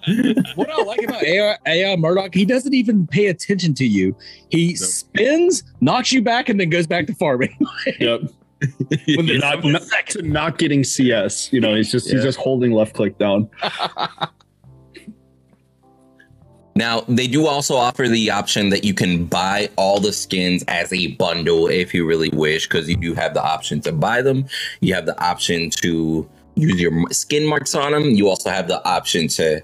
what 0.55 0.69
I 0.69 0.81
like 0.83 1.03
about 1.03 1.23
AI, 1.23 1.57
AI 1.67 1.95
Murdock, 1.95 2.33
he 2.33 2.43
doesn't 2.43 2.73
even 2.73 3.05
pay 3.05 3.27
attention 3.27 3.75
to 3.75 3.85
you. 3.85 4.15
He 4.49 4.75
spins, 4.75 5.63
knocks 5.79 6.11
you 6.11 6.23
back, 6.23 6.49
and 6.49 6.59
then 6.59 6.69
goes 6.71 6.87
back 6.87 7.05
to 7.07 7.13
farming. 7.13 7.55
Yep. 7.99 8.21
Not, 9.07 9.63
not, 9.63 9.81
to 10.09 10.21
not 10.21 10.59
getting 10.59 10.83
CS. 10.83 11.51
You 11.51 11.59
know, 11.59 11.73
he's 11.73 11.91
just 11.91 12.11
he's 12.11 12.21
just 12.21 12.37
holding 12.37 12.71
left 12.73 12.93
click 12.93 13.17
down. 13.17 13.49
Now, 16.81 17.01
they 17.01 17.27
do 17.27 17.45
also 17.45 17.75
offer 17.75 18.07
the 18.07 18.31
option 18.31 18.69
that 18.69 18.83
you 18.83 18.95
can 18.95 19.25
buy 19.25 19.69
all 19.75 19.99
the 19.99 20.11
skins 20.11 20.63
as 20.67 20.91
a 20.91 21.13
bundle 21.13 21.67
if 21.67 21.93
you 21.93 22.07
really 22.07 22.29
wish, 22.29 22.67
because 22.67 22.89
you 22.89 22.95
do 22.95 23.13
have 23.13 23.35
the 23.35 23.43
option 23.43 23.81
to 23.81 23.91
buy 23.91 24.23
them. 24.23 24.47
You 24.79 24.95
have 24.95 25.05
the 25.05 25.15
option 25.23 25.69
to 25.83 26.27
use 26.55 26.81
your 26.81 27.07
skin 27.11 27.45
marks 27.45 27.75
on 27.75 27.91
them. 27.91 28.05
You 28.05 28.29
also 28.29 28.49
have 28.49 28.67
the 28.67 28.83
option 28.83 29.27
to 29.27 29.61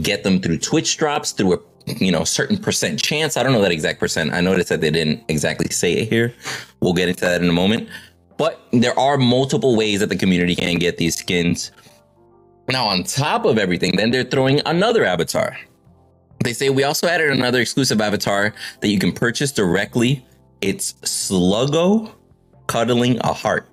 get 0.00 0.24
them 0.24 0.40
through 0.40 0.60
Twitch 0.60 0.96
drops 0.96 1.32
through 1.32 1.52
a 1.52 1.58
you 1.98 2.10
know 2.10 2.24
certain 2.24 2.56
percent 2.56 3.02
chance. 3.02 3.36
I 3.36 3.42
don't 3.42 3.52
know 3.52 3.60
that 3.60 3.70
exact 3.70 4.00
percent. 4.00 4.32
I 4.32 4.40
noticed 4.40 4.70
that 4.70 4.80
they 4.80 4.90
didn't 4.90 5.22
exactly 5.28 5.68
say 5.68 5.92
it 5.98 6.08
here. 6.08 6.32
We'll 6.80 6.94
get 6.94 7.10
into 7.10 7.26
that 7.26 7.42
in 7.42 7.50
a 7.50 7.52
moment. 7.52 7.90
But 8.38 8.58
there 8.72 8.98
are 8.98 9.18
multiple 9.18 9.76
ways 9.76 10.00
that 10.00 10.08
the 10.08 10.16
community 10.16 10.56
can 10.56 10.78
get 10.78 10.96
these 10.96 11.18
skins. 11.18 11.72
Now, 12.70 12.86
on 12.86 13.02
top 13.04 13.44
of 13.44 13.58
everything, 13.58 13.96
then 13.96 14.10
they're 14.10 14.24
throwing 14.24 14.62
another 14.64 15.04
avatar. 15.04 15.58
They 16.44 16.52
say 16.52 16.70
we 16.70 16.84
also 16.84 17.06
added 17.08 17.30
another 17.30 17.60
exclusive 17.60 18.00
avatar 18.00 18.54
that 18.80 18.88
you 18.88 18.98
can 18.98 19.12
purchase 19.12 19.50
directly. 19.52 20.24
It's 20.60 20.92
Sluggo 21.02 22.12
cuddling 22.66 23.18
a 23.20 23.32
heart. 23.32 23.68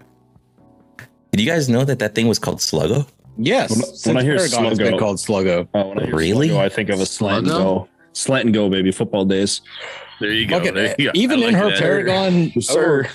Did 1.31 1.41
you 1.41 1.45
guys 1.47 1.67
know 1.69 1.83
that 1.85 1.99
that 1.99 2.15
thing 2.15 2.27
was 2.27 2.39
called 2.39 2.59
Sluggo? 2.59 3.07
yes, 3.37 3.69
When- 4.05 4.15
when 4.15 4.23
I 4.23 4.25
hear 4.25 4.37
Paragon 4.37 4.65
has 4.65 4.77
been 4.77 4.93
Sluggo- 4.93 4.99
called 4.99 5.17
Sluggo. 5.17 5.67
Uh, 5.73 5.83
when 5.83 5.99
I 5.99 6.05
hear 6.05 6.15
Really? 6.15 6.49
Sluggo, 6.49 6.57
I 6.59 6.69
think 6.69 6.89
of 6.89 6.99
a 7.01 7.05
slant 7.05 7.39
and 7.39 7.47
go. 7.47 7.87
Slant 8.13 8.45
and 8.45 8.53
go, 8.53 8.69
baby. 8.69 8.91
Football 8.91 9.25
days. 9.25 9.61
There 10.21 10.31
you 10.31 10.47
go. 10.47 10.55
Okay, 10.57 10.71
There 10.71 10.95
you 10.97 11.05
go. 11.07 11.11
even 11.13 11.43
I 11.43 11.47
in 11.49 11.53
her 11.55 11.69
that. 11.69 11.79
Paragon, 11.79 12.51
Yes, 12.55 12.67
sir. 12.67 13.05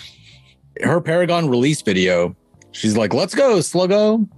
her 0.82 1.00
Paragon 1.00 1.48
release 1.48 1.80
video, 1.80 2.36
she's 2.72 2.96
like, 2.98 3.14
"Let's 3.14 3.34
go, 3.34 3.56
Sluggo." 3.60 4.28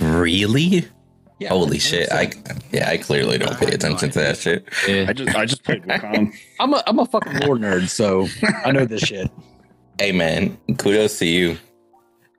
Really? 0.00 0.86
Yeah, 1.38 1.50
Holy 1.50 1.78
shit! 1.78 2.10
I 2.10 2.32
yeah, 2.72 2.88
I 2.88 2.96
clearly 2.96 3.38
don't 3.38 3.56
pay 3.56 3.68
attention 3.72 4.10
to 4.10 4.18
that 4.18 4.38
shit. 4.38 4.68
I 4.88 5.12
just 5.12 5.36
I 5.36 5.46
just 5.46 5.62
played 5.62 5.84
Wukong. 5.84 6.34
I'm 6.60 6.74
a 6.74 6.82
I'm 6.86 6.98
a 6.98 7.06
fucking 7.06 7.38
lore 7.46 7.56
nerd, 7.56 7.88
so 7.88 8.26
I 8.64 8.72
know 8.72 8.84
this 8.84 9.02
shit. 9.02 9.30
Hey 10.00 10.12
man, 10.12 10.56
kudos 10.78 11.18
to 11.18 11.26
you. 11.26 11.58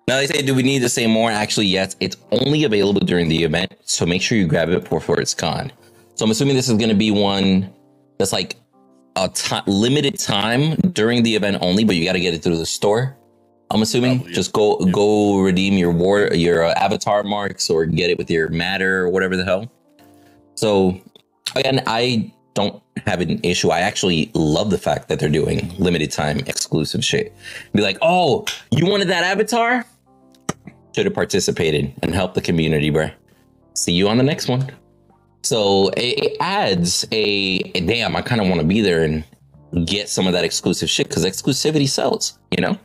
Now 0.07 0.15
they 0.15 0.27
say, 0.27 0.41
do 0.41 0.55
we 0.55 0.63
need 0.63 0.79
to 0.79 0.87
say 0.87 1.07
more? 1.07 1.29
Actually, 1.29 1.65
yes. 1.65 1.97
It's 1.99 2.15
only 2.31 2.63
available 2.63 3.01
during 3.01 3.27
the 3.27 3.43
event, 3.43 3.73
so 3.83 4.05
make 4.05 4.21
sure 4.21 4.37
you 4.37 4.47
grab 4.47 4.69
it 4.69 4.89
before 4.89 5.19
it's 5.19 5.33
gone. 5.33 5.69
So 6.15 6.23
I'm 6.23 6.31
assuming 6.31 6.55
this 6.55 6.69
is 6.69 6.77
going 6.77 6.89
to 6.89 6.95
be 6.95 7.11
one 7.11 7.69
that's 8.17 8.31
like 8.31 8.55
a 9.17 9.27
ti 9.27 9.57
limited 9.67 10.17
time 10.17 10.75
during 10.93 11.23
the 11.23 11.35
event 11.35 11.57
only, 11.61 11.83
but 11.83 11.97
you 11.97 12.05
got 12.05 12.13
to 12.13 12.21
get 12.21 12.33
it 12.33 12.41
through 12.41 12.57
the 12.57 12.65
store. 12.65 13.17
I'm 13.71 13.81
assuming 13.81 14.17
Probably, 14.19 14.33
just 14.33 14.53
go 14.53 14.77
go 14.85 15.39
redeem 15.39 15.77
your 15.77 15.91
war 15.91 16.33
your 16.33 16.65
uh, 16.65 16.73
avatar 16.73 17.23
marks 17.23 17.69
or 17.69 17.85
get 17.85 18.09
it 18.09 18.17
with 18.17 18.29
your 18.31 18.49
matter 18.49 19.01
or 19.01 19.09
whatever 19.09 19.37
the 19.37 19.45
hell. 19.45 19.71
So 20.55 20.99
again, 21.55 21.83
I 21.85 22.33
don't 22.55 22.81
have 23.05 23.21
an 23.21 23.39
issue. 23.43 23.69
I 23.69 23.79
actually 23.79 24.31
love 24.33 24.71
the 24.71 24.77
fact 24.77 25.07
that 25.09 25.19
they're 25.19 25.29
doing 25.29 25.73
limited 25.77 26.11
time 26.11 26.39
exclusive 26.39 27.05
shit. 27.05 27.33
Be 27.73 27.81
like, 27.81 27.97
oh, 28.01 28.45
you 28.71 28.85
wanted 28.85 29.07
that 29.09 29.23
avatar? 29.23 29.85
Should 30.95 31.05
have 31.05 31.13
participated 31.13 31.93
and 32.01 32.13
helped 32.13 32.35
the 32.35 32.41
community, 32.41 32.91
bruh. 32.91 33.13
See 33.75 33.93
you 33.93 34.09
on 34.09 34.17
the 34.17 34.23
next 34.23 34.47
one. 34.47 34.69
So 35.43 35.89
it, 35.89 36.23
it 36.23 36.37
adds 36.39 37.05
a, 37.11 37.59
a 37.75 37.81
damn. 37.81 38.15
I 38.15 38.21
kind 38.21 38.41
of 38.41 38.47
want 38.47 38.59
to 38.59 38.67
be 38.67 38.81
there 38.81 39.03
and 39.03 39.23
get 39.85 40.09
some 40.09 40.27
of 40.27 40.33
that 40.33 40.43
exclusive 40.43 40.89
shit 40.89 41.07
because 41.07 41.23
exclusivity 41.23 41.87
sells, 41.87 42.39
you 42.51 42.61
know. 42.61 42.77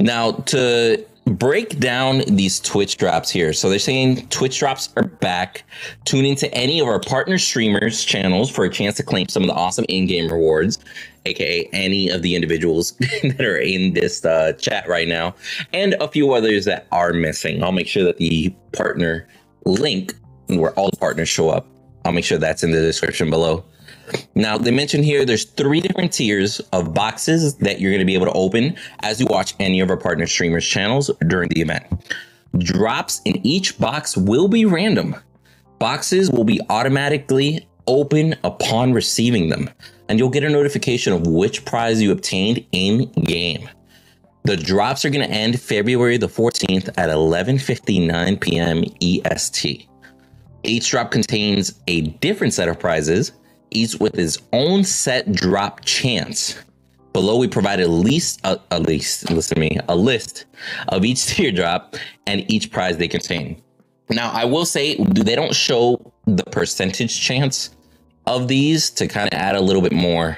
Now 0.00 0.32
to 0.32 1.04
break 1.26 1.78
down 1.78 2.22
these 2.26 2.58
Twitch 2.60 2.96
drops 2.96 3.30
here. 3.30 3.52
So 3.52 3.68
they're 3.68 3.78
saying 3.78 4.26
Twitch 4.28 4.58
drops 4.58 4.88
are 4.96 5.04
back. 5.04 5.62
Tune 6.04 6.24
into 6.24 6.52
any 6.52 6.80
of 6.80 6.88
our 6.88 7.00
partner 7.00 7.38
streamers 7.38 8.04
channels 8.04 8.50
for 8.50 8.64
a 8.64 8.70
chance 8.70 8.96
to 8.96 9.02
claim 9.02 9.28
some 9.28 9.42
of 9.42 9.48
the 9.48 9.54
awesome 9.54 9.84
in-game 9.88 10.30
rewards, 10.30 10.78
aka 11.26 11.68
any 11.72 12.08
of 12.08 12.22
the 12.22 12.34
individuals 12.34 12.92
that 13.22 13.40
are 13.40 13.58
in 13.58 13.92
this 13.94 14.24
uh, 14.24 14.52
chat 14.54 14.88
right 14.88 15.08
now, 15.08 15.34
and 15.72 15.94
a 16.00 16.08
few 16.08 16.32
others 16.32 16.64
that 16.64 16.86
are 16.90 17.12
missing. 17.12 17.62
I'll 17.62 17.72
make 17.72 17.88
sure 17.88 18.04
that 18.04 18.16
the 18.16 18.54
partner 18.72 19.28
link 19.66 20.14
where 20.48 20.72
all 20.72 20.90
the 20.90 20.96
partners 20.96 21.28
show 21.28 21.50
up. 21.50 21.66
I'll 22.04 22.12
make 22.12 22.24
sure 22.24 22.38
that's 22.38 22.64
in 22.64 22.70
the 22.70 22.80
description 22.80 23.30
below. 23.30 23.64
Now, 24.34 24.58
they 24.58 24.70
mentioned 24.70 25.04
here 25.04 25.24
there's 25.24 25.44
three 25.44 25.80
different 25.80 26.12
tiers 26.12 26.60
of 26.72 26.94
boxes 26.94 27.56
that 27.56 27.80
you're 27.80 27.90
going 27.90 28.00
to 28.00 28.04
be 28.04 28.14
able 28.14 28.26
to 28.26 28.32
open 28.32 28.76
as 29.00 29.20
you 29.20 29.26
watch 29.26 29.54
any 29.60 29.80
of 29.80 29.90
our 29.90 29.96
partner 29.96 30.26
streamers' 30.26 30.66
channels 30.66 31.10
during 31.28 31.48
the 31.48 31.60
event. 31.60 31.84
Drops 32.58 33.20
in 33.24 33.44
each 33.46 33.78
box 33.78 34.16
will 34.16 34.48
be 34.48 34.64
random. 34.64 35.16
Boxes 35.78 36.30
will 36.30 36.44
be 36.44 36.60
automatically 36.68 37.66
open 37.86 38.34
upon 38.44 38.92
receiving 38.92 39.48
them, 39.48 39.70
and 40.08 40.18
you'll 40.18 40.28
get 40.28 40.44
a 40.44 40.48
notification 40.48 41.12
of 41.12 41.26
which 41.26 41.64
prize 41.64 42.02
you 42.02 42.12
obtained 42.12 42.64
in 42.72 43.10
game. 43.24 43.68
The 44.44 44.56
drops 44.56 45.04
are 45.04 45.10
going 45.10 45.28
to 45.28 45.34
end 45.34 45.60
February 45.60 46.16
the 46.16 46.26
14th 46.26 46.88
at 46.96 47.10
11:59 47.10 48.40
p.m. 48.40 48.84
EST. 49.00 49.86
Each 50.62 50.90
drop 50.90 51.10
contains 51.10 51.74
a 51.86 52.02
different 52.02 52.52
set 52.54 52.68
of 52.68 52.78
prizes, 52.78 53.32
each 53.70 53.96
with 53.96 54.18
its 54.18 54.38
own 54.52 54.84
set 54.84 55.32
drop 55.32 55.84
chance. 55.84 56.56
Below, 57.12 57.38
we 57.38 57.48
provide 57.48 57.80
at 57.80 57.90
least 57.90 58.40
uh, 58.44 58.56
a, 58.70 58.76
a 58.76 58.80
least 58.80 59.30
listen 59.30 59.56
to 59.56 59.60
me 59.60 59.78
a 59.88 59.96
list 59.96 60.46
of 60.88 61.04
each 61.04 61.26
teardrop 61.34 61.96
and 62.26 62.50
each 62.50 62.70
prize 62.70 62.96
they 62.96 63.08
contain. 63.08 63.60
Now, 64.10 64.30
I 64.30 64.44
will 64.44 64.64
say 64.64 64.96
they 64.96 65.36
don't 65.36 65.54
show 65.54 66.12
the 66.26 66.44
percentage 66.44 67.20
chance 67.20 67.70
of 68.26 68.48
these 68.48 68.90
to 68.90 69.06
kind 69.06 69.28
of 69.32 69.38
add 69.38 69.56
a 69.56 69.60
little 69.60 69.82
bit 69.82 69.92
more, 69.92 70.36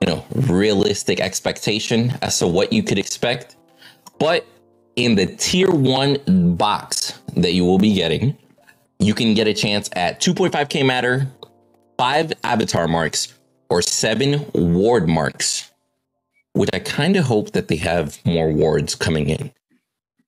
you 0.00 0.06
know, 0.06 0.24
realistic 0.34 1.20
expectation 1.20 2.14
as 2.22 2.38
to 2.38 2.46
what 2.46 2.72
you 2.72 2.82
could 2.82 2.98
expect. 2.98 3.56
But 4.18 4.46
in 4.96 5.14
the 5.14 5.26
tier 5.26 5.70
one 5.70 6.18
box 6.56 7.20
that 7.36 7.52
you 7.52 7.64
will 7.64 7.78
be 7.78 7.94
getting, 7.94 8.36
you 8.98 9.14
can 9.14 9.34
get 9.34 9.46
a 9.46 9.54
chance 9.54 9.88
at 9.94 10.20
2.5k 10.20 10.84
matter, 10.84 11.28
five 11.98 12.32
avatar 12.44 12.88
marks, 12.88 13.34
or 13.68 13.82
seven 13.82 14.46
ward 14.54 15.08
marks. 15.08 15.70
Which 16.54 16.70
I 16.72 16.78
kind 16.78 17.16
of 17.16 17.24
hope 17.24 17.52
that 17.52 17.68
they 17.68 17.76
have 17.76 18.18
more 18.24 18.50
wards 18.50 18.94
coming 18.94 19.28
in. 19.28 19.52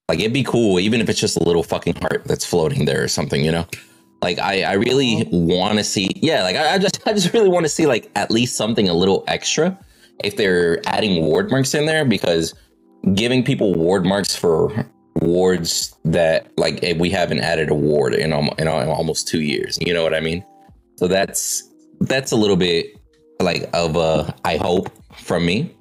Like 0.08 0.20
it'd 0.20 0.32
be 0.32 0.44
cool, 0.44 0.78
even 0.78 1.00
if 1.00 1.08
it's 1.08 1.18
just 1.18 1.36
a 1.36 1.42
little 1.42 1.62
fucking 1.62 1.94
heart 1.96 2.24
that's 2.24 2.44
floating 2.44 2.84
there 2.84 3.02
or 3.02 3.08
something, 3.08 3.44
you 3.44 3.50
know. 3.50 3.66
Like 4.22 4.38
I, 4.38 4.62
I 4.62 4.72
really 4.74 5.26
want 5.30 5.78
to 5.78 5.84
see, 5.84 6.10
yeah. 6.16 6.42
Like 6.42 6.56
I, 6.56 6.74
I 6.74 6.78
just, 6.78 7.00
I 7.06 7.12
just 7.14 7.32
really 7.32 7.48
want 7.48 7.64
to 7.64 7.70
see 7.70 7.86
like 7.86 8.10
at 8.16 8.30
least 8.30 8.56
something 8.56 8.88
a 8.88 8.94
little 8.94 9.24
extra 9.26 9.78
if 10.22 10.36
they're 10.36 10.86
adding 10.86 11.24
ward 11.24 11.50
marks 11.50 11.74
in 11.74 11.86
there 11.86 12.04
because 12.04 12.54
giving 13.14 13.42
people 13.42 13.74
ward 13.74 14.04
marks 14.04 14.36
for 14.36 14.86
wards 15.16 15.96
that 16.04 16.46
like 16.58 16.84
we 16.98 17.10
haven't 17.10 17.40
added 17.40 17.70
in, 18.14 18.32
almo- 18.32 18.54
in 18.58 18.68
al- 18.68 18.90
almost 18.90 19.26
two 19.26 19.40
years. 19.40 19.78
You 19.80 19.94
know 19.94 20.02
what 20.02 20.14
I 20.14 20.20
mean? 20.20 20.44
So 21.00 21.08
that's 21.08 21.70
that's 22.00 22.30
a 22.30 22.36
little 22.36 22.58
bit 22.58 23.00
like 23.40 23.70
of 23.72 23.96
a 23.96 24.34
I 24.44 24.58
hope 24.58 24.90
from 25.14 25.46
me. 25.46 25.74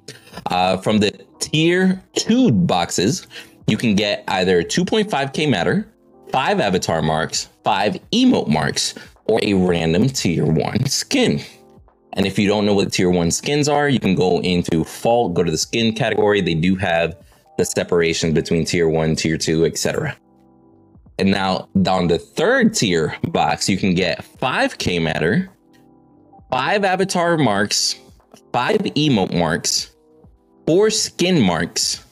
Uh, 0.46 0.78
from 0.78 0.96
the 0.96 1.10
tier 1.40 2.02
two 2.16 2.50
boxes, 2.50 3.26
you 3.66 3.76
can 3.76 3.94
get 3.94 4.24
either 4.28 4.62
2.5k 4.62 5.46
matter, 5.50 5.86
five 6.32 6.58
avatar 6.58 7.02
marks, 7.02 7.50
five 7.64 7.98
emote 8.12 8.48
marks, 8.48 8.94
or 9.26 9.38
a 9.42 9.52
random 9.52 10.08
tier 10.08 10.46
one 10.46 10.86
skin. 10.86 11.42
And 12.14 12.26
if 12.26 12.38
you 12.38 12.48
don't 12.48 12.64
know 12.64 12.72
what 12.72 12.90
tier 12.90 13.10
one 13.10 13.30
skins 13.30 13.68
are, 13.68 13.90
you 13.90 14.00
can 14.00 14.14
go 14.14 14.40
into 14.40 14.84
Fault, 14.84 15.34
go 15.34 15.42
to 15.42 15.50
the 15.50 15.58
skin 15.58 15.94
category. 15.94 16.40
They 16.40 16.54
do 16.54 16.76
have 16.76 17.14
the 17.58 17.66
separation 17.66 18.32
between 18.32 18.64
tier 18.64 18.88
one, 18.88 19.16
tier 19.16 19.36
two, 19.36 19.66
etc. 19.66 20.16
And 21.20 21.32
now 21.32 21.68
on 21.86 22.08
the 22.08 22.18
third 22.18 22.72
tier 22.72 23.14
box, 23.24 23.68
you 23.68 23.76
can 23.76 23.94
get 23.94 24.24
5k 24.40 25.02
matter, 25.02 25.50
five 26.50 26.82
avatar 26.82 27.36
marks, 27.36 27.96
five 28.54 28.78
emote 28.78 29.38
marks, 29.38 29.94
four 30.66 30.88
skin 30.88 31.38
marks, 31.38 32.06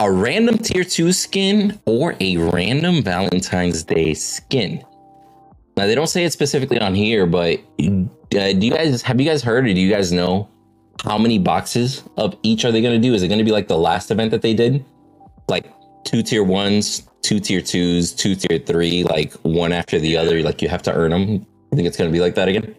a 0.00 0.10
random 0.10 0.56
tier 0.56 0.82
two 0.82 1.12
skin, 1.12 1.78
or 1.84 2.16
a 2.20 2.38
random 2.38 3.02
Valentine's 3.02 3.82
Day 3.84 4.14
skin. 4.14 4.82
Now 5.76 5.86
they 5.86 5.94
don't 5.94 6.06
say 6.06 6.24
it 6.24 6.32
specifically 6.32 6.80
on 6.80 6.94
here, 6.94 7.26
but 7.26 7.58
uh, 7.78 7.92
do 8.30 8.60
you 8.66 8.72
guys 8.72 9.02
have 9.02 9.20
you 9.20 9.28
guys 9.28 9.42
heard 9.42 9.66
or 9.66 9.74
do 9.74 9.78
you 9.78 9.92
guys 9.92 10.10
know 10.10 10.48
how 11.04 11.18
many 11.18 11.38
boxes 11.38 12.02
of 12.16 12.34
each 12.42 12.64
are 12.64 12.72
they 12.72 12.80
going 12.80 12.98
to 12.98 13.08
do? 13.08 13.12
Is 13.12 13.22
it 13.22 13.28
going 13.28 13.40
to 13.40 13.44
be 13.44 13.52
like 13.52 13.68
the 13.68 13.76
last 13.76 14.10
event 14.10 14.30
that 14.30 14.40
they 14.40 14.54
did, 14.54 14.82
like 15.48 15.70
two 16.04 16.22
tier 16.22 16.44
ones, 16.44 17.06
two 17.22 17.40
tier 17.40 17.60
twos, 17.60 18.12
two 18.12 18.34
tier 18.34 18.58
three, 18.58 19.04
like 19.04 19.32
one 19.42 19.72
after 19.72 19.98
the 19.98 20.16
other? 20.16 20.42
Like 20.42 20.62
you 20.62 20.68
have 20.68 20.82
to 20.82 20.92
earn 20.92 21.10
them. 21.10 21.46
I 21.72 21.76
think 21.76 21.88
it's 21.88 21.96
going 21.96 22.10
to 22.10 22.12
be 22.12 22.20
like 22.20 22.34
that 22.34 22.48
again. 22.48 22.74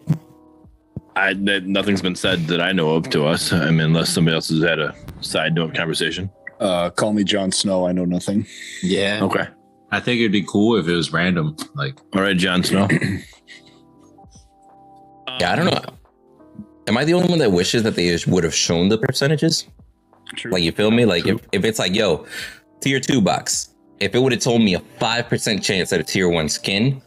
I 1.16 1.32
nothing's 1.32 2.02
been 2.02 2.16
said 2.16 2.46
that 2.48 2.60
I 2.60 2.72
know 2.72 2.94
of 2.94 3.08
to 3.10 3.24
us. 3.24 3.52
I 3.52 3.70
mean, 3.70 3.80
unless 3.80 4.10
somebody 4.10 4.34
else 4.34 4.48
has 4.48 4.62
had 4.62 4.78
a 4.78 4.94
side 5.20 5.54
note 5.54 5.74
conversation. 5.74 6.30
Uh, 6.60 6.90
call 6.90 7.12
me 7.12 7.24
Jon 7.24 7.52
Snow. 7.52 7.86
I 7.86 7.92
know 7.92 8.04
nothing. 8.04 8.46
Yeah. 8.82 9.20
Okay. 9.22 9.46
I 9.90 10.00
think 10.00 10.20
it'd 10.20 10.32
be 10.32 10.42
cool 10.42 10.76
if 10.76 10.88
it 10.88 10.94
was 10.94 11.12
random. 11.12 11.56
Like, 11.74 11.98
All 12.14 12.22
right, 12.22 12.36
Jon 12.36 12.62
Snow. 12.62 12.88
Yeah, 15.40 15.52
I 15.52 15.56
don't 15.56 15.66
know. 15.66 15.80
Am 16.86 16.96
I 16.96 17.04
the 17.04 17.14
only 17.14 17.28
one 17.28 17.38
that 17.38 17.50
wishes 17.50 17.82
that 17.82 17.96
they 17.96 18.16
would 18.26 18.44
have 18.44 18.54
shown 18.54 18.88
the 18.88 18.98
percentages? 18.98 19.66
True. 20.36 20.52
Like 20.52 20.62
you 20.62 20.70
feel 20.72 20.90
me? 20.90 21.04
Like 21.06 21.26
if, 21.26 21.40
if 21.52 21.64
it's 21.64 21.78
like, 21.78 21.94
yo, 21.94 22.26
tier 22.80 23.00
two 23.00 23.20
box, 23.20 23.73
if 24.04 24.14
it 24.14 24.18
would 24.18 24.32
have 24.32 24.42
told 24.42 24.60
me 24.62 24.74
a 24.74 24.80
five 25.00 25.28
percent 25.28 25.62
chance 25.62 25.92
at 25.92 26.00
a 26.00 26.04
tier 26.04 26.28
one 26.28 26.48
skin, 26.48 27.00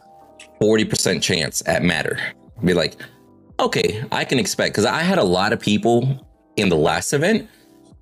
40% 0.60 1.22
chance 1.22 1.62
at 1.66 1.82
matter. 1.82 2.18
Be 2.64 2.74
like, 2.74 3.00
okay, 3.60 4.04
I 4.10 4.24
can 4.24 4.38
expect 4.38 4.74
because 4.74 4.84
I 4.84 5.00
had 5.00 5.18
a 5.18 5.24
lot 5.24 5.52
of 5.52 5.60
people 5.60 6.26
in 6.56 6.68
the 6.68 6.76
last 6.76 7.12
event. 7.12 7.48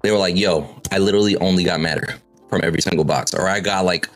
They 0.02 0.10
were 0.10 0.18
like, 0.18 0.36
yo, 0.36 0.80
I 0.90 0.98
literally 0.98 1.36
only 1.36 1.64
got 1.64 1.80
matter 1.80 2.14
from 2.48 2.62
every 2.64 2.80
single 2.80 3.04
box, 3.04 3.34
or 3.34 3.48
I 3.48 3.60
got 3.60 3.84
like 3.84 4.08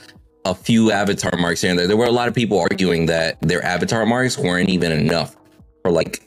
a 0.46 0.54
few 0.54 0.90
avatar 0.90 1.36
marks 1.38 1.60
here 1.60 1.70
and 1.70 1.78
there. 1.78 1.86
There 1.86 1.96
were 1.96 2.06
a 2.06 2.12
lot 2.12 2.28
of 2.28 2.34
people 2.34 2.58
arguing 2.58 3.06
that 3.06 3.38
their 3.42 3.62
avatar 3.62 4.06
marks 4.06 4.38
weren't 4.38 4.70
even 4.70 4.92
enough 4.92 5.36
for 5.82 5.90
like 5.90 6.26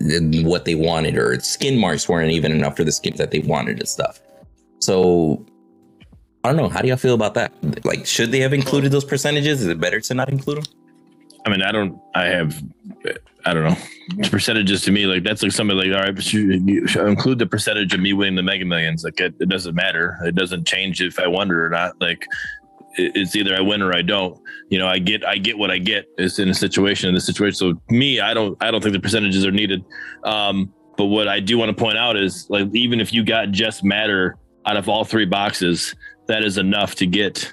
what 0.00 0.64
they 0.64 0.76
wanted, 0.76 1.16
or 1.16 1.40
skin 1.40 1.78
marks 1.78 2.08
weren't 2.08 2.30
even 2.30 2.52
enough 2.52 2.76
for 2.76 2.84
the 2.84 2.92
skins 2.92 3.18
that 3.18 3.32
they 3.32 3.40
wanted 3.40 3.80
and 3.80 3.88
stuff. 3.88 4.20
So 4.80 5.44
I 6.44 6.48
don't 6.48 6.56
know. 6.56 6.68
How 6.68 6.82
do 6.82 6.88
y'all 6.88 6.96
feel 6.98 7.14
about 7.14 7.34
that? 7.34 7.52
Like, 7.84 8.06
should 8.06 8.30
they 8.30 8.40
have 8.40 8.52
included 8.52 8.92
those 8.92 9.04
percentages? 9.04 9.62
Is 9.62 9.66
it 9.66 9.80
better 9.80 10.00
to 10.00 10.14
not 10.14 10.28
include 10.28 10.58
them? 10.58 10.64
I 11.46 11.50
mean, 11.50 11.62
I 11.62 11.72
don't. 11.72 11.98
I 12.14 12.24
have. 12.26 12.62
I 13.46 13.52
don't 13.52 13.64
know 13.64 13.76
percentages 14.30 14.82
to 14.82 14.90
me. 14.92 15.06
Like 15.06 15.22
that's 15.22 15.42
like 15.42 15.52
somebody 15.52 15.88
like, 15.90 15.98
all 15.98 16.04
right, 16.04 16.32
you, 16.32 16.52
you 16.66 16.86
include 17.06 17.38
the 17.38 17.46
percentage 17.46 17.92
of 17.94 18.00
me 18.00 18.12
winning 18.12 18.36
the 18.36 18.42
Mega 18.42 18.64
Millions. 18.64 19.04
Like 19.04 19.20
it, 19.20 19.34
it 19.40 19.48
doesn't 19.48 19.74
matter. 19.74 20.18
It 20.24 20.34
doesn't 20.34 20.66
change 20.66 21.00
if 21.02 21.18
I 21.18 21.26
won 21.26 21.50
or 21.50 21.68
not. 21.68 22.00
Like 22.00 22.26
it- 22.96 23.12
it's 23.14 23.34
either 23.36 23.54
I 23.54 23.60
win 23.60 23.82
or 23.82 23.94
I 23.94 24.02
don't. 24.02 24.38
You 24.70 24.78
know, 24.78 24.86
I 24.86 24.98
get 24.98 25.24
I 25.26 25.36
get 25.36 25.58
what 25.58 25.70
I 25.70 25.78
get. 25.78 26.06
It's 26.16 26.38
in 26.38 26.48
a 26.48 26.54
situation 26.54 27.08
in 27.08 27.14
this 27.14 27.26
situation. 27.26 27.54
So 27.54 27.80
me, 27.90 28.20
I 28.20 28.32
don't 28.34 28.56
I 28.62 28.70
don't 28.70 28.82
think 28.82 28.94
the 28.94 29.00
percentages 29.00 29.44
are 29.44 29.50
needed. 29.52 29.84
Um, 30.24 30.72
but 30.96 31.06
what 31.06 31.28
I 31.28 31.40
do 31.40 31.58
want 31.58 31.68
to 31.70 31.74
point 31.76 31.98
out 31.98 32.16
is 32.16 32.46
like 32.48 32.68
even 32.74 33.00
if 33.00 33.12
you 33.12 33.24
got 33.24 33.50
just 33.50 33.84
matter 33.84 34.36
out 34.66 34.76
of 34.78 34.88
all 34.88 35.04
three 35.04 35.26
boxes, 35.26 35.94
that 36.26 36.44
is 36.44 36.58
enough 36.58 36.94
to 36.96 37.06
get 37.06 37.52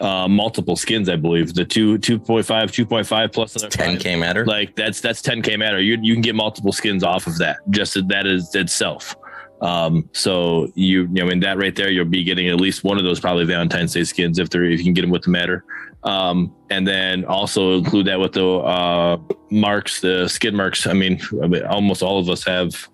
uh, 0.00 0.26
multiple 0.28 0.76
skins. 0.76 1.08
I 1.08 1.16
believe 1.16 1.54
the 1.54 1.64
two 1.64 1.98
2.5, 1.98 2.44
2.5 2.44 3.32
plus 3.32 3.56
another 3.56 3.76
10k 3.76 4.18
matter. 4.18 4.44
Like 4.44 4.74
that's 4.74 5.00
that's 5.00 5.22
10k 5.22 5.58
matter. 5.58 5.80
You 5.80 5.98
you 6.02 6.14
can 6.14 6.22
get 6.22 6.34
multiple 6.34 6.72
skins 6.72 7.04
off 7.04 7.26
of 7.26 7.38
that. 7.38 7.58
Just 7.70 7.96
that 8.08 8.26
is 8.26 8.54
itself. 8.54 9.14
Um, 9.60 10.10
so 10.12 10.72
you, 10.74 11.02
you 11.02 11.08
know, 11.08 11.28
in 11.28 11.38
that 11.40 11.56
right 11.56 11.74
there, 11.74 11.88
you'll 11.88 12.04
be 12.04 12.24
getting 12.24 12.48
at 12.48 12.60
least 12.60 12.82
one 12.82 12.98
of 12.98 13.04
those 13.04 13.20
probably 13.20 13.44
Valentine's 13.44 13.92
Day 13.92 14.02
skins 14.02 14.40
if 14.40 14.50
they're 14.50 14.64
if 14.64 14.78
you 14.78 14.84
can 14.84 14.92
get 14.92 15.02
them 15.02 15.10
with 15.10 15.22
the 15.22 15.30
matter. 15.30 15.64
Um, 16.02 16.52
and 16.68 16.86
then 16.86 17.24
also 17.24 17.78
include 17.78 18.08
that 18.08 18.18
with 18.18 18.32
the 18.32 18.44
uh, 18.44 19.18
marks, 19.52 20.00
the 20.00 20.26
skin 20.26 20.56
marks. 20.56 20.84
I 20.88 20.94
mean, 20.94 21.20
I 21.40 21.46
mean, 21.46 21.64
almost 21.64 22.02
all 22.02 22.18
of 22.18 22.28
us 22.28 22.44
have 22.44 22.88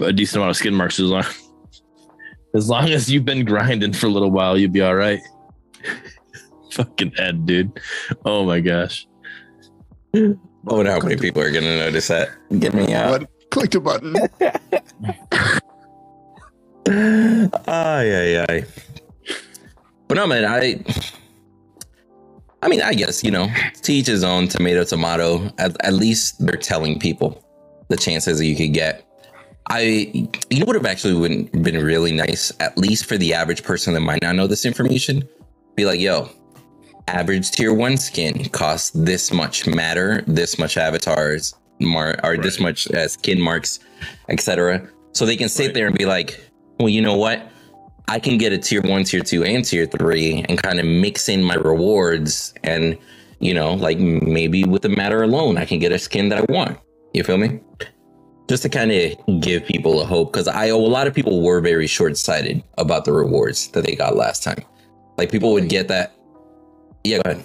a 0.00 0.10
decent 0.10 0.36
amount 0.36 0.50
of 0.50 0.56
skin 0.56 0.74
marks 0.74 0.98
as 0.98 1.06
long 1.06 1.24
as 2.56 2.68
long 2.68 2.88
as 2.88 3.10
you've 3.10 3.24
been 3.24 3.44
grinding 3.44 3.92
for 3.92 4.06
a 4.06 4.10
little 4.10 4.30
while, 4.30 4.56
you'll 4.56 4.70
be 4.70 4.80
all 4.80 4.94
right. 4.94 5.20
Fucking 6.72 7.12
Ed, 7.18 7.46
dude. 7.46 7.78
Oh 8.24 8.44
my 8.44 8.60
gosh. 8.60 9.06
I 10.14 10.34
wonder 10.64 10.90
how 10.90 11.00
many 11.00 11.16
people 11.16 11.42
are 11.42 11.50
gonna 11.50 11.76
notice 11.78 12.08
that. 12.08 12.30
Get 12.58 12.74
me 12.74 12.94
out. 12.94 13.26
Click 13.50 13.70
the 13.70 13.80
button. 13.80 14.16
Ay, 16.88 17.58
ay, 17.68 18.44
ay. 18.48 18.64
But 20.06 20.14
no, 20.14 20.26
man, 20.26 20.44
I. 20.44 20.84
I 22.62 22.68
mean, 22.68 22.80
I 22.80 22.94
guess 22.94 23.24
you 23.24 23.30
know, 23.30 23.48
to 23.82 23.92
each 23.92 24.06
his 24.06 24.22
own. 24.22 24.48
Tomato, 24.48 24.84
tomato. 24.84 25.50
At, 25.58 25.76
at 25.84 25.94
least 25.94 26.44
they're 26.44 26.56
telling 26.56 26.98
people 26.98 27.44
the 27.88 27.96
chances 27.96 28.38
that 28.38 28.46
you 28.46 28.56
could 28.56 28.72
get. 28.72 29.05
I, 29.68 30.28
you 30.50 30.60
know, 30.60 30.66
what 30.66 30.76
have 30.76 30.86
actually 30.86 31.28
been 31.28 31.62
been 31.62 31.82
really 31.84 32.12
nice, 32.12 32.52
at 32.60 32.78
least 32.78 33.06
for 33.06 33.18
the 33.18 33.34
average 33.34 33.62
person 33.64 33.94
that 33.94 34.00
might 34.00 34.22
not 34.22 34.36
know 34.36 34.46
this 34.46 34.64
information. 34.64 35.28
Be 35.74 35.84
like, 35.84 36.00
yo, 36.00 36.28
average 37.08 37.50
tier 37.50 37.74
one 37.74 37.96
skin 37.96 38.48
costs 38.50 38.90
this 38.90 39.32
much 39.32 39.66
matter, 39.66 40.22
this 40.26 40.58
much 40.58 40.76
avatars, 40.76 41.54
mar- 41.80 42.18
or 42.22 42.36
this 42.36 42.60
much 42.60 42.90
uh, 42.92 43.08
skin 43.08 43.40
marks, 43.40 43.80
etc. 44.28 44.88
So 45.12 45.26
they 45.26 45.36
can 45.36 45.48
sit 45.48 45.66
Right. 45.66 45.74
there 45.74 45.86
and 45.88 45.98
be 45.98 46.06
like, 46.06 46.40
well, 46.78 46.88
you 46.88 47.02
know 47.02 47.16
what? 47.16 47.50
I 48.08 48.20
can 48.20 48.38
get 48.38 48.52
a 48.52 48.58
tier 48.58 48.82
one, 48.82 49.02
tier 49.02 49.20
two, 49.20 49.42
and 49.42 49.64
tier 49.64 49.86
three 49.86 50.44
and 50.48 50.62
kind 50.62 50.78
of 50.78 50.86
mix 50.86 51.28
in 51.28 51.42
my 51.42 51.54
rewards. 51.56 52.54
And, 52.62 52.96
you 53.40 53.52
know, 53.52 53.74
like 53.74 53.98
maybe 53.98 54.62
with 54.64 54.82
the 54.82 54.88
matter 54.90 55.22
alone, 55.24 55.58
I 55.58 55.64
can 55.64 55.80
get 55.80 55.90
a 55.90 55.98
skin 55.98 56.28
that 56.28 56.38
I 56.38 56.52
want. 56.52 56.78
You 57.14 57.24
feel 57.24 57.38
me? 57.38 57.60
Just 58.48 58.62
to 58.62 58.68
kind 58.68 58.92
of 58.92 59.40
give 59.40 59.64
people 59.64 60.00
a 60.00 60.04
hope. 60.04 60.32
Cause 60.32 60.46
I, 60.46 60.66
a 60.66 60.76
lot 60.76 61.06
of 61.06 61.14
people 61.14 61.42
were 61.42 61.60
very 61.60 61.86
short 61.86 62.16
sighted 62.16 62.62
about 62.78 63.04
the 63.04 63.12
rewards 63.12 63.68
that 63.68 63.84
they 63.84 63.96
got 63.96 64.14
last 64.14 64.42
time. 64.44 64.62
Like 65.18 65.32
people 65.32 65.52
would 65.52 65.68
get 65.68 65.88
that. 65.88 66.14
Yeah, 67.02 67.22
go 67.22 67.30
ahead. 67.30 67.44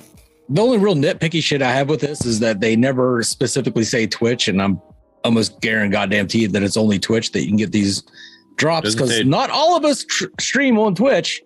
The 0.50 0.62
only 0.62 0.78
real 0.78 0.96
nitpicky 0.96 1.42
shit 1.42 1.62
I 1.62 1.72
have 1.72 1.88
with 1.88 2.02
this 2.02 2.26
is 2.26 2.40
that 2.42 2.60
they 2.60 2.76
never 2.76 3.24
specifically 3.24 3.84
say 3.84 4.06
Twitch, 4.06 4.48
and 4.48 4.62
I'm 4.62 4.82
almost 5.24 5.62
guaranteed 5.62 5.94
goddamn 5.94 6.28
teeth 6.28 6.52
that 6.52 6.62
it's 6.62 6.76
only 6.78 7.00
Twitch 7.00 7.32
that 7.32 7.42
you 7.42 7.48
can 7.48 7.58
get 7.58 7.72
these 7.72 8.04
drops 8.58 8.94
because 8.94 9.10
say- 9.10 9.24
not 9.24 9.50
all 9.50 9.78
of 9.78 9.86
us 9.86 10.04
tr- 10.04 10.26
stream 10.40 10.78
on 10.78 10.94
Twitch. 10.94 11.42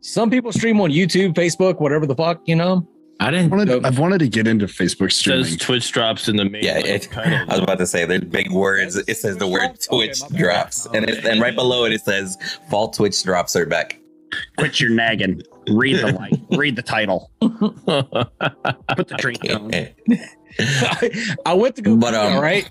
Some 0.00 0.30
people 0.30 0.52
stream 0.52 0.80
on 0.80 0.90
YouTube, 0.90 1.34
Facebook, 1.34 1.80
whatever 1.80 2.06
the 2.06 2.14
fuck, 2.14 2.40
you 2.46 2.56
know. 2.56 2.86
I 3.20 3.30
didn't. 3.30 3.50
Wanted- 3.50 3.84
I've 3.86 3.98
wanted 3.98 4.18
to 4.18 4.28
get 4.28 4.46
into 4.46 4.66
Facebook 4.66 5.12
streaming. 5.12 5.44
Says 5.44 5.56
Twitch 5.58 5.92
drops 5.92 6.28
in 6.28 6.36
the 6.36 6.44
main 6.44 6.64
Yeah, 6.64 6.74
like, 6.74 6.84
it, 6.86 7.08
title. 7.12 7.38
I 7.48 7.54
was 7.54 7.60
about 7.60 7.78
to 7.78 7.86
say 7.86 8.04
there's 8.04 8.22
big 8.22 8.50
words. 8.50 8.96
It 8.96 9.16
says 9.16 9.36
the 9.36 9.46
word 9.46 9.78
Twitch 9.80 10.22
Okay, 10.22 10.32
my 10.34 10.38
bad. 10.38 10.38
drops, 10.38 10.86
and 10.86 11.08
it, 11.08 11.24
and 11.24 11.40
right 11.40 11.54
below 11.54 11.84
it 11.84 11.92
it 11.92 12.00
says 12.02 12.36
Fault 12.70 12.94
Twitch 12.94 13.22
drops 13.22 13.54
are 13.56 13.66
back. 13.66 13.98
Quit 14.58 14.80
your 14.80 14.90
nagging. 14.90 15.42
Read 15.68 16.00
the 16.00 16.12
light. 16.12 16.40
Read 16.58 16.74
the 16.76 16.82
title. 16.82 17.30
Put 17.40 17.86
the 17.86 19.14
drink 19.16 19.40
down. 19.42 19.70
I 21.46 21.54
went 21.54 21.76
to 21.76 21.82
go, 21.82 21.96
But, 21.96 22.14
um, 22.14 22.34
all 22.34 22.42
right. 22.42 22.68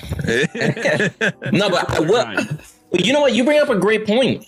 no, 1.52 1.70
but 1.70 1.90
I, 1.90 2.00
what? 2.02 2.62
You 2.92 3.14
know 3.14 3.22
what? 3.22 3.34
You 3.34 3.44
bring 3.46 3.60
up 3.60 3.70
a 3.70 3.78
great 3.80 4.06
point. 4.06 4.46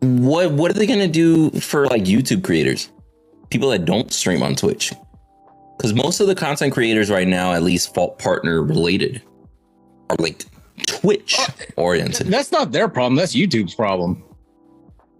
What 0.00 0.52
What 0.52 0.70
are 0.70 0.74
they 0.74 0.86
gonna 0.86 1.08
do 1.08 1.50
for 1.52 1.86
like 1.86 2.04
YouTube 2.04 2.44
creators, 2.44 2.90
people 3.50 3.70
that 3.70 3.84
don't 3.84 4.12
stream 4.12 4.42
on 4.42 4.54
Twitch? 4.54 4.92
Because 5.76 5.94
most 5.94 6.20
of 6.20 6.26
the 6.26 6.34
content 6.34 6.72
creators 6.72 7.10
right 7.10 7.26
now, 7.26 7.52
at 7.52 7.62
least 7.62 7.94
fault 7.94 8.18
partner 8.18 8.62
related, 8.62 9.22
are 10.10 10.16
like 10.18 10.44
Twitch 10.86 11.36
oh, 11.38 11.52
oriented. 11.76 12.28
That's 12.28 12.52
not 12.52 12.72
their 12.72 12.88
problem. 12.88 13.16
That's 13.16 13.34
YouTube's 13.34 13.74
problem. 13.74 14.22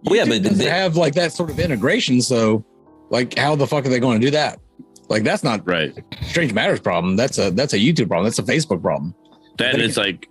Well, 0.03 0.15
yeah, 0.15 0.25
but 0.25 0.43
they- 0.43 0.65
have 0.65 0.95
like 0.95 1.13
that 1.15 1.33
sort 1.33 1.49
of 1.49 1.59
integration. 1.59 2.21
So, 2.21 2.63
like, 3.09 3.37
how 3.37 3.55
the 3.55 3.67
fuck 3.67 3.85
are 3.85 3.89
they 3.89 3.99
going 3.99 4.19
to 4.19 4.25
do 4.27 4.31
that? 4.31 4.59
Like, 5.07 5.23
that's 5.23 5.43
not 5.43 5.67
Right. 5.67 5.93
Strange 6.23 6.53
Matters 6.53 6.79
problem. 6.79 7.15
That's 7.15 7.37
a 7.37 7.51
that's 7.51 7.73
a 7.73 7.77
YouTube 7.77 8.07
problem. 8.07 8.23
That's 8.23 8.39
a 8.39 8.43
Facebook 8.43 8.81
problem. 8.81 9.13
Then 9.57 9.79
it's 9.79 9.97
like, 9.97 10.27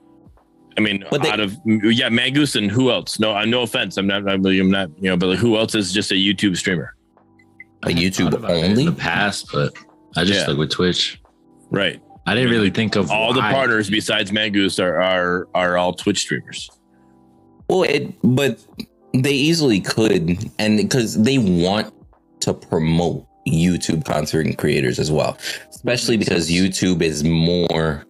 I 0.77 0.81
mean, 0.81 1.05
But 1.11 1.23
they- 1.23 1.31
out 1.31 1.41
of 1.41 1.57
yeah, 1.65 2.09
Mangoose 2.09 2.57
and 2.57 2.71
who 2.71 2.91
else? 2.91 3.21
No, 3.21 3.33
I'm 3.33 3.51
no 3.51 3.63
offense. 3.63 3.97
I'm 3.97 4.07
not. 4.07 4.29
I'm 4.29 4.43
not. 4.43 4.91
You 5.01 5.11
know, 5.11 5.17
but 5.17 5.29
like, 5.29 5.39
who 5.39 5.57
else 5.57 5.75
is 5.75 5.93
just 5.93 6.11
a 6.11 6.17
YouTube 6.17 6.57
streamer? 6.57 6.95
A 7.87 7.91
YouTube 7.91 8.31
Thought 8.31 8.35
about 8.35 8.51
it 8.53 8.65
in 8.65 8.71
only. 8.73 8.85
the 8.87 8.93
past, 8.93 9.49
but 9.53 9.73
I 10.17 10.25
just 10.25 10.39
Yeah. 10.41 10.45
stuck 10.45 10.59
with 10.59 10.71
Twitch. 10.71 11.21
Right. 11.71 12.01
I 12.27 12.35
didn't 12.35 12.51
really 12.51 12.71
think 12.71 12.97
of 12.97 13.11
All 13.11 13.33
the 13.35 13.41
partners 13.41 13.91
besides 13.91 14.31
Mangoose 14.31 14.83
are 14.83 15.01
are 15.01 15.49
are 15.55 15.77
all 15.77 15.93
Twitch 15.93 16.21
streamers. 16.21 16.71
Well, 17.69 17.83
it 17.83 18.13
but 18.23 18.59
they 19.13 19.33
easily 19.35 19.81
could, 19.81 20.39
and 20.59 20.77
because 20.79 21.23
they 21.23 21.39
want 21.39 21.93
to 22.41 22.55
promote 22.55 23.27
YouTube 23.47 24.05
content 24.05 24.57
creators 24.59 24.99
as 24.99 25.11
well, 25.13 25.37
especially 25.71 26.17
because 26.17 26.51
YouTube 26.51 27.03
is 27.03 27.23
more 27.25 28.05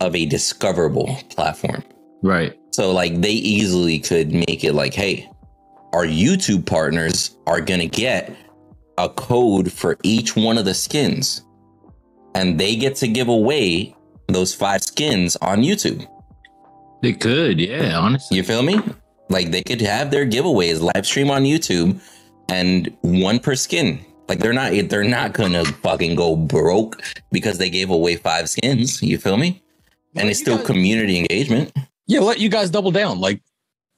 of 0.00 0.14
a 0.14 0.26
discoverable 0.26 1.16
platform. 1.30 1.82
Right. 2.22 2.54
So 2.72 2.92
like 2.92 3.20
they 3.22 3.32
easily 3.32 3.98
could 3.98 4.32
make 4.32 4.62
it 4.64 4.74
like, 4.74 4.92
hey, 4.94 5.28
our 5.94 6.04
YouTube 6.04 6.66
partners 6.66 7.36
are 7.46 7.60
gonna 7.60 7.86
get 7.86 8.34
a 8.98 9.08
code 9.08 9.72
for 9.72 9.98
each 10.02 10.36
one 10.36 10.58
of 10.58 10.64
the 10.64 10.74
skins, 10.74 11.44
and 12.34 12.58
they 12.58 12.76
get 12.76 12.96
to 12.96 13.08
give 13.08 13.28
away 13.28 13.94
those 14.28 14.54
five 14.54 14.82
skins 14.82 15.36
on 15.36 15.58
YouTube. 15.62 16.06
They 17.02 17.12
could, 17.12 17.60
yeah, 17.60 17.98
honestly. 17.98 18.36
You 18.36 18.42
feel 18.42 18.62
me? 18.62 18.80
Like 19.28 19.50
they 19.50 19.62
could 19.62 19.80
have 19.80 20.10
their 20.10 20.26
giveaways 20.26 20.80
live 20.80 21.06
stream 21.06 21.30
on 21.30 21.44
YouTube 21.44 22.00
and 22.48 22.94
one 23.02 23.38
per 23.38 23.54
skin. 23.54 24.04
Like 24.28 24.38
they're 24.38 24.52
not 24.54 24.72
they're 24.88 25.04
not 25.04 25.34
gonna 25.34 25.64
fucking 25.64 26.14
go 26.14 26.34
broke 26.36 27.02
because 27.30 27.58
they 27.58 27.68
gave 27.68 27.90
away 27.90 28.16
five 28.16 28.48
skins. 28.48 29.02
You 29.02 29.18
feel 29.18 29.36
me? 29.36 29.62
And 30.16 30.28
it's 30.28 30.40
still 30.40 30.56
guys- 30.56 30.66
community 30.66 31.18
engagement. 31.18 31.72
Yeah, 32.06 32.20
let 32.20 32.38
you 32.38 32.48
guys 32.48 32.70
double 32.70 32.90
down. 32.90 33.18
Like, 33.20 33.42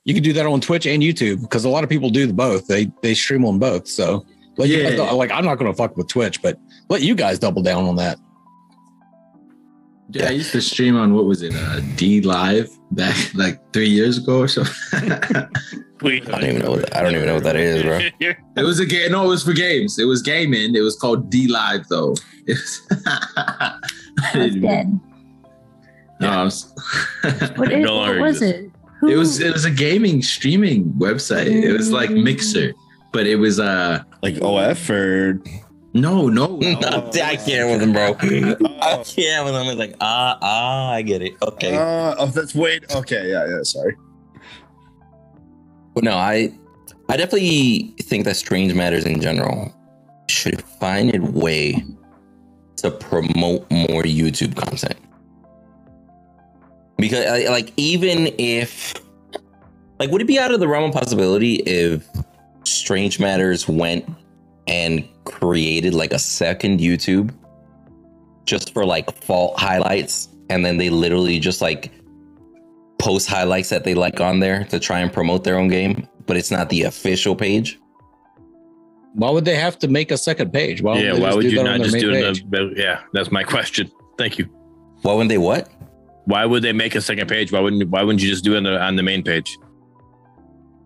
you 0.05 0.15
can 0.15 0.23
do 0.23 0.33
that 0.33 0.47
on 0.47 0.61
Twitch 0.61 0.87
and 0.87 1.03
YouTube 1.03 1.43
because 1.43 1.65
a 1.65 1.69
lot 1.69 1.83
of 1.85 1.91
people 1.91 2.11
do 2.11 2.33
both. 2.33 2.67
They 2.67 2.91
they 3.03 3.15
stream 3.15 3.45
on 3.45 3.59
both. 3.59 3.87
So, 3.89 4.25
let 4.59 4.69
you 4.69 4.79
Yeah. 4.79 4.97
guys, 4.97 5.13
like, 5.15 5.31
I'm 5.31 5.45
not 5.45 5.57
going 5.59 5.71
to 5.71 5.77
fuck 5.77 5.97
with 5.97 6.09
Twitch, 6.09 6.41
but 6.43 6.59
let 6.89 7.03
you 7.03 7.15
guys 7.15 7.39
double 7.39 7.63
down 7.63 7.85
on 7.85 7.97
that. 7.97 8.19
Yeah, 10.11 10.29
I 10.29 10.31
used 10.31 10.53
to 10.53 10.61
stream 10.63 10.97
on 10.97 11.15
what 11.15 11.25
was 11.25 11.43
it, 11.43 11.53
uh, 11.55 11.81
D 11.97 12.21
Live 12.21 12.71
back 12.93 13.17
like 13.35 13.61
three 13.73 13.89
years 13.89 14.19
ago 14.19 14.39
or 14.41 14.49
so. 14.49 14.63
Wait, 16.03 16.29
I 16.33 16.41
don't 16.41 16.51
even 16.51 16.63
know 16.63 16.71
what 16.73 16.81
that, 16.83 16.97
I 16.97 17.03
don't 17.03 17.15
even 17.15 17.27
know 17.27 17.35
what 17.35 17.43
that 17.43 17.57
is, 17.57 17.83
bro. 17.83 17.99
it 18.21 18.63
was 18.63 18.79
a 18.79 18.87
game. 18.87 19.11
No, 19.11 19.25
it 19.25 19.29
was 19.29 19.43
for 19.43 19.53
games. 19.53 19.99
It 19.99 20.05
was 20.05 20.23
gaming. 20.23 20.77
It 20.77 20.81
was 20.81 20.95
called 20.97 21.29
D 21.31 21.49
Live 21.49 21.89
though. 21.89 22.15
It 22.47 22.53
was- 22.53 22.81
I 23.37 23.79
That's 24.17 24.33
didn't 24.35 24.57
even- 24.59 24.61
dead. 24.63 25.01
No, 26.21 26.31
I'm 26.31 26.47
s- 26.47 26.73
What, 27.57 27.69
no 27.73 27.97
what 27.97 28.19
was 28.21 28.41
it? 28.43 28.71
Who- 29.01 29.09
it 29.09 29.17
was 29.17 29.41
it 29.41 29.53
was 29.53 29.65
a 29.65 29.71
gaming 29.71 30.23
streaming 30.23 30.93
website. 30.93 31.47
It 31.47 31.73
was 31.73 31.91
like 31.91 32.11
Mixer, 32.11 32.73
but 33.13 33.27
it 33.27 33.37
was 33.37 33.59
uh 33.59 34.03
Like 34.27 34.43
OF 34.43 34.91
or 34.91 35.41
no 35.95 36.29
no. 36.29 36.57
no. 36.57 36.81
No, 36.81 37.11
I 37.23 37.37
can't 37.37 37.71
with 37.71 37.81
him, 37.81 37.93
bro. 37.93 38.17
I 38.83 39.05
can't 39.05 39.45
with 39.45 39.55
him. 39.55 39.69
It's 39.69 39.79
like 39.79 39.95
ah 40.01 40.37
ah, 40.43 40.91
I 40.91 41.03
get 41.03 41.23
it. 41.23 41.35
Okay. 41.43 41.77
uh, 41.77 42.17
oh, 42.19 42.27
that's 42.27 42.53
wait. 42.53 42.93
Okay, 42.93 43.31
yeah, 43.31 43.47
yeah. 43.49 43.63
Sorry. 43.63 43.97
But 45.95 46.03
no, 46.03 46.17
I 46.17 46.53
I 47.09 47.17
definitely 47.17 47.95
think 48.03 48.25
that 48.25 48.35
Strange 48.35 48.75
Matters 48.75 49.05
in 49.05 49.21
general 49.21 49.73
should 50.29 50.61
find 50.61 51.15
a 51.15 51.23
way 51.23 51.85
to 52.79 52.91
promote 52.91 53.71
more 53.71 54.03
YouTube 54.03 54.57
content. 54.57 54.99
Because 56.99 57.49
like 57.49 57.73
even 57.77 58.35
if 58.39 58.93
like 60.01 60.11
would 60.11 60.21
it 60.21 60.27
be 60.27 60.41
out 60.41 60.51
of 60.51 60.59
the 60.59 60.67
realm 60.67 60.91
of 60.91 60.93
possibility 60.93 61.55
if 61.65 62.05
Strange 62.67 63.19
Matters 63.19 63.69
went 63.69 64.09
and 64.67 65.09
created 65.25 65.95
like 65.95 66.13
a 66.13 66.19
second 66.19 66.81
YouTube 66.81 67.33
just 68.45 68.73
for 68.73 68.85
like 68.85 69.13
fault 69.23 69.59
highlights 69.59 70.29
and 70.51 70.65
then 70.65 70.77
they 70.77 70.91
literally 70.91 71.39
just 71.39 71.61
like 71.61 71.93
post 72.99 73.29
highlights 73.29 73.69
that 73.69 73.85
they 73.85 73.95
like 73.95 74.21
on 74.21 74.41
there 74.41 74.65
to 74.65 74.79
try 74.79 75.01
and 75.01 75.13
promote 75.13 75.45
their 75.45 75.59
own 75.59 75.69
game, 75.69 76.09
but 76.27 76.37
it's 76.37 76.51
not 76.51 76.69
the 76.69 76.83
official 76.83 77.35
page. 77.35 77.79
Why 79.15 79.31
would 79.31 79.45
they 79.45 79.57
have 79.57 79.79
to 79.81 79.89
make 79.89 80.11
a 80.11 80.19
second 80.19 80.53
page? 80.53 80.83
Why 80.83 80.99
yeah, 80.99 81.15
they 81.15 81.21
why 81.21 81.27
just 81.29 81.37
would 81.37 81.53
you 81.53 81.65
not 81.65 81.81
just 81.81 81.99
do 81.99 82.13
it? 82.13 82.23
page? 82.23 82.51
The, 82.51 82.75
yeah, 82.77 83.01
that's 83.13 83.31
my 83.31 83.43
question. 83.55 83.91
Thank 84.19 84.39
you. 84.39 84.45
Why 85.03 85.13
wouldn't 85.13 85.31
they 85.31 85.39
what? 85.39 85.71
Why 86.27 86.45
would 86.45 86.63
they 86.63 86.73
make 86.73 86.95
a 86.95 87.01
second 87.01 87.29
page? 87.29 87.53
Why 87.53 87.61
wouldn't 87.61 87.89
Why 87.89 88.03
wouldn't 88.03 88.23
you 88.23 88.29
just 88.29 88.45
do 88.45 88.55
it 88.55 88.59
on 88.59 88.63
the 88.65 88.81
on 88.81 88.97
the 88.97 89.03
main 89.03 89.23
page? 89.23 89.57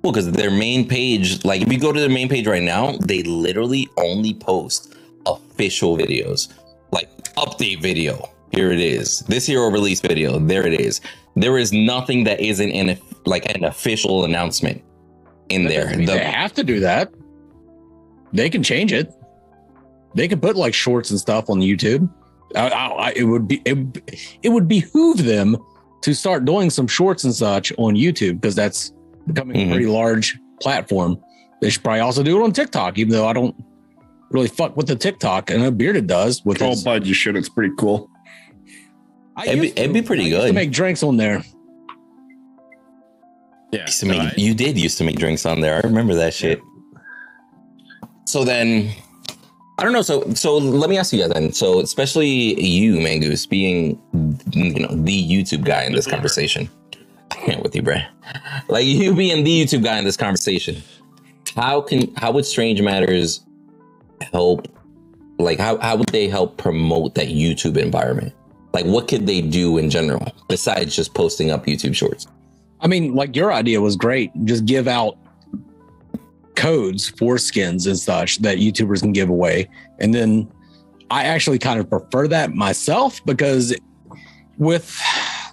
Well, 0.03 0.13
because 0.13 0.31
their 0.33 0.51
main 0.51 0.89
page, 0.89 1.45
like 1.45 1.61
if 1.63 1.71
you 1.73 1.79
go 1.79 1.93
to 1.93 2.01
their 2.01 2.09
main 2.09 2.29
page 2.29 2.47
right 2.47 2.63
now, 2.63 2.93
they 3.03 3.23
literally 3.23 3.89
only 3.99 4.35
post 4.35 4.95
official 5.27 5.97
videos, 5.97 6.49
like 6.93 7.11
update 7.35 7.83
video. 7.83 8.29
Here 8.53 8.73
it 8.73 8.81
is. 8.81 9.21
This 9.21 9.47
hero 9.47 9.69
release 9.71 10.01
video. 10.01 10.39
There 10.39 10.67
it 10.67 10.81
is. 10.81 11.01
There 11.37 11.59
is 11.59 11.73
nothing 11.73 12.25
that 12.25 12.41
isn't 12.41 12.71
in 12.71 12.91
a, 12.91 12.99
like 13.27 13.55
an 13.55 13.65
official 13.65 14.25
announcement 14.25 14.83
in 15.51 15.65
That 15.65 15.69
there. 15.69 15.97
The- 15.97 16.07
they 16.07 16.19
have 16.19 16.53
to 16.55 16.65
do 16.65 16.81
that. 16.81 17.13
They 18.33 18.49
can 18.49 18.63
change 18.63 18.93
it. 18.93 19.13
They 20.15 20.27
can 20.29 20.41
put 20.41 20.57
like 20.57 20.75
shorts 20.75 21.11
and 21.11 21.21
stuff 21.21 21.51
on 21.51 21.61
YouTube. 21.61 22.09
I, 22.57 22.69
I, 22.71 22.87
I- 22.87 23.13
it 23.15 23.25
would 23.25 23.47
be 23.47 23.61
it, 23.65 23.79
it 24.43 24.49
would 24.49 24.67
behoove 24.67 25.19
them 25.25 25.57
to 26.03 26.15
start 26.15 26.45
doing 26.47 26.71
some 26.71 26.87
shorts 26.89 27.25
and 27.25 27.35
such 27.35 27.71
on 27.77 27.95
YouTube 27.95 28.41
because 28.41 28.55
that's 28.55 28.93
becoming 29.27 29.57
Mhm. 29.57 29.67
a 29.69 29.71
pretty 29.71 29.87
large 29.87 30.39
platform. 30.61 31.19
They 31.61 31.71
should 31.71 31.83
probably 31.83 32.01
also 32.01 32.23
do 32.23 32.41
it 32.41 32.45
on 32.45 32.53
TikTok, 32.53 32.99
even 32.99 33.13
though 33.13 33.27
I 33.27 33.33
don't 33.33 33.55
really 34.31 34.49
fuck 34.49 34.77
with 34.77 34.87
the 34.87 34.97
TikTok. 34.97 35.51
and 35.51 35.63
know 35.63 35.71
Bearded 35.71 36.07
does 36.07 36.45
with 36.45 36.63
Oh, 36.63 36.71
his. 36.71 36.83
bud, 36.85 37.07
you 37.07 37.15
should. 37.15 37.37
It's 37.37 37.49
pretty 37.49 37.73
cool. 37.79 38.09
I 39.37 39.47
It'd 39.47 39.61
be- 39.61 39.71
to- 39.71 39.81
it'd 39.81 39.93
be 39.93 40.03
pretty 40.03 40.25
I 40.25 40.27
used 40.27 40.41
To 40.43 40.47
good. 40.49 40.55
make 40.55 40.71
drinks 40.71 41.03
on 41.03 41.17
there. 41.17 41.43
Yeah, 43.73 43.83
used 43.87 44.01
to 44.01 44.07
make, 44.07 44.37
you 44.37 44.55
did 44.55 44.77
used 44.79 44.99
to 44.99 45.05
make 45.05 45.17
drinks 45.17 45.47
on 45.47 45.61
there. 45.61 45.77
I 45.77 45.81
remember 45.87 46.15
that 46.15 46.35
shit. 46.35 46.61
So 48.25 48.45
then, 48.45 48.91
I 49.79 49.85
don't 49.85 49.93
know. 49.93 50.03
So 50.03 50.33
so 50.35 50.57
let 50.59 50.91
me 50.91 50.99
ask 50.99 51.13
you 51.13 51.21
guys 51.21 51.31
then. 51.31 51.53
So 51.53 51.81
especially 51.81 52.29
you, 52.61 52.97
Mangoose, 52.97 53.49
being 53.49 53.99
you 54.53 54.75
know 54.81 54.89
the 54.95 55.29
YouTube 55.29 55.65
guy 55.65 55.85
in 55.85 55.93
this 55.95 56.07
conversation. 56.07 56.69
Can't 57.45 57.63
with 57.63 57.75
you, 57.75 57.83
Bray. 57.83 58.07
Like 58.69 58.85
you 58.85 59.15
being 59.15 59.45
the 59.45 59.65
YouTube 59.65 59.83
guy 59.83 59.99
in 59.99 60.05
this 60.05 60.17
conversation. 60.17 60.83
How 61.57 61.81
can 61.81 62.15
how 62.17 62.33
would 62.33 62.45
Strange 62.45 62.81
Matters 62.83 63.45
help? 64.21 64.69
Like 65.39 65.59
how 65.59 65.79
how 65.79 65.97
would 65.97 66.09
they 66.11 66.29
help 66.29 66.59
promote 66.59 67.15
that 67.15 67.29
YouTube 67.29 67.77
environment? 67.77 68.35
Like 68.73 68.85
what 68.85 69.09
could 69.09 69.27
they 69.27 69.41
do 69.41 69.79
in 69.79 69.91
general 69.91 70.33
besides 70.49 70.95
just 70.95 71.15
posting 71.15 71.51
up 71.51 71.65
YouTube 71.67 71.95
shorts? 71.95 72.27
I 72.81 72.87
mean, 72.87 73.15
like 73.15 73.35
your 73.35 73.53
idea 73.53 73.81
was 73.81 73.97
great. 73.97 74.31
Just 74.45 74.67
give 74.67 74.87
out 74.87 75.17
codes 76.57 77.09
for 77.09 77.39
skins 77.39 77.87
and 77.87 77.99
such 77.99 78.39
that 78.43 78.59
YouTubers 78.59 79.01
can 79.01 79.13
give 79.13 79.31
away. 79.31 79.69
And 79.99 80.15
then 80.15 80.51
I 81.11 81.25
actually 81.25 81.59
kind 81.59 81.81
of 81.81 81.89
prefer 81.89 82.29
that 82.29 82.53
myself 82.53 83.25
because 83.25 83.75
with 84.59 85.01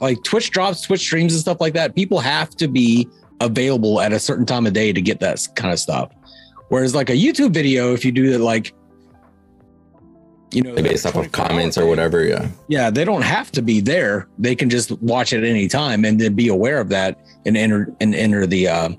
like 0.02 0.24
Twitch 0.24 0.52
drops, 0.52 0.82
Twitch 0.82 1.02
streams, 1.02 1.34
and 1.34 1.42
stuff 1.42 1.60
like 1.60 1.74
that, 1.74 1.96
people 1.96 2.20
have 2.20 2.50
to 2.52 2.68
be 2.68 3.08
available 3.40 4.02
at 4.02 4.14
a 4.14 4.20
certain 4.20 4.46
time 4.46 4.66
of 4.66 4.74
day 4.74 4.92
to 4.94 5.02
get 5.02 5.20
that 5.20 5.46
kind 5.56 5.72
of 5.72 5.80
stuff. 5.80 6.12
Whereas 6.70 6.96
like 6.96 7.10
a 7.10 7.14
YouTube 7.14 7.54
video, 7.54 7.94
if 7.94 8.04
you 8.04 8.12
do 8.12 8.32
it 8.32 8.40
like, 8.40 8.74
you 10.52 10.62
know, 10.62 10.76
Based 10.76 11.06
off 11.06 11.16
of 11.16 11.32
comments 11.34 11.78
or 11.78 11.86
whatever, 11.86 12.24
yeah. 12.24 12.48
yeah, 12.70 12.90
they 12.90 13.04
don't 13.04 13.22
have 13.22 13.52
to 13.52 13.62
be 13.62 13.82
there. 13.82 14.30
They 14.40 14.56
can 14.56 14.70
just 14.70 14.92
watch 15.02 15.34
it 15.34 15.44
at 15.44 15.44
any 15.44 15.68
time 15.68 16.06
and 16.06 16.20
then 16.20 16.36
be 16.36 16.48
aware 16.48 16.80
of 16.80 16.88
that 16.90 17.20
and 17.46 17.58
enter 17.58 17.94
and 18.00 18.16
enter 18.16 18.48
the 18.48 18.70
uh, 18.70 18.90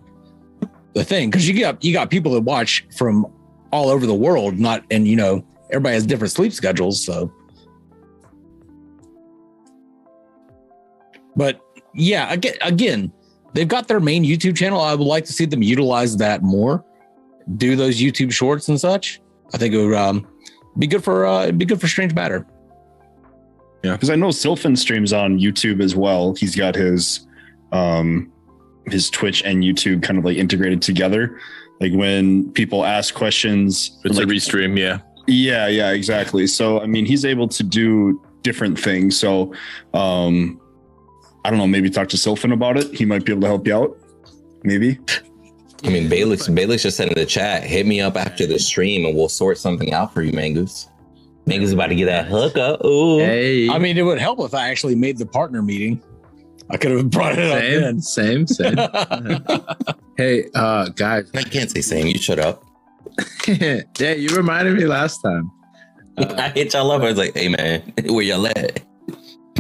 the 0.93 1.05
thing 1.05 1.31
because 1.31 1.49
you 1.49 1.59
got 1.59 1.83
you 1.83 1.95
got 1.95 2.11
people 2.11 2.33
that 2.33 2.43
watch 2.43 2.87
from 2.99 3.27
all 3.73 3.89
over 3.89 4.05
the 4.05 4.15
world. 4.15 4.59
Not 4.59 4.85
and 4.91 5.09
you 5.09 5.17
know 5.17 5.43
everybody 5.71 5.95
has 5.95 6.05
different 6.05 6.33
sleep 6.33 6.53
schedules, 6.53 7.03
so. 7.03 7.33
But 11.39 11.61
yeah, 11.95 12.33
again, 12.33 12.57
again, 12.61 13.13
they've 13.55 13.69
got 13.69 13.87
their 13.87 14.01
main 14.01 14.25
YouTube 14.25 14.57
channel. 14.57 14.81
I 14.81 14.95
would 14.95 15.07
like 15.07 15.25
to 15.27 15.33
see 15.33 15.47
them 15.47 15.63
utilize 15.63 16.17
that 16.17 16.43
more, 16.43 16.85
do 17.57 17.77
those 17.77 18.01
YouTube 18.01 18.33
shorts 18.33 18.69
and 18.69 18.79
such. 18.79 19.21
I 19.55 19.57
think 19.57 19.73
it 19.73 19.79
would 19.79 19.95
um, 19.95 20.27
be 20.79 20.89
good 20.89 21.05
for 21.05 21.27
uh, 21.27 21.45
it'd 21.45 21.57
be 21.57 21.65
good 21.65 21.81
for 21.81 21.87
Strange 21.87 22.13
Matter. 22.13 22.45
Yeah, 23.85 23.93
because 23.93 24.11
I 24.11 24.17
know 24.17 24.33
Sylphin 24.33 24.75
streams 24.75 25.13
on 25.13 25.39
YouTube 25.39 25.81
as 25.81 25.95
well. 25.95 26.35
He's 26.35 26.57
got 26.57 26.75
his 26.75 27.27
um 27.71 28.33
his 28.87 29.09
Twitch 29.09 29.45
and 29.45 29.63
YouTube 29.63 30.03
kind 30.03 30.19
of 30.19 30.25
like 30.25 30.37
integrated 30.37 30.83
together. 30.83 31.39
like 31.81 31.93
when 31.93 32.51
people 32.53 32.85
ask 32.85 33.15
questions. 33.15 34.01
It's 34.05 34.17
like, 34.17 34.27
a 34.27 34.31
restream, 34.31 34.77
yeah. 34.77 34.99
yeah, 35.29 35.69
yeah, 35.69 35.91
exactly. 35.93 36.49
So 36.49 36.81
I 36.81 36.87
mean, 36.87 37.07
he's 37.07 37.25
able 37.25 37.47
to 37.49 37.63
do 37.63 38.21
different 38.43 38.79
things. 38.79 39.17
So 39.17 39.55
um 39.95 40.61
I 41.45 41.51
don't 41.51 41.59
know, 41.59 41.67
maybe 41.67 41.91
talk 41.91 42.09
to 42.11 42.17
Sylphin 42.19 42.53
about 42.53 42.77
it. 42.77 42.95
He 42.95 43.05
might 43.05 43.25
be 43.25 43.33
able 43.33 43.43
to 43.43 43.49
help 43.49 43.67
you 43.67 43.75
out. 43.75 43.97
Maybe. 44.65 44.99
I 45.85 45.91
mean, 45.91 46.09
Bayless, 46.09 46.49
Bayless 46.49 46.83
just 46.83 46.97
said 46.97 47.09
in 47.09 47.15
the 47.15 47.27
chat, 47.27 47.63
hit 47.63 47.87
me 47.87 48.01
up 48.01 48.17
after 48.17 48.47
the 48.47 48.59
stream 48.59 49.05
and 49.05 49.17
we'll 49.17 49.29
sort 49.29 49.59
something 49.59 49.93
out 49.93 50.13
for 50.13 50.23
you, 50.23 50.33
Mangoose. 50.33 50.89
Mangoose 51.47 51.73
about 51.73 51.87
to 51.87 51.95
get 51.95 52.07
that 52.07 52.27
hookup. 52.27 52.85
Ooh. 52.85 53.19
Hey, 53.19 53.69
I 53.69 53.79
mean, 53.79 53.97
it 53.97 54.03
would 54.03 54.19
help 54.19 54.41
if 54.41 54.55
I 54.55 54.69
actually 54.69 54.97
made 54.97 55.19
the 55.19 55.27
partner 55.27 55.63
meeting. 55.63 56.03
I 56.71 56.77
could 56.77 56.91
have 56.91 57.11
brought 57.11 57.39
it 57.39 57.51
up 57.51 57.61
then. 57.61 58.01
same, 58.01 58.47
same, 58.47 58.77
same. 58.77 59.41
hey, 60.17 60.51
uh, 60.55 60.89
guys. 60.91 61.31
I 61.35 61.43
can't 61.45 61.71
say 61.71 61.81
same. 61.81 62.07
You 62.09 62.19
shut 62.19 62.39
up. 62.39 62.63
yeah, 63.47 64.13
you 64.13 64.29
reminded 64.37 64.77
me 64.77 64.85
last 64.85 65.23
time. 65.23 65.51
I 66.19 66.51
hit 66.51 66.75
y'all 66.75 66.91
up. 66.91 67.03
I 67.03 67.07
was 67.07 67.17
like, 67.17 67.35
hey, 67.35 67.49
man, 67.49 67.93
where 68.05 68.23
y'all 68.23 68.47
at? 68.47 68.83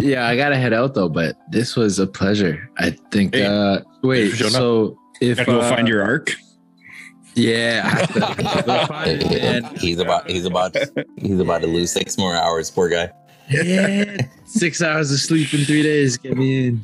Yeah, 0.00 0.26
I 0.26 0.36
gotta 0.36 0.56
head 0.56 0.72
out 0.72 0.94
though, 0.94 1.08
but 1.08 1.36
this 1.50 1.76
was 1.76 1.98
a 1.98 2.06
pleasure. 2.06 2.70
I 2.78 2.90
think. 3.10 3.34
Hey, 3.34 3.44
uh 3.46 3.80
Wait, 4.02 4.30
for 4.30 4.36
showing 4.36 4.52
so 4.52 4.98
if 5.20 5.38
Gotta 5.38 5.50
go 5.50 5.60
uh, 5.60 5.68
find 5.68 5.88
your 5.88 6.02
arc. 6.02 6.32
yeah, 7.34 7.82
I 7.84 7.88
have 7.88 8.12
to 8.36 8.62
go 8.64 8.86
find 8.86 9.22
it, 9.22 9.78
he's 9.78 9.98
about 9.98 10.30
he's 10.30 10.44
about 10.44 10.76
he's 11.16 11.40
about 11.40 11.60
to 11.62 11.66
lose 11.66 11.92
six 11.92 12.16
more 12.16 12.34
hours. 12.34 12.70
Poor 12.70 12.88
guy. 12.88 13.10
yeah, 13.50 14.18
six 14.44 14.82
hours 14.82 15.10
of 15.10 15.18
sleep 15.18 15.52
in 15.54 15.64
three 15.64 15.82
days. 15.82 16.16
Get 16.16 16.36
me 16.36 16.68
in. 16.68 16.82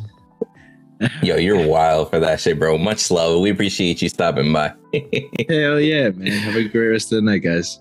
Yo, 1.23 1.37
you're 1.37 1.67
wild 1.67 2.09
for 2.09 2.19
that 2.21 2.41
shit, 2.41 2.59
bro. 2.59 2.79
Much 2.79 3.11
love. 3.11 3.41
We 3.41 3.51
appreciate 3.51 4.01
you 4.01 4.09
stopping 4.09 4.53
by. 4.53 4.69
Hell 5.49 5.81
yeah, 5.81 6.11
man! 6.11 6.27
Have 6.29 6.57
a 6.57 6.65
great 6.69 6.87
rest 6.89 7.13
of 7.13 7.17
the 7.17 7.23
night, 7.23 7.39
guys. 7.39 7.81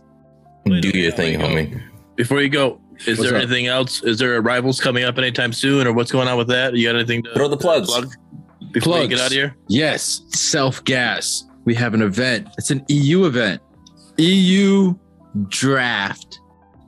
Do 0.65 0.89
your 0.89 1.11
thing, 1.11 1.39
homie. 1.39 1.81
Before 2.15 2.41
you 2.41 2.49
go, 2.49 2.79
is 3.07 3.17
What's 3.19 3.29
there 3.29 3.37
up? 3.37 3.43
anything 3.43 3.67
else? 3.67 4.03
Is 4.03 4.19
there 4.19 4.41
rivals 4.41 4.79
coming 4.79 5.03
up 5.03 5.17
anytime 5.17 5.53
soon, 5.53 5.85
or 5.87 5.93
what's 5.93 6.11
going 6.11 6.27
on 6.27 6.37
with 6.37 6.47
that? 6.49 6.75
You 6.75 6.87
got 6.87 6.95
anything 6.95 7.23
to 7.23 7.33
Throw 7.33 7.47
the 7.47 7.57
plugs. 7.57 7.87
plug 7.89 8.11
before 8.71 8.93
you 8.99 9.07
Plugs. 9.07 9.09
get 9.09 9.19
out 9.19 9.27
of 9.27 9.31
here? 9.33 9.55
Yes, 9.67 10.21
self 10.29 10.83
gas. 10.83 11.45
We 11.65 11.73
have 11.75 11.93
an 11.93 12.01
event. 12.01 12.47
It's 12.57 12.71
an 12.71 12.83
EU 12.89 13.25
event. 13.25 13.61
EU 14.17 14.93
draft 15.47 16.39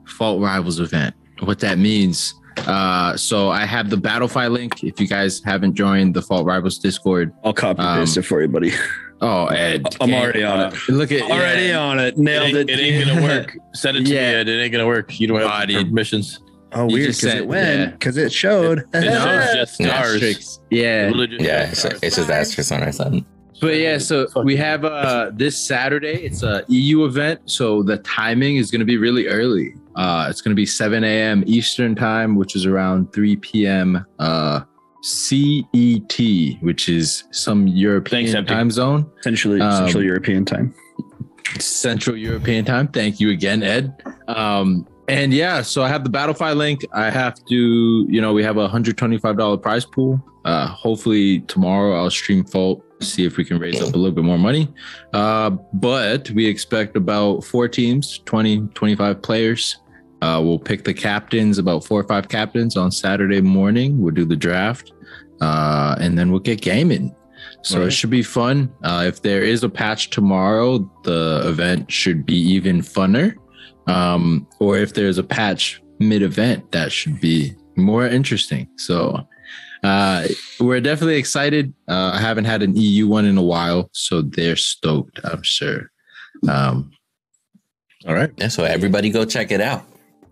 fault 0.06 0.40
rivals 0.42 0.80
event. 0.80 1.14
What 1.40 1.58
that 1.60 1.78
means. 1.78 2.34
Uh, 2.58 3.16
so 3.16 3.50
I 3.50 3.66
have 3.66 3.90
the 3.90 3.96
Battlefy 3.96 4.50
link. 4.50 4.82
If 4.82 4.98
you 5.00 5.06
guys 5.06 5.42
haven't 5.44 5.74
joined 5.74 6.14
the 6.14 6.22
Fault 6.22 6.46
Rivals 6.46 6.78
Discord, 6.78 7.30
I'll 7.44 7.52
copy 7.52 7.80
Um, 7.82 7.98
paste 8.00 8.16
it 8.16 8.22
for 8.22 8.40
you, 8.40 8.48
buddy. 8.48 8.72
oh, 9.20 9.46
Ed, 9.46 9.86
I'm 10.00 10.12
already 10.14 10.44
on 10.44 10.72
it. 10.72 10.88
Look 10.88 11.12
at 11.12 11.22
Already 11.22 11.66
yeah. 11.66 11.78
on 11.78 11.98
it. 11.98 12.08
It 12.14 12.18
Nailed 12.18 12.44
ain't, 12.46 12.70
it. 12.70 12.70
it 12.70 12.78
ain't 12.82 13.06
gonna 13.06 13.22
work. 13.40 13.56
Send 13.74 13.96
it 13.96 14.04
to 14.06 14.10
Yeah. 14.14 14.20
me. 14.20 14.26
Ed. 14.40 14.48
It 14.48 14.60
ain't 14.62 14.72
gonna 14.72 14.86
work. 14.86 15.18
You 15.18 15.26
don't 15.28 15.38
have 15.40 15.48
Body. 15.48 15.84
permissions. 15.84 16.40
Oh, 16.72 16.88
You 16.88 16.94
weird. 16.94 17.06
just 17.08 17.20
Because 17.20 17.32
said- 17.32 17.42
it 17.42 17.46
went. 17.48 17.78
yeah. 17.80 17.86
Because 17.92 18.16
it 18.16 18.32
showed. 18.32 18.78
It 18.92 19.02
shows 19.04 19.54
just 19.54 19.80
Yeah. 19.80 19.86
stars. 19.88 20.14
Asterisks. 20.14 20.60
Yeah. 20.70 21.04
Religious 21.06 21.42
Yeah, 21.42 21.68
it's, 21.70 21.78
stars. 21.80 21.98
it's 22.02 22.16
just 22.16 22.30
asterisk 22.30 22.72
on 22.72 22.82
our 22.82 22.92
side. 22.92 23.24
But 23.58 23.76
yeah, 23.76 23.96
so 23.96 24.26
we 24.44 24.54
have 24.56 24.84
uh 24.84 25.30
this 25.34 25.56
Saturday. 25.56 26.24
It's 26.24 26.42
a 26.42 26.62
EU 26.68 27.06
event, 27.06 27.40
so 27.46 27.82
the 27.82 27.96
timing 27.98 28.56
is 28.56 28.70
going 28.70 28.80
to 28.80 28.84
be 28.84 28.98
really 28.98 29.28
early. 29.28 29.74
Uh, 29.94 30.26
it's 30.28 30.42
going 30.42 30.50
to 30.50 30.54
be 30.56 30.66
7 30.66 31.02
a.m. 31.02 31.42
Eastern 31.46 31.94
time, 31.94 32.36
which 32.36 32.54
is 32.54 32.66
around 32.66 33.14
3 33.14 33.36
p.m. 33.36 34.04
Uh, 34.18 34.60
CET, 35.06 36.18
which 36.62 36.88
is 36.88 37.24
some 37.30 37.68
European 37.68 38.26
Thanks, 38.26 38.50
time 38.50 38.72
zone, 38.72 39.08
Essentially, 39.20 39.60
Um, 39.60 39.84
Central 39.84 40.02
European 40.02 40.44
time. 40.44 40.74
Central 41.60 42.16
European 42.16 42.64
time. 42.64 42.88
Thank 42.88 43.20
you 43.20 43.30
again, 43.30 43.62
Ed. 43.62 43.94
Um, 44.26 44.84
and 45.06 45.32
yeah, 45.32 45.62
so 45.62 45.84
I 45.84 45.88
have 45.88 46.02
the 46.02 46.10
Battlefy 46.10 46.56
link. 46.56 46.84
I 46.92 47.08
have 47.10 47.36
to, 47.44 48.06
you 48.08 48.20
know, 48.20 48.32
we 48.32 48.42
have 48.42 48.56
a 48.56 48.68
$125 48.68 49.62
prize 49.62 49.84
pool. 49.84 50.20
Uh, 50.44 50.66
hopefully 50.66 51.40
tomorrow 51.42 51.94
I'll 51.94 52.10
stream 52.10 52.44
Fault, 52.44 52.82
see 53.00 53.24
if 53.24 53.36
we 53.36 53.44
can 53.44 53.60
raise 53.60 53.80
up 53.80 53.94
a 53.94 53.96
little 53.96 54.10
bit 54.10 54.24
more 54.24 54.38
money. 54.38 54.68
Uh, 55.12 55.50
but 55.72 56.28
we 56.32 56.46
expect 56.46 56.96
about 56.96 57.44
four 57.44 57.68
teams, 57.68 58.18
20, 58.24 58.66
25 58.74 59.22
players. 59.22 59.76
Uh, 60.22 60.40
we'll 60.42 60.58
pick 60.58 60.82
the 60.82 60.94
captains, 60.94 61.58
about 61.58 61.84
four 61.84 62.00
or 62.00 62.04
five 62.04 62.28
captains 62.28 62.76
on 62.76 62.90
Saturday 62.90 63.40
morning. 63.40 64.00
We'll 64.00 64.14
do 64.14 64.24
the 64.24 64.34
draft. 64.34 64.92
Uh, 65.40 65.96
and 66.00 66.18
then 66.18 66.30
we'll 66.30 66.40
get 66.40 66.60
gaming. 66.60 67.14
So 67.62 67.82
it 67.82 67.90
should 67.90 68.10
be 68.10 68.22
fun. 68.22 68.72
Uh, 68.84 69.04
if 69.08 69.22
there 69.22 69.42
is 69.42 69.64
a 69.64 69.68
patch 69.68 70.10
tomorrow, 70.10 70.78
the 71.02 71.42
event 71.44 71.90
should 71.90 72.24
be 72.24 72.36
even 72.36 72.80
funner. 72.80 73.34
Um, 73.88 74.46
or 74.60 74.78
if 74.78 74.94
there's 74.94 75.18
a 75.18 75.24
patch 75.24 75.82
mid 75.98 76.22
event, 76.22 76.70
that 76.70 76.92
should 76.92 77.20
be 77.20 77.56
more 77.76 78.06
interesting. 78.06 78.68
So 78.76 79.26
uh, 79.82 80.28
we're 80.60 80.80
definitely 80.80 81.16
excited. 81.16 81.74
Uh, 81.88 82.12
I 82.14 82.20
haven't 82.20 82.44
had 82.44 82.62
an 82.62 82.76
EU 82.76 83.08
one 83.08 83.24
in 83.24 83.36
a 83.36 83.42
while, 83.42 83.90
so 83.92 84.22
they're 84.22 84.56
stoked, 84.56 85.18
I'm 85.24 85.42
sure. 85.42 85.90
Um, 86.48 86.92
All 88.06 88.14
right. 88.14 88.30
Yeah, 88.36 88.48
so 88.48 88.62
everybody 88.62 89.10
go 89.10 89.24
check 89.24 89.50
it 89.50 89.60
out 89.60 89.84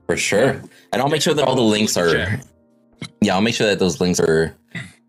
for 0.07 0.17
sure. 0.17 0.63
And 0.93 1.03
I'll 1.03 1.09
make 1.09 1.23
sure 1.23 1.35
that 1.35 1.45
all 1.45 1.57
the 1.57 1.63
links 1.63 1.97
are. 1.97 2.41
Yeah, 3.21 3.35
I'll 3.35 3.41
make 3.41 3.55
sure 3.55 3.67
that 3.67 3.79
those 3.79 4.01
links 4.01 4.21
are 4.21 4.55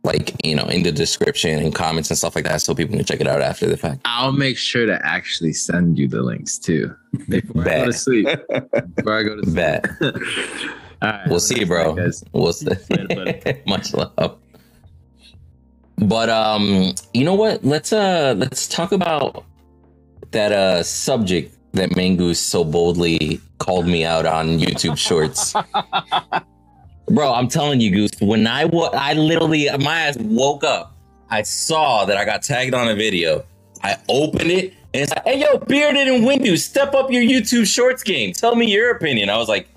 like 0.06 0.34
you 0.46 0.56
know 0.56 0.66
in 0.66 0.84
the 0.84 0.92
description 0.92 1.60
and 1.60 1.74
comments 1.76 2.10
and 2.10 2.18
stuff 2.18 2.36
like 2.36 2.46
that, 2.46 2.62
so 2.62 2.74
people 2.74 2.96
can 2.96 3.04
check 3.06 3.20
it 3.20 3.28
out 3.28 3.42
after 3.42 3.68
the 3.68 3.76
fact. 3.78 4.02
I'll 4.06 4.32
make 4.32 4.58
sure 4.58 4.86
to 4.86 5.00
actually 5.06 5.54
send 5.54 5.98
you 6.00 6.08
the 6.08 6.22
links 6.22 6.58
too 6.58 6.96
before 7.28 7.64
I 7.64 7.66
go 7.66 7.86
to 7.86 7.92
Bet. 7.92 7.94
sleep. 7.96 8.28
Before 8.96 9.18
I 9.20 9.24
go 9.24 9.36
to 9.36 9.44
sleep. 9.44 9.56
Bet 9.56 9.86
All 11.02 11.10
right, 11.12 11.28
we'll 11.28 11.40
see, 11.42 11.60
you, 11.60 11.66
bro. 11.66 11.94
guys. 11.94 12.24
We'll 12.32 12.54
see. 12.54 12.68
Much 13.68 13.94
love. 13.94 14.40
But 15.98 16.30
um, 16.30 16.94
you 17.14 17.24
know 17.26 17.36
what? 17.36 17.64
Let's 17.66 17.92
uh 17.94 18.34
let's 18.38 18.68
talk 18.68 18.92
about 18.92 19.44
that 20.32 20.52
uh 20.52 20.84
subject 20.84 21.56
that 21.74 21.92
Mangoose 21.92 22.38
so 22.38 22.64
boldly 22.64 23.42
called 23.60 23.86
me 23.88 24.06
out 24.06 24.26
on 24.26 24.60
YouTube 24.60 24.98
Shorts. 24.98 25.54
Bro, 27.08 27.34
I'm 27.34 27.48
telling 27.48 27.82
you, 27.82 27.92
Goose. 27.92 28.12
When 28.20 28.48
I 28.48 28.66
wa- 28.66 28.90
I 28.94 29.14
literally 29.14 29.70
my 29.80 30.00
ass 30.02 30.18
woke 30.18 30.64
up. 30.64 30.92
I 31.30 31.42
saw 31.42 32.06
that 32.06 32.18
I 32.18 32.26
got 32.26 32.44
tagged 32.44 32.74
on 32.74 32.88
a 32.88 32.96
video. 32.96 33.44
I 33.84 33.98
opened 34.10 34.52
it 34.52 34.74
and 34.94 35.04
it's 35.04 35.12
like, 35.12 35.26
"Hey, 35.26 35.42
yo, 35.42 35.58
Bearded 35.58 36.08
and 36.08 36.24
Windu, 36.24 36.58
step 36.58 36.94
up 36.94 37.12
your 37.12 37.24
YouTube 37.24 37.68
Shorts 37.68 38.04
game. 38.04 38.32
Tell 38.34 38.56
me 38.56 38.72
your 38.72 38.92
opinion." 38.92 39.30
I 39.30 39.38
was 39.38 39.50
like, 39.50 39.68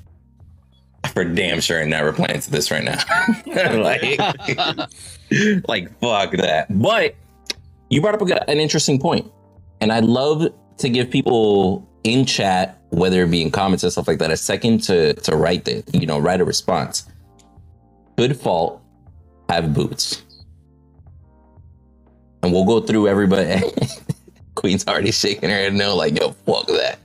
"For 1.12 1.24
damn 1.24 1.60
sure, 1.60 1.80
I'm 1.80 1.90
not 1.90 2.14
to 2.14 2.50
this 2.50 2.70
right 2.70 2.84
now." 2.84 2.98
like, 3.82 4.18
like 5.68 6.00
fuck 6.00 6.32
that. 6.32 6.66
But 6.70 7.14
you 7.90 8.00
brought 8.00 8.14
up 8.14 8.22
a, 8.22 8.50
an 8.50 8.58
interesting 8.58 8.98
point, 8.98 9.30
and 9.80 9.92
I'd 9.92 10.04
love 10.04 10.46
to 10.78 10.88
give 10.88 11.10
people 11.10 11.88
in 12.04 12.24
chat, 12.24 12.80
whether 12.90 13.24
it 13.24 13.30
be 13.30 13.42
in 13.42 13.50
comments 13.50 13.82
and 13.82 13.92
stuff 13.92 14.06
like 14.06 14.18
that, 14.18 14.30
a 14.30 14.36
second 14.36 14.82
to 14.84 15.14
to 15.14 15.36
write 15.36 15.64
the 15.64 15.82
you 15.92 16.06
know 16.06 16.18
write 16.18 16.40
a 16.40 16.44
response. 16.44 17.06
Good 18.18 18.36
fault 18.36 18.82
have 19.48 19.72
boots, 19.72 20.24
and 22.42 22.52
we'll 22.52 22.64
go 22.64 22.80
through 22.80 23.06
everybody. 23.06 23.62
Queen's 24.56 24.84
already 24.88 25.12
shaking 25.12 25.50
her 25.50 25.54
head 25.54 25.74
no, 25.74 25.94
like 25.94 26.18
yo, 26.18 26.32
fuck 26.44 26.66
that. 26.66 26.98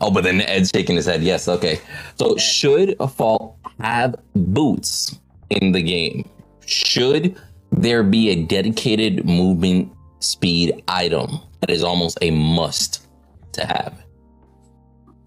Oh, 0.00 0.12
but 0.12 0.22
then 0.22 0.40
Ed's 0.42 0.70
shaking 0.72 0.94
his 0.94 1.06
head. 1.06 1.24
Yes, 1.24 1.48
okay. 1.48 1.80
So 2.14 2.36
should 2.36 2.94
a 3.00 3.08
fault 3.08 3.56
have 3.80 4.14
boots 4.36 5.18
in 5.50 5.72
the 5.72 5.82
game? 5.82 6.30
Should 6.66 7.36
there 7.72 8.04
be 8.04 8.30
a 8.30 8.44
dedicated 8.44 9.24
movement 9.24 9.92
speed 10.20 10.84
item 10.86 11.40
that 11.62 11.70
is 11.70 11.82
almost 11.82 12.16
a 12.22 12.30
must 12.30 13.08
to 13.54 13.66
have? 13.66 14.04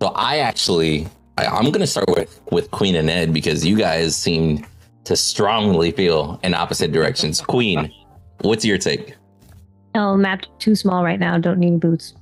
So 0.02 0.08
I 0.16 0.38
actually, 0.38 1.06
I, 1.38 1.48
I'm 1.48 1.70
gonna 1.70 1.86
start 1.86 2.08
with 2.16 2.40
with 2.50 2.72
Queen 2.72 2.96
and 2.96 3.10
Ed 3.10 3.34
because 3.34 3.66
you 3.66 3.76
guys 3.76 4.16
seem 4.16 4.66
to 5.08 5.16
strongly 5.16 5.92
feel 5.92 6.38
in 6.44 6.54
opposite 6.54 6.92
directions. 6.92 7.40
Queen, 7.40 7.90
what's 8.42 8.66
your 8.66 8.78
take? 8.78 9.16
Oh, 9.96 10.12
no, 10.12 10.18
map 10.18 10.44
too 10.60 10.76
small 10.76 11.02
right 11.02 11.18
now. 11.18 11.38
Don't 11.38 11.60
need 11.60 11.80
boots. 11.80 12.14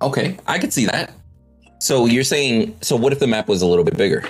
Okay, 0.00 0.38
I 0.46 0.60
could 0.60 0.72
see 0.72 0.86
that. 0.86 1.12
So 1.80 2.06
you're 2.06 2.22
saying, 2.22 2.76
so 2.82 2.94
what 2.94 3.12
if 3.12 3.18
the 3.18 3.26
map 3.26 3.48
was 3.48 3.60
a 3.62 3.66
little 3.66 3.84
bit 3.84 3.96
bigger? 3.96 4.22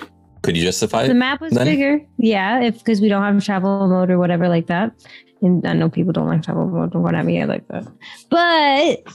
Could 0.42 0.56
you 0.56 0.62
justify 0.62 1.00
The 1.00 1.04
it? 1.04 1.08
The 1.08 1.14
map 1.14 1.42
was 1.42 1.52
then- 1.52 1.66
bigger, 1.66 2.00
yeah, 2.16 2.62
if 2.62 2.78
because 2.78 3.02
we 3.02 3.08
don't 3.08 3.22
have 3.22 3.44
travel 3.44 3.86
mode 3.86 4.10
or 4.10 4.18
whatever 4.18 4.48
like 4.48 4.66
that. 4.68 4.92
And 5.42 5.64
I 5.66 5.74
know 5.74 5.90
people 5.90 6.12
don't 6.12 6.26
like 6.26 6.42
travel 6.42 6.66
mode 6.66 6.94
or 6.94 7.00
whatever, 7.02 7.28
yeah, 7.28 7.44
like 7.44 7.68
that. 7.68 7.86
But 8.30 9.12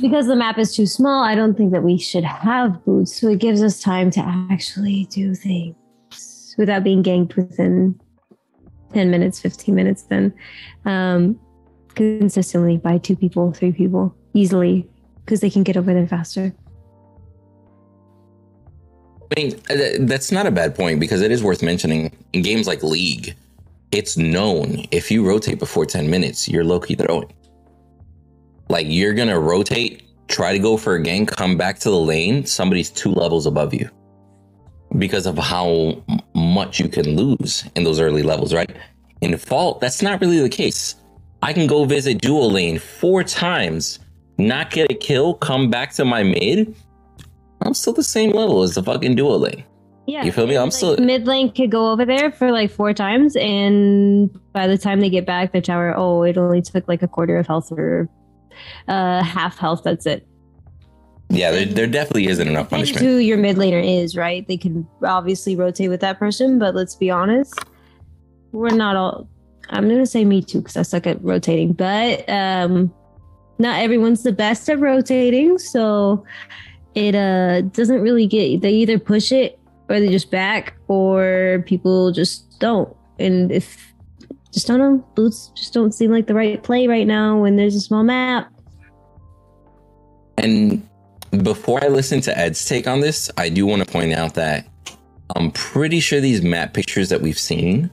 because 0.00 0.26
the 0.26 0.36
map 0.36 0.58
is 0.58 0.74
too 0.74 0.86
small, 0.86 1.22
I 1.22 1.34
don't 1.34 1.56
think 1.56 1.72
that 1.72 1.82
we 1.82 1.98
should 1.98 2.24
have 2.24 2.84
boots. 2.84 3.20
So 3.20 3.28
it 3.28 3.38
gives 3.38 3.62
us 3.62 3.80
time 3.80 4.10
to 4.12 4.20
actually 4.50 5.06
do 5.06 5.34
things 5.34 6.54
without 6.56 6.84
being 6.84 7.02
ganked 7.02 7.36
within 7.36 7.98
10 8.92 9.10
minutes, 9.10 9.40
15 9.40 9.74
minutes 9.74 10.02
then. 10.02 10.32
Um 10.84 11.38
consistently 11.94 12.76
by 12.76 12.96
two 12.96 13.16
people, 13.16 13.52
three 13.52 13.72
people 13.72 14.14
easily 14.32 14.88
because 15.24 15.40
they 15.40 15.50
can 15.50 15.64
get 15.64 15.76
over 15.76 15.92
there 15.92 16.06
faster. 16.06 16.54
I 19.30 19.40
mean, 19.40 20.06
that's 20.06 20.32
not 20.32 20.46
a 20.46 20.50
bad 20.50 20.74
point 20.74 21.00
because 21.00 21.20
it 21.20 21.30
is 21.30 21.42
worth 21.42 21.62
mentioning 21.62 22.16
in 22.32 22.42
games 22.42 22.66
like 22.66 22.82
League, 22.82 23.36
it's 23.90 24.16
known 24.16 24.86
if 24.90 25.10
you 25.10 25.26
rotate 25.26 25.58
before 25.58 25.84
10 25.84 26.08
minutes, 26.08 26.48
you're 26.48 26.64
low 26.64 26.80
key 26.80 26.94
throwing. 26.94 27.30
Like 28.68 28.86
you're 28.88 29.14
to 29.14 29.38
rotate, 29.38 30.02
try 30.28 30.52
to 30.52 30.58
go 30.58 30.76
for 30.76 30.96
a 30.96 31.02
gank, 31.02 31.28
come 31.28 31.56
back 31.56 31.78
to 31.80 31.90
the 31.90 31.98
lane, 31.98 32.44
somebody's 32.44 32.90
two 32.90 33.12
levels 33.12 33.46
above 33.46 33.72
you 33.74 33.88
because 34.96 35.26
of 35.26 35.36
how 35.36 36.02
much 36.34 36.80
you 36.80 36.88
can 36.88 37.16
lose 37.16 37.64
in 37.74 37.84
those 37.84 38.00
early 38.00 38.22
levels, 38.22 38.54
right? 38.54 38.74
In 39.20 39.36
Fault, 39.36 39.80
that's 39.80 40.02
not 40.02 40.20
really 40.20 40.40
the 40.40 40.48
case. 40.48 40.96
I 41.42 41.52
can 41.52 41.66
go 41.66 41.84
visit 41.84 42.20
duo 42.20 42.46
lane 42.46 42.78
four 42.78 43.22
times, 43.22 43.98
not 44.38 44.70
get 44.70 44.90
a 44.90 44.94
kill, 44.94 45.34
come 45.34 45.70
back 45.70 45.92
to 45.94 46.04
my 46.04 46.22
mid. 46.22 46.74
I'm 47.62 47.74
still 47.74 47.92
the 47.92 48.02
same 48.02 48.30
level 48.30 48.62
as 48.62 48.74
the 48.74 48.82
fucking 48.82 49.16
duo 49.16 49.36
lane. 49.36 49.64
Yeah. 50.06 50.24
You 50.24 50.32
feel 50.32 50.46
me? 50.46 50.56
I'm 50.56 50.64
like, 50.64 50.72
still- 50.72 50.96
mid 50.96 51.26
lane 51.26 51.52
could 51.52 51.70
go 51.70 51.90
over 51.92 52.04
there 52.04 52.32
for 52.32 52.50
like 52.50 52.70
four 52.70 52.94
times, 52.94 53.36
and 53.36 54.30
by 54.52 54.66
the 54.66 54.78
time 54.78 55.00
they 55.00 55.10
get 55.10 55.26
back, 55.26 55.52
the 55.52 55.60
tower, 55.60 55.94
oh, 55.96 56.22
it 56.22 56.38
only 56.38 56.62
took 56.62 56.88
like 56.88 57.02
a 57.02 57.08
quarter 57.08 57.36
of 57.38 57.46
health 57.46 57.70
or 57.70 58.08
uh, 58.88 59.22
half 59.22 59.58
health. 59.58 59.82
That's 59.84 60.06
it. 60.06 60.26
Yeah, 61.30 61.50
there, 61.50 61.66
there 61.66 61.86
definitely 61.86 62.26
isn't 62.28 62.48
enough 62.48 62.70
punishment. 62.70 63.04
who 63.04 63.16
your 63.18 63.36
mid 63.36 63.56
laner 63.56 63.84
is, 63.84 64.16
right? 64.16 64.46
They 64.48 64.56
can 64.56 64.86
obviously 65.04 65.56
rotate 65.56 65.90
with 65.90 66.00
that 66.00 66.18
person, 66.18 66.58
but 66.58 66.74
let's 66.74 66.94
be 66.94 67.10
honest, 67.10 67.54
we're 68.52 68.70
not 68.70 68.96
all. 68.96 69.28
I'm 69.70 69.88
gonna 69.88 70.06
say 70.06 70.24
me 70.24 70.42
too 70.42 70.60
because 70.62 70.76
I 70.78 70.82
suck 70.82 71.06
at 71.06 71.22
rotating, 71.22 71.74
but 71.74 72.26
um, 72.30 72.92
not 73.58 73.80
everyone's 73.80 74.22
the 74.22 74.32
best 74.32 74.70
at 74.70 74.80
rotating, 74.80 75.58
so 75.58 76.24
it 76.94 77.14
uh 77.14 77.60
doesn't 77.60 78.00
really 78.00 78.26
get. 78.26 78.62
They 78.62 78.72
either 78.72 78.98
push 78.98 79.30
it 79.30 79.58
or 79.90 80.00
they 80.00 80.08
just 80.08 80.30
back, 80.30 80.78
or 80.88 81.62
people 81.66 82.10
just 82.12 82.58
don't. 82.58 82.94
And 83.18 83.52
if 83.52 83.87
just 84.52 84.66
don't 84.66 84.78
know, 84.78 85.04
boots 85.14 85.52
just 85.54 85.72
don't 85.74 85.92
seem 85.92 86.10
like 86.10 86.26
the 86.26 86.34
right 86.34 86.62
play 86.62 86.86
right 86.86 87.06
now 87.06 87.38
when 87.38 87.56
there's 87.56 87.74
a 87.74 87.80
small 87.80 88.02
map. 88.02 88.50
And 90.38 90.86
before 91.42 91.82
I 91.84 91.88
listen 91.88 92.20
to 92.22 92.38
Ed's 92.38 92.64
take 92.64 92.86
on 92.86 93.00
this, 93.00 93.30
I 93.36 93.48
do 93.48 93.66
want 93.66 93.84
to 93.84 93.90
point 93.90 94.12
out 94.14 94.34
that 94.34 94.66
I'm 95.36 95.50
pretty 95.50 96.00
sure 96.00 96.20
these 96.20 96.42
map 96.42 96.72
pictures 96.74 97.08
that 97.10 97.20
we've 97.20 97.38
seen 97.38 97.90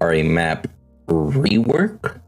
are 0.00 0.12
a 0.14 0.22
map 0.22 0.66
rework, 1.08 2.20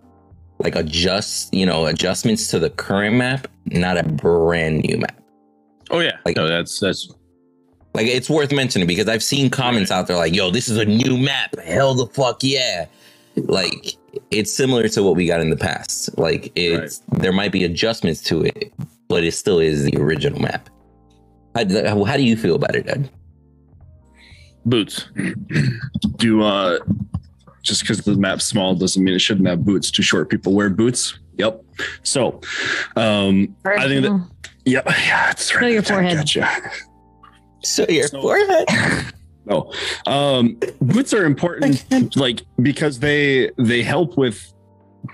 like 0.58 0.74
adjust, 0.74 1.52
you 1.54 1.64
know, 1.66 1.86
adjustments 1.86 2.48
to 2.48 2.58
the 2.58 2.70
current 2.70 3.16
map, 3.16 3.46
not 3.66 3.96
a 3.98 4.02
brand 4.02 4.82
new 4.82 4.98
map. 4.98 5.20
Oh 5.90 6.00
yeah, 6.00 6.16
Like- 6.24 6.36
no, 6.36 6.48
that's 6.48 6.80
that's 6.80 7.08
Like 7.94 8.06
it's 8.06 8.30
worth 8.30 8.52
mentioning 8.52 8.88
because 8.88 9.06
I've 9.08 9.22
seen 9.22 9.50
comments 9.50 9.90
out 9.90 10.06
there 10.06 10.16
like, 10.16 10.34
"Yo, 10.34 10.50
this 10.50 10.68
is 10.70 10.78
a 10.78 10.84
new 10.86 11.18
map. 11.18 11.54
Hell 11.58 11.94
the 11.94 12.06
fuck 12.06 12.42
yeah!" 12.42 12.86
Like 13.36 13.96
it's 14.30 14.52
similar 14.52 14.88
to 14.88 15.02
what 15.02 15.16
we 15.16 15.26
got 15.26 15.40
in 15.40 15.50
the 15.50 15.56
past. 15.56 16.16
Like 16.18 16.52
it's 16.54 16.98
there 17.12 17.32
might 17.32 17.52
be 17.52 17.64
adjustments 17.64 18.20
to 18.24 18.42
it, 18.44 18.72
but 19.08 19.24
it 19.24 19.32
still 19.32 19.58
is 19.58 19.84
the 19.84 19.96
original 19.96 20.40
map. 20.40 20.68
How, 21.54 22.04
how 22.04 22.16
do 22.16 22.22
you 22.22 22.36
feel 22.36 22.54
about 22.56 22.74
it, 22.74 22.88
Ed? 22.88 23.10
boots. 24.64 25.08
Do 26.16 26.42
uh, 26.42 26.78
just 27.62 27.82
because 27.82 27.98
the 28.02 28.14
map's 28.16 28.44
small 28.44 28.74
doesn't 28.74 29.02
mean 29.02 29.14
it 29.14 29.18
shouldn't 29.20 29.48
have 29.48 29.64
boots. 29.64 29.90
Too 29.90 30.02
short 30.02 30.28
people 30.30 30.52
wear 30.54 30.70
boots. 30.70 31.18
Yep. 31.38 31.64
So, 32.02 32.40
um, 32.96 33.56
I 33.64 33.88
think 33.88 34.02
that. 34.04 34.28
Yep. 34.64 34.86
Yeah, 34.86 35.30
it's 35.30 35.54
right. 35.54 35.62
Show 35.62 35.66
your 35.68 35.82
forehead. 35.82 36.16
Gotcha. 36.18 36.70
So 37.64 37.86
your 37.88 38.06
So- 38.08 38.20
forehead. 38.22 38.66
No, 39.44 39.72
um, 40.06 40.58
boots 40.80 41.12
are 41.12 41.24
important, 41.24 42.16
like 42.16 42.42
because 42.60 42.98
they 42.98 43.50
they 43.58 43.82
help 43.82 44.16
with 44.16 44.52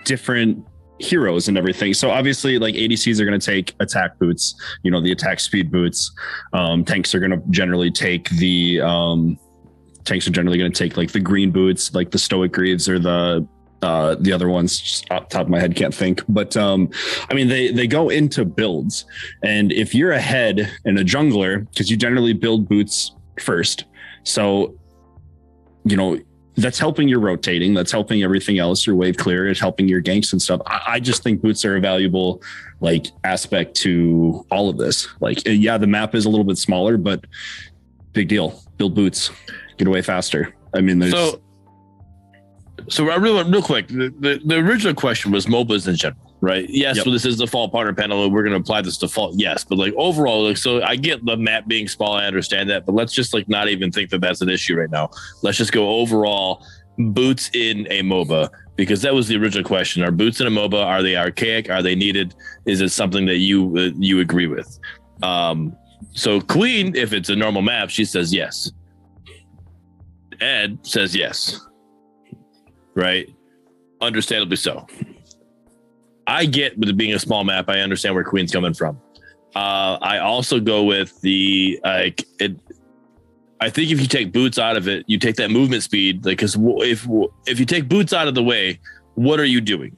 different 0.05 0.65
heroes 0.99 1.49
and 1.49 1.57
everything. 1.57 1.95
So 1.95 2.11
obviously, 2.11 2.59
like 2.59 2.75
ADCs 2.75 3.21
are 3.21 3.25
going 3.25 3.39
to 3.39 3.45
take 3.45 3.75
attack 3.81 4.19
boots, 4.19 4.55
you 4.83 4.91
know, 4.91 5.01
the 5.01 5.13
attack 5.13 5.41
speed 5.41 5.71
boots. 5.71 6.13
Um, 6.53 6.85
tanks 6.85 7.15
are 7.15 7.21
going 7.21 7.31
to 7.31 7.43
generally 7.51 7.91
take 7.91 8.29
the 8.31 8.81
um, 8.81 9.39
tanks 10.05 10.27
are 10.27 10.33
generally 10.33 10.59
going 10.59 10.73
to 10.73 10.79
take 10.79 10.97
like 10.97 11.13
the 11.13 11.21
green 11.21 11.51
boots, 11.51 11.95
like 11.95 12.11
the 12.11 12.19
Stoic 12.19 12.53
Greaves 12.53 12.89
or 12.89 12.99
the 12.99 13.47
uh 13.83 14.17
the 14.21 14.33
other 14.33 14.49
ones 14.49 14.81
just 14.81 15.11
off 15.13 15.29
the 15.29 15.35
top 15.37 15.43
of 15.43 15.49
my 15.49 15.61
head 15.61 15.77
can't 15.77 15.95
think 15.95 16.21
but 16.29 16.57
um 16.57 16.91
i 17.31 17.35
mean 17.35 17.47
they 17.47 17.71
they 17.71 17.87
go 17.87 18.09
into 18.09 18.45
builds 18.45 19.05
and 19.45 19.71
if 19.71 19.95
you're 19.95 20.11
ahead 20.11 20.69
and 20.85 20.99
a 20.99 21.05
jungler 21.05 21.65
because 21.71 21.89
you 21.89 21.97
generally 21.97 22.33
build 22.33 22.69
boots 22.69 23.13
first 23.41 23.85
so, 24.25 24.79
you 25.85 25.97
know, 25.97 26.19
that's 26.57 26.79
helping 26.79 27.09
your 27.09 27.21
rotating. 27.21 27.73
That's 27.73 27.93
helping 27.93 28.23
everything 28.23 28.59
else. 28.59 28.87
Your 28.87 28.97
wave 28.97 29.17
clear. 29.17 29.49
It's 29.49 29.61
helping 29.61 29.89
your 29.89 30.03
ganks 30.03 30.33
and 30.33 30.43
stuff. 30.43 30.61
I, 30.67 30.83
I 30.87 31.01
just 31.01 31.23
think 31.23 31.41
boots 31.41 31.65
are 31.65 31.77
a 31.77 31.81
valuable 31.81 32.43
like 32.81 33.07
aspect 33.25 33.77
to 33.77 34.45
all 34.51 34.69
of 34.69 34.77
this. 34.77 35.09
Like, 35.21 35.47
uh, 35.47 35.51
yeah, 35.51 35.79
the 35.79 35.87
map 35.87 36.15
is 36.15 36.27
a 36.27 36.29
little 36.29 36.45
bit 36.45 36.59
smaller, 36.59 36.97
but 36.97 37.25
big 38.13 38.29
deal. 38.29 38.61
Build 38.77 38.95
boots, 38.95 39.31
get 39.77 39.87
away 39.87 40.03
faster. 40.03 40.55
I 40.75 40.81
mean, 40.81 40.99
there's 40.99 41.13
So, 41.13 41.41
so 42.89 43.09
I 43.11 43.17
really 43.17 43.49
real 43.49 43.63
quick. 43.63 43.89
The, 43.89 44.13
the, 44.19 44.41
the 44.45 44.57
original 44.57 44.95
question 44.95 45.31
was 45.31 45.47
MOBAs 45.47 45.87
in 45.87 45.95
general, 45.95 46.28
right? 46.41 46.69
Yes, 46.69 46.97
Yep. 46.97 47.05
so 47.05 47.11
this 47.11 47.25
is 47.25 47.39
the 47.39 47.45
default 47.47 47.73
partner 47.73 47.93
panel. 47.95 48.25
and 48.25 48.33
We're 48.33 48.43
going 48.43 48.55
to 48.55 48.61
apply 48.61 48.83
this 48.83 48.99
default. 48.99 49.39
Yes, 49.39 49.65
but 49.65 49.79
like 49.79 49.95
overall, 49.97 50.45
like 50.47 50.57
so, 50.57 50.83
I 50.83 50.97
get 50.97 51.25
the 51.25 51.37
map 51.37 51.67
being 51.69 51.89
small. 51.89 52.13
I 52.13 52.27
understand 52.27 52.71
that, 52.71 52.87
but 52.87 52.95
let's 52.95 53.13
just 53.13 53.35
like 53.35 53.49
not 53.49 53.69
even 53.69 53.91
think 53.91 54.11
that 54.11 54.21
that's 54.21 54.41
an 54.41 54.49
issue 54.49 54.77
right 54.77 54.91
now. 54.91 55.11
Let's 55.43 55.59
just 55.59 55.73
go 55.73 55.89
overall. 55.89 56.65
Boots 57.01 57.49
in 57.55 57.87
a 57.93 58.03
MOBA 58.03 58.51
because 58.75 59.03
that 59.03 59.15
was 59.15 59.29
the 59.29 59.37
original 59.37 59.63
question. 59.63 60.03
Are 60.03 60.11
boots 60.11 60.41
in 60.41 60.49
a 60.49 60.51
MOBA? 60.51 60.85
Are 60.85 61.01
they 61.01 61.15
archaic? 61.17 61.71
Are 61.71 61.81
they 61.81 61.95
needed? 61.95 62.35
Is 62.67 62.81
it 62.81 62.89
something 62.89 63.25
that 63.27 63.37
you 63.37 63.73
uh, 63.79 63.91
you 63.97 64.19
agree 64.19 64.49
with? 64.49 64.81
Um, 65.23 65.77
so 66.11 66.41
Queen, 66.41 66.97
if 66.97 67.13
it's 67.13 67.29
a 67.29 67.37
normal 67.37 67.63
map, 67.63 67.89
she 67.91 68.05
says 68.05 68.35
yes. 68.35 68.73
Ed 70.41 70.79
says 70.83 71.15
yes. 71.15 71.61
Right? 72.97 73.29
Understandably 74.01 74.57
so. 74.57 74.87
I 76.29 76.45
get 76.45 76.79
with 76.79 76.91
it 76.91 76.97
being 76.97 77.15
a 77.15 77.19
small 77.19 77.43
map, 77.43 77.69
I 77.69 77.81
understand 77.81 78.15
where 78.15 78.23
Queen's 78.23 78.53
coming 78.53 78.75
from. 78.75 79.01
Uh, 79.57 79.99
I 80.03 80.19
also 80.19 80.61
go 80.61 80.85
with 80.85 81.19
the 81.23 81.81
like 81.83 82.25
it. 82.39 82.55
I 83.61 83.71
think 83.71 83.91
if 83.91 84.01
you 84.01 84.07
take 84.07 84.31
boots 84.33 84.59
out 84.59 84.77
of 84.77 84.87
it, 84.87 85.05
you 85.09 85.19
take 85.19 85.37
that 85.37 85.51
movement 85.51 85.83
speed. 85.83 86.25
Like, 86.25 86.39
because 86.39 86.55
if 86.59 87.09
if 87.47 87.59
you 87.59 87.65
take 87.65 87.89
boots 87.89 88.13
out 88.13 88.29
of 88.29 88.35
the 88.35 88.43
way, 88.43 88.79
what 89.15 89.41
are 89.41 89.47
you 89.47 89.61
doing? 89.63 89.97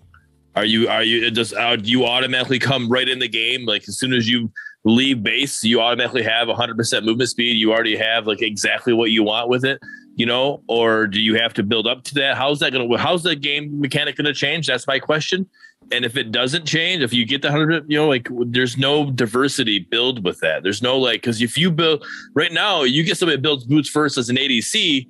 Are 0.54 0.64
you 0.64 0.88
are 0.88 1.02
you 1.02 1.30
just 1.32 1.52
uh, 1.52 1.76
you 1.82 2.06
automatically 2.06 2.60
come 2.60 2.88
right 2.88 3.08
in 3.08 3.18
the 3.18 3.28
game? 3.28 3.66
Like 3.66 3.88
as 3.88 3.98
soon 3.98 4.14
as 4.14 4.28
you 4.28 4.52
leave 4.84 5.22
base, 5.22 5.62
you 5.64 5.80
automatically 5.80 6.22
have 6.22 6.48
100% 6.48 7.04
movement 7.04 7.28
speed. 7.28 7.56
You 7.56 7.72
already 7.72 7.96
have 7.96 8.26
like 8.26 8.40
exactly 8.40 8.92
what 8.92 9.10
you 9.10 9.22
want 9.22 9.48
with 9.48 9.64
it, 9.64 9.80
you 10.14 10.26
know, 10.26 10.62
or 10.68 11.06
do 11.06 11.20
you 11.20 11.34
have 11.34 11.52
to 11.54 11.62
build 11.62 11.86
up 11.86 12.04
to 12.04 12.14
that? 12.14 12.36
How's 12.36 12.60
that 12.60 12.72
going 12.72 12.88
to, 12.88 12.96
how's 12.96 13.22
the 13.22 13.36
game 13.36 13.80
mechanic 13.80 14.16
going 14.16 14.26
to 14.26 14.32
change? 14.32 14.66
That's 14.66 14.86
my 14.86 14.98
question. 14.98 15.48
And 15.92 16.04
if 16.04 16.16
it 16.16 16.30
doesn't 16.30 16.66
change, 16.66 17.02
if 17.02 17.12
you 17.12 17.24
get 17.24 17.42
the 17.42 17.48
100, 17.48 17.90
you 17.90 17.98
know, 17.98 18.08
like 18.08 18.28
there's 18.30 18.78
no 18.78 19.10
diversity 19.10 19.80
build 19.80 20.24
with 20.24 20.38
that. 20.40 20.62
There's 20.62 20.82
no 20.82 20.96
like, 20.98 21.22
because 21.22 21.42
if 21.42 21.58
you 21.58 21.70
build 21.70 22.04
right 22.34 22.52
now, 22.52 22.82
you 22.82 23.02
get 23.02 23.16
somebody 23.16 23.36
that 23.36 23.42
builds 23.42 23.64
boots 23.64 23.88
first 23.88 24.16
as 24.16 24.28
an 24.28 24.36
ADC, 24.36 25.08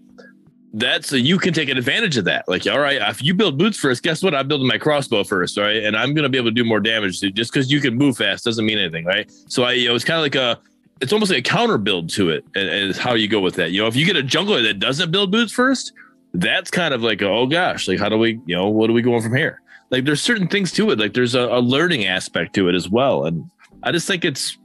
that's 0.73 1.13
you 1.13 1.39
can 1.39 1.53
take 1.53 1.69
advantage 1.69 2.17
of 2.17 2.25
that. 2.27 2.49
Like, 2.49 2.67
all 2.67 2.79
right, 2.79 3.01
if 3.11 3.23
you 3.23 3.35
build 3.35 3.59
boots 3.59 3.77
first, 3.77 4.03
guess 4.03 4.23
what? 4.23 4.35
I'm 4.35 4.49
building 4.49 4.69
my 4.69 4.79
crossbow 4.79 5.25
first, 5.25 5.59
right? 5.59 5.83
And 5.83 5.97
I'm 5.97 6.15
gonna 6.15 6.29
be 6.29 6.39
able 6.39 6.51
to 6.51 6.55
do 6.55 6.65
more 6.65 6.81
damage. 6.81 7.21
Just 7.21 7.53
because 7.53 7.71
you 7.71 7.81
can 7.81 7.97
move 7.97 8.17
fast 8.17 8.45
doesn't 8.45 8.65
mean 8.65 8.79
anything, 8.79 9.05
right? 9.05 9.31
So 9.49 9.65
I, 9.65 9.73
you 9.73 9.89
know, 9.89 9.95
it's 9.95 10.05
kind 10.05 10.19
of 10.19 10.23
like 10.23 10.37
a, 10.37 10.61
it's 11.01 11.13
almost 11.13 11.31
like 11.31 11.41
a 11.41 11.43
counter 11.43 11.79
build 11.79 12.09
to 12.11 12.31
it, 12.31 12.45
and, 12.55 12.69
and 12.69 12.97
how 12.97 13.15
you 13.15 13.27
go 13.27 13.41
with 13.41 13.55
that. 13.57 13.73
You 13.73 13.83
know, 13.83 13.89
if 13.89 13.97
you 13.97 14.07
get 14.07 14.17
a 14.17 14.23
jungler 14.23 14.63
that 14.63 14.79
doesn't 14.79 15.11
build 15.11 15.33
boots 15.33 15.53
first, 15.53 15.93
that's 16.35 16.71
kind 16.71 16.95
of 16.95 17.03
like, 17.03 17.23
oh 17.23 17.47
gosh, 17.47 17.89
like 17.89 17.99
how 17.99 18.09
do 18.09 18.17
we, 18.17 18.41
you 18.47 18.55
know, 18.55 18.69
what 18.69 18.89
are 18.89 18.93
we 18.93 19.03
going 19.03 19.23
from 19.23 19.35
here? 19.35 19.61
Like, 19.91 20.05
there's 20.05 20.23
certain 20.23 20.49
things 20.49 20.73
to 20.73 20.91
it. 20.91 20.99
Like, 20.99 21.15
there's 21.15 21.35
a, 21.35 21.43
a 21.49 21.61
learning 21.61 22.07
aspect 22.07 22.55
to 22.55 22.69
it 22.69 22.75
as 22.75 22.89
well, 22.89 23.27
and 23.27 23.51
I 23.83 23.93
just 23.93 24.07
think 24.07 24.25
it's, 24.25 24.59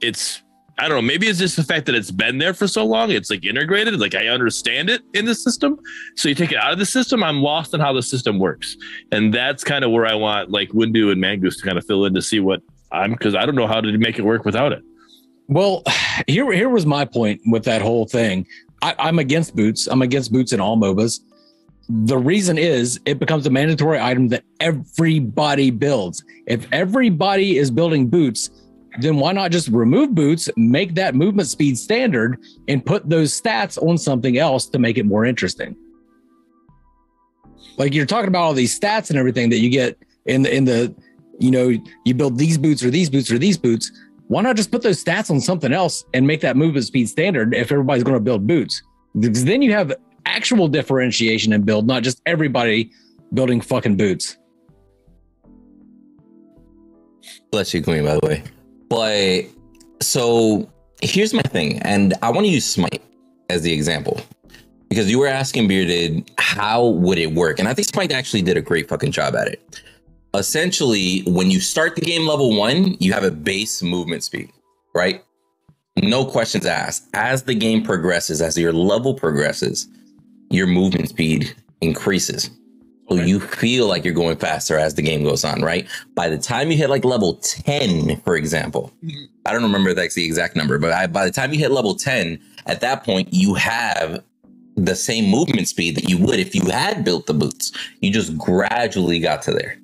it's 0.00 0.42
I 0.78 0.88
don't 0.88 0.96
know. 0.96 1.02
Maybe 1.02 1.28
it's 1.28 1.38
just 1.38 1.56
the 1.56 1.62
fact 1.62 1.86
that 1.86 1.94
it's 1.94 2.10
been 2.10 2.38
there 2.38 2.54
for 2.54 2.66
so 2.66 2.84
long. 2.84 3.10
It's 3.10 3.30
like 3.30 3.44
integrated. 3.44 4.00
Like 4.00 4.14
I 4.14 4.28
understand 4.28 4.88
it 4.88 5.02
in 5.12 5.26
the 5.26 5.34
system. 5.34 5.78
So 6.16 6.28
you 6.28 6.34
take 6.34 6.50
it 6.50 6.58
out 6.58 6.72
of 6.72 6.78
the 6.78 6.86
system, 6.86 7.22
I'm 7.22 7.42
lost 7.42 7.74
in 7.74 7.80
how 7.80 7.92
the 7.92 8.02
system 8.02 8.38
works. 8.38 8.76
And 9.12 9.32
that's 9.32 9.62
kind 9.62 9.84
of 9.84 9.90
where 9.90 10.06
I 10.06 10.14
want 10.14 10.50
like 10.50 10.70
Windu 10.70 11.12
and 11.12 11.22
Mangoose 11.22 11.58
to 11.58 11.62
kind 11.62 11.76
of 11.76 11.86
fill 11.86 12.06
in 12.06 12.14
to 12.14 12.22
see 12.22 12.40
what 12.40 12.62
I'm 12.90 13.12
because 13.12 13.34
I 13.34 13.44
don't 13.44 13.54
know 13.54 13.66
how 13.66 13.80
to 13.80 13.98
make 13.98 14.18
it 14.18 14.22
work 14.22 14.44
without 14.44 14.72
it. 14.72 14.82
Well, 15.48 15.82
here 16.26 16.50
here 16.52 16.68
was 16.68 16.86
my 16.86 17.04
point 17.04 17.40
with 17.46 17.64
that 17.64 17.82
whole 17.82 18.06
thing. 18.06 18.46
I, 18.80 18.94
I'm 18.98 19.18
against 19.18 19.54
boots. 19.54 19.86
I'm 19.86 20.02
against 20.02 20.32
boots 20.32 20.52
in 20.52 20.60
all 20.60 20.76
MOBAs. 20.76 21.20
The 21.92 22.16
reason 22.16 22.56
is 22.56 22.98
it 23.04 23.18
becomes 23.18 23.46
a 23.46 23.50
mandatory 23.50 24.00
item 24.00 24.28
that 24.28 24.44
everybody 24.60 25.70
builds. 25.70 26.24
If 26.46 26.66
everybody 26.72 27.58
is 27.58 27.70
building 27.70 28.08
boots, 28.08 28.50
then 29.00 29.16
why 29.16 29.32
not 29.32 29.50
just 29.50 29.68
remove 29.68 30.14
boots, 30.14 30.48
make 30.56 30.94
that 30.94 31.14
movement 31.14 31.48
speed 31.48 31.76
standard, 31.76 32.38
and 32.66 32.84
put 32.84 33.08
those 33.08 33.38
stats 33.38 33.82
on 33.82 33.98
something 33.98 34.38
else 34.38 34.66
to 34.66 34.78
make 34.78 34.96
it 34.96 35.04
more 35.04 35.26
interesting? 35.26 35.76
Like 37.76 37.94
you're 37.94 38.06
talking 38.06 38.28
about 38.28 38.42
all 38.42 38.54
these 38.54 38.78
stats 38.78 39.10
and 39.10 39.18
everything 39.18 39.50
that 39.50 39.58
you 39.58 39.68
get 39.68 39.98
in 40.26 40.42
the 40.42 40.54
in 40.54 40.64
the 40.64 40.94
you 41.40 41.50
know 41.50 41.76
you 42.04 42.14
build 42.14 42.38
these 42.38 42.56
boots 42.56 42.82
or 42.82 42.90
these 42.90 43.10
boots 43.10 43.30
or 43.30 43.38
these 43.38 43.58
boots. 43.58 43.90
Why 44.28 44.40
not 44.40 44.56
just 44.56 44.70
put 44.70 44.82
those 44.82 45.02
stats 45.02 45.30
on 45.30 45.40
something 45.40 45.72
else 45.72 46.04
and 46.14 46.26
make 46.26 46.40
that 46.40 46.56
movement 46.56 46.86
speed 46.86 47.08
standard 47.08 47.54
if 47.54 47.70
everybody's 47.70 48.04
going 48.04 48.14
to 48.14 48.20
build 48.20 48.46
boots? 48.46 48.82
Because 49.18 49.44
then 49.44 49.60
you 49.60 49.72
have 49.72 49.92
actual 50.26 50.68
differentiation 50.68 51.52
and 51.52 51.64
build, 51.64 51.86
not 51.86 52.02
just 52.02 52.20
everybody 52.26 52.90
building 53.34 53.60
fucking 53.60 53.96
boots. 53.96 54.36
Bless 57.50 57.72
you, 57.74 57.82
Queen, 57.82 58.04
by 58.04 58.14
the 58.14 58.26
way. 58.26 58.42
But 58.88 59.44
so 60.00 60.70
here's 61.00 61.34
my 61.34 61.42
thing, 61.42 61.78
and 61.80 62.14
I 62.22 62.30
want 62.30 62.46
to 62.46 62.52
use 62.52 62.64
Smite 62.64 63.02
as 63.50 63.62
the 63.62 63.72
example 63.72 64.20
because 64.88 65.10
you 65.10 65.18
were 65.18 65.26
asking 65.26 65.68
Bearded 65.68 66.30
how 66.38 66.86
would 66.86 67.18
it 67.18 67.32
work, 67.32 67.58
and 67.58 67.68
I 67.68 67.74
think 67.74 67.88
Smite 67.88 68.12
actually 68.12 68.42
did 68.42 68.56
a 68.56 68.62
great 68.62 68.88
fucking 68.88 69.12
job 69.12 69.34
at 69.34 69.48
it. 69.48 69.82
Essentially, 70.34 71.20
when 71.26 71.50
you 71.50 71.60
start 71.60 71.94
the 71.94 72.00
game 72.00 72.26
level 72.26 72.56
one, 72.56 72.96
you 73.00 73.12
have 73.12 73.24
a 73.24 73.30
base 73.30 73.82
movement 73.82 74.24
speed, 74.24 74.50
right? 74.94 75.22
No 76.02 76.24
questions 76.24 76.64
asked. 76.64 77.08
As 77.12 77.42
the 77.42 77.54
game 77.54 77.82
progresses, 77.82 78.40
as 78.40 78.56
your 78.56 78.72
level 78.72 79.14
progresses, 79.14 79.88
your 80.52 80.66
movement 80.66 81.08
speed 81.08 81.54
increases. 81.80 82.50
So 83.08 83.16
you 83.16 83.40
feel 83.40 83.88
like 83.88 84.04
you're 84.04 84.14
going 84.14 84.36
faster 84.36 84.78
as 84.78 84.94
the 84.94 85.02
game 85.02 85.22
goes 85.24 85.44
on, 85.44 85.60
right? 85.60 85.86
By 86.14 86.28
the 86.28 86.38
time 86.38 86.70
you 86.70 86.78
hit 86.78 86.88
like 86.88 87.04
level 87.04 87.34
10, 87.34 88.20
for 88.22 88.36
example, 88.36 88.92
mm-hmm. 89.04 89.24
I 89.44 89.52
don't 89.52 89.62
remember 89.62 89.92
that's 89.92 90.14
the 90.14 90.24
exact 90.24 90.56
number, 90.56 90.78
but 90.78 90.92
I, 90.92 91.06
by 91.08 91.24
the 91.24 91.30
time 91.30 91.52
you 91.52 91.58
hit 91.58 91.72
level 91.72 91.94
10, 91.94 92.40
at 92.66 92.80
that 92.80 93.04
point, 93.04 93.28
you 93.32 93.54
have 93.54 94.22
the 94.76 94.94
same 94.94 95.30
movement 95.30 95.68
speed 95.68 95.96
that 95.96 96.08
you 96.08 96.16
would 96.18 96.38
if 96.38 96.54
you 96.54 96.62
had 96.70 97.04
built 97.04 97.26
the 97.26 97.34
boots. 97.34 97.72
You 98.00 98.12
just 98.12 98.38
gradually 98.38 99.18
got 99.18 99.42
to 99.42 99.50
there. 99.50 99.76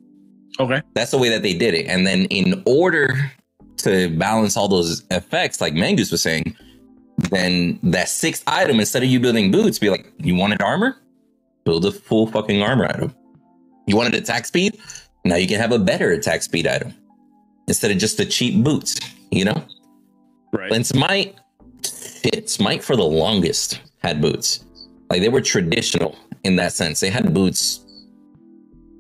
Okay. 0.61 0.81
That's 0.95 1.11
the 1.11 1.19
way 1.19 1.29
that 1.29 1.43
they 1.43 1.55
did 1.55 1.75
it. 1.75 1.87
And 1.87 2.07
then 2.07 2.25
in 2.27 2.63
order 2.67 3.31
to 3.79 4.09
balance 4.17 4.57
all 4.57 4.69
those 4.69 5.05
effects, 5.11 5.61
like 5.61 5.75
Mangoose 5.75 6.11
was 6.11 6.23
saying, 6.23 6.57
then 7.19 7.79
that 7.83 8.09
sixth 8.09 8.45
item, 8.47 8.79
instead 8.81 9.03
of 9.03 9.09
you 9.09 9.21
building 9.21 9.51
boots, 9.51 9.79
be 9.79 9.91
like, 9.91 10.13
you 10.19 10.35
wanted 10.35 10.63
armor? 10.63 10.97
Build 11.65 11.85
a 11.85 11.93
full 11.93 12.27
fucking 12.29 12.63
armor 12.63 12.87
item. 12.87 13.15
You 13.87 13.97
wanted 13.97 14.15
attack 14.15 14.47
speed? 14.47 14.79
Now 15.25 15.37
you 15.37 15.49
can 15.49 15.61
have 15.61 15.73
a 15.73 15.79
better 15.79 16.13
attack 16.13 16.43
speed 16.43 16.67
item 16.67 16.95
instead 17.67 17.91
of 17.91 17.99
just 17.99 18.17
the 18.17 18.25
cheap 18.25 18.63
boots, 18.63 18.97
you 19.31 19.45
know? 19.45 19.65
Right. 20.53 20.73
And 20.73 20.87
Smite, 20.87 21.37
shit, 21.85 22.49
Smite 22.49 22.83
for 22.83 22.97
the 22.97 23.05
longest 23.05 23.81
had 23.99 24.21
boots. 24.21 24.65
Like 25.11 25.21
they 25.21 25.29
were 25.29 25.41
traditional 25.41 26.17
in 26.45 26.57
that 26.57 26.73
sense. 26.73 27.01
They 27.01 27.11
had 27.11 27.35
boots. 27.35 27.81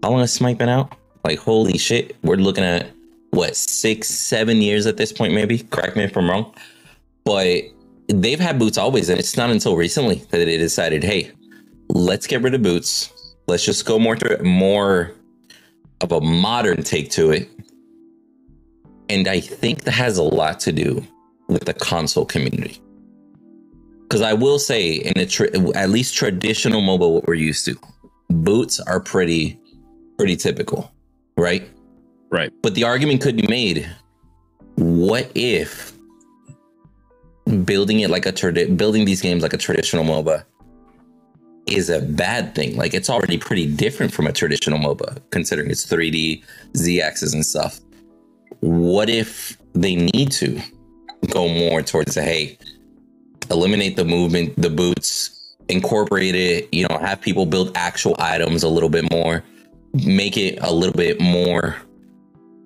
How 0.02 0.10
long 0.10 0.20
has 0.20 0.32
Smite 0.32 0.58
been 0.58 0.68
out? 0.68 0.94
Like, 1.24 1.38
holy 1.38 1.78
shit. 1.78 2.16
We're 2.22 2.36
looking 2.36 2.64
at 2.64 2.90
what, 3.30 3.56
six, 3.56 4.08
seven 4.08 4.60
years 4.60 4.86
at 4.86 4.96
this 4.96 5.12
point, 5.12 5.34
maybe? 5.34 5.58
Correct 5.58 5.96
me 5.96 6.04
if 6.04 6.16
I'm 6.16 6.28
wrong. 6.28 6.54
But 7.24 7.64
they've 8.09 8.40
had 8.40 8.59
boots 8.59 8.78
always. 8.78 9.09
And 9.09 9.18
it's 9.18 9.36
not 9.36 9.50
until 9.50 9.76
recently 9.76 10.16
that 10.30 10.38
they 10.38 10.56
decided, 10.56 11.04
hey, 11.04 11.30
let's 11.88 12.26
get 12.26 12.42
rid 12.42 12.54
of 12.54 12.62
boots. 12.62 13.12
Let's 13.46 13.64
just 13.64 13.86
go 13.86 13.98
more 13.98 14.16
to 14.16 14.42
more 14.42 15.12
of 16.00 16.12
a 16.12 16.20
modern 16.20 16.82
take 16.82 17.11
to 17.12 17.30
it. 17.30 17.48
And 19.09 19.26
I 19.26 19.40
think 19.40 19.84
that 19.84 19.92
has 19.92 20.18
a 20.18 20.22
lot 20.22 20.61
to 20.61 20.72
do 20.72 21.06
with 21.48 21.64
the 21.64 21.74
console 21.74 22.26
community. 22.26 22.80
Because 24.02 24.22
I 24.22 24.32
will 24.32 24.59
say, 24.59 24.92
in 24.92 25.18
a 25.18 25.26
tra- 25.26 25.50
at 25.74 25.90
least 25.90 26.14
traditional 26.14 26.80
MOBA, 26.80 27.12
what 27.12 27.26
we're 27.26 27.34
used 27.34 27.64
to, 27.66 27.78
boots 28.30 28.80
are 28.80 29.00
pretty, 29.00 29.61
pretty 30.16 30.36
typical, 30.36 30.90
right? 31.36 31.68
Right. 32.30 32.52
But 32.62 32.74
the 32.74 32.84
argument 32.84 33.22
could 33.22 33.36
be 33.36 33.46
made: 33.48 33.88
What 34.76 35.30
if 35.34 35.97
building 37.49 38.01
it 38.01 38.11
like 38.11 38.26
a 38.26 38.32
tradi- 38.32 38.76
building 38.76 39.05
these 39.05 39.20
games 39.20 39.42
like 39.42 39.53
a 39.53 39.59
traditional 39.59 40.05
MOBA 40.05 40.44
is 41.66 41.90
a 41.90 42.01
bad 42.01 42.55
thing? 42.55 42.76
Like 42.76 42.94
it's 42.94 43.11
already 43.11 43.38
pretty 43.38 43.66
different 43.66 44.12
from 44.12 44.26
a 44.26 44.32
traditional 44.32 44.78
MOBA, 44.78 45.20
considering 45.30 45.70
it's 45.70 45.86
3D, 45.86 46.42
Z 46.76 47.01
axis, 47.01 47.34
and 47.34 47.44
stuff. 47.44 47.80
What 48.61 49.09
if 49.09 49.57
they 49.74 49.96
need 49.96 50.32
to 50.32 50.61
go 51.30 51.49
more 51.49 51.82
towards 51.82 52.16
a 52.16 52.22
hey, 52.22 52.59
eliminate 53.51 53.96
the 53.96 54.05
movement, 54.05 54.55
the 54.57 54.70
boots, 54.70 55.57
incorporate 55.68 56.34
it, 56.34 56.68
you 56.72 56.86
know, 56.88 56.99
have 56.99 57.20
people 57.20 57.46
build 57.46 57.72
actual 57.74 58.16
items 58.18 58.62
a 58.62 58.68
little 58.68 58.88
bit 58.88 59.11
more, 59.11 59.44
make 59.92 60.36
it 60.36 60.59
a 60.62 60.72
little 60.72 60.94
bit 60.94 61.20
more 61.20 61.76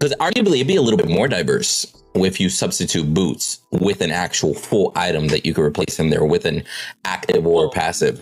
because 0.03 0.17
arguably 0.17 0.57
it'd 0.57 0.67
be 0.67 0.75
a 0.75 0.83
little 0.83 0.97
bit 0.97 1.09
more 1.09 1.29
diverse 1.29 1.87
if 2.17 2.41
you 2.41 2.49
substitute 2.49 3.15
boots 3.15 3.61
with 3.71 4.01
an 4.01 4.11
actual 4.11 4.53
full 4.53 4.93
item 4.97 5.29
that 5.29 5.47
you 5.47 5.55
could 5.55 5.63
replace 5.63 6.01
in 6.01 6.11
there 6.11 6.25
with 6.25 6.45
an 6.45 6.65
active 7.05 7.47
or 7.47 7.71
passive. 7.71 8.21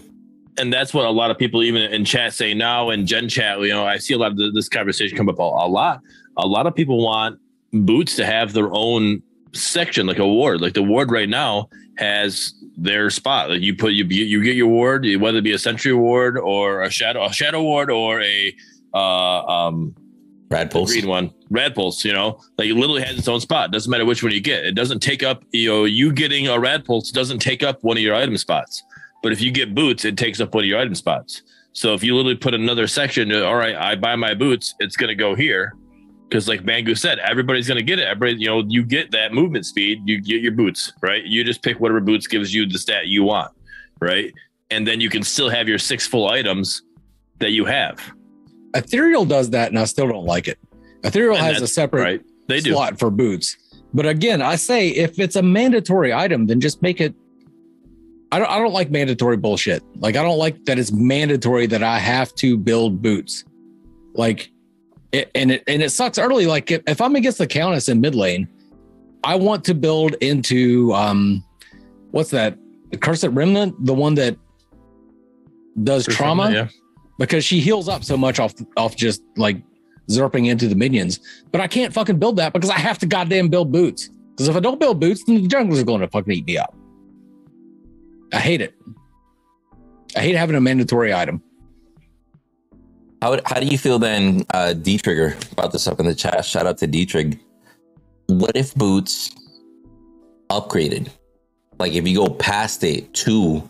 and 0.59 0.71
that's 0.71 0.93
what 0.93 1.07
a 1.07 1.11
lot 1.11 1.31
of 1.31 1.39
people 1.39 1.63
even 1.63 1.91
in 1.91 2.05
chat 2.05 2.35
say 2.35 2.53
now 2.53 2.91
in 2.91 3.07
gen 3.07 3.31
chat 3.31 3.59
you 3.61 3.69
know 3.69 3.87
i 3.87 3.97
see 3.97 4.13
a 4.13 4.19
lot 4.19 4.31
of 4.31 4.37
the, 4.37 4.51
this 4.51 4.69
conversation 4.69 5.17
come 5.17 5.31
up 5.31 5.39
a, 5.39 5.43
a 5.43 5.69
lot. 5.69 6.03
A 6.37 6.47
lot 6.47 6.67
of 6.67 6.75
people 6.75 7.03
want 7.03 7.39
boots 7.73 8.15
to 8.17 8.27
have 8.27 8.53
their 8.53 8.69
own 8.73 9.23
section 9.53 10.07
like 10.07 10.19
a 10.19 10.27
ward. 10.27 10.61
Like 10.61 10.75
the 10.75 10.83
ward 10.83 11.11
right 11.11 11.29
now 11.29 11.69
has 11.97 12.55
their 12.77 13.11
spot. 13.11 13.51
Like 13.51 13.63
you 13.63 13.75
put 13.75 13.93
you 13.93 14.05
you 14.05 14.43
get 14.45 14.55
your 14.55 14.69
ward 14.69 15.07
whether 15.19 15.39
it 15.39 15.45
be 15.45 15.53
a 15.53 15.59
sentry 15.59 15.95
ward 15.95 16.39
or 16.39 16.83
a 16.83 16.91
shadow 16.91 17.25
a 17.25 17.33
shadow 17.33 17.63
ward 17.63 17.91
or 17.91 18.21
a 18.21 18.55
uh 18.93 19.45
um 19.47 19.95
Rad 20.51 20.71
pulse. 20.71 20.93
green 20.93 21.07
one, 21.07 21.33
Rad 21.49 21.77
Pulse, 21.77 22.05
you 22.05 22.13
know, 22.13 22.41
like 22.59 22.69
it 22.69 22.75
literally 22.75 23.03
has 23.03 23.17
its 23.17 23.29
own 23.29 23.41
spot. 23.41 23.71
Doesn't 23.71 23.91
matter 23.91 24.05
which 24.05 24.23
one 24.23 24.33
you 24.33 24.41
get. 24.41 24.65
It 24.65 24.75
doesn't 24.75 24.99
take 24.99 25.23
up, 25.23 25.45
you 25.53 25.69
know, 25.69 25.85
you 25.85 26.13
getting 26.13 26.49
a 26.49 26.59
Rad 26.59 26.85
Pulse 26.85 27.13
doesn't 27.13 27.39
take 27.39 27.63
up 27.63 27.85
one 27.85 27.97
of 27.97 28.03
your 28.03 28.17
item 28.17 28.37
spots. 28.37 28.83
But 29.23 29.33
if 29.33 29.41
you 29.41 29.53
get 29.53 29.75
boots, 29.75 30.05
it 30.05 30.17
takes 30.17 30.41
up 30.41 30.53
one 30.53 30.65
of 30.65 30.69
your 30.69 30.81
item 30.81 30.97
spots. 30.97 31.43
So 31.73 31.95
if 31.95 32.03
you 32.03 32.17
literally 32.17 32.37
put 32.37 32.53
another 32.53 32.89
section, 32.89 33.33
all 33.33 33.55
right, 33.55 33.77
I 33.77 33.95
buy 33.95 34.17
my 34.17 34.35
boots, 34.35 34.75
it's 34.81 34.97
going 34.97 35.09
to 35.09 35.15
go 35.15 35.37
here. 35.37 35.75
Because 36.29 36.49
like 36.49 36.63
Mangoose 36.63 36.99
said, 36.99 37.19
everybody's 37.21 37.69
going 37.69 37.79
to 37.79 37.85
get 37.85 37.99
it. 37.99 38.07
Everybody, 38.07 38.41
you 38.41 38.49
know, 38.49 38.65
you 38.67 38.85
get 38.85 39.11
that 39.13 39.33
movement 39.33 39.67
speed, 39.67 40.01
you 40.05 40.21
get 40.21 40.41
your 40.41 40.53
boots, 40.53 40.93
right? 41.01 41.25
You 41.25 41.45
just 41.45 41.63
pick 41.63 41.79
whatever 41.79 42.01
boots 42.01 42.27
gives 42.27 42.53
you 42.53 42.67
the 42.67 42.79
stat 42.79 43.07
you 43.07 43.23
want, 43.25 43.53
right? 44.01 44.33
And 44.71 44.87
then 44.87 45.01
you 45.01 45.11
can 45.11 45.23
still 45.23 45.49
have 45.49 45.69
your 45.69 45.79
six 45.79 46.07
full 46.07 46.29
items 46.29 46.83
that 47.39 47.51
you 47.51 47.65
have, 47.65 48.01
Ethereal 48.75 49.25
does 49.25 49.51
that, 49.51 49.69
and 49.69 49.79
I 49.79 49.85
still 49.85 50.09
don't 50.09 50.25
like 50.25 50.49
it. 50.49 50.59
Ethereal 51.05 51.37
And 51.37 51.47
has 51.47 51.63
a 51.63 51.67
separate 51.67 52.03
right? 52.03 52.23
They 52.47 52.61
do. 52.61 52.73
slot 52.73 52.99
for 52.99 53.11
boots. 53.11 53.57
But 53.93 54.07
again, 54.07 54.43
I 54.43 54.57
say 54.57 54.89
if 54.89 55.19
it's 55.19 55.37
a 55.37 55.43
mandatory 55.43 56.13
item, 56.13 56.47
then 56.47 56.61
just 56.61 56.83
make 56.83 57.01
it. 57.01 57.15
I 58.33 58.39
don't. 58.39 58.49
I 58.49 58.59
don't 58.59 58.73
like 58.73 58.91
mandatory 58.91 59.37
bullshit. 59.37 59.83
Like 59.97 60.17
I 60.17 60.23
don't 60.23 60.39
like 60.39 60.65
that 60.67 60.79
it's 60.79 60.93
mandatory 60.93 61.67
that 61.67 61.83
I 61.83 61.99
have 61.99 62.35
to 62.37 62.57
build 62.57 63.03
boots. 63.03 63.45
Like, 64.15 64.51
it, 65.13 65.31
and 65.35 65.51
it 65.51 65.65
and 65.67 65.83
it 65.83 65.91
sucks 65.91 66.19
early. 66.19 66.47
Like 66.47 66.71
if, 66.71 66.83
if 66.87 67.01
I'm 67.01 67.17
against 67.17 67.39
the 67.39 67.47
Countess 67.47 67.89
in 67.89 68.01
mid 68.01 68.15
lane, 68.15 68.47
I 69.25 69.35
want 69.35 69.65
to 69.65 69.75
build 69.75 70.15
into 70.21 70.93
um, 70.95 71.45
what's 72.13 72.31
that? 72.31 72.57
The 72.91 72.99
Cursed 72.99 73.29
Remnant, 73.29 73.85
the 73.85 73.95
one 73.95 74.15
that 74.15 74.37
does 75.83 76.07
trauma 76.07 76.51
Yeah. 76.51 76.69
Because 77.21 77.45
she 77.45 77.61
heals 77.61 77.87
up 77.87 78.03
so 78.03 78.17
much 78.17 78.41
off 78.41 78.55
off 78.77 78.97
just 78.97 79.23
like 79.37 79.63
zerping 80.11 80.49
into 80.49 80.67
the 80.67 80.75
minions. 80.75 81.21
But 81.53 81.61
I 81.61 81.69
can't 81.69 81.93
fucking 81.93 82.19
build 82.19 82.37
that 82.39 82.53
because 82.55 82.71
I 82.71 82.79
have 82.79 82.99
to 83.01 83.07
goddamn 83.07 83.49
build 83.49 83.71
boots. 83.71 84.09
Because 84.31 84.49
if 84.49 84.57
I 84.57 84.61
don't 84.61 84.81
build 84.81 84.99
boots, 84.99 85.23
then 85.25 85.43
the 85.43 85.47
junglers 85.47 85.81
are 85.81 85.85
going 85.85 86.01
to 86.01 86.09
fucking 86.09 86.33
eat 86.33 86.47
me 86.47 86.57
up. 86.57 86.75
I 88.33 88.39
hate 88.39 88.63
it. 88.63 88.75
I 90.17 90.21
hate 90.21 90.35
having 90.35 90.57
a 90.57 90.61
mandatory 90.61 91.13
item. 91.13 91.43
How, 93.21 93.39
how 93.45 93.61
do 93.61 93.67
you 93.67 93.77
feel 93.77 93.99
then, 93.99 94.47
uh, 94.55 94.73
D-Trigger, 94.73 95.37
brought 95.55 95.73
this 95.73 95.87
up 95.87 96.01
in 96.01 96.07
the 96.07 96.15
chat? 96.15 96.43
Shout 96.47 96.67
out 96.67 96.79
to 96.79 96.87
D-Trig. 96.87 97.39
What 98.29 98.57
if 98.57 98.75
boots 98.75 99.31
upgraded? 100.49 101.09
Like 101.79 101.93
if 101.93 102.09
you 102.09 102.17
go 102.17 102.29
past 102.31 102.83
it 102.83 103.13
to 103.15 103.69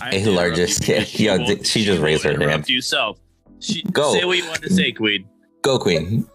I 0.00 0.16
A 0.16 0.24
largest- 0.26 0.88
interrupt 0.88 1.18
you. 1.18 1.26
yeah, 1.26 1.36
won't- 1.38 1.66
she 1.66 1.84
just 1.84 1.98
won't 1.98 2.04
raised 2.04 2.24
her 2.24 2.38
hand. 2.50 2.68
You 2.68 2.80
self. 2.80 3.18
She, 3.60 3.82
Go. 3.92 4.12
Say 4.14 4.24
what 4.24 4.36
you 4.36 4.46
want 4.46 4.62
to 4.62 4.70
say, 4.72 4.92
Queen. 4.92 5.26
go 5.62 5.78
Queen. 5.78 6.26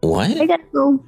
What? 0.00 0.30
I 0.30 0.46
gotta 0.46 0.62
go. 0.72 1.04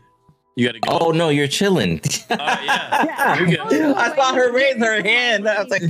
You 0.57 0.66
got 0.66 0.73
to 0.73 0.81
go. 0.81 0.99
Oh 1.01 1.11
no, 1.12 1.31
you're 1.31 1.49
chilling. 1.49 2.01
Oh, 2.05 2.09
yeah. 2.31 3.05
Yeah. 3.05 3.39
You're 3.39 3.47
good. 3.47 3.61
Oh, 3.83 3.95
I 3.95 4.15
saw 4.15 4.35
her 4.35 4.53
raise 4.53 4.77
her 4.77 5.03
hand. 5.03 5.49
I 5.49 5.62
was 5.62 5.70
like, 5.70 5.83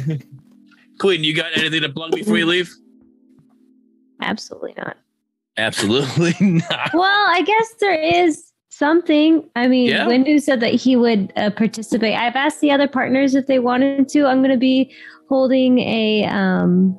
Queen, 1.01 1.25
you 1.25 1.35
got 1.35 1.51
anything 1.57 1.81
to 1.83 1.89
plug 1.89 2.13
before 2.13 2.39
you 2.39 2.47
leave? 2.47 2.73
Absolutely 4.21 4.75
not. 4.77 4.97
Absolutely 5.57 6.35
not. 6.41 6.91
Well, 6.95 7.03
I 7.29 7.43
guess 7.45 7.75
there 7.81 8.01
is 8.25 8.52
something. 8.73 9.49
I 9.55 9.69
mean, 9.69 9.89
Yeah. 9.89 10.07
Windu 10.07 10.41
said 10.41 10.61
that 10.61 10.75
he 10.75 10.97
would 10.97 11.33
uh, 11.37 11.51
participate. 11.51 12.15
I've 12.15 12.37
asked 12.37 12.61
the 12.61 12.71
other 12.71 12.89
partners 12.89 13.35
if 13.35 13.47
they 13.47 13.59
wanted 13.59 14.09
to. 14.09 14.27
I'm 14.27 14.39
going 14.39 14.51
to 14.51 14.57
be 14.57 14.95
holding 15.29 15.79
a. 15.79 16.25
Um, 16.25 16.99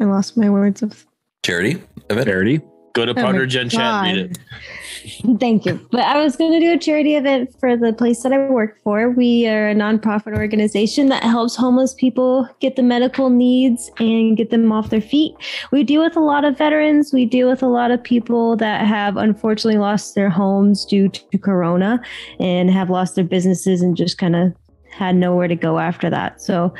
I 0.00 0.04
lost 0.04 0.36
my 0.36 0.48
words 0.48 0.82
of 0.82 1.04
Charity 1.42 1.82
event. 2.08 2.28
Charity. 2.28 2.60
Go 2.92 3.06
to 3.06 3.12
Oh 3.12 3.14
partner 3.14 3.46
Gen 3.46 3.68
Chat. 3.68 4.02
Read 4.04 4.18
it. 4.18 4.38
Thank 5.40 5.64
you. 5.64 5.80
But 5.90 6.02
I 6.02 6.22
was 6.22 6.36
going 6.36 6.52
to 6.52 6.60
do 6.60 6.72
a 6.72 6.78
charity 6.78 7.14
event 7.14 7.54
for 7.58 7.76
the 7.76 7.92
place 7.92 8.22
that 8.22 8.32
I 8.32 8.48
work 8.48 8.76
for. 8.82 9.10
We 9.10 9.46
are 9.46 9.70
a 9.70 9.74
nonprofit 9.74 10.36
organization 10.36 11.08
that 11.08 11.22
helps 11.22 11.56
homeless 11.56 11.94
people 11.94 12.48
get 12.60 12.76
the 12.76 12.82
medical 12.82 13.30
needs 13.30 13.90
and 13.98 14.36
get 14.36 14.50
them 14.50 14.70
off 14.72 14.90
their 14.90 15.00
feet. 15.00 15.34
We 15.70 15.84
deal 15.84 16.02
with 16.02 16.16
a 16.16 16.20
lot 16.20 16.44
of 16.44 16.58
veterans. 16.58 17.12
We 17.12 17.26
deal 17.26 17.48
with 17.48 17.62
a 17.62 17.68
lot 17.68 17.90
of 17.90 18.02
people 18.02 18.56
that 18.56 18.86
have 18.86 19.16
unfortunately 19.16 19.78
lost 19.78 20.14
their 20.14 20.30
homes 20.30 20.84
due 20.84 21.08
to 21.08 21.38
Corona 21.38 22.00
and 22.40 22.70
have 22.70 22.90
lost 22.90 23.14
their 23.14 23.24
businesses 23.24 23.82
and 23.82 23.96
just 23.96 24.18
kind 24.18 24.36
of 24.36 24.54
had 24.90 25.16
nowhere 25.16 25.48
to 25.48 25.56
go 25.56 25.78
after 25.78 26.10
that. 26.10 26.40
So 26.40 26.74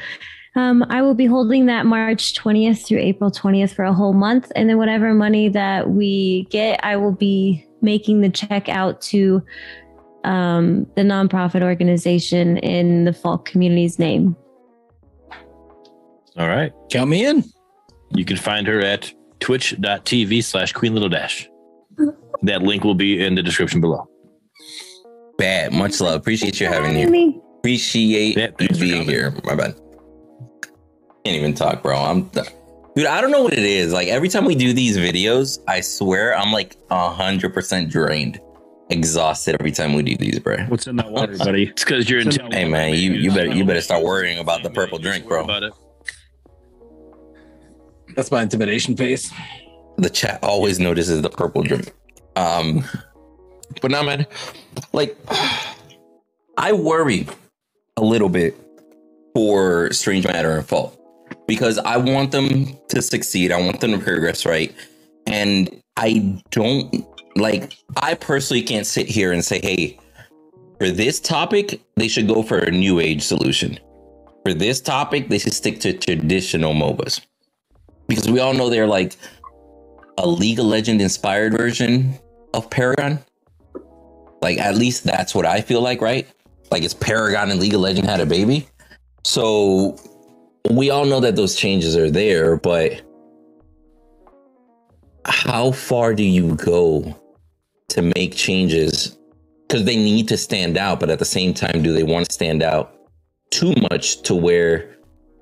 um, 0.59 0.85
I 0.91 1.03
will 1.03 1.15
be 1.15 1.27
holding 1.27 1.67
that 1.67 1.87
March 1.87 2.35
20th 2.35 2.85
through 2.85 2.99
April 2.99 3.31
20th 3.31 3.75
for 3.75 3.85
a 3.85 3.93
whole 3.93 4.13
month. 4.13 4.51
And 4.57 4.69
then 4.69 4.77
whatever 4.77 5.15
money 5.15 5.49
that 5.51 5.91
we 5.91 6.49
get, 6.51 6.81
I 6.85 6.97
will 6.97 7.13
be 7.13 7.65
making 7.81 8.23
the 8.23 8.29
check 8.29 8.69
out 8.69 9.01
to 9.03 9.41
um, 10.25 10.85
the 10.97 11.03
nonprofit 11.03 11.63
organization 11.63 12.57
in 12.59 13.05
the 13.05 13.13
Fault 13.13 13.45
community's 13.45 14.01
name. 14.01 14.35
All 16.37 16.49
right. 16.49 16.73
Count 16.91 17.09
me 17.09 17.25
in. 17.25 17.45
You 18.11 18.25
can 18.25 18.37
find 18.37 18.67
her 18.67 18.81
at 18.81 19.13
twitch.tv 19.39 20.43
slash 20.43 20.73
Queen 20.73 20.93
Little 20.93 21.09
Dash. 21.09 21.49
That 22.43 22.63
link 22.63 22.83
will 22.83 22.97
be 22.97 23.25
in 23.25 23.37
the 23.37 23.45
description 23.45 23.81
below. 23.81 24.09
Bad. 25.37 25.73
Much 25.73 26.01
love. 26.01 26.17
Appreciate 26.21 26.59
you 26.59 26.67
having. 26.67 27.09
Me. 27.13 27.41
Appreciate 27.59 28.37
Yeah, 28.37 28.51
you 28.59 28.69
being 28.71 29.03
here. 29.03 29.33
My 29.45 29.55
bad. 29.55 29.77
Can't 31.25 31.37
even 31.37 31.55
talk, 31.55 31.83
bro. 31.83 31.97
I'm 31.97 32.31
dude. 32.95 33.07
I 33.07 33.21
don't 33.21 33.31
know 33.31 33.43
what 33.43 33.53
it 33.53 33.59
is. 33.65 33.93
Like 33.93 34.09
every 34.09 34.29
time 34.29 34.45
we 34.45 34.55
do 34.55 34.73
these 34.73 34.97
videos, 34.97 35.59
I 35.69 35.81
swear 35.81 36.37
I'm 36.37 36.53
like 36.53 36.77
hundred 36.91 37.53
percent 37.55 37.91
drained, 37.91 38.41
exhausted 38.91 39.57
every 39.61 39.73
time 39.73 39.95
we 39.95 40.03
do 40.03 40.17
these, 40.17 40.39
bro. 40.39 40.59
What's 40.65 40.87
in 40.87 40.97
that 40.97 41.11
water, 41.11 41.37
buddy? 41.37 41.65
It's 41.69 41.85
because 41.85 42.09
you're 42.09 42.21
in 42.21 42.33
So- 42.33 42.39
town. 42.39 42.53
Hey 42.53 42.65
man, 42.65 42.95
you 42.95 43.13
you 43.13 43.31
better 43.31 43.53
you 43.53 43.65
better 43.65 43.81
start 43.81 44.03
worrying 44.05 44.39
about 44.39 44.63
the 44.63 44.71
purple 44.71 44.99
drink, 44.99 45.27
bro. 45.27 45.47
That's 48.17 48.31
my 48.31 48.43
intimidation 48.43 48.97
face. 48.97 49.31
the 49.99 50.11
chat 50.11 50.43
always 50.43 50.79
notices 50.81 51.23
the 51.23 51.31
purple 51.31 51.63
drink. 51.63 51.93
Um, 52.37 52.85
but 53.83 53.91
now, 53.91 54.03
man, 54.03 54.27
like 54.93 55.17
I 56.57 56.73
worry 56.73 57.27
a 57.97 58.03
little 58.03 58.29
bit 58.29 58.57
for 59.35 59.93
Strange 59.93 60.25
Matter 60.27 60.57
and 60.57 60.67
Fault 60.67 60.98
because 61.49 61.79
I 61.79 61.97
want 61.97 62.31
them 62.31 62.77
to 62.89 63.03
succeed. 63.03 63.51
I 63.51 63.61
want 63.61 63.81
them 63.81 63.91
to 63.93 63.99
progress, 63.99 64.47
right? 64.47 64.73
And 65.27 65.83
I 65.97 66.41
don't 66.51 67.05
like. 67.35 67.75
I 67.97 68.15
personally 68.15 68.63
can't 68.63 68.87
sit 68.87 69.09
here 69.09 69.33
and 69.33 69.45
say, 69.45 69.59
"Hey, 69.61 69.99
for 70.79 70.91
this 70.91 71.19
topic, 71.19 71.81
they 71.97 72.07
should 72.07 72.29
go 72.29 72.45
for 72.45 72.59
a 72.59 72.71
new 72.71 73.01
age 73.01 73.23
solution." 73.23 73.81
For 74.45 74.55
this 74.55 74.81
topic, 74.81 75.29
they 75.29 75.39
should 75.39 75.53
stick 75.55 75.81
to 75.81 75.93
traditional 75.93 76.73
MOBAs 76.73 77.21
because 78.07 78.31
we 78.31 78.39
all 78.39 78.55
know 78.55 78.71
they're 78.71 78.87
like 78.87 79.17
a 80.19 80.27
League 80.27 80.59
of 80.59 80.67
Legend 80.67 81.01
inspired 81.01 81.57
version 81.57 82.15
of 82.55 82.71
Paragon. 82.71 83.19
Like 84.41 84.59
at 84.59 84.77
least 84.77 85.05
that's 85.05 85.35
what 85.35 85.45
I 85.45 85.61
feel 85.61 85.81
like, 85.81 86.01
right? 86.01 86.27
Like 86.71 86.83
it's 86.83 86.95
Paragon 86.95 87.51
and 87.51 87.59
League 87.61 87.75
of 87.75 87.81
Legend 87.81 88.09
had 88.09 88.21
a 88.21 88.27
baby. 88.27 88.69
So 89.25 89.99
we 90.71 90.91
all 90.91 91.05
know 91.05 91.21
that 91.21 91.37
those 91.37 91.55
changes 91.55 91.97
are 91.97 92.11
there, 92.11 92.57
but 92.57 93.03
how 95.25 95.73
far 95.73 96.15
do 96.15 96.23
you 96.23 96.55
go 96.57 97.17
to 97.89 98.03
make 98.03 98.35
changes? 98.35 99.17
Because 99.67 99.85
they 99.85 99.97
need 99.97 100.29
to 100.29 100.37
stand 100.37 100.77
out, 100.77 101.01
but 101.01 101.11
at 101.11 101.19
the 101.19 101.25
same 101.25 101.55
time, 101.55 101.83
do 101.83 101.93
they 101.93 102.03
want 102.03 102.27
to 102.27 102.33
stand 102.33 102.63
out 102.63 102.95
too 103.51 103.75
much 103.91 104.23
to 104.23 104.35
where 104.35 104.97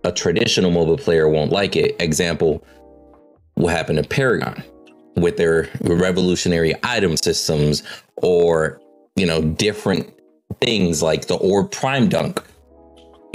a 0.04 0.12
traditional 0.12 0.70
MOBA 0.70 1.00
player 1.00 1.28
won't 1.28 1.52
like 1.52 1.76
it? 1.76 1.96
Example, 2.00 2.64
what 3.54 3.70
happened 3.70 4.02
to 4.02 4.08
Paragon 4.08 4.62
with 5.16 5.36
their 5.36 5.68
revolutionary 5.80 6.74
item 6.82 7.16
systems 7.16 7.82
or, 8.16 8.80
you 9.16 9.26
know, 9.26 9.42
different 9.42 10.12
things 10.60 11.02
like 11.02 11.26
the 11.26 11.36
Orb 11.36 11.70
Prime 11.70 12.08
Dunk, 12.08 12.42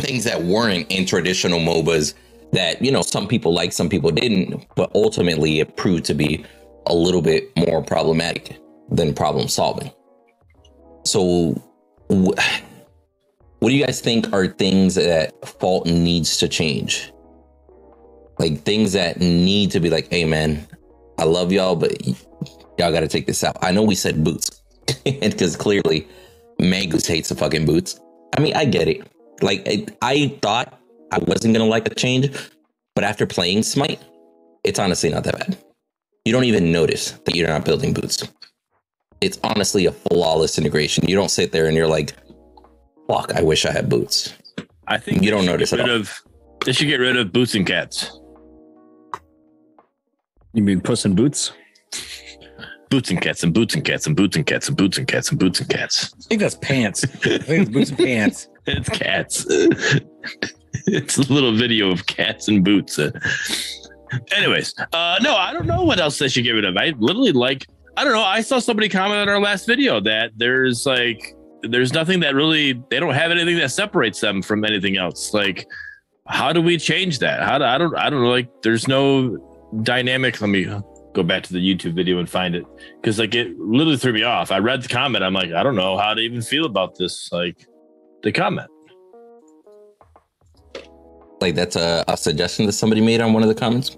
things 0.02 0.24
that 0.24 0.42
weren't 0.44 0.92
in 0.92 1.06
traditional 1.06 1.60
MOBAs 1.60 2.14
that, 2.52 2.82
you 2.82 2.92
know, 2.92 3.02
some 3.02 3.28
people 3.28 3.54
liked, 3.54 3.74
some 3.74 3.90
people 3.90 4.12
didn't, 4.12 4.66
but 4.76 4.92
ultimately 4.94 5.60
it 5.60 5.78
proved 5.78 6.06
to 6.06 6.14
be 6.14 6.46
a 6.88 6.94
little 6.94 7.22
bit 7.22 7.56
more 7.56 7.82
problematic 7.82 8.58
than 8.90 9.14
problem 9.14 9.48
solving. 9.48 9.92
So, 11.06 11.54
wh- 12.10 12.38
what 13.60 13.70
do 13.70 13.76
you 13.76 13.86
guys 13.86 14.02
think 14.02 14.32
are 14.34 14.48
things 14.48 14.96
that 14.96 15.48
Fault 15.48 15.86
needs 15.86 16.38
to 16.38 16.48
change? 16.48 17.14
Like 18.40 18.64
things 18.64 18.94
that 18.94 19.20
need 19.20 19.72
to 19.72 19.80
be 19.80 19.90
like, 19.90 20.10
hey 20.10 20.26
man, 20.26 20.68
I 21.18 21.26
love 21.26 21.52
y'all, 21.52 21.76
but 21.76 22.06
y'all 22.06 22.92
got 22.92 23.02
to 23.02 23.08
take 23.08 23.28
this 23.28 23.44
out. 23.44 23.56
I 23.62 23.72
know 23.72 23.84
we 23.84 23.96
said 23.96 24.24
boots 24.24 24.62
because 25.06 25.56
clearly 25.56 26.08
Magus 26.60 27.06
hates 27.06 27.30
the 27.30 27.36
fucking 27.36 27.66
boots. 27.66 28.00
I 28.36 28.42
mean, 28.42 28.56
I 28.56 28.66
get 28.66 28.88
it. 28.88 29.08
Like, 29.42 29.64
I, 29.68 29.86
I 30.02 30.38
thought 30.42 30.80
I 31.12 31.18
wasn't 31.20 31.54
going 31.54 31.66
to 31.66 31.70
like 31.70 31.86
the 31.86 31.96
change, 31.96 32.30
but 32.96 33.04
after 33.04 33.26
playing 33.26 33.64
Smite, 33.64 34.00
it's 34.64 34.80
honestly 34.80 35.10
not 35.10 35.24
that 35.24 35.38
bad. 35.40 35.58
You 36.26 36.32
don't 36.34 36.44
even 36.44 36.72
notice 36.72 37.12
that 37.26 37.36
you're 37.36 37.48
not 37.48 37.66
building 37.66 37.94
boots. 37.94 38.28
It's 39.22 39.40
honestly 39.44 39.86
a 39.88 39.92
flawless 39.92 40.58
integration. 40.58 41.08
You 41.08 41.16
don't 41.16 41.30
sit 41.32 41.52
there 41.52 41.68
and 41.68 41.76
you're 41.76 41.88
like, 41.88 42.14
fuck, 43.08 43.34
I 43.36 43.42
wish 43.42 43.66
I 43.66 43.72
had 43.72 43.90
boots. 43.90 44.34
I 44.88 44.98
think 44.98 45.24
You 45.24 45.32
don't 45.32 45.46
notice 45.46 45.72
get 45.72 45.80
at 45.82 45.90
all. 45.90 45.96
of. 45.98 46.22
They 46.66 46.74
should 46.74 46.88
get 46.88 47.00
rid 47.00 47.18
of 47.18 47.32
boots 47.34 47.56
and 47.56 47.66
cats. 47.66 48.12
You 50.54 50.64
mean 50.64 50.82
Puss 50.82 51.06
in 51.06 51.16
Boots? 51.16 51.54
Boots 52.92 53.10
and 53.10 53.22
cats 53.22 53.42
and 53.42 53.54
boots 53.54 53.74
and 53.74 53.84
cats 53.84 54.06
and 54.06 54.16
boots 54.16 54.36
and 54.36 54.46
cats 54.46 54.68
and 54.68 54.78
boots 54.78 54.98
and 54.98 55.08
cats 55.08 55.30
and 55.32 55.40
boots 55.40 55.60
and 55.62 55.70
cats. 55.70 56.14
I 56.14 56.28
think 56.28 56.42
that's 56.42 56.56
pants. 56.56 57.04
I 57.06 57.38
think 57.40 57.50
it's 57.50 57.70
boots 57.72 57.90
and 57.90 57.98
pants. 57.98 58.48
It's 58.68 58.90
cats. 58.90 59.46
it's 60.86 61.18
a 61.18 61.34
little 61.34 61.56
video 61.56 61.90
of 61.90 62.06
cats 62.06 62.48
and 62.48 62.64
boots. 62.64 63.00
Anyways, 64.36 64.76
uh, 64.94 65.18
no, 65.22 65.36
I 65.36 65.52
don't 65.52 65.66
know 65.66 65.84
what 65.84 66.00
else 66.00 66.20
they 66.20 66.28
should 66.28 66.44
get 66.44 66.52
rid 66.52 66.66
of. 66.66 66.78
I 66.78 66.94
literally 67.00 67.32
like, 67.32 67.66
I 67.98 68.04
don't 68.04 68.14
know. 68.14 68.22
I 68.22 68.42
saw 68.42 68.60
somebody 68.60 68.88
comment 68.88 69.20
on 69.20 69.30
our 69.30 69.40
last 69.40 69.66
video 69.66 70.00
that 70.02 70.34
there's 70.36 70.86
like, 70.86 71.36
there's 71.64 71.92
nothing 71.94 72.20
that 72.20 72.36
really, 72.36 72.74
they 72.90 73.00
don't 73.00 73.16
have 73.16 73.32
anything 73.32 73.58
that 73.58 73.70
separates 73.70 74.20
them 74.20 74.44
from 74.44 74.64
anything 74.64 74.98
else. 74.98 75.34
Like, 75.34 75.66
how 76.28 76.54
do 76.54 76.62
we 76.62 76.78
change 76.78 77.20
that? 77.20 77.42
How 77.42 77.58
do, 77.58 77.64
I 77.64 77.78
don't, 77.78 77.96
I 77.96 78.10
don't 78.10 78.22
know. 78.22 78.30
Like, 78.30 78.50
there's 78.62 78.88
no 78.88 79.38
dynamic. 79.82 80.40
Let 80.40 80.50
me 80.50 80.66
go 81.14 81.24
back 81.24 81.44
to 81.44 81.54
the 81.54 81.60
YouTube 81.60 81.94
video 81.94 82.20
and 82.20 82.30
find 82.30 82.56
it 82.56 82.66
because 83.02 83.20
like 83.20 83.36
it 83.36 83.58
literally 83.60 83.98
threw 83.98 84.14
me 84.14 84.24
off. 84.24 84.52
I 84.52 84.60
read 84.60 84.82
the 84.82 84.88
comment. 84.88 85.24
I'm 85.24 85.34
like, 85.34 85.52
I 85.52 85.64
don't 85.64 85.76
know 85.76 85.98
how 85.98 86.14
to 86.14 86.22
even 86.22 86.42
feel 86.42 86.66
about 86.66 86.98
this. 86.98 87.32
Like, 87.32 87.68
the 88.24 88.32
comment. 88.32 88.70
Like, 91.40 91.56
that's 91.56 91.76
a, 91.76 92.04
a 92.08 92.16
suggestion 92.16 92.68
that 92.68 92.74
somebody 92.74 93.02
made 93.02 93.20
on 93.20 93.34
one 93.34 93.42
of 93.42 93.50
the 93.50 93.56
comments. 93.56 93.98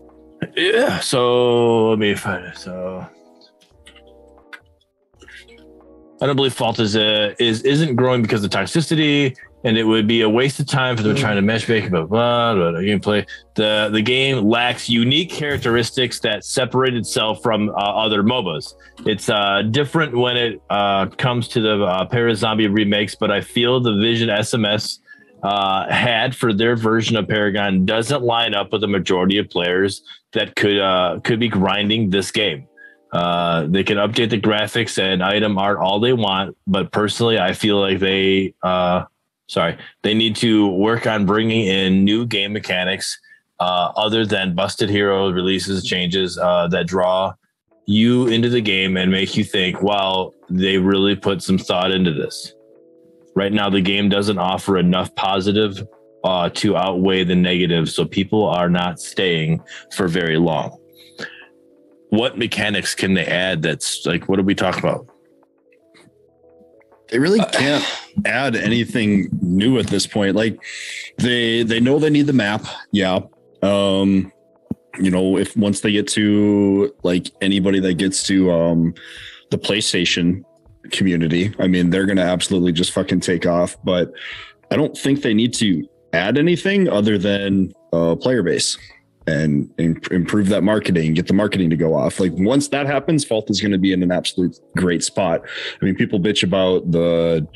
Yeah. 0.56 1.00
So 1.00 1.90
let 1.90 2.00
me 2.00 2.16
find 2.16 2.46
it. 2.46 2.58
So 2.58 3.06
I 6.22 6.26
don't 6.26 6.36
believe 6.36 6.54
fault 6.54 6.80
is 6.80 6.96
uh, 6.96 7.34
is 7.40 7.64
isn't 7.64 7.96
growing 7.96 8.22
because 8.22 8.44
of 8.44 8.50
toxicity, 8.50 9.36
and 9.64 9.78
it 9.78 9.84
would 9.84 10.08
be 10.08 10.22
a 10.22 10.30
waste 10.30 10.60
of 10.60 10.68
time 10.68 10.98
for 10.98 11.04
them 11.04 11.16
trying 11.16 11.36
to 11.36 11.42
mesh 11.42 11.68
make 11.70 11.90
blah 11.90 12.04
blah 12.04 12.54
blah. 12.54 12.72
blah 12.72 12.80
gameplay. 12.80 13.26
The 13.56 13.90
the 13.92 14.02
game 14.02 14.46
lacks 14.46 14.90
unique 14.90 15.30
characteristics 15.30 16.20
that 16.22 16.44
separate 16.44 16.96
itself 16.96 17.42
from 17.42 17.70
uh, 17.70 17.74
other 17.74 18.24
MOBAs. 18.24 18.74
It's 19.06 19.30
uh, 19.30 19.64
different 19.72 20.16
when 20.16 20.38
it 20.38 20.62
uh, 20.70 21.08
comes 21.08 21.48
to 21.50 21.62
the 21.62 21.84
uh, 21.84 22.06
Para 22.06 22.36
Zombie 22.36 22.68
remakes, 22.68 23.16
but 23.16 23.32
I 23.32 23.42
feel 23.42 23.80
the 23.80 23.96
vision 23.96 24.30
SMS 24.30 25.00
uh, 25.44 25.92
had 25.92 26.36
for 26.36 26.54
their 26.54 26.76
version 26.76 27.18
of 27.18 27.28
Paragon 27.28 27.86
doesn't 27.86 28.24
line 28.24 28.54
up 28.54 28.72
with 28.72 28.82
the 28.82 28.88
majority 28.88 29.38
of 29.38 29.50
players 29.50 30.02
that 30.32 30.56
could 30.56 30.80
uh, 30.80 31.20
could 31.24 31.40
be 31.40 31.50
grinding 31.50 32.10
this 32.10 32.32
game. 32.32 32.68
Uh, 33.12 33.68
they 33.68 33.84
can 33.84 33.98
update 33.98 34.32
the 34.32 34.42
graphics 34.42 34.98
and 34.98 35.22
item 35.22 35.58
art 35.60 35.78
all 35.78 36.00
they 36.00 36.14
want, 36.14 36.58
but 36.66 36.92
personally, 36.92 37.38
I 37.38 37.54
feel 37.54 37.80
like 37.80 38.00
they 38.00 38.56
uh, 38.64 39.04
sorry, 39.48 39.78
they 40.02 40.14
need 40.14 40.36
to 40.38 40.68
work 40.68 41.08
on 41.08 41.26
bringing 41.26 41.68
in 41.68 42.04
new 42.04 42.26
game 42.26 42.54
mechanics 42.54 43.20
uh, 43.60 43.92
other 43.96 44.26
than 44.26 44.56
busted 44.56 44.90
hero 44.90 45.30
releases 45.32 45.84
changes 45.84 46.38
uh, 46.38 46.68
that 46.68 46.88
draw 46.88 47.34
you 47.86 48.28
into 48.28 48.50
the 48.50 48.62
game 48.62 48.98
and 48.98 49.12
make 49.12 49.36
you 49.36 49.44
think, 49.44 49.82
wow, 49.82 50.34
they 50.50 50.78
really 50.78 51.16
put 51.16 51.42
some 51.42 51.58
thought 51.58 51.92
into 51.92 52.12
this. 52.12 52.54
Right 53.36 53.52
now, 53.52 53.70
the 53.70 53.82
game 53.82 54.10
doesn't 54.10 54.38
offer 54.38 54.78
enough 54.78 55.14
positive 55.16 55.86
uh, 56.24 56.50
to 56.50 56.78
outweigh 56.78 57.24
the 57.24 57.36
negative, 57.36 57.90
so 57.90 58.06
people 58.06 58.48
are 58.48 58.70
not 58.70 59.00
staying 59.00 59.62
for 59.96 60.08
very 60.08 60.38
long. 60.38 60.78
What 62.10 62.38
mechanics 62.38 62.96
can 62.96 63.16
they 63.16 63.26
add? 63.26 63.62
That's 63.62 64.06
like, 64.06 64.30
what 64.30 64.40
are 64.40 64.44
we 64.44 64.56
talking 64.56 64.80
about? 64.80 65.08
They 67.14 67.20
really 67.20 67.46
can't 67.52 67.86
add 68.26 68.56
anything 68.56 69.30
new 69.40 69.78
at 69.78 69.86
this 69.86 70.08
point. 70.08 70.36
Like 70.36 70.60
they 71.20 71.62
they 71.62 71.80
know 71.80 72.00
they 72.00 72.10
need 72.10 72.26
the 72.26 72.34
map. 72.34 72.66
Yeah. 72.92 73.20
Um 73.62 74.34
you 75.00 75.12
know, 75.12 75.38
if 75.38 75.56
once 75.56 75.82
they 75.82 75.92
get 75.92 76.08
to 76.10 76.92
like 77.04 77.30
anybody 77.40 77.80
that 77.82 78.00
gets 78.00 78.24
to 78.24 78.52
um 78.52 78.96
the 79.52 79.60
PlayStation 79.60 80.44
community, 80.90 81.54
I 81.60 81.68
mean, 81.68 81.92
they're 81.92 82.08
going 82.08 82.18
to 82.18 82.24
absolutely 82.24 82.72
just 82.72 82.94
fucking 82.94 83.20
take 83.20 83.46
off, 83.46 83.78
but 83.84 84.12
I 84.72 84.76
don't 84.76 84.98
think 84.98 85.22
they 85.22 85.36
need 85.36 85.54
to 85.56 85.88
add 86.14 86.40
anything 86.40 86.90
other 86.90 87.20
than 87.20 87.74
uh 87.94 88.16
player 88.16 88.42
base 88.42 88.76
and, 89.28 89.70
improve 89.78 90.50
that 90.50 90.64
marketing, 90.64 91.14
get 91.14 91.28
the 91.28 91.34
marketing 91.34 91.70
to 91.70 91.76
go 91.76 91.96
off. 91.96 92.20
Like 92.20 92.32
once 92.34 92.68
that 92.70 92.86
happens, 92.86 93.24
Fault 93.24 93.50
is 93.50 93.62
going 93.62 93.72
to 93.72 93.78
be 93.78 93.94
in 93.94 94.04
an 94.04 94.12
absolute 94.12 94.60
great 94.76 95.04
spot. 95.04 95.42
I 95.82 95.86
mean, 95.86 95.96
people 95.96 96.20
bitch 96.20 96.44
about 96.44 96.92
the 96.92 97.48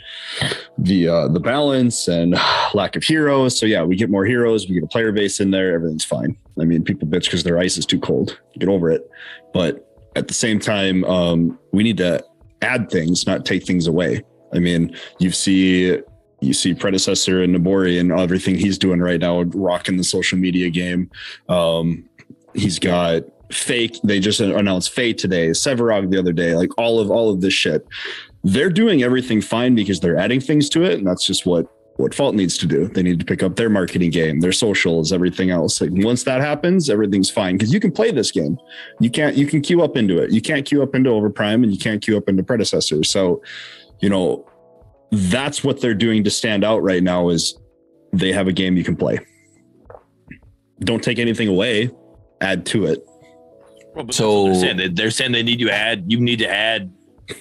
the 0.78 1.08
uh, 1.08 1.28
the 1.28 1.40
balance 1.40 2.08
and 2.08 2.36
lack 2.74 2.96
of 2.96 3.04
heroes. 3.04 3.60
So 3.60 3.66
yeah, 3.66 3.84
we 3.84 3.96
get 3.96 4.10
more 4.10 4.26
heroes, 4.26 4.68
we 4.68 4.76
get 4.76 4.84
a 4.84 4.88
player 4.88 5.12
base 5.12 5.40
in 5.40 5.52
there, 5.52 5.74
everything's 5.74 6.06
fine. 6.06 6.38
I 6.60 6.66
mean, 6.66 6.84
people 6.84 7.08
bitch 7.08 7.26
because 7.26 7.44
their 7.44 7.60
ice 7.60 7.78
is 7.78 7.86
too 7.86 8.00
cold. 8.00 8.40
Get 8.60 8.70
over 8.70 8.90
it. 8.90 9.10
But 9.54 9.88
at 10.16 10.28
the 10.28 10.34
same 10.34 10.60
time, 10.60 11.04
um, 11.06 11.60
we 11.72 11.84
need 11.84 11.98
to 11.98 12.24
add 12.62 12.90
things, 12.90 13.28
not 13.28 13.46
take 13.46 13.66
things 13.66 13.88
away. 13.88 14.24
I 14.54 14.60
mean, 14.60 14.96
you 15.20 15.32
see 15.32 16.00
you 16.40 16.54
see 16.54 16.74
predecessor 16.74 17.42
and 17.42 17.56
Nabori 17.56 18.00
and 18.00 18.12
everything 18.12 18.56
he's 18.56 18.78
doing 18.78 19.00
right 19.00 19.20
now, 19.20 19.42
rocking 19.42 19.98
the 19.98 20.04
social 20.04 20.38
media 20.38 20.70
game. 20.70 21.10
Um, 21.50 22.08
he's 22.54 22.80
got 22.80 23.24
fake. 23.52 23.98
They 24.04 24.20
just 24.20 24.40
announced 24.40 24.92
Fate 24.92 25.18
today, 25.18 25.50
Sevarog 25.50 26.12
the 26.12 26.20
other 26.20 26.34
day, 26.34 26.56
like 26.56 26.78
all 26.78 27.00
of 27.00 27.10
all 27.10 27.30
of 27.30 27.42
this 27.42 27.54
shit. 27.54 27.88
They're 28.44 28.70
doing 28.70 29.04
everything 29.04 29.42
fine 29.42 29.76
because 29.76 30.00
they're 30.00 30.18
adding 30.18 30.40
things 30.40 30.70
to 30.70 30.84
it, 30.84 30.94
and 30.94 31.08
that's 31.08 31.26
just 31.26 31.46
what 31.46 31.68
what 31.98 32.14
Fault 32.14 32.36
needs 32.36 32.60
to 32.60 32.68
do. 32.68 32.88
They 32.88 33.02
need 33.02 33.18
to 33.20 33.26
pick 33.26 33.42
up 33.42 33.56
their 33.56 33.72
marketing 33.72 34.12
game, 34.12 34.40
their 34.40 34.52
socials, 34.52 35.12
everything 35.12 35.50
else. 35.50 35.82
Like 35.82 35.90
once 35.94 36.24
that 36.24 36.42
happens, 36.42 36.92
everything's 36.92 37.32
fine 37.32 37.58
because 37.58 37.74
you 37.74 37.80
can 37.80 37.92
play 37.92 38.12
this 38.12 38.32
game. 38.32 38.60
You 39.00 39.10
can't 39.10 39.36
you 39.36 39.48
can 39.48 39.62
queue 39.62 39.82
up 39.82 39.98
into 39.98 40.22
it. 40.22 40.32
You 40.32 40.42
can't 40.42 40.66
queue 40.66 40.84
up 40.84 40.94
into 40.94 41.10
Overprime, 41.10 41.64
and 41.64 41.72
you 41.72 41.80
can't 41.80 42.02
queue 42.02 42.16
up 42.16 42.30
into 42.30 42.44
predecessor. 42.44 43.04
So, 43.04 43.42
you 44.00 44.10
know, 44.10 44.46
that's 45.12 45.64
what 45.64 45.82
they're 45.82 45.94
doing 45.94 46.24
to 46.26 46.30
stand 46.30 46.64
out 46.64 46.84
right 46.84 47.02
now 47.04 47.30
is 47.30 47.58
they 48.14 48.32
have 48.32 48.48
a 48.48 48.54
game 48.54 48.78
you 48.78 48.84
can 48.84 48.96
play. 48.96 49.20
Don't 50.82 51.04
take 51.04 51.18
anything 51.20 51.48
away, 51.48 51.90
add 52.42 52.66
to 52.68 52.86
it. 52.86 53.04
Well, 53.96 54.12
So- 54.12 54.46
they're 54.46 54.56
saying. 54.56 54.78
They- 54.78 54.88
they're 54.90 55.12
saying 55.12 55.32
they 55.32 55.44
need 55.44 55.60
you 55.60 55.70
add. 55.70 56.06
You 56.08 56.20
need 56.20 56.40
to 56.40 56.50
add 56.50 56.92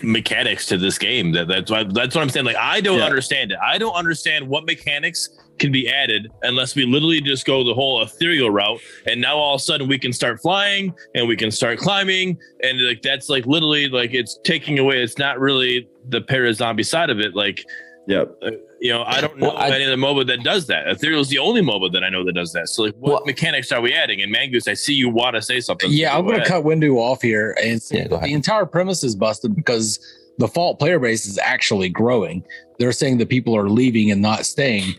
mechanics 0.02 0.66
to 0.66 0.78
this 0.78 0.97
game. 0.98 1.32
That, 1.32 1.48
that's 1.48 1.70
why. 1.70 1.84
That's 1.84 2.14
what 2.14 2.22
I'm 2.22 2.30
saying. 2.30 2.47
Like 2.47 2.56
I 2.56 2.80
don't 2.80 2.98
Yeah. 2.98 3.05
understand 3.05 3.52
it. 3.52 3.59
I 3.62 3.78
don't 3.78 3.94
understand 3.94 4.48
what 4.48 4.64
mechanics 4.64 5.28
can 5.59 5.73
be 5.73 5.89
added 5.89 6.31
unless 6.43 6.74
we 6.74 6.85
literally 6.85 7.20
just 7.20 7.47
go 7.47 7.65
the 7.65 7.74
whole 7.74 8.03
ethereal 8.03 8.51
route. 8.51 8.81
And 9.07 9.20
now 9.20 9.37
all 9.37 9.55
of 9.55 9.61
a 9.61 9.65
sudden 9.65 9.89
we 9.89 9.99
can 9.99 10.12
start 10.12 10.41
flying 10.41 10.95
and 11.15 11.27
we 11.27 11.37
can 11.37 11.51
start 11.51 11.78
climbing. 11.78 12.37
And 12.62 12.81
like 12.87 13.03
that's 13.03 13.28
like 13.28 13.47
literally 13.47 13.89
like 13.89 14.12
it's 14.15 14.39
taking 14.45 14.78
away. 14.78 15.03
It's 15.03 15.19
not 15.19 15.41
really 15.41 15.89
the 16.09 16.20
para 16.20 16.53
zombie 16.55 16.83
side 16.83 17.11
of 17.11 17.20
it. 17.20 17.35
Like 17.35 17.65
Yep. 18.09 18.37
Uh, 18.41 18.51
you 18.81 18.93
know, 18.93 19.03
I 19.03 19.20
don't 19.20 19.37
know 19.37 19.49
Well, 19.49 19.57
I- 19.57 19.66
of 19.66 19.73
any 19.73 19.85
other 19.85 19.97
MOBA 19.97 20.28
that 20.28 20.45
does 20.45 20.69
that. 20.69 20.87
Ethereal 20.87 21.20
is 21.20 21.28
the 21.28 21.39
only 21.39 21.61
MOBA 21.61 21.91
that 21.93 22.05
I 22.05 22.09
know 22.09 22.24
that 22.24 22.35
does 22.35 22.53
that. 22.53 22.69
So 22.69 22.85
like, 22.85 22.95
what 22.99 23.12
Well- 23.12 23.23
mechanics 23.27 23.73
are 23.73 23.81
we 23.81 23.93
adding? 23.93 24.23
And 24.23 24.33
Mangoose, 24.33 24.69
I 24.69 24.74
see 24.74 24.93
you 24.95 25.09
want 25.09 25.35
to 25.35 25.43
say 25.43 25.59
something. 25.59 25.91
Yeah, 25.91 26.15
I'm 26.16 26.20
Go 26.23 26.28
going 26.28 26.37
to 26.37 26.43
ahead. 26.43 26.62
cut 26.62 26.65
Windu 26.65 26.97
off 26.99 27.20
here 27.23 27.57
and 27.61 27.83
say 27.83 28.07
Yeah, 28.09 28.19
the 28.19 28.33
entire 28.33 28.65
premise 28.66 29.03
is 29.03 29.16
busted 29.16 29.57
because 29.57 29.99
the 30.39 30.47
fault 30.47 30.78
player 30.78 31.01
base 31.01 31.27
is 31.27 31.37
actually 31.39 31.89
growing. 31.89 32.45
They're 32.78 32.93
saying 32.93 33.19
that 33.19 33.28
people 33.28 33.57
are 33.57 33.69
leaving 33.70 34.11
and 34.12 34.23
not 34.23 34.47
staying. 34.47 34.95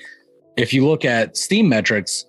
If 0.57 0.73
you 0.73 0.85
look 0.87 1.05
at 1.05 1.37
Steam 1.37 1.69
metrics, 1.69 2.25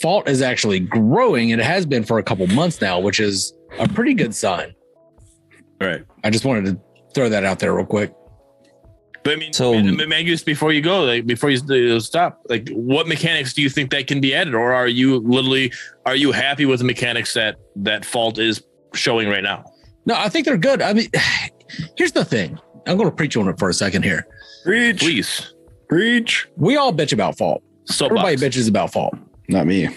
fault 0.00 0.28
is 0.28 0.42
actually 0.42 0.80
growing 0.80 1.50
it 1.50 1.58
has 1.58 1.86
been 1.86 2.04
for 2.04 2.18
a 2.18 2.22
couple 2.22 2.46
months 2.48 2.80
now, 2.80 3.00
which 3.00 3.18
is 3.20 3.54
a 3.78 3.88
pretty 3.88 4.14
good 4.14 4.34
sign. 4.34 4.74
Right. 5.80 6.04
I 6.22 6.30
just 6.30 6.44
wanted 6.44 6.66
to 6.66 6.80
throw 7.14 7.28
that 7.30 7.44
out 7.44 7.58
there 7.58 7.74
real 7.74 7.86
quick. 7.86 8.12
But 9.22 9.34
I 9.34 9.36
mean, 9.36 9.52
So- 9.52 9.74
I 9.74 9.82
mean, 9.82 9.96
Mangoose, 9.98 10.44
before 10.44 10.72
you 10.72 10.80
go, 10.80 11.04
like 11.04 11.26
before 11.26 11.50
you 11.50 11.94
uh, 11.96 12.00
stop, 12.00 12.40
like 12.48 12.68
what 12.70 13.06
mechanics 13.08 13.52
do 13.52 13.62
you 13.62 13.68
think 13.68 13.90
that 13.90 14.06
can 14.06 14.20
be 14.20 14.34
added, 14.34 14.54
or 14.54 14.72
are 14.72 14.88
you 14.88 15.18
literally 15.18 15.72
are 16.06 16.16
you 16.16 16.32
happy 16.32 16.64
with 16.66 16.78
the 16.78 16.86
mechanics 16.86 17.34
that 17.34 17.56
that 17.76 18.04
Fault 18.04 18.38
is 18.38 18.62
showing 18.94 19.28
right 19.28 19.42
now? 19.42 19.64
No, 20.06 20.14
I 20.16 20.28
think 20.30 20.46
they're 20.46 20.56
good. 20.56 20.80
I 20.80 20.92
mean, 20.94 21.08
here's 21.96 22.12
the 22.12 22.24
thing. 22.24 22.58
I'm 22.86 22.96
going 22.96 23.10
to 23.10 23.14
preach 23.14 23.36
on 23.36 23.46
it 23.48 23.58
for 23.58 23.68
a 23.68 23.74
second 23.74 24.04
here. 24.04 24.26
Preach. 24.64 25.00
Please, 25.00 25.54
Preach. 25.88 26.46
We 26.56 26.76
all 26.76 26.92
bitch 26.92 27.12
about 27.12 27.36
fault. 27.36 27.62
So 27.90 28.06
Everybody 28.06 28.36
bitches 28.36 28.68
about 28.68 28.92
fault. 28.92 29.14
Not 29.48 29.66
me. 29.66 29.88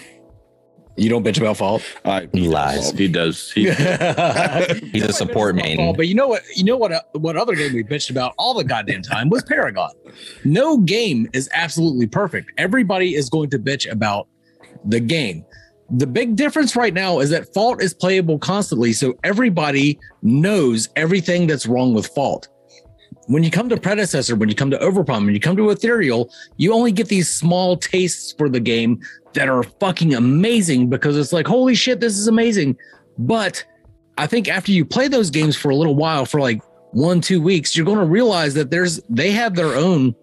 You 0.96 1.08
don't 1.08 1.24
bitch 1.24 1.38
about 1.38 1.56
fault. 1.56 1.82
I 2.04 2.28
He 2.32 2.46
lies. 2.48 2.92
He 2.92 3.08
does. 3.08 3.50
He, 3.50 3.62
He's 4.92 5.02
a 5.04 5.12
support 5.12 5.56
main. 5.56 5.94
But 5.96 6.06
you 6.06 6.14
know 6.14 6.28
what? 6.28 6.42
You 6.54 6.64
know 6.64 6.76
what? 6.76 6.92
uh, 6.92 7.00
What 7.14 7.36
other 7.36 7.54
game 7.56 7.72
we 7.74 7.82
bitched 7.82 8.10
about 8.10 8.32
all 8.38 8.54
the 8.54 8.62
goddamn 8.62 9.02
time 9.02 9.28
was 9.28 9.42
Paragon. 9.42 9.90
No 10.44 10.78
game 10.78 11.28
is 11.32 11.48
absolutely 11.52 12.06
perfect. 12.06 12.52
Everybody 12.58 13.16
is 13.16 13.28
going 13.28 13.50
to 13.50 13.58
bitch 13.58 13.90
about 13.90 14.28
the 14.84 15.00
game. 15.00 15.44
The 15.90 16.06
big 16.06 16.36
difference 16.36 16.76
right 16.76 16.94
now 16.94 17.18
is 17.20 17.28
that 17.30 17.52
Fault 17.52 17.82
is 17.82 17.92
playable 17.92 18.38
constantly, 18.38 18.92
so 18.92 19.14
everybody 19.24 19.98
knows 20.22 20.88
everything 20.96 21.46
that's 21.46 21.66
wrong 21.66 21.92
with 21.92 22.06
Fault. 22.06 22.48
When 23.26 23.42
you 23.42 23.50
come 23.50 23.68
to 23.70 23.76
Predecessor, 23.76 24.36
when 24.36 24.48
you 24.48 24.54
come 24.54 24.70
to 24.70 24.78
Overprime, 24.78 25.24
when 25.24 25.34
you 25.34 25.40
come 25.40 25.56
to 25.56 25.70
Ethereal, 25.70 26.30
you 26.56 26.74
only 26.74 26.92
get 26.92 27.08
these 27.08 27.32
small 27.32 27.76
tastes 27.76 28.32
for 28.36 28.48
the 28.48 28.60
game 28.60 29.00
that 29.32 29.48
are 29.48 29.62
fucking 29.62 30.14
amazing 30.14 30.90
because 30.90 31.16
it's 31.16 31.32
like, 31.32 31.46
holy 31.46 31.74
shit, 31.74 32.00
this 32.00 32.18
is 32.18 32.28
amazing. 32.28 32.76
But 33.18 33.64
I 34.18 34.26
think 34.26 34.48
after 34.48 34.72
you 34.72 34.84
play 34.84 35.08
those 35.08 35.30
games 35.30 35.56
for 35.56 35.70
a 35.70 35.76
little 35.76 35.94
while, 35.94 36.26
for 36.26 36.40
like 36.40 36.60
one, 36.92 37.20
two 37.20 37.40
weeks, 37.40 37.74
you're 37.74 37.86
going 37.86 37.98
to 37.98 38.04
realize 38.04 38.54
that 38.54 38.70
there's 38.70 39.00
they 39.08 39.32
have 39.32 39.54
their 39.56 39.74
own 39.74 40.14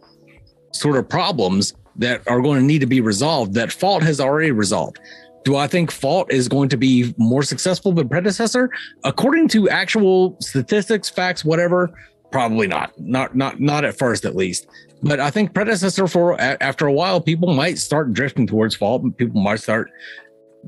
sort 0.72 0.96
of 0.96 1.10
problems 1.10 1.74
that 1.98 2.22
are 2.28 2.42
going 2.42 2.60
to 2.60 2.66
need 2.66 2.80
to 2.80 2.86
be 2.86 3.02
resolved 3.02 3.54
that 3.56 3.72
Fault 3.72 4.04
has 4.04 4.20
already 4.22 4.52
resolved. 4.52 5.00
Do 5.44 5.56
I 5.56 5.68
think 5.68 5.92
Fault 5.92 6.32
is 6.32 6.48
going 6.48 6.70
to 6.70 6.78
be 6.78 7.14
more 7.18 7.44
successful 7.44 7.92
than 7.92 8.08
predecessor? 8.08 8.70
According 9.04 9.48
to 9.50 9.70
actual 9.70 10.38
statistics, 10.40 11.10
facts, 11.10 11.44
whatever, 11.44 11.92
probably 12.32 12.68
not. 12.68 12.94
Not 13.00 13.36
not 13.36 13.60
not 13.60 13.86
at 13.86 13.98
first 13.98 14.26
at 14.26 14.36
least. 14.36 14.68
But 15.04 15.20
I 15.20 15.32
think 15.32 15.54
predecessor 15.54 16.08
for 16.08 16.40
after 16.40 16.86
a 16.86 16.94
while, 16.94 17.20
people 17.20 17.54
might 17.54 17.78
start 17.78 18.14
drifting 18.14 18.48
towards 18.48 18.76
Fault. 18.76 19.18
People 19.18 19.42
might 19.42 19.60
start 19.60 19.92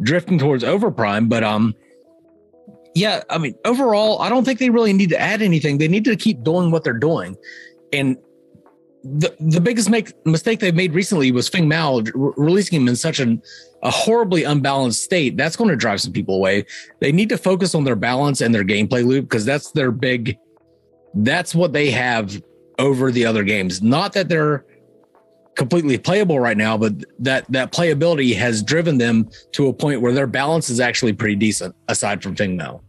drifting 0.02 0.40
towards 0.40 0.64
Overprime. 0.64 1.30
But 1.30 1.44
um, 1.44 1.76
yeah, 2.96 3.24
I 3.30 3.38
mean, 3.38 3.56
overall, 3.66 4.22
I 4.22 4.30
don't 4.30 4.44
think 4.44 4.60
they 4.60 4.70
really 4.70 4.94
need 4.94 5.10
to 5.10 5.20
add 5.20 5.42
anything. 5.42 5.78
They 5.78 5.88
need 5.88 6.06
to 6.06 6.16
keep 6.16 6.44
doing 6.44 6.72
what 6.72 6.84
they're 6.84 6.94
doing. 6.94 7.38
And 7.92 8.18
the 9.04 9.36
the 9.40 9.62
biggest 9.62 9.90
make, 9.90 10.14
mistake 10.26 10.60
they've 10.60 10.74
made 10.74 10.94
recently 10.94 11.32
was 11.32 11.50
Feng 11.50 11.68
Mao 11.68 12.00
re- 12.00 12.12
releasing 12.38 12.82
him 12.82 12.88
in 12.88 12.96
such 12.96 13.20
an, 13.20 13.42
a 13.82 13.92
horribly 13.92 14.44
unbalanced 14.44 15.04
state. 15.04 15.38
That's 15.38 15.56
going 15.56 15.70
to 15.70 15.76
drive 15.76 16.02
some 16.02 16.14
people 16.14 16.36
away. 16.36 16.66
They 17.00 17.12
need 17.12 17.30
to 17.30 17.38
focus 17.38 17.76
on 17.76 17.84
their 17.84 17.96
balance 17.96 18.42
and 18.42 18.56
their 18.56 18.64
gameplay 18.64 19.06
loop 19.06 19.26
because 19.26 19.46
that's 19.46 19.72
their 19.72 19.92
big. 19.92 20.38
That's 21.14 21.54
what 21.54 21.74
they 21.74 21.92
have 21.92 22.42
over 22.80 23.12
the 23.12 23.26
other 23.26 23.44
games. 23.44 23.82
Not 23.82 24.14
that 24.14 24.30
they're 24.30 24.66
completely 25.56 25.98
playable 25.98 26.40
right 26.40 26.58
now, 26.58 26.78
but 26.78 26.94
that 27.20 27.46
that 27.52 27.72
playability 27.72 28.36
has 28.36 28.64
driven 28.64 28.98
them 28.98 29.30
to 29.52 29.68
a 29.68 29.74
point 29.74 30.02
where 30.02 30.14
their 30.14 30.28
balance 30.28 30.70
is 30.70 30.80
actually 30.80 31.14
pretty 31.14 31.36
decent, 31.36 31.76
aside 31.88 32.24
from 32.24 32.36
Feng 32.36 32.58
Mao. 32.58 32.82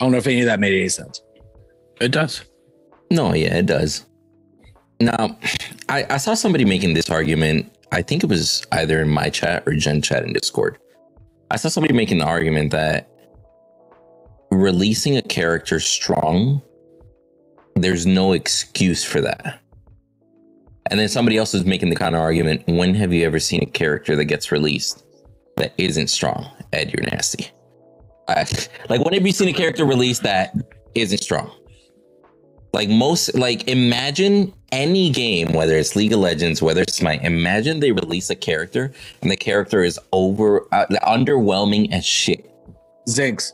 I 0.00 0.04
don't 0.04 0.12
know 0.12 0.18
if 0.18 0.26
any 0.26 0.40
of 0.40 0.46
that 0.46 0.60
made 0.60 0.78
any 0.78 0.88
sense. 0.88 1.20
it 2.00 2.12
does. 2.12 2.44
No, 3.10 3.34
yeah, 3.34 3.56
it 3.56 3.66
does. 3.66 4.06
Now, 5.00 5.38
I, 5.88 6.06
I 6.10 6.16
saw 6.18 6.34
somebody 6.34 6.64
making 6.64 6.94
this 6.94 7.10
argument. 7.10 7.74
I 7.92 8.02
think 8.02 8.22
it 8.22 8.28
was 8.28 8.66
either 8.72 9.00
in 9.00 9.08
my 9.08 9.30
chat 9.30 9.62
or 9.66 9.72
Gen 9.72 10.02
chat 10.02 10.24
in 10.24 10.32
Discord. 10.32 10.78
I 11.50 11.56
saw 11.56 11.68
somebody 11.68 11.94
making 11.94 12.18
the 12.18 12.26
argument 12.26 12.70
that 12.72 13.10
releasing 14.50 15.16
a 15.16 15.22
character 15.22 15.80
strong, 15.80 16.62
there's 17.76 18.06
no 18.06 18.32
excuse 18.32 19.04
for 19.04 19.20
that. 19.20 19.60
And 20.90 20.98
then 20.98 21.08
somebody 21.08 21.36
else 21.36 21.54
is 21.54 21.64
making 21.64 21.90
the 21.90 21.96
counter 21.96 22.18
argument. 22.18 22.64
When 22.66 22.94
have 22.94 23.12
you 23.12 23.26
ever 23.26 23.38
seen 23.38 23.62
a 23.62 23.70
character 23.70 24.16
that 24.16 24.24
gets 24.24 24.50
released 24.50 25.04
that 25.56 25.74
isn't 25.76 26.08
strong? 26.08 26.50
Ed, 26.72 26.92
you're 26.92 27.04
nasty. 27.10 27.48
Like, 28.88 29.04
when 29.04 29.14
have 29.14 29.26
you 29.26 29.32
seen 29.32 29.48
a 29.48 29.52
character 29.52 29.84
released 29.84 30.22
that 30.22 30.54
isn't 30.94 31.18
strong? 31.18 31.50
Like 32.72 32.88
most, 32.88 33.34
like 33.34 33.66
imagine 33.68 34.52
any 34.72 35.10
game, 35.10 35.52
whether 35.52 35.74
it's 35.76 35.96
League 35.96 36.12
of 36.12 36.20
Legends, 36.20 36.60
whether 36.60 36.82
it's 36.82 36.96
Smite. 36.96 37.22
Imagine 37.22 37.80
they 37.80 37.92
release 37.92 38.28
a 38.28 38.36
character 38.36 38.92
and 39.22 39.30
the 39.30 39.36
character 39.36 39.82
is 39.82 39.98
over 40.12 40.66
uh, 40.72 40.86
underwhelming 41.06 41.92
as 41.92 42.04
shit. 42.04 42.50
Zinx. 43.08 43.52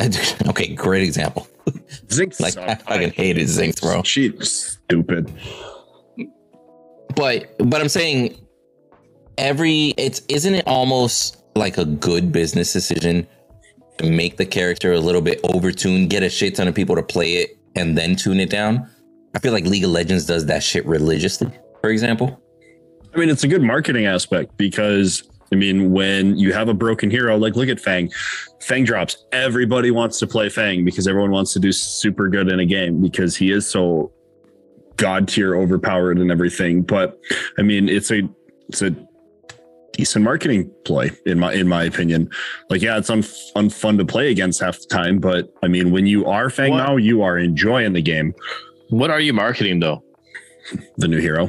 okay, 0.48 0.74
great 0.74 1.02
example. 1.02 1.46
Zinx 2.06 2.40
Like 2.40 2.56
I 2.56 2.76
fucking 2.76 3.10
hated 3.10 3.48
Zinx, 3.48 3.80
bro. 3.80 4.02
She's 4.02 4.78
stupid. 4.84 5.32
But 7.14 7.54
but 7.68 7.80
I'm 7.80 7.88
saying 7.88 8.38
every 9.36 9.94
it's 9.96 10.22
isn't 10.28 10.54
it 10.54 10.66
almost 10.66 11.42
like 11.56 11.78
a 11.78 11.84
good 11.84 12.30
business 12.30 12.72
decision 12.72 13.26
to 13.98 14.08
make 14.08 14.36
the 14.36 14.46
character 14.46 14.92
a 14.92 15.00
little 15.00 15.20
bit 15.20 15.42
overtuned, 15.42 16.08
get 16.08 16.22
a 16.22 16.30
shit 16.30 16.54
ton 16.54 16.68
of 16.68 16.74
people 16.74 16.94
to 16.94 17.02
play 17.02 17.32
it, 17.34 17.58
and 17.74 17.98
then 17.98 18.14
tune 18.14 18.38
it 18.38 18.50
down? 18.50 18.88
I 19.34 19.40
feel 19.40 19.52
like 19.52 19.64
League 19.64 19.84
of 19.84 19.90
Legends 19.90 20.24
does 20.24 20.46
that 20.46 20.62
shit 20.62 20.86
religiously, 20.86 21.50
for 21.80 21.90
example. 21.90 22.40
I 23.14 23.18
mean, 23.18 23.28
it's 23.28 23.44
a 23.44 23.48
good 23.48 23.62
marketing 23.62 24.06
aspect 24.06 24.56
because 24.56 25.24
I 25.52 25.56
mean, 25.56 25.92
when 25.92 26.36
you 26.38 26.52
have 26.52 26.68
a 26.68 26.74
broken 26.74 27.10
hero, 27.10 27.36
like 27.36 27.56
look 27.56 27.68
at 27.68 27.80
Fang. 27.80 28.10
Fang 28.60 28.84
drops. 28.84 29.24
Everybody 29.32 29.90
wants 29.90 30.18
to 30.18 30.26
play 30.26 30.48
Fang 30.48 30.84
because 30.84 31.08
everyone 31.08 31.30
wants 31.30 31.52
to 31.54 31.58
do 31.58 31.72
super 31.72 32.28
good 32.28 32.50
in 32.50 32.60
a 32.60 32.66
game 32.66 33.00
because 33.00 33.36
he 33.36 33.50
is 33.50 33.68
so 33.68 34.12
god 34.96 35.28
tier 35.28 35.56
overpowered 35.56 36.18
and 36.18 36.30
everything. 36.30 36.82
But 36.82 37.18
I 37.58 37.62
mean, 37.62 37.88
it's 37.88 38.10
a 38.10 38.28
it's 38.68 38.82
a 38.82 38.94
decent 39.92 40.24
marketing 40.24 40.70
play 40.84 41.10
in 41.24 41.38
my 41.38 41.52
in 41.54 41.66
my 41.66 41.84
opinion. 41.84 42.30
Like, 42.68 42.82
yeah, 42.82 42.98
it's 42.98 43.10
un, 43.10 43.22
unfun 43.22 43.98
to 43.98 44.04
play 44.04 44.30
against 44.30 44.60
half 44.60 44.78
the 44.78 44.86
time, 44.86 45.18
but 45.18 45.52
I 45.62 45.68
mean, 45.68 45.90
when 45.90 46.06
you 46.06 46.26
are 46.26 46.50
Fang 46.50 46.72
What? 46.72 46.78
now, 46.78 46.96
you 46.96 47.22
are 47.22 47.38
enjoying 47.38 47.94
the 47.94 48.02
game. 48.02 48.34
What 48.90 49.10
are 49.10 49.20
you 49.20 49.32
marketing 49.32 49.80
though? 49.80 50.02
The 50.98 51.08
new 51.08 51.20
hero. 51.20 51.48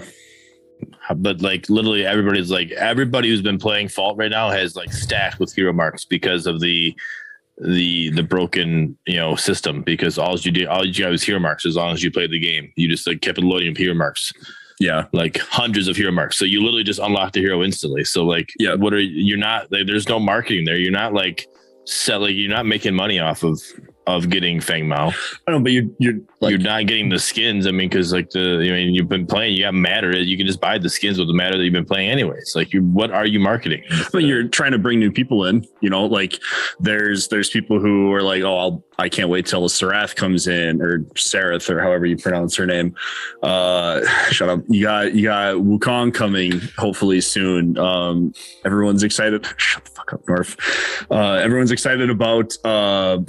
But 1.15 1.41
like 1.41 1.69
literally 1.69 2.05
everybody's 2.05 2.51
like 2.51 2.71
everybody 2.71 3.29
who's 3.29 3.41
been 3.41 3.57
playing 3.57 3.87
Fault 3.89 4.17
right 4.17 4.29
now 4.31 4.49
has 4.49 4.75
like 4.75 4.93
stacked 4.93 5.39
with 5.39 5.53
hero 5.53 5.73
marks 5.73 6.05
because 6.05 6.45
of 6.47 6.59
the 6.59 6.95
the 7.61 8.09
the 8.11 8.23
broken 8.23 8.97
you 9.05 9.17
know 9.17 9.35
system 9.35 9.81
because 9.81 10.17
all 10.17 10.37
you 10.37 10.51
did 10.51 10.67
all 10.67 10.85
you 10.85 10.93
got 11.03 11.11
was 11.11 11.23
hero 11.23 11.39
marks 11.39 11.65
as 11.65 11.75
long 11.75 11.91
as 11.93 12.03
you 12.03 12.11
played 12.11 12.31
the 12.31 12.39
game. 12.39 12.71
You 12.75 12.87
just 12.87 13.05
like 13.07 13.21
kept 13.21 13.37
loading 13.39 13.71
up 13.71 13.77
hero 13.77 13.93
marks. 13.93 14.31
Yeah. 14.79 15.07
like 15.11 15.37
hundreds 15.39 15.89
of 15.89 15.97
hero 15.97 16.11
marks. 16.11 16.37
So 16.37 16.45
you 16.45 16.61
literally 16.61 16.85
just 16.85 16.99
unlock 17.01 17.33
the 17.33 17.41
hero 17.41 17.63
instantly. 17.63 18.05
So 18.05 18.23
like 18.25 18.49
Yeah. 18.59 18.75
what 18.75 18.93
are 18.93 18.99
you're 18.99 19.37
not 19.37 19.69
like, 19.71 19.87
there's 19.87 20.07
no 20.07 20.19
marketing 20.19 20.63
there. 20.63 20.77
You're 20.77 20.91
not 20.91 21.13
like 21.13 21.47
selling 21.85 22.37
you're 22.37 22.49
not 22.51 22.65
making 22.65 22.93
money 22.95 23.19
off 23.19 23.43
of 23.43 23.59
of 24.15 24.29
getting 24.29 24.59
Feng 24.59 24.87
Mao 24.87 25.11
I 25.47 25.51
know, 25.51 25.59
but 25.59 25.71
you 25.71 25.95
you're 25.99 26.19
like 26.41 26.51
you're 26.51 26.59
not 26.59 26.85
getting 26.87 27.09
the 27.09 27.19
skins. 27.19 27.67
I 27.67 27.71
mean, 27.71 27.89
because 27.89 28.13
like 28.13 28.29
the, 28.29 28.55
I 28.55 28.71
mean, 28.71 28.93
you've 28.93 29.09
been 29.09 29.25
playing, 29.25 29.55
you 29.55 29.63
got 29.63 29.73
matter. 29.73 30.17
You 30.17 30.37
can 30.37 30.45
just 30.45 30.61
buy 30.61 30.77
the 30.77 30.89
skins 30.89 31.17
with 31.17 31.27
the 31.27 31.33
matter 31.33 31.57
that 31.57 31.63
you've 31.63 31.73
been 31.73 31.85
playing 31.85 32.09
anyways. 32.09 32.53
Like, 32.55 32.73
you, 32.73 32.83
what 32.83 33.11
are 33.11 33.25
you 33.25 33.39
marketing? 33.39 33.83
but 34.11 34.23
you're 34.23 34.47
trying 34.47 34.71
to 34.71 34.77
bring 34.77 34.99
new 34.99 35.11
people 35.11 35.45
in 35.45 35.65
you 35.81 35.89
know 35.89 36.05
like 36.05 36.39
there's 36.79 37.27
there's 37.27 37.49
people 37.49 37.79
who 37.79 38.11
are 38.11 38.21
like 38.21 38.43
oh 38.43 38.57
I'll, 38.57 38.83
i 38.97 39.09
can't 39.09 39.29
wait 39.29 39.45
till 39.45 39.67
sarath 39.69 40.15
comes 40.15 40.47
in 40.47 40.81
or 40.81 40.99
sarath 41.15 41.69
or 41.69 41.81
however 41.81 42.05
you 42.05 42.17
pronounce 42.17 42.55
her 42.55 42.65
name 42.65 42.95
uh 43.43 44.01
shut 44.31 44.49
up 44.49 44.61
you 44.67 44.83
got 44.83 45.13
you 45.13 45.23
got 45.23 45.55
wukong 45.55 46.13
coming 46.13 46.59
hopefully 46.77 47.21
soon 47.21 47.77
um 47.77 48.33
everyone's 48.65 49.03
excited 49.03 49.45
shut 49.57 49.85
the 49.85 49.91
fuck 49.91 50.13
up 50.13 50.27
north 50.27 50.57
uh 51.11 51.33
everyone's 51.33 51.71
excited 51.71 52.09
about 52.09 52.53
uh 52.65 53.19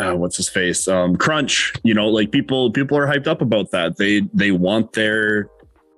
uh, 0.00 0.14
what's 0.14 0.36
his 0.36 0.48
face 0.48 0.88
um 0.88 1.16
crunch 1.16 1.72
you 1.84 1.94
know 1.94 2.08
like 2.08 2.30
people 2.30 2.70
people 2.70 2.96
are 2.96 3.06
hyped 3.06 3.26
up 3.26 3.40
about 3.40 3.70
that 3.70 3.96
they 3.96 4.20
they 4.32 4.50
want 4.50 4.92
their 4.92 5.48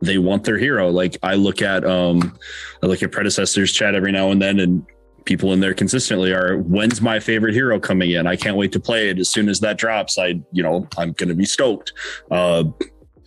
they 0.00 0.18
want 0.18 0.44
their 0.44 0.58
hero 0.58 0.90
like 0.90 1.16
i 1.22 1.34
look 1.34 1.62
at 1.62 1.84
um 1.84 2.36
I 2.82 2.86
look 2.86 3.02
at 3.02 3.12
predecessors 3.12 3.72
chat 3.72 3.94
every 3.94 4.12
now 4.12 4.30
and 4.30 4.42
then, 4.42 4.58
and 4.58 4.84
people 5.24 5.52
in 5.52 5.60
there 5.60 5.74
consistently 5.74 6.32
are, 6.32 6.58
"When's 6.58 7.00
my 7.00 7.20
favorite 7.20 7.54
hero 7.54 7.78
coming 7.78 8.10
in? 8.10 8.26
I 8.26 8.36
can't 8.36 8.56
wait 8.56 8.72
to 8.72 8.80
play 8.80 9.08
it. 9.08 9.18
As 9.18 9.28
soon 9.28 9.48
as 9.48 9.60
that 9.60 9.78
drops, 9.78 10.18
I, 10.18 10.40
you 10.50 10.62
know, 10.62 10.88
I'm 10.98 11.12
gonna 11.12 11.34
be 11.34 11.44
stoked." 11.44 11.92
Uh, 12.30 12.64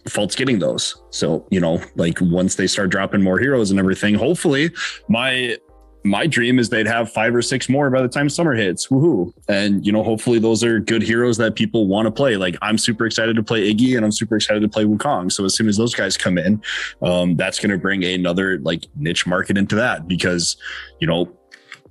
Fault's 0.09 0.35
getting 0.35 0.59
those, 0.59 1.01
so 1.09 1.47
you 1.49 1.59
know, 1.59 1.81
like 1.95 2.19
once 2.21 2.55
they 2.55 2.67
start 2.67 2.89
dropping 2.89 3.21
more 3.21 3.39
heroes 3.39 3.71
and 3.71 3.79
everything, 3.79 4.13
hopefully, 4.13 4.71
my 5.07 5.57
my 6.05 6.27
dream 6.27 6.59
is 6.59 6.69
they'd 6.69 6.85
have 6.85 7.11
five 7.11 7.33
or 7.35 7.41
six 7.41 7.67
more 7.67 7.89
by 7.89 8.01
the 8.01 8.07
time 8.07 8.29
summer 8.29 8.53
hits. 8.53 8.87
Woohoo! 8.87 9.33
And 9.49 9.85
you 9.85 9.91
know, 9.91 10.03
hopefully, 10.03 10.39
those 10.39 10.63
are 10.63 10.79
good 10.79 11.01
heroes 11.01 11.37
that 11.37 11.55
people 11.55 11.87
want 11.87 12.05
to 12.05 12.11
play. 12.11 12.37
Like 12.37 12.55
I'm 12.61 12.77
super 12.77 13.05
excited 13.07 13.35
to 13.35 13.43
play 13.43 13.73
Iggy, 13.73 13.95
and 13.97 14.05
I'm 14.05 14.11
super 14.11 14.35
excited 14.35 14.61
to 14.61 14.69
play 14.69 14.85
Wukong. 14.85 15.31
So 15.31 15.45
as 15.45 15.55
soon 15.55 15.67
as 15.67 15.77
those 15.77 15.95
guys 15.95 16.15
come 16.15 16.37
in, 16.37 16.61
um, 17.01 17.35
that's 17.35 17.59
going 17.59 17.71
to 17.71 17.77
bring 17.77 18.03
another 18.03 18.59
like 18.59 18.85
niche 18.95 19.25
market 19.25 19.57
into 19.57 19.75
that 19.75 20.07
because 20.07 20.57
you 20.99 21.07
know 21.07 21.31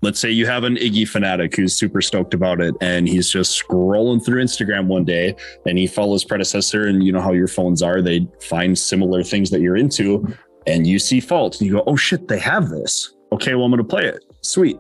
let's 0.03 0.21
say 0.21 0.31
you 0.31 0.47
have 0.47 0.65
an 0.65 0.77
iggy 0.77 1.09
fanatic 1.09 1.57
who's 1.57 1.75
super 1.75 2.03
stoked 2.03 2.35
about 2.35 2.61
it 2.61 2.75
and 2.81 3.09
he's 3.09 3.31
just 3.31 3.61
scrolling 3.61 4.23
through 4.25 4.43
instagram 4.43 4.87
one 4.87 5.05
day 5.05 5.35
and 5.67 5.79
he 5.79 5.87
follows 5.87 6.25
predecessor 6.25 6.87
and 6.87 7.05
you 7.05 7.13
know 7.13 7.21
how 7.21 7.33
your 7.33 7.47
phones 7.49 7.81
are 7.81 8.03
they 8.03 8.27
find 8.41 8.79
similar 8.79 9.23
things 9.23 9.51
that 9.51 9.61
you're 9.61 9.77
into 9.77 10.27
and 10.67 10.87
you 10.87 10.99
see 10.99 11.21
fault 11.21 11.59
and 11.59 11.67
you 11.67 11.75
go 11.75 11.85
oh 11.87 11.97
shit 11.97 12.29
they 12.29 12.39
have 12.39 12.69
this 12.69 13.14
okay 13.35 13.55
well 13.55 13.65
i'm 13.65 13.71
gonna 13.71 13.85
play 13.85 14.07
it 14.07 14.25
sweet 14.43 14.79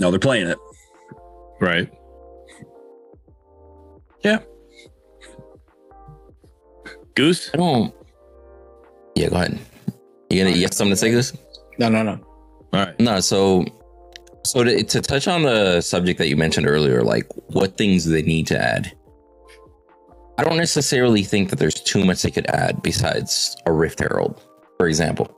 No, 0.00 0.10
they're 0.10 0.18
playing 0.20 0.48
it 0.48 0.58
Right. 1.60 1.92
Yeah. 4.22 4.38
Goose. 7.14 7.50
I 7.52 7.56
don't. 7.56 7.94
Yeah, 9.14 9.28
go 9.28 9.36
ahead. 9.36 9.58
You 10.30 10.44
gonna 10.44 10.54
you 10.54 10.62
have 10.62 10.72
something 10.72 10.92
to 10.92 10.96
say, 10.96 11.10
this? 11.10 11.36
No, 11.78 11.88
no, 11.88 12.02
no. 12.02 12.12
All 12.72 12.84
right. 12.84 13.00
No, 13.00 13.20
so 13.20 13.64
so 14.44 14.62
to, 14.64 14.82
to 14.82 15.00
touch 15.00 15.26
on 15.26 15.42
the 15.42 15.80
subject 15.80 16.18
that 16.18 16.28
you 16.28 16.36
mentioned 16.36 16.66
earlier, 16.66 17.02
like 17.02 17.26
what 17.48 17.76
things 17.76 18.04
they 18.04 18.22
need 18.22 18.46
to 18.48 18.58
add. 18.60 18.92
I 20.38 20.44
don't 20.44 20.56
necessarily 20.56 21.24
think 21.24 21.50
that 21.50 21.58
there's 21.58 21.74
too 21.74 22.04
much 22.04 22.22
they 22.22 22.30
could 22.30 22.46
add 22.46 22.80
besides 22.82 23.56
a 23.66 23.72
Rift 23.72 23.98
Herald, 23.98 24.40
for 24.76 24.86
example. 24.86 25.36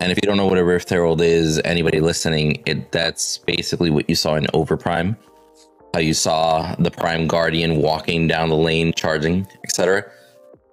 And 0.00 0.12
if 0.12 0.18
you 0.22 0.26
don't 0.26 0.36
know 0.36 0.46
what 0.46 0.58
a 0.58 0.64
Rift 0.64 0.90
Herald 0.90 1.20
is, 1.20 1.60
anybody 1.64 2.00
listening, 2.00 2.62
it 2.66 2.92
that's 2.92 3.38
basically 3.38 3.90
what 3.90 4.08
you 4.08 4.14
saw 4.14 4.36
in 4.36 4.44
Overprime. 4.46 5.16
How 5.94 6.00
you 6.00 6.14
saw 6.14 6.74
the 6.78 6.90
Prime 6.90 7.26
Guardian 7.26 7.78
walking 7.82 8.28
down 8.28 8.50
the 8.50 8.56
lane, 8.56 8.92
charging, 8.94 9.46
etc. 9.64 10.04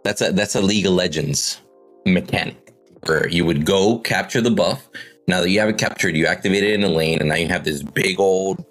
That's 0.04 0.22
a 0.22 0.32
that's 0.32 0.56
a 0.56 0.62
League 0.62 0.86
of 0.86 0.94
Legends 0.94 1.62
mechanic 2.06 2.74
where 3.06 3.28
you 3.28 3.46
would 3.46 3.66
go 3.66 4.00
capture 4.00 4.42
the 4.42 4.52
buff. 4.52 4.88
Now 5.28 5.42
that 5.42 5.50
you 5.50 5.60
have 5.60 5.70
it 5.70 5.78
captured, 5.80 6.16
you 6.16 6.28
activate 6.28 6.64
it 6.64 6.74
in 6.74 6.84
a 6.84 6.90
lane, 6.90 7.20
and 7.20 7.30
now 7.30 7.36
you 7.36 7.48
have 7.48 7.64
this 7.64 7.82
big 7.82 8.20
old, 8.20 8.64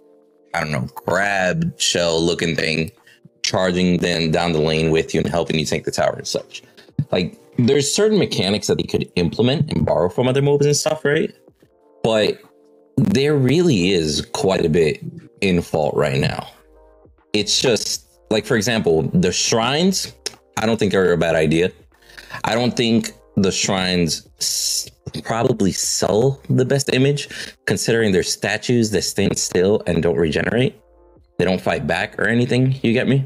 I 0.54 0.60
don't 0.60 0.70
know, 0.70 0.86
crab 0.94 1.80
shell 1.80 2.20
looking 2.20 2.54
thing 2.54 2.92
charging 3.44 3.98
then 3.98 4.30
down 4.32 4.52
the 4.52 4.60
lane 4.60 4.90
with 4.90 5.14
you 5.14 5.20
and 5.20 5.28
helping 5.28 5.58
you 5.58 5.66
take 5.66 5.84
the 5.84 5.90
tower 5.90 6.14
and 6.16 6.26
such. 6.26 6.62
Like 7.12 7.38
there's 7.58 7.92
certain 7.92 8.18
mechanics 8.18 8.66
that 8.66 8.76
they 8.78 8.84
could 8.84 9.10
implement 9.16 9.72
and 9.72 9.84
borrow 9.86 10.08
from 10.08 10.28
other 10.28 10.42
MOBAs 10.42 10.64
and 10.66 10.76
stuff, 10.76 11.04
right? 11.04 11.32
But 12.02 12.38
there 12.96 13.34
really 13.36 13.90
is 13.92 14.26
quite 14.32 14.64
a 14.64 14.68
bit 14.68 15.00
in 15.40 15.62
fault 15.62 15.94
right 15.96 16.20
now. 16.20 16.48
It's 17.32 17.60
just 17.60 18.06
like, 18.30 18.46
for 18.46 18.56
example, 18.56 19.02
the 19.14 19.32
shrines, 19.32 20.14
I 20.58 20.66
don't 20.66 20.78
think 20.78 20.94
are 20.94 21.12
a 21.12 21.18
bad 21.18 21.34
idea. 21.34 21.72
I 22.44 22.54
don't 22.54 22.76
think 22.76 23.12
the 23.36 23.50
shrines 23.52 24.28
s- 24.38 24.88
probably 25.24 25.72
sell 25.72 26.40
the 26.48 26.64
best 26.64 26.92
image 26.92 27.28
considering 27.66 28.12
they're 28.12 28.22
statues 28.22 28.90
that 28.90 29.02
stand 29.02 29.38
still 29.38 29.82
and 29.86 30.02
don't 30.02 30.16
regenerate. 30.16 30.80
They 31.38 31.44
don't 31.44 31.60
fight 31.60 31.86
back 31.86 32.18
or 32.18 32.26
anything. 32.28 32.76
You 32.82 32.92
get 32.92 33.08
me? 33.08 33.24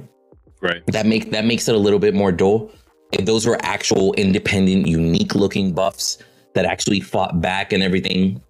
Right. 0.61 0.83
that 0.89 1.07
make 1.07 1.31
that 1.31 1.45
makes 1.45 1.69
it 1.69 1.75
a 1.75 1.79
little 1.79 2.01
bit 2.01 2.15
more 2.15 2.33
dull. 2.33 2.73
If 3.13 3.25
those 3.25 3.47
were 3.47 3.59
actual 3.63 4.13
independent, 4.15 4.87
unique 4.87 5.35
looking 5.35 5.73
buffs 5.73 6.19
that 6.55 6.65
actually 6.65 7.01
fought 7.01 7.41
back 7.41 7.73
and 7.73 7.83
everything, 7.83 8.43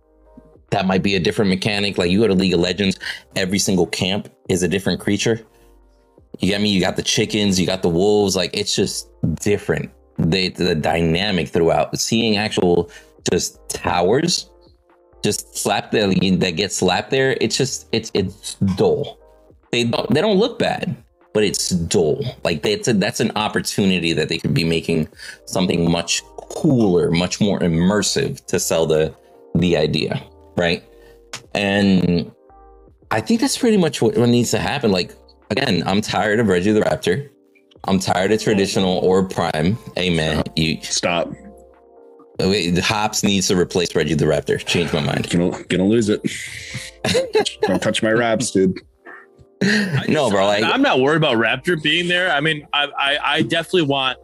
that 0.71 0.87
might 0.87 1.03
be 1.03 1.15
a 1.15 1.21
different 1.21 1.49
mechanic. 1.49 1.97
Like 1.99 2.11
you 2.11 2.21
go 2.21 2.29
to 2.29 2.35
League 2.35 2.55
of 2.55 2.61
Legends, 2.61 2.99
every 3.37 3.59
single 3.59 3.87
camp 3.87 4.29
is 4.49 4.63
a 4.63 4.69
different 4.69 5.01
creature. 5.01 5.41
You 6.41 6.49
get 6.49 6.61
me? 6.61 6.71
You 6.71 6.81
got 6.81 6.97
the 6.97 7.03
chickens, 7.03 7.59
you 7.59 7.67
got 7.67 7.83
the 7.83 7.89
wolves. 7.89 8.37
Like 8.37 8.51
it's 8.55 8.75
just 8.75 9.09
different. 9.37 9.91
The 10.19 10.49
the 10.51 10.75
dynamic 10.75 11.49
throughout 11.49 11.99
seeing 11.99 12.37
actual 12.37 12.91
just 13.31 13.61
towers 13.69 14.51
just 15.23 15.57
slap 15.57 15.91
that 15.91 16.39
that 16.41 16.53
get 16.53 16.73
slapped 16.73 17.11
there. 17.11 17.37
It's 17.41 17.57
just 17.57 17.89
it's 17.93 18.11
it's 18.15 18.55
dull. 18.77 19.19
They 19.73 19.85
don't 19.85 20.09
they 20.13 20.21
don't 20.21 20.39
look 20.39 20.59
bad 20.59 20.97
but 21.35 21.45
it's 21.45 21.71
dull. 21.71 22.25
Like 22.45 22.63
that's 22.63 22.89
a, 22.89 22.95
that's 22.95 23.21
an 23.21 23.33
opportunity 23.37 24.13
that 24.13 24.29
they 24.29 24.39
could 24.39 24.55
be 24.55 24.65
making 24.65 25.09
something 25.47 25.91
much 25.91 26.23
cooler, 26.51 27.11
much 27.11 27.41
more 27.41 27.59
immersive 27.61 28.45
to 28.47 28.59
sell 28.59 28.87
the 28.87 29.15
the 29.55 29.77
idea, 29.77 30.23
right? 30.57 30.83
And 31.55 32.31
I 33.11 33.21
think 33.21 33.41
that's 33.41 33.59
pretty 33.59 33.77
much 33.77 34.03
what, 34.03 34.17
what 34.17 34.29
needs 34.29 34.51
to 34.53 34.59
happen. 34.59 34.91
Like 34.91 35.15
again, 35.51 35.83
I'm 35.87 36.01
tired 36.01 36.41
of 36.41 36.49
Reggie 36.49 36.73
the 36.73 36.81
Raptor. 36.81 37.29
I'm 37.85 37.99
tired 37.99 38.33
of 38.33 38.43
traditional 38.43 38.99
or 38.99 39.25
prime. 39.25 39.79
Amen. 39.97 40.43
You 40.57 40.83
Stop. 40.83 41.31
wait, 42.41 42.71
the 42.73 42.83
Hops 42.83 43.23
needs 43.23 43.49
to 43.49 43.59
replace 43.59 43.95
Reggie 43.95 44.15
the 44.15 44.25
Raptor. 44.25 44.65
Change 44.65 44.93
my 44.93 45.01
mind. 45.01 45.31
Gonna 45.31 45.63
gonna 45.65 45.87
lose 45.87 46.09
it. 46.09 46.21
Don't 47.63 47.83
touch 47.83 48.03
my 48.03 48.11
raps, 48.11 48.51
dude. 48.51 48.81
No, 50.09 50.31
bro. 50.31 50.47
Like 50.47 50.65
I'm 50.65 50.83
not 50.83 51.01
worried 51.01 51.17
about 51.17 51.37
Raptor 51.37 51.83
being 51.83 52.09
there. 52.09 52.31
I 52.31 52.41
mean, 52.41 52.67
I, 52.73 52.87
I, 52.99 53.19
I 53.25 53.43
definitely 53.43 53.83
want 53.83 54.19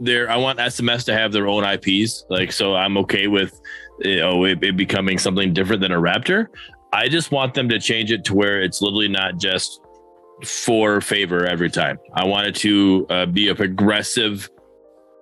their, 0.00 0.30
I 0.30 0.36
want 0.36 0.58
SMS 0.58 1.04
to 1.04 1.14
have 1.14 1.32
their 1.32 1.46
own 1.46 1.64
IPs. 1.64 2.24
Like, 2.28 2.52
so 2.52 2.74
I'm 2.74 2.96
okay 2.98 3.28
with, 3.28 3.60
you 4.00 4.20
know, 4.20 4.44
it, 4.44 4.62
it 4.62 4.76
becoming 4.76 5.18
something 5.18 5.52
different 5.52 5.80
than 5.80 5.92
a 5.92 6.00
Raptor. 6.00 6.48
I 6.92 7.08
just 7.08 7.30
want 7.30 7.54
them 7.54 7.68
to 7.68 7.78
change 7.78 8.12
it 8.12 8.24
to 8.26 8.34
where 8.34 8.60
it's 8.60 8.82
literally 8.82 9.08
not 9.08 9.38
just 9.38 9.80
for 10.44 11.00
favor 11.00 11.46
every 11.46 11.70
time. 11.70 11.98
I 12.14 12.24
want 12.24 12.48
it 12.48 12.56
to 12.56 13.06
uh, 13.08 13.26
be 13.26 13.48
a 13.48 13.54
progressive, 13.54 14.50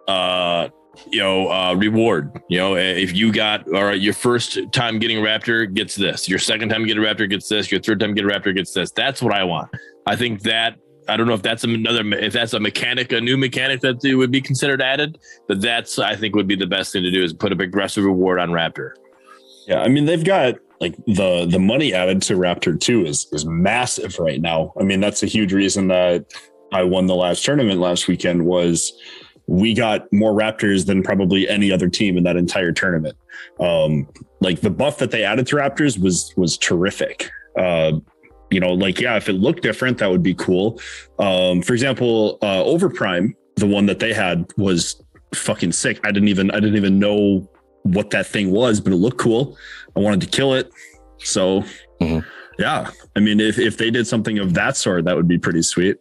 uh, 0.09 0.69
you 1.11 1.21
know, 1.21 1.51
uh, 1.51 1.75
reward. 1.75 2.41
You 2.49 2.59
know, 2.59 2.77
if 2.77 3.15
you 3.15 3.33
got 3.33 3.67
all 3.73 3.85
right, 3.85 4.01
your 4.01 4.15
first 4.15 4.59
time 4.73 4.99
getting 4.99 5.19
a 5.19 5.21
Raptor 5.21 5.73
gets 5.73 5.95
this, 5.95 6.29
your 6.29 6.39
second 6.39 6.69
time 6.69 6.87
getting 6.87 7.03
a 7.03 7.07
Raptor 7.07 7.29
gets 7.29 7.49
this, 7.49 7.71
your 7.71 7.81
third 7.81 8.01
time 8.01 8.15
getting 8.15 8.31
a 8.31 8.35
Raptor 8.35 8.55
gets 8.55 8.73
this. 8.73 8.91
That's 8.91 9.23
what 9.23 9.33
I 9.33 9.45
want. 9.45 9.71
I 10.07 10.17
think 10.17 10.43
that 10.43 10.77
I 11.09 11.17
don't 11.17 11.27
know 11.27 11.35
if 11.35 11.43
that's 11.43 11.65
another 11.65 12.03
if 12.15 12.33
that's 12.33 12.53
a 12.53 12.61
mechanic, 12.61 13.13
a 13.13 13.21
new 13.21 13.37
mechanic 13.37 13.81
that 13.81 14.01
would 14.03 14.31
be 14.31 14.41
considered 14.41 14.81
added, 14.81 15.19
but 15.49 15.61
that's 15.61 15.99
I 15.99 16.17
think 16.17 16.35
would 16.35 16.47
be 16.47 16.57
the 16.57 16.67
best 16.67 16.93
thing 16.93 17.03
to 17.03 17.11
do 17.11 17.23
is 17.23 17.33
put 17.33 17.53
a 17.53 17.57
progressive 17.57 18.05
reward 18.05 18.39
on 18.39 18.51
Raptor. 18.51 18.93
Yeah, 19.67 19.81
I 19.81 19.89
mean 19.89 20.05
they've 20.05 20.25
got 20.25 20.57
like 20.81 20.97
the 21.07 21.47
the 21.51 21.59
money 21.59 21.93
added 21.93 22.23
to 22.23 22.35
Raptor 22.35 22.79
2 22.79 23.07
is 23.07 23.27
is 23.33 23.45
massive 23.45 24.19
right 24.19 24.41
now. 24.41 24.73
I 24.79 24.85
mean 24.85 25.01
that's 25.01 25.23
a 25.23 25.27
huge 25.27 25.53
reason 25.53 25.89
that 25.89 26.27
I 26.73 26.85
won 26.85 27.07
the 27.07 27.17
last 27.17 27.45
tournament 27.45 27.81
last 27.81 28.07
weekend 28.07 28.47
was 28.47 28.93
we 29.51 29.75
got 29.75 30.11
more 30.13 30.33
Raptors 30.33 30.87
than 30.87 31.03
probably 31.03 31.49
any 31.49 31.73
other 31.73 31.89
team 31.89 32.17
in 32.17 32.23
that 32.23 32.37
entire 32.37 32.73
tournament. 32.73 33.17
Um 33.59 34.09
like 34.41 34.61
the 34.61 34.71
buff 34.71 34.99
that 34.99 35.11
they 35.11 35.25
added 35.25 35.47
to 35.49 35.57
Raptors 35.57 35.99
was 35.99 36.33
was 36.37 36.57
terrific. 36.57 37.31
Uh 37.59 37.93
you 38.53 38.61
know, 38.61 38.73
like 38.73 39.01
yeah, 39.01 39.17
if 39.17 39.29
it 39.29 39.35
looked 39.35 39.63
different, 39.63 39.99
that 39.99 40.11
would 40.11 40.23
be 40.25 40.35
cool. 40.35 40.81
Um, 41.21 41.63
for 41.63 41.73
example, 41.73 42.37
uh, 42.43 42.65
Overprime, 42.65 43.33
the 43.55 43.67
one 43.67 43.87
that 43.87 44.01
they 44.01 44.13
had 44.13 44.45
was 44.57 45.01
fucking 45.37 45.71
sick. 45.71 46.01
I 46.05 46.11
didn't 46.11 46.29
even 46.29 46.51
I 46.51 46.59
didn't 46.59 46.77
even 46.77 46.99
know 46.99 47.49
what 47.85 48.11
that 48.11 48.27
thing 48.27 48.51
was, 48.51 48.81
but 48.81 48.93
it 48.93 48.97
looked 48.97 49.19
cool. 49.19 49.57
I 49.97 50.01
wanted 50.01 50.21
to 50.23 50.27
kill 50.27 50.55
it. 50.55 50.69
So 51.19 51.63
Mhm. 52.01 52.25
yeah, 52.59 52.91
I 53.17 53.21
mean, 53.21 53.39
if 53.39 53.59
if 53.59 53.77
they 53.77 53.91
did 53.91 54.07
something 54.07 54.39
of 54.41 54.55
that 54.55 54.77
sort, 54.77 55.05
that 55.05 55.15
would 55.17 55.29
be 55.29 55.39
pretty 55.39 55.63
sweet. 55.63 55.97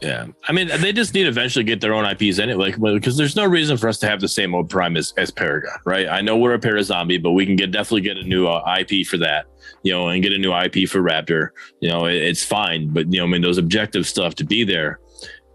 Yeah, 0.00 0.26
I 0.46 0.52
mean, 0.52 0.68
they 0.80 0.92
just 0.92 1.14
need 1.14 1.22
to 1.22 1.28
eventually 1.28 1.64
get 1.64 1.80
their 1.80 1.94
own 1.94 2.04
IPs 2.04 2.38
anyway, 2.38 2.72
like, 2.72 2.94
because 2.94 3.16
there's 3.16 3.36
no 3.36 3.46
reason 3.46 3.76
for 3.76 3.88
us 3.88 3.98
to 3.98 4.08
have 4.08 4.20
the 4.20 4.28
same 4.28 4.54
old 4.54 4.68
Prime 4.68 4.96
as, 4.96 5.14
as 5.16 5.30
Paragon, 5.30 5.78
right? 5.86 6.08
I 6.08 6.20
know 6.20 6.36
we're 6.36 6.54
a 6.54 6.58
pair 6.58 6.76
of 6.76 6.84
zombie, 6.84 7.16
but 7.16 7.32
we 7.32 7.46
can 7.46 7.56
get 7.56 7.70
definitely 7.70 8.02
get 8.02 8.18
a 8.18 8.22
new 8.22 8.46
uh, 8.46 8.76
IP 8.78 9.06
for 9.06 9.16
that, 9.18 9.46
you 9.82 9.92
know, 9.92 10.08
and 10.08 10.22
get 10.22 10.32
a 10.32 10.38
new 10.38 10.52
IP 10.52 10.88
for 10.88 11.00
Raptor. 11.00 11.50
You 11.80 11.88
know, 11.88 12.06
it, 12.06 12.16
it's 12.16 12.44
fine, 12.44 12.88
but 12.92 13.10
you 13.12 13.20
know, 13.20 13.24
I 13.24 13.28
mean, 13.28 13.40
those 13.40 13.58
objective 13.58 14.06
stuff 14.06 14.34
to 14.36 14.44
be 14.44 14.64
there. 14.64 14.98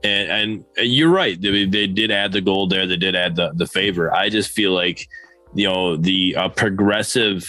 And, 0.04 0.32
and 0.32 0.66
you're 0.78 1.12
right. 1.12 1.40
They, 1.40 1.66
they 1.66 1.86
did 1.86 2.10
add 2.10 2.32
the 2.32 2.42
gold 2.42 2.70
there. 2.70 2.88
They 2.88 2.96
did 2.96 3.16
add 3.16 3.36
the, 3.36 3.52
the 3.56 3.68
favor. 3.68 4.14
I 4.16 4.30
just 4.30 4.52
feel 4.52 4.72
like, 4.72 5.06
you 5.54 5.68
know, 5.68 5.98
the 5.98 6.36
uh, 6.38 6.50
progressive 6.50 7.46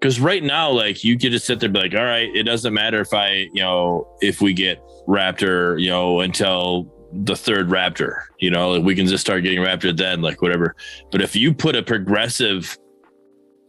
because 0.00 0.18
right 0.18 0.42
now, 0.42 0.70
like 0.70 1.04
you 1.04 1.18
could 1.18 1.32
just 1.32 1.46
sit 1.46 1.60
there 1.60 1.66
and 1.66 1.74
be 1.74 1.80
like, 1.80 1.94
all 1.94 2.04
right, 2.04 2.34
it 2.34 2.44
doesn't 2.44 2.72
matter 2.72 3.00
if 3.00 3.12
I, 3.12 3.48
you 3.52 3.62
know, 3.62 4.08
if 4.22 4.40
we 4.40 4.54
get 4.54 4.82
Raptor, 5.10 5.80
you 5.80 5.90
know, 5.90 6.20
until 6.20 6.94
the 7.12 7.34
third 7.34 7.68
Raptor, 7.68 8.22
you 8.38 8.50
know, 8.50 8.70
like 8.70 8.84
we 8.84 8.94
can 8.94 9.06
just 9.06 9.20
start 9.20 9.42
getting 9.42 9.58
Raptor 9.58 9.96
then, 9.96 10.22
like 10.22 10.40
whatever. 10.40 10.76
But 11.10 11.20
if 11.20 11.34
you 11.34 11.52
put 11.52 11.74
a 11.74 11.82
progressive 11.82 12.78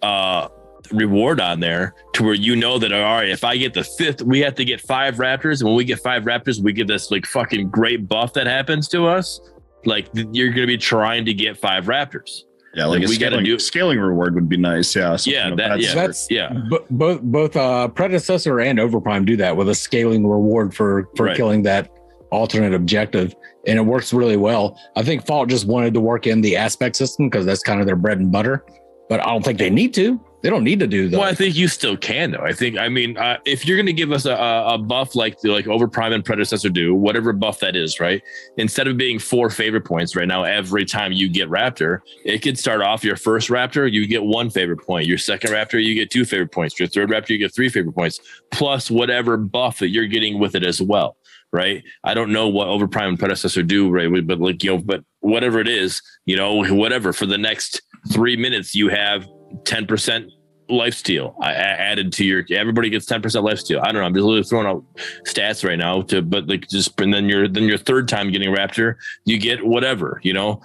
uh 0.02 0.48
reward 0.92 1.40
on 1.40 1.60
there 1.60 1.94
to 2.14 2.24
where 2.24 2.34
you 2.34 2.56
know 2.56 2.78
that 2.80 2.92
all 2.92 3.02
right, 3.02 3.30
if 3.30 3.44
I 3.44 3.58
get 3.58 3.74
the 3.74 3.84
fifth, 3.84 4.22
we 4.22 4.40
have 4.40 4.56
to 4.56 4.66
get 4.66 4.82
five 4.82 5.16
Raptors, 5.16 5.62
and 5.62 5.70
when 5.70 5.76
we 5.76 5.84
get 5.84 6.00
five 6.00 6.24
Raptors, 6.24 6.62
we 6.62 6.74
get 6.74 6.88
this 6.88 7.10
like 7.12 7.26
fucking 7.26 7.70
great 7.70 8.08
buff 8.08 8.34
that 8.34 8.48
happens 8.48 8.88
to 8.90 9.08
us. 9.08 9.40
Like 9.86 10.10
you're 10.14 10.52
gonna 10.52 10.68
be 10.68 10.78
trying 10.78 11.26
to 11.26 11.34
get 11.34 11.58
five 11.58 11.86
Raptors. 11.86 12.44
Yeah, 12.74 12.86
like, 12.86 13.00
Like, 13.00 13.08
a 13.08 13.10
we 13.10 13.18
gotta 13.18 13.32
scaling, 13.32 13.46
do- 13.46 13.60
scaling 13.60 14.00
reward 14.00 14.34
would 14.36 14.48
be 14.48 14.56
nice. 14.58 14.96
Yeah, 14.96 15.18
Yeah, 15.26 15.50
of 15.50 15.58
that- 15.58 15.82
yeah. 15.82 15.90
sort. 15.90 16.06
That's 16.08 16.28
Yeah. 16.32 16.54
bo- 16.70 16.86
both 16.90 17.22
both 17.22 17.56
uh, 17.58 17.90
predecessor 17.90 18.60
and 18.62 18.80
overprime 18.80 19.26
do 19.26 19.36
that 19.38 19.58
with 19.58 19.68
a 19.70 19.76
scaling 19.76 20.26
reward 20.26 20.74
for 20.74 21.10
for 21.18 21.26
Right. 21.26 21.36
killing 21.36 21.64
that 21.64 21.90
alternate 22.32 22.74
objective, 22.74 23.36
and 23.68 23.78
it 23.78 23.82
works 23.82 24.14
really 24.14 24.38
well. 24.38 24.80
I 24.96 25.04
think 25.04 25.26
Fault 25.26 25.50
just 25.50 25.68
wanted 25.68 25.94
to 25.96 26.00
work 26.00 26.28
in 26.28 26.40
the 26.40 26.56
aspect 26.56 26.96
system 26.96 27.28
because 27.30 27.46
that's 27.46 27.62
kind 27.62 27.82
of 27.82 27.86
their 27.88 27.98
bread 27.98 28.20
and 28.20 28.32
butter, 28.32 28.64
but 29.10 29.20
I 29.20 29.26
don't 29.26 29.44
think 29.44 29.60
they 29.60 29.70
need 29.70 29.94
to. 29.96 30.18
They 30.42 30.50
don't 30.50 30.64
need 30.64 30.80
to 30.80 30.88
do 30.88 31.08
that. 31.08 31.18
Well, 31.18 31.30
I 31.30 31.36
think 31.36 31.56
you 31.56 31.68
still 31.68 31.96
can 31.96 32.32
though. 32.32 32.44
I 32.44 32.54
think 32.54 32.78
I 32.78 32.90
mean 32.90 33.18
uh, 33.18 33.38
if 33.46 33.66
you're 33.66 33.78
going 33.78 33.86
to 33.86 33.94
give 33.94 34.12
us 34.12 34.26
a, 34.26 34.36
a 34.36 34.78
buff 34.78 35.16
like 35.16 35.40
the 35.40 35.52
like 35.52 35.66
Overprime 35.66 36.14
and 36.14 36.26
Predecessor 36.26 36.70
do, 36.70 36.96
whatever 36.96 37.32
buff 37.32 37.60
that 37.60 37.76
is, 37.76 38.00
right? 38.00 38.24
Instead 38.58 38.88
of 38.88 38.98
being 38.98 39.20
four 39.20 39.50
favorite 39.50 39.86
points 39.86 40.16
right 40.16 40.28
now, 40.28 40.44
every 40.44 40.86
time 40.86 41.12
you 41.12 41.30
get 41.30 41.50
Raptor, 41.50 42.00
it 42.26 42.40
could 42.40 42.58
start 42.58 42.82
off 42.82 43.04
your 43.04 43.16
first 43.16 43.50
Raptor, 43.50 43.92
you 43.92 44.08
get 44.08 44.24
one 44.24 44.50
favorite 44.50 44.86
point. 44.86 45.06
Your 45.06 45.20
second 45.20 45.52
Raptor, 45.52 45.84
you 45.84 45.94
get 45.94 46.10
two 46.10 46.26
favorite 46.26 46.52
points. 46.52 46.80
Your 46.80 46.88
third 46.88 47.10
Raptor, 47.10 47.30
you 47.30 47.38
get 47.38 47.54
three 47.54 47.70
favorite 47.70 47.94
points, 47.94 48.20
plus 48.52 48.90
whatever 48.90 49.38
buff 49.38 49.80
that 49.80 49.90
you're 49.90 50.08
getting 50.08 50.40
with 50.40 50.56
it 50.56 50.66
as 50.66 50.82
well. 50.82 51.18
Right. 51.54 51.84
I 52.06 52.14
don't 52.14 52.32
know 52.32 52.48
what 52.48 52.68
Overprime 52.68 53.10
and 53.10 53.20
Predecessor 53.20 53.62
do, 53.64 53.90
right? 53.90 54.26
But 54.26 54.40
like, 54.40 54.64
you 54.64 54.72
know, 54.72 54.82
but 54.82 55.04
whatever 55.20 55.60
it 55.60 55.68
is, 55.68 56.02
you 56.26 56.38
know, 56.38 56.64
whatever 56.74 57.12
for 57.12 57.26
the 57.26 57.38
next 57.38 57.82
three 58.10 58.38
minutes, 58.38 58.74
you 58.74 58.88
have 58.88 59.28
10% 59.64 60.30
life 60.70 60.94
steal 60.94 61.36
I, 61.42 61.50
I 61.50 61.54
added 61.54 62.14
to 62.14 62.24
your 62.24 62.46
everybody 62.52 62.90
gets 62.90 63.06
10% 63.06 63.44
life 63.44 63.60
steal. 63.60 63.82
I 63.82 63.92
don't 63.92 63.96
know. 63.96 64.04
I'm 64.04 64.14
just 64.14 64.24
literally 64.24 64.44
throwing 64.44 64.68
out 64.68 64.84
stats 65.26 65.68
right 65.68 65.78
now 65.78 66.02
to 66.04 66.22
but 66.22 66.48
like 66.48 66.68
just 66.70 67.00
and 67.02 67.14
then 67.14 67.28
your 67.28 67.48
then 67.48 67.64
your 67.64 67.78
third 67.78 68.08
time 68.08 68.32
getting 68.32 68.54
Raptor, 68.54 68.96
you 69.26 69.38
get 69.38 69.66
whatever, 69.66 70.20
you 70.24 70.34
know. 70.34 70.62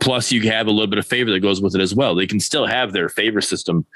Plus 0.00 0.30
you 0.30 0.42
have 0.50 0.66
a 0.66 0.70
little 0.70 0.86
bit 0.86 0.98
of 0.98 1.06
favor 1.06 1.30
that 1.30 1.40
goes 1.40 1.62
with 1.62 1.74
it 1.74 1.80
as 1.80 1.94
well. 1.94 2.14
They 2.14 2.26
can 2.26 2.40
still 2.40 2.66
have 2.66 2.92
their 2.92 3.08
favor 3.08 3.40
system 3.40 3.86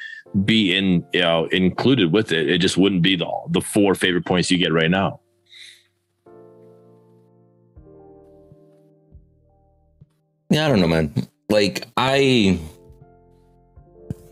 be 0.45 0.75
in 0.75 1.05
you 1.13 1.21
know 1.21 1.45
included 1.53 2.13
with 2.13 2.33
it. 2.33 2.49
It 2.49 2.59
just 2.59 2.79
wouldn't 2.79 3.03
be 3.03 3.17
the 3.17 3.31
the 3.51 3.61
four 3.61 3.95
favorite 3.95 4.25
points 4.25 4.51
you 4.51 4.59
get 4.59 4.73
right 4.73 4.91
now. 4.91 5.21
Yeah, 10.53 10.67
I 10.67 10.69
don't 10.69 10.81
know, 10.81 10.87
man. 10.87 11.15
Like 11.49 11.87
I, 11.97 12.59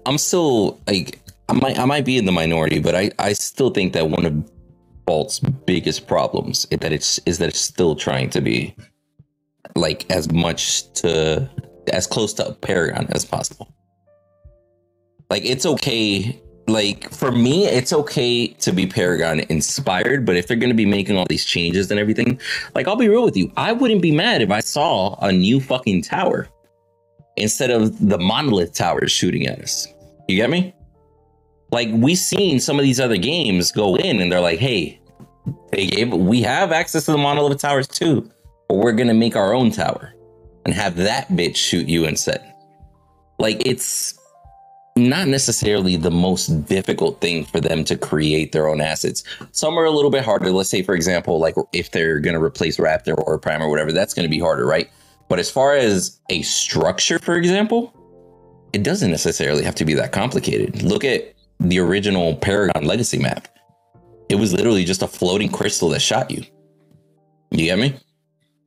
I'm 0.06 0.18
still 0.18 0.80
like 0.86 1.20
I 1.48 1.52
might 1.52 1.78
I 1.78 1.84
might 1.84 2.04
be 2.04 2.16
in 2.16 2.24
the 2.24 2.32
minority, 2.32 2.78
but 2.78 2.94
I 2.94 3.10
I 3.18 3.32
still 3.32 3.70
think 3.70 3.92
that 3.92 4.08
one 4.08 4.26
of 4.26 4.50
Fault's 5.06 5.40
biggest 5.40 6.06
problems 6.06 6.66
is 6.70 6.78
that 6.78 6.92
it's 6.92 7.18
is 7.26 7.38
that 7.38 7.48
it's 7.48 7.60
still 7.60 7.96
trying 7.96 8.30
to 8.30 8.40
be 8.40 8.74
like 9.74 10.10
as 10.10 10.30
much 10.32 10.92
to 10.94 11.48
as 11.92 12.06
close 12.06 12.32
to 12.34 12.52
Paragon 12.60 13.08
as 13.10 13.24
possible. 13.24 13.72
Like 15.28 15.44
it's 15.44 15.66
okay. 15.66 16.40
Like 16.68 17.10
for 17.10 17.32
me, 17.32 17.66
it's 17.66 17.92
okay 17.92 18.46
to 18.46 18.72
be 18.72 18.86
Paragon 18.86 19.40
inspired, 19.48 20.24
but 20.24 20.36
if 20.36 20.46
they're 20.46 20.56
to 20.56 20.72
be 20.72 20.86
making 20.86 21.16
all 21.16 21.26
these 21.28 21.44
changes 21.44 21.90
and 21.90 21.98
everything, 21.98 22.40
like 22.76 22.86
I'll 22.86 22.94
be 22.94 23.08
real 23.08 23.24
with 23.24 23.36
you, 23.36 23.50
I 23.56 23.72
wouldn't 23.72 24.02
be 24.02 24.12
mad 24.12 24.40
if 24.40 24.52
I 24.52 24.60
saw 24.60 25.16
a 25.16 25.32
new 25.32 25.58
fucking 25.58 26.02
tower 26.02 26.48
instead 27.40 27.70
of 27.70 28.08
the 28.08 28.18
monolith 28.18 28.74
towers 28.74 29.10
shooting 29.10 29.46
at 29.46 29.60
us. 29.60 29.88
You 30.28 30.36
get 30.36 30.50
me? 30.50 30.74
Like 31.72 31.88
we 31.92 32.14
seen 32.14 32.60
some 32.60 32.78
of 32.78 32.84
these 32.84 33.00
other 33.00 33.16
games 33.16 33.72
go 33.72 33.96
in 33.96 34.20
and 34.20 34.30
they're 34.30 34.40
like, 34.40 34.58
"Hey, 34.58 35.00
they 35.72 35.86
gave 35.86 36.12
we 36.12 36.42
have 36.42 36.72
access 36.72 37.04
to 37.06 37.12
the 37.12 37.18
monolith 37.18 37.60
towers 37.60 37.86
too, 37.88 38.30
but 38.68 38.76
we're 38.76 38.92
gonna 38.92 39.14
make 39.14 39.36
our 39.36 39.54
own 39.54 39.70
tower 39.70 40.14
and 40.64 40.74
have 40.74 40.96
that 40.96 41.28
bitch 41.28 41.56
shoot 41.56 41.88
you 41.88 42.04
instead." 42.04 42.42
Like 43.38 43.66
it's 43.66 44.14
not 44.96 45.28
necessarily 45.28 45.96
the 45.96 46.10
most 46.10 46.66
difficult 46.66 47.20
thing 47.20 47.44
for 47.44 47.60
them 47.60 47.84
to 47.84 47.96
create 47.96 48.52
their 48.52 48.68
own 48.68 48.80
assets. 48.80 49.22
Some 49.52 49.78
are 49.78 49.84
a 49.84 49.90
little 49.90 50.10
bit 50.10 50.24
harder. 50.24 50.50
Let's 50.50 50.68
say, 50.68 50.82
for 50.82 50.94
example, 50.94 51.38
like 51.38 51.54
if 51.72 51.92
they're 51.92 52.18
going 52.18 52.34
to 52.34 52.42
replace 52.42 52.76
Raptor 52.76 53.14
or 53.16 53.38
Prime 53.38 53.62
or 53.62 53.70
whatever, 53.70 53.92
that's 53.92 54.14
going 54.14 54.24
to 54.24 54.30
be 54.30 54.40
harder, 54.40 54.66
right? 54.66 54.90
But 55.30 55.38
as 55.38 55.48
far 55.48 55.76
as 55.76 56.20
a 56.28 56.42
structure, 56.42 57.20
for 57.20 57.36
example, 57.36 57.94
it 58.72 58.82
doesn't 58.82 59.12
necessarily 59.12 59.62
have 59.62 59.76
to 59.76 59.84
be 59.84 59.94
that 59.94 60.10
complicated. 60.10 60.82
Look 60.82 61.04
at 61.04 61.34
the 61.60 61.78
original 61.78 62.34
Paragon 62.34 62.84
Legacy 62.84 63.18
map. 63.18 63.46
It 64.28 64.34
was 64.34 64.52
literally 64.52 64.84
just 64.84 65.02
a 65.02 65.06
floating 65.06 65.48
crystal 65.48 65.88
that 65.90 66.00
shot 66.00 66.32
you. 66.32 66.42
You 67.52 67.66
get 67.66 67.78
me? 67.78 67.94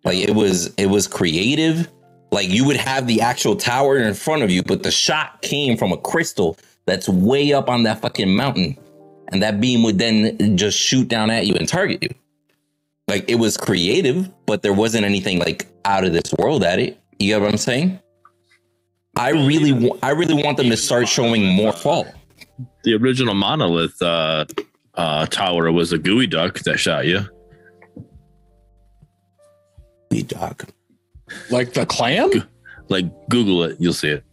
Like 0.05 0.17
it 0.17 0.35
was 0.35 0.73
it 0.75 0.85
was 0.85 1.05
creative. 1.05 1.89
Like 2.31 2.47
you 2.47 2.65
would 2.65 2.77
have 2.77 3.07
the 3.07 3.19
actual 3.19 3.57
tower 3.57 3.97
in 3.97 4.13
front 4.13 4.43
of 4.43 4.49
you, 4.49 4.63
but 4.63 4.83
the 4.83 4.91
shot 4.91 5.41
came 5.41 5.77
from 5.77 5.91
a 5.91 5.97
crystal 5.97 6.57
that's 6.85 7.09
way 7.09 7.51
up 7.51 7.69
on 7.69 7.83
that 7.83 8.01
fucking 8.01 8.33
mountain. 8.33 8.77
And 9.33 9.43
that 9.43 9.59
beam 9.59 9.83
would 9.83 9.99
then 9.99 10.55
just 10.57 10.79
shoot 10.79 11.09
down 11.09 11.29
at 11.29 11.45
you 11.45 11.55
and 11.55 11.67
target 11.67 12.01
you. 12.01 12.09
Like 13.07 13.29
it 13.29 13.35
was 13.35 13.57
creative, 13.57 14.29
but 14.45 14.61
there 14.61 14.73
wasn't 14.73 15.05
anything 15.05 15.39
like 15.39 15.67
out 15.85 16.03
of 16.05 16.13
this 16.13 16.33
world 16.37 16.63
at 16.63 16.79
it. 16.79 16.99
You 17.19 17.27
get 17.27 17.41
what 17.41 17.51
I'm 17.51 17.57
saying? 17.57 17.99
I 19.15 19.29
really, 19.31 19.71
wa- 19.73 19.97
I 20.01 20.11
really 20.11 20.41
want 20.41 20.57
them 20.57 20.69
to 20.69 20.77
start 20.77 21.07
showing 21.07 21.45
more 21.45 21.71
fall. 21.71 22.07
The 22.83 22.95
original 22.95 23.35
monolith 23.35 24.01
uh, 24.01 24.45
uh, 24.95 25.25
tower 25.27 25.71
was 25.71 25.93
a 25.93 25.99
geoduck 25.99 26.63
that 26.63 26.79
shot 26.79 27.05
you. 27.05 27.21
You 30.09 30.23
dog. 30.23 30.65
Like 31.49 31.73
the 31.73 31.85
clam? 31.85 32.31
Like 32.89 33.05
Google 33.29 33.63
it, 33.63 33.77
you'll 33.79 33.93
see 33.93 34.09
it. 34.09 34.23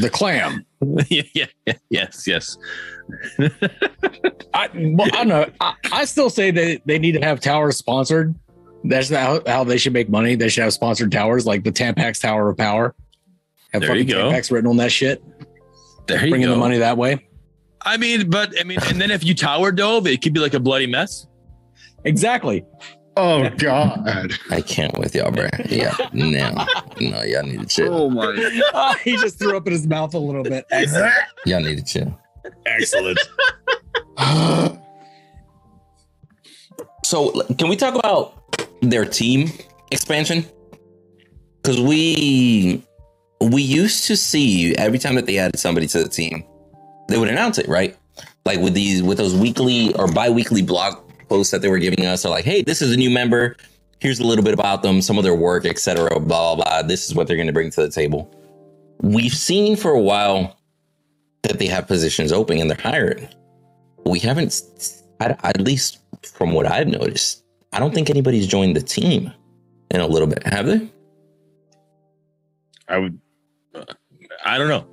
The 0.00 0.10
clam. 0.10 0.64
yeah, 1.08 1.22
yeah, 1.34 1.46
yeah, 1.66 1.74
yes, 1.90 2.26
yes. 2.26 2.56
I, 4.54 4.68
well, 4.74 5.08
I 5.12 5.24
don't 5.24 5.28
know. 5.28 5.46
I, 5.60 5.74
I 5.92 6.04
still 6.04 6.30
say 6.30 6.50
that 6.50 6.82
they 6.84 6.98
need 6.98 7.12
to 7.12 7.20
have 7.20 7.40
towers 7.40 7.76
sponsored. 7.76 8.34
That's 8.84 9.10
not 9.10 9.20
how, 9.20 9.42
how 9.46 9.64
they 9.64 9.78
should 9.78 9.92
make 9.92 10.08
money. 10.08 10.34
They 10.34 10.48
should 10.48 10.64
have 10.64 10.72
sponsored 10.72 11.10
towers 11.10 11.46
like 11.46 11.64
the 11.64 11.72
Tampax 11.72 12.20
Tower 12.20 12.50
of 12.50 12.56
Power. 12.56 12.94
Have 13.72 13.82
There 13.82 13.94
you 13.96 14.04
fucking 14.04 14.16
go. 14.16 14.30
Tampax 14.30 14.50
written 14.50 14.68
on 14.70 14.76
that 14.76 14.92
shit. 14.92 15.22
There 16.06 16.22
you 16.22 16.30
Bring 16.30 16.42
in 16.42 16.48
go. 16.48 16.54
the 16.54 16.60
money 16.60 16.78
that 16.78 16.96
way. 16.96 17.26
I 17.82 17.96
mean, 17.96 18.30
but 18.30 18.58
I 18.58 18.64
mean, 18.64 18.78
and 18.86 19.00
then 19.00 19.10
if 19.10 19.24
you 19.24 19.34
tower 19.34 19.72
dove, 19.72 20.06
it 20.06 20.22
could 20.22 20.32
be 20.32 20.40
like 20.40 20.54
a 20.54 20.60
bloody 20.60 20.86
mess. 20.86 21.26
Exactly. 22.04 22.64
Oh 23.16 23.48
God. 23.50 24.32
I 24.50 24.60
can't 24.60 24.96
with 24.98 25.14
y'all, 25.14 25.30
bro. 25.30 25.48
Yeah, 25.68 25.94
no, 26.12 26.52
no, 27.00 27.22
y'all 27.22 27.42
need 27.42 27.60
to 27.60 27.66
chill. 27.66 27.94
Oh 27.94 28.10
my. 28.10 28.94
he 29.04 29.16
just 29.16 29.38
threw 29.38 29.56
up 29.56 29.66
in 29.66 29.72
his 29.72 29.86
mouth 29.86 30.14
a 30.14 30.18
little 30.18 30.42
bit. 30.42 30.66
Y'all 31.46 31.60
need 31.60 31.78
to 31.78 31.84
chill. 31.84 32.18
Excellent. 32.66 33.18
So, 37.04 37.42
can 37.58 37.68
we 37.68 37.76
talk 37.76 37.94
about 37.94 38.34
their 38.80 39.04
team 39.04 39.50
expansion? 39.90 40.46
Because 41.62 41.78
we 41.78 42.82
we 43.42 43.60
used 43.60 44.06
to 44.06 44.16
see 44.16 44.74
every 44.76 44.98
time 44.98 45.14
that 45.16 45.26
they 45.26 45.38
added 45.38 45.58
somebody 45.58 45.86
to 45.88 46.02
the 46.02 46.08
team, 46.08 46.44
they 47.08 47.18
would 47.18 47.28
announce 47.28 47.58
it, 47.58 47.68
right? 47.68 47.94
Like 48.46 48.60
with 48.60 48.72
these 48.72 49.02
with 49.02 49.18
those 49.18 49.34
weekly 49.34 49.94
or 49.96 50.10
bi-weekly 50.10 50.62
blog 50.62 50.96
posts 51.28 51.50
that 51.50 51.60
they 51.60 51.68
were 51.68 51.78
giving 51.78 52.06
us, 52.06 52.22
they're 52.22 52.30
like, 52.30 52.46
"Hey, 52.46 52.62
this 52.62 52.80
is 52.80 52.92
a 52.92 52.96
new 52.96 53.10
member. 53.10 53.56
Here's 54.00 54.18
a 54.18 54.26
little 54.26 54.44
bit 54.44 54.54
about 54.54 54.82
them, 54.82 55.02
some 55.02 55.18
of 55.18 55.24
their 55.24 55.34
work, 55.34 55.66
etc. 55.66 56.08
Blah 56.20 56.54
blah 56.54 56.64
blah. 56.64 56.82
This 56.82 57.06
is 57.06 57.14
what 57.14 57.26
they're 57.26 57.36
going 57.36 57.48
to 57.48 57.52
bring 57.52 57.70
to 57.70 57.82
the 57.82 57.90
table." 57.90 58.30
We've 59.02 59.34
seen 59.34 59.76
for 59.76 59.90
a 59.90 60.00
while 60.00 60.56
that 61.44 61.58
they 61.58 61.66
have 61.66 61.86
positions 61.86 62.32
open 62.32 62.58
and 62.58 62.68
they're 62.70 62.76
hiring. 62.78 63.28
We 64.04 64.18
haven't, 64.18 64.60
at 65.20 65.38
at 65.44 65.60
least 65.60 65.98
from 66.22 66.52
what 66.52 66.66
I've 66.66 66.88
noticed, 66.88 67.44
I 67.72 67.78
don't 67.78 67.94
think 67.94 68.10
anybody's 68.10 68.46
joined 68.46 68.76
the 68.76 68.82
team 68.82 69.32
in 69.90 70.00
a 70.00 70.06
little 70.06 70.26
bit. 70.28 70.42
Have 70.46 70.66
they? 70.66 70.90
I 72.88 72.98
would. 72.98 73.18
uh, 73.74 73.84
I 74.44 74.58
don't 74.58 74.68
know. 74.68 74.86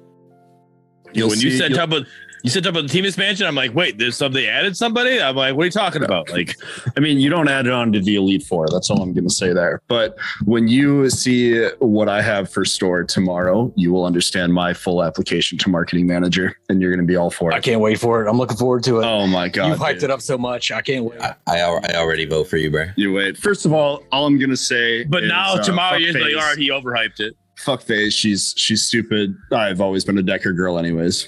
You'll 1.13 1.29
when 1.29 1.39
you 1.39 1.51
see- 1.51 1.57
said 1.57 1.69
you'll- 1.71 1.77
talk 1.79 1.87
about 1.87 2.05
you 2.43 2.49
said 2.49 2.63
talk 2.63 2.71
about 2.71 2.83
the 2.83 2.89
team 2.89 3.05
expansion, 3.05 3.45
I'm 3.45 3.55
like, 3.55 3.73
wait, 3.75 3.97
there's 3.97 4.17
something 4.17 4.45
added 4.45 4.75
somebody. 4.75 5.21
I'm 5.21 5.35
like, 5.35 5.55
what 5.55 5.63
are 5.63 5.65
you 5.65 5.71
talking 5.71 6.03
about? 6.03 6.29
Like, 6.31 6.55
I 6.97 6.99
mean, 6.99 7.19
you 7.19 7.29
don't 7.29 7.47
add 7.47 7.67
it 7.67 7.73
on 7.73 7.91
to 7.93 7.99
the 7.99 8.15
Elite 8.15 8.43
Four. 8.43 8.67
That's 8.69 8.89
all 8.89 9.01
I'm 9.01 9.13
going 9.13 9.27
to 9.27 9.33
say 9.33 9.53
there. 9.53 9.81
But 9.87 10.17
when 10.45 10.67
you 10.67 11.09
see 11.09 11.67
what 11.79 12.09
I 12.09 12.21
have 12.21 12.49
for 12.49 12.65
store 12.65 13.03
tomorrow, 13.03 13.71
you 13.75 13.91
will 13.91 14.05
understand 14.05 14.53
my 14.53 14.73
full 14.73 15.03
application 15.03 15.57
to 15.59 15.69
marketing 15.69 16.07
manager, 16.07 16.55
and 16.69 16.81
you're 16.81 16.91
going 16.91 17.05
to 17.05 17.07
be 17.07 17.15
all 17.15 17.29
for 17.29 17.51
it. 17.51 17.55
I 17.55 17.59
can't 17.59 17.81
wait 17.81 17.99
for 17.99 18.25
it. 18.25 18.29
I'm 18.29 18.37
looking 18.37 18.57
forward 18.57 18.83
to 18.85 18.99
it. 18.99 19.05
Oh 19.05 19.27
my 19.27 19.49
god! 19.49 19.67
You've 19.67 19.79
hyped 19.79 19.95
dude. 19.95 20.03
it 20.05 20.11
up 20.11 20.21
so 20.21 20.37
much. 20.37 20.71
I 20.71 20.81
can't 20.81 21.05
wait. 21.05 21.21
I, 21.21 21.35
I, 21.47 21.59
I 21.59 21.95
already 21.95 22.25
vote 22.25 22.47
for 22.47 22.57
you, 22.57 22.71
bro. 22.71 22.85
You 22.95 23.13
wait. 23.13 23.37
First 23.37 23.65
of 23.65 23.73
all, 23.73 24.03
all 24.11 24.25
I'm 24.25 24.37
going 24.37 24.49
to 24.49 24.57
say. 24.57 25.03
but 25.03 25.23
is, 25.23 25.29
now 25.29 25.55
uh, 25.55 25.63
tomorrow 25.63 25.93
fuck 25.93 26.01
you're 26.01 26.13
like, 26.13 26.35
all 26.35 26.49
right, 26.49 26.57
he 26.57 26.69
overhyped 26.69 27.19
it. 27.19 27.35
Fuck 27.57 27.81
face. 27.81 28.13
She's 28.13 28.53
she's 28.57 28.81
stupid. 28.81 29.35
I've 29.51 29.81
always 29.81 30.03
been 30.03 30.17
a 30.17 30.23
Decker 30.23 30.53
girl, 30.53 30.79
anyways. 30.79 31.27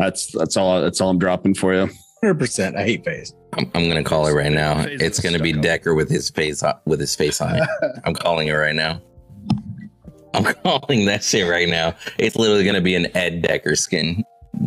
That's 0.00 0.32
that's 0.32 0.56
all. 0.56 0.80
That's 0.80 1.00
all 1.00 1.10
I'm 1.10 1.18
dropping 1.18 1.54
for 1.54 1.74
you. 1.74 1.90
100%. 2.24 2.76
I 2.76 2.82
hate 2.82 3.04
phase. 3.04 3.34
I'm, 3.52 3.70
I'm 3.74 3.88
gonna 3.88 4.02
call 4.04 4.26
it 4.26 4.32
right 4.32 4.52
now. 4.52 4.82
Faze 4.82 5.00
It's 5.00 5.20
gonna 5.20 5.38
be 5.38 5.50
stuck 5.50 5.58
up. 5.58 5.62
Decker 5.64 5.94
with 5.94 6.10
his 6.10 6.30
face 6.30 6.62
on, 6.62 6.74
with 6.86 7.00
his 7.00 7.14
face 7.14 7.40
on 7.40 7.56
it. 7.56 7.68
I'm 8.04 8.14
calling 8.14 8.48
it 8.48 8.52
right 8.52 8.74
now. 8.74 9.00
I'm 10.32 10.44
calling 10.64 11.04
that 11.06 11.22
shit 11.22 11.48
right 11.50 11.68
now. 11.68 11.94
It's 12.18 12.36
literally 12.36 12.64
gonna 12.64 12.80
be 12.80 12.94
an 12.94 13.14
Ed 13.14 13.42
Decker 13.42 13.76
skin. 13.76 14.24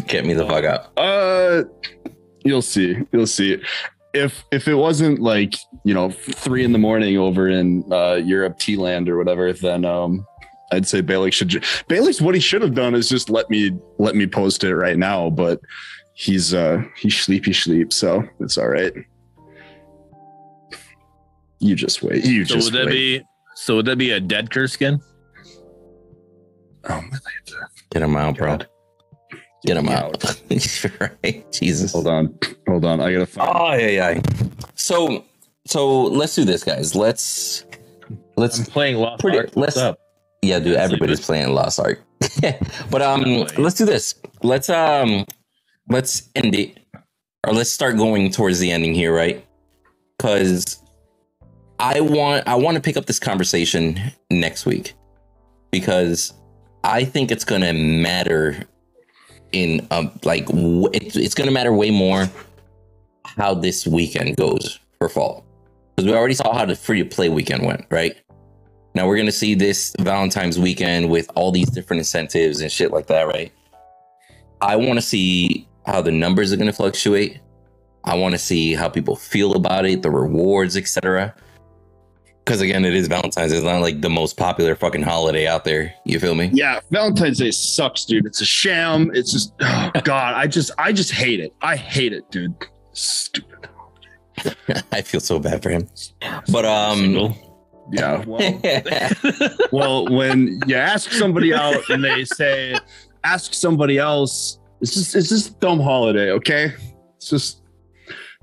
Get 0.07 0.25
me 0.25 0.33
the 0.33 0.45
fuck 0.45 0.65
out. 0.65 0.97
Uh, 0.97 1.63
you'll 2.43 2.61
see. 2.61 2.97
You'll 3.11 3.27
see. 3.27 3.61
If 4.13 4.43
if 4.51 4.67
it 4.67 4.75
wasn't 4.75 5.19
like 5.19 5.55
you 5.83 5.95
know 5.95 6.11
three 6.11 6.63
in 6.63 6.73
the 6.73 6.79
morning 6.79 7.17
over 7.17 7.49
in 7.49 7.91
uh, 7.91 8.15
Europe, 8.15 8.59
T 8.59 8.75
land 8.75 9.09
or 9.09 9.17
whatever, 9.17 9.51
then 9.51 9.83
um, 9.85 10.27
I'd 10.73 10.87
say 10.87 11.01
Bailey 11.01 11.31
should. 11.31 11.47
ju- 11.49 11.61
Bailey's 11.87 12.21
what 12.21 12.35
he 12.35 12.41
should 12.41 12.61
have 12.61 12.73
done 12.73 12.95
is 12.95 13.07
just 13.09 13.29
let 13.29 13.49
me 13.49 13.71
let 13.99 14.15
me 14.15 14.27
post 14.27 14.63
it 14.63 14.75
right 14.75 14.97
now, 14.97 15.29
but 15.29 15.59
he's 16.13 16.53
uh 16.53 16.81
he's 16.97 17.17
sleepy 17.19 17.53
sleep, 17.53 17.93
so 17.93 18.23
it's 18.39 18.57
all 18.57 18.67
right. 18.67 18.93
You 21.59 21.75
just 21.75 22.03
wait. 22.03 22.25
You 22.25 22.45
So 22.45 22.55
just 22.55 22.71
would 22.73 22.79
that 22.81 22.85
wait. 22.87 23.19
be? 23.19 23.25
So 23.55 23.75
would 23.77 23.85
that 23.85 23.97
be 23.97 24.11
a 24.11 24.19
dead 24.19 24.51
curse 24.51 24.73
skin? 24.73 24.99
oh 26.89 27.01
my 27.01 27.17
god. 27.17 27.69
Get 27.91 28.01
him 28.01 28.15
out, 28.17 28.37
bro. 28.37 28.57
God. 28.57 28.67
Get 29.65 29.77
him 29.77 29.87
out. 29.87 30.21
right? 31.23 31.45
Jesus. 31.53 31.93
Hold 31.93 32.07
on, 32.07 32.37
hold 32.67 32.83
on. 32.83 32.99
I 32.99 33.13
gotta 33.13 33.25
find. 33.25 33.49
Oh 33.53 33.73
yeah, 33.73 34.13
yeah. 34.15 34.21
So, 34.75 35.23
so 35.65 36.01
let's 36.01 36.35
do 36.35 36.43
this, 36.43 36.63
guys. 36.65 36.95
Let's 36.95 37.63
let's 38.35 38.59
I'm 38.59 38.65
playing 38.65 38.97
Lost 38.97 39.21
Pretty- 39.21 39.37
Ark. 39.37 39.51
What's 39.53 39.75
let's- 39.75 39.77
up? 39.77 39.99
Yeah, 40.43 40.59
dude, 40.59 40.75
everybody's 40.75 41.25
playing 41.25 41.53
Lost 41.53 41.79
Ark. 41.79 42.01
but 42.91 43.01
um 43.01 43.47
let's 43.57 43.75
do 43.75 43.85
this. 43.85 44.15
Let's 44.43 44.69
um 44.69 45.25
let's 45.89 46.29
end 46.35 46.53
it. 46.53 46.79
Or 47.47 47.53
let's 47.53 47.69
start 47.69 47.95
going 47.97 48.29
towards 48.29 48.59
the 48.59 48.69
ending 48.71 48.93
here, 48.93 49.15
right? 49.15 49.45
Cuz 50.19 50.83
I 51.79 52.01
want 52.01 52.45
I 52.47 52.55
want 52.55 52.75
to 52.75 52.81
pick 52.81 52.97
up 52.97 53.05
this 53.05 53.19
conversation 53.19 53.99
next 54.29 54.65
week 54.65 54.93
because 55.71 56.33
I 56.83 57.05
think 57.05 57.31
it's 57.31 57.45
going 57.45 57.61
to 57.61 57.71
matter 57.73 58.65
in 59.53 59.87
um 59.91 60.11
like 60.25 60.45
w- 60.47 60.89
it, 60.93 61.15
it's 61.15 61.35
going 61.35 61.47
to 61.47 61.53
matter 61.53 61.71
way 61.71 61.89
more 61.89 62.29
how 63.37 63.53
this 63.53 63.87
weekend 63.87 64.35
goes 64.35 64.77
for 64.99 65.07
Fault. 65.07 65.45
Cuz 65.97 66.05
we 66.05 66.13
already 66.13 66.33
saw 66.33 66.53
how 66.53 66.65
the 66.65 66.75
free 66.75 66.99
to 66.99 67.05
play 67.05 67.29
weekend 67.29 67.65
went, 67.65 67.85
right? 67.89 68.17
Now 68.95 69.07
we're 69.07 69.17
gonna 69.17 69.31
see 69.31 69.55
this 69.55 69.95
Valentine's 69.99 70.59
weekend 70.59 71.09
with 71.09 71.29
all 71.35 71.51
these 71.51 71.69
different 71.69 71.99
incentives 71.99 72.61
and 72.61 72.71
shit 72.71 72.91
like 72.91 73.07
that, 73.07 73.27
right? 73.27 73.51
I 74.61 74.75
want 74.75 74.95
to 74.95 75.01
see 75.01 75.67
how 75.85 76.01
the 76.01 76.11
numbers 76.11 76.53
are 76.53 76.57
gonna 76.57 76.73
fluctuate. 76.73 77.39
I 78.05 78.15
want 78.15 78.33
to 78.33 78.39
see 78.39 78.73
how 78.73 78.89
people 78.89 79.15
feel 79.15 79.53
about 79.53 79.85
it, 79.85 80.01
the 80.01 80.11
rewards, 80.11 80.75
etc. 80.75 81.33
Because 82.43 82.59
again, 82.59 82.83
it 82.83 82.93
is 82.93 83.07
Valentine's. 83.07 83.53
It's 83.53 83.63
not 83.63 83.81
like 83.81 84.01
the 84.01 84.09
most 84.09 84.35
popular 84.35 84.75
fucking 84.75 85.03
holiday 85.03 85.47
out 85.47 85.63
there. 85.63 85.93
You 86.03 86.19
feel 86.19 86.35
me? 86.35 86.49
Yeah, 86.53 86.81
Valentine's 86.91 87.39
Day 87.39 87.51
sucks, 87.51 88.03
dude. 88.03 88.25
It's 88.25 88.41
a 88.41 88.45
sham. 88.45 89.11
It's 89.13 89.31
just 89.31 89.53
oh 89.61 89.91
god, 90.03 90.33
I 90.35 90.47
just 90.47 90.71
I 90.77 90.91
just 90.91 91.11
hate 91.11 91.39
it. 91.39 91.53
I 91.61 91.77
hate 91.77 92.11
it, 92.11 92.29
dude. 92.31 92.53
Stupid. 92.91 93.69
I 94.91 95.01
feel 95.01 95.21
so 95.21 95.39
bad 95.39 95.63
for 95.63 95.69
him. 95.69 95.87
But 96.51 96.65
um, 96.65 96.99
Single. 96.99 97.37
Yeah. 97.93 98.23
Well, 98.27 98.61
well, 99.71 100.07
when 100.09 100.59
you 100.67 100.75
ask 100.75 101.11
somebody 101.11 101.53
out 101.53 101.89
and 101.89 102.03
they 102.03 102.25
say, 102.25 102.75
ask 103.23 103.53
somebody 103.53 103.97
else, 103.99 104.57
it's 104.81 104.93
just 104.95 105.15
it's 105.15 105.29
just 105.29 105.59
dumb 105.59 105.79
holiday, 105.79 106.31
okay? 106.31 106.73
It's 107.17 107.29
just 107.29 107.61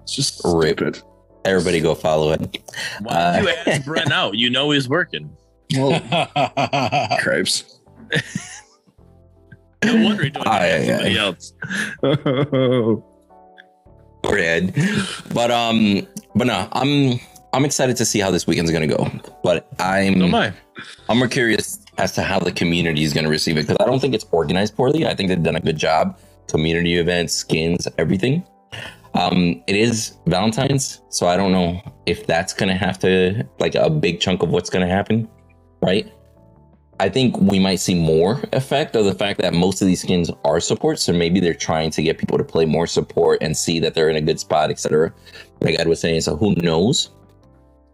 it's 0.00 0.14
just 0.14 0.40
Rip. 0.44 0.78
stupid. 0.78 1.02
everybody 1.44 1.80
go 1.80 1.94
follow 1.94 2.32
it. 2.32 2.40
Why 3.02 3.40
did 3.40 3.44
you 3.44 3.50
Uh, 3.50 3.54
ask 3.66 3.84
Brent 3.90 4.12
out? 4.12 4.34
You 4.36 4.50
know 4.50 4.70
he's 4.70 4.88
working. 4.88 5.28
Well, 5.76 6.00
cripes. 7.20 7.80
No 9.84 9.94
wonder 10.04 10.24
he 10.24 10.30
don't 10.30 10.46
ask 10.46 10.86
somebody 10.86 11.18
aye. 11.18 11.22
else. 11.22 11.52
Poor 14.22 14.36
Ed. 14.38 14.74
But 15.32 15.50
um, 15.50 16.06
but 16.34 16.46
no, 16.46 16.68
I'm 16.72 17.18
I'm 17.52 17.64
excited 17.64 17.96
to 17.96 18.04
see 18.04 18.20
how 18.20 18.30
this 18.30 18.46
weekend's 18.46 18.70
gonna 18.70 18.86
go. 18.86 19.10
But 19.42 19.68
I'm 19.78 20.30
mind. 20.30 20.54
I'm 21.08 21.18
more 21.18 21.28
curious 21.28 21.84
as 21.98 22.12
to 22.12 22.22
how 22.22 22.38
the 22.38 22.52
community 22.52 23.02
is 23.02 23.12
going 23.12 23.24
to 23.24 23.30
receive 23.30 23.56
it 23.58 23.66
because 23.66 23.76
I 23.80 23.84
don't 23.84 24.00
think 24.00 24.14
it's 24.14 24.24
organized 24.30 24.76
poorly. 24.76 25.06
I 25.06 25.14
think 25.14 25.28
they've 25.28 25.42
done 25.42 25.56
a 25.56 25.60
good 25.60 25.76
job. 25.76 26.18
Community 26.48 26.94
events, 26.94 27.34
skins, 27.34 27.86
everything. 27.98 28.42
Um, 29.14 29.62
it 29.66 29.74
is 29.74 30.16
Valentine's, 30.26 31.02
so 31.10 31.26
I 31.26 31.36
don't 31.36 31.52
know 31.52 31.80
if 32.06 32.26
that's 32.26 32.52
gonna 32.54 32.76
have 32.76 32.98
to 33.00 33.44
like 33.58 33.74
a 33.74 33.90
big 33.90 34.20
chunk 34.20 34.42
of 34.42 34.50
what's 34.50 34.70
gonna 34.70 34.88
happen, 34.88 35.28
right? 35.82 36.10
I 37.00 37.08
think 37.08 37.36
we 37.38 37.58
might 37.58 37.80
see 37.80 37.94
more 37.94 38.40
effect 38.52 38.94
of 38.94 39.06
the 39.06 39.14
fact 39.14 39.40
that 39.40 39.54
most 39.54 39.80
of 39.80 39.88
these 39.88 40.02
skins 40.02 40.30
are 40.44 40.60
support, 40.60 40.98
so 40.98 41.12
maybe 41.12 41.40
they're 41.40 41.54
trying 41.54 41.90
to 41.92 42.02
get 42.02 42.18
people 42.18 42.38
to 42.38 42.44
play 42.44 42.66
more 42.66 42.86
support 42.86 43.42
and 43.42 43.56
see 43.56 43.80
that 43.80 43.94
they're 43.94 44.10
in 44.10 44.16
a 44.16 44.20
good 44.20 44.38
spot, 44.38 44.70
etc. 44.70 45.12
Like 45.60 45.78
Ed 45.80 45.88
was 45.88 45.98
saying, 45.98 46.20
so 46.20 46.36
who 46.36 46.54
knows? 46.56 47.10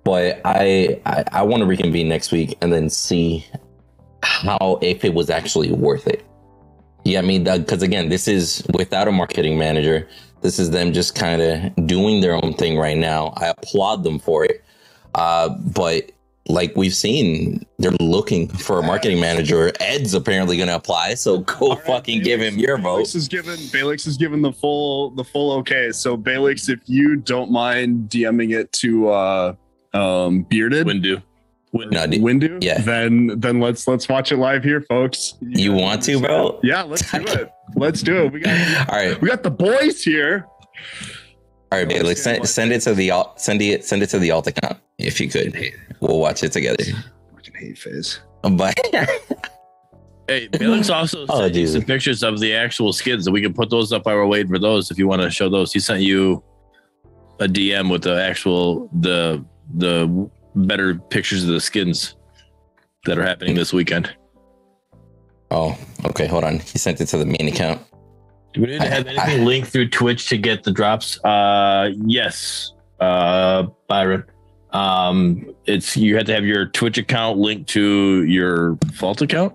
But 0.06 0.40
I 0.44 1.00
I, 1.04 1.24
I 1.32 1.42
want 1.42 1.62
to 1.62 1.66
reconvene 1.66 2.08
next 2.08 2.30
week 2.30 2.56
and 2.62 2.72
then 2.72 2.88
see 2.88 3.44
how 4.22 4.78
if 4.80 5.04
it 5.04 5.14
was 5.14 5.30
actually 5.30 5.72
worth 5.72 6.06
it. 6.06 6.24
Yeah, 7.04 7.18
I 7.18 7.22
mean, 7.22 7.42
because 7.42 7.82
again, 7.82 8.08
this 8.08 8.28
is 8.28 8.64
without 8.72 9.08
a 9.08 9.12
marketing 9.12 9.58
manager. 9.58 10.08
This 10.42 10.60
is 10.60 10.70
them 10.70 10.92
just 10.92 11.16
kind 11.16 11.42
of 11.42 11.88
doing 11.88 12.20
their 12.20 12.34
own 12.34 12.54
thing 12.54 12.78
right 12.78 12.96
now. 12.96 13.34
I 13.36 13.48
applaud 13.48 14.04
them 14.04 14.20
for 14.20 14.44
it. 14.44 14.62
Uh, 15.16 15.48
but 15.48 16.12
like 16.48 16.76
we've 16.76 16.94
seen, 16.94 17.66
they're 17.80 17.90
looking 17.98 18.46
for 18.46 18.78
a 18.78 18.82
marketing 18.84 19.18
manager. 19.18 19.72
Ed's 19.80 20.14
apparently 20.14 20.56
going 20.56 20.68
to 20.68 20.76
apply, 20.76 21.14
so 21.14 21.38
go 21.38 21.70
right, 21.70 21.84
fucking 21.84 22.22
give 22.22 22.40
him 22.40 22.58
your 22.60 22.78
vote. 22.78 23.06
Balix 23.06 23.16
is 23.16 23.26
given 23.26 23.56
Balix 23.56 24.06
is 24.06 24.16
given 24.16 24.40
the 24.40 24.52
full 24.52 25.10
the 25.10 25.24
full 25.24 25.50
okay. 25.58 25.90
So 25.90 26.16
Balix, 26.16 26.68
if 26.68 26.78
you 26.86 27.16
don't 27.16 27.50
mind 27.50 28.08
DMing 28.08 28.56
it 28.56 28.70
to 28.74 29.08
uh 29.08 29.54
um 29.97 30.43
bearded 30.43 30.86
Windu. 30.86 31.23
Windu. 31.74 31.90
No, 31.93 32.06
dude, 32.06 32.23
Windu, 32.23 32.62
Yeah. 32.64 32.81
then 32.81 33.32
then 33.39 33.60
let's 33.60 33.86
let's 33.89 34.09
watch 34.09 34.32
it 34.32 34.36
live 34.39 34.62
here, 34.64 34.81
folks. 34.82 35.35
you 35.40 35.73
want 35.73 36.02
to, 36.05 36.20
bro? 36.20 36.59
Yeah, 36.62 36.82
let's 36.82 37.10
do 37.10 37.18
it. 37.27 37.51
Let's 37.74 38.02
do 38.02 38.16
it. 38.24 38.32
We 38.32 38.40
got 38.40 38.89
All 38.90 38.97
right, 38.97 39.20
we 39.20 39.28
got 39.28 39.43
the 39.43 39.51
boys 39.51 40.02
here. 40.02 40.47
all 41.73 41.78
right, 41.78 41.89
Bailey. 41.89 42.14
Send, 42.14 42.48
send 42.48 42.73
it 42.73 42.81
to 42.82 42.94
the 42.94 43.10
alt. 43.10 43.40
Send 43.40 43.60
it. 43.60 43.85
Send 43.85 44.02
it 44.02 44.06
to 44.10 44.18
the 44.18 44.31
alt 44.31 44.47
account 44.47 44.78
if 44.98 45.20
you 45.20 45.28
could. 45.28 45.55
We'll 46.01 46.20
watch 46.20 46.43
it 46.44 46.52
together. 46.52 46.85
Fucking 47.35 47.55
hate 47.59 47.78
phase. 47.78 48.20
But 48.43 48.78
Hey, 50.28 50.48
Felix 50.59 50.90
also 50.90 51.24
Oh, 51.28 51.40
sent 51.43 51.55
you 51.55 51.66
some 51.68 51.82
pictures 51.82 52.23
of 52.24 52.40
the 52.40 52.52
actual 52.55 52.93
skins, 52.93 53.27
and 53.28 53.35
we 53.35 53.40
can 53.40 53.52
put 53.55 53.70
those 53.70 53.93
up 53.93 54.06
while 54.06 54.16
we're 54.16 54.27
waiting 54.27 54.48
for 54.51 54.59
those. 54.59 54.90
If 54.90 54.98
you 54.98 55.06
want 55.06 55.23
to 55.23 55.31
show 55.31 55.48
those, 55.48 55.73
he 55.73 55.78
sent 55.78 56.01
you 56.02 56.43
a 57.39 57.47
DM 57.47 57.90
with 57.93 58.02
the 58.02 58.20
actual 58.20 58.89
the 59.01 59.44
the 59.74 60.30
better 60.55 60.94
pictures 60.94 61.43
of 61.43 61.51
the 61.51 61.60
skins 61.60 62.16
that 63.05 63.18
are 63.18 63.22
happening 63.22 63.55
this 63.55 63.72
weekend. 63.72 64.14
oh, 65.51 65.78
okay. 66.05 66.26
Hold 66.26 66.44
on. 66.44 66.59
He 66.59 66.78
sent 66.78 67.01
it 67.01 67.06
to 67.06 67.18
the 67.18 67.26
main 67.26 67.48
account. 67.48 67.80
Do 68.55 68.62
we 68.62 68.68
need 68.68 68.80
to 68.80 68.88
have 68.88 69.06
anything 69.06 69.44
linked 69.44 69.68
through 69.68 69.90
Twitch 69.90 70.28
to 70.30 70.38
get 70.38 70.64
the 70.64 70.72
drops? 70.72 71.22
Uh, 71.22 71.90
yes, 72.06 72.72
uh, 73.01 73.64
Byron. 73.86 74.24
Um, 74.72 75.55
it's 75.66 75.97
you 75.97 76.16
have 76.16 76.24
to 76.26 76.34
have 76.34 76.44
your 76.44 76.66
Twitch 76.66 76.98
account 76.98 77.38
linked 77.38 77.68
to 77.70 78.24
your 78.24 78.78
Fault 78.94 79.20
account 79.22 79.55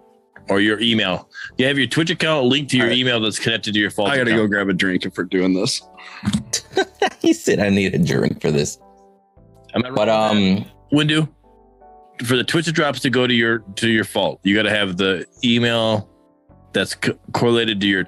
or 0.49 0.61
your 0.61 0.79
email. 0.79 1.29
You 1.57 1.65
have 1.65 1.77
your 1.77 1.87
Twitch 1.87 2.11
account 2.11 2.45
linked 2.45 2.71
to 2.71 2.77
your 2.77 2.85
All 2.85 2.89
right. 2.91 2.97
email 2.97 3.19
that's 3.19 3.39
connected 3.39 3.73
to 3.73 3.79
your 3.79 3.89
Fault. 3.89 4.09
I 4.09 4.17
gotta 4.17 4.31
go 4.31 4.47
grab 4.47 4.69
a 4.69 4.73
drink 4.73 5.05
if 5.05 5.17
we're 5.17 5.23
doing 5.25 5.53
this. 5.53 5.81
he 7.19 7.33
said 7.33 7.59
I 7.59 7.69
need 7.69 7.95
a 7.95 7.99
drink 7.99 8.39
for 8.41 8.51
this. 8.51 8.79
Am 9.73 9.85
I 9.85 9.89
wrong 9.89 9.95
But 9.95 10.09
um, 10.09 10.65
Windu, 10.91 11.27
for 12.23 12.35
the 12.35 12.43
Twitch 12.43 12.71
drops 12.73 12.99
to 13.01 13.09
go 13.09 13.27
to 13.27 13.33
your 13.33 13.59
to 13.75 13.89
your 13.89 14.03
fault, 14.03 14.39
you 14.43 14.55
got 14.55 14.63
to 14.63 14.69
have 14.69 14.97
the 14.97 15.25
email 15.43 16.09
that's 16.73 16.95
co- 16.95 17.17
correlated 17.33 17.81
to 17.81 17.87
your 17.87 18.05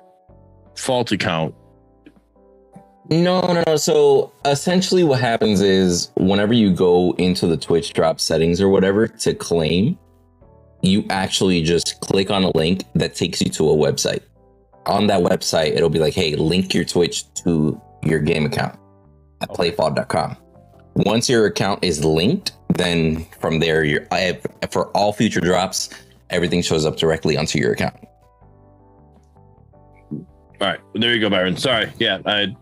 fault 0.76 1.12
account. 1.12 1.56
No, 3.10 3.42
no, 3.42 3.64
no. 3.68 3.76
So 3.76 4.32
essentially, 4.46 5.04
what 5.04 5.20
happens 5.20 5.62
is 5.62 6.12
whenever 6.16 6.54
you 6.54 6.74
go 6.74 7.14
into 7.18 7.48
the 7.48 7.58
Twitch 7.58 7.94
drop 7.94 8.20
settings 8.20 8.62
or 8.62 8.70
whatever 8.70 9.08
to 9.08 9.34
claim, 9.34 9.98
you 10.82 11.06
actually 11.10 11.62
just 11.64 12.00
click 12.02 12.32
on 12.32 12.44
a 12.44 12.56
link 12.58 12.84
that 12.96 13.16
takes 13.16 13.42
you 13.42 13.50
to 13.52 13.70
a 13.70 13.76
website. 13.76 14.22
On 14.86 15.08
that 15.08 15.22
website, 15.22 15.76
it'll 15.76 15.90
be 15.90 16.00
like, 16.00 16.14
hey, 16.14 16.36
link 16.36 16.74
your 16.74 16.86
Twitch 16.86 17.32
to 17.36 17.80
your 18.04 18.20
game 18.20 18.46
account 18.46 18.78
at 19.42 19.50
playfault.com. 19.50 20.38
Once 20.96 21.28
your 21.30 21.46
account 21.48 21.84
is 21.84 22.04
linked, 22.06 22.52
then 22.76 23.26
from 23.40 23.60
there, 23.60 23.84
you're, 23.84 24.06
I 24.12 24.20
have, 24.20 24.46
for 24.72 24.88
all 24.90 25.12
future 25.14 25.40
drops, 25.40 25.90
everything 26.30 26.62
shows 26.62 26.86
up 26.86 26.98
directly 26.98 27.38
onto 27.38 27.60
your 27.60 27.74
account. 27.74 27.96
All 30.12 30.70
right, 30.70 30.80
there 30.94 31.14
you 31.14 31.20
go, 31.20 31.30
Byron. 31.30 31.58
Sorry, 31.58 31.92
yeah, 32.00 32.20
I 32.26 32.56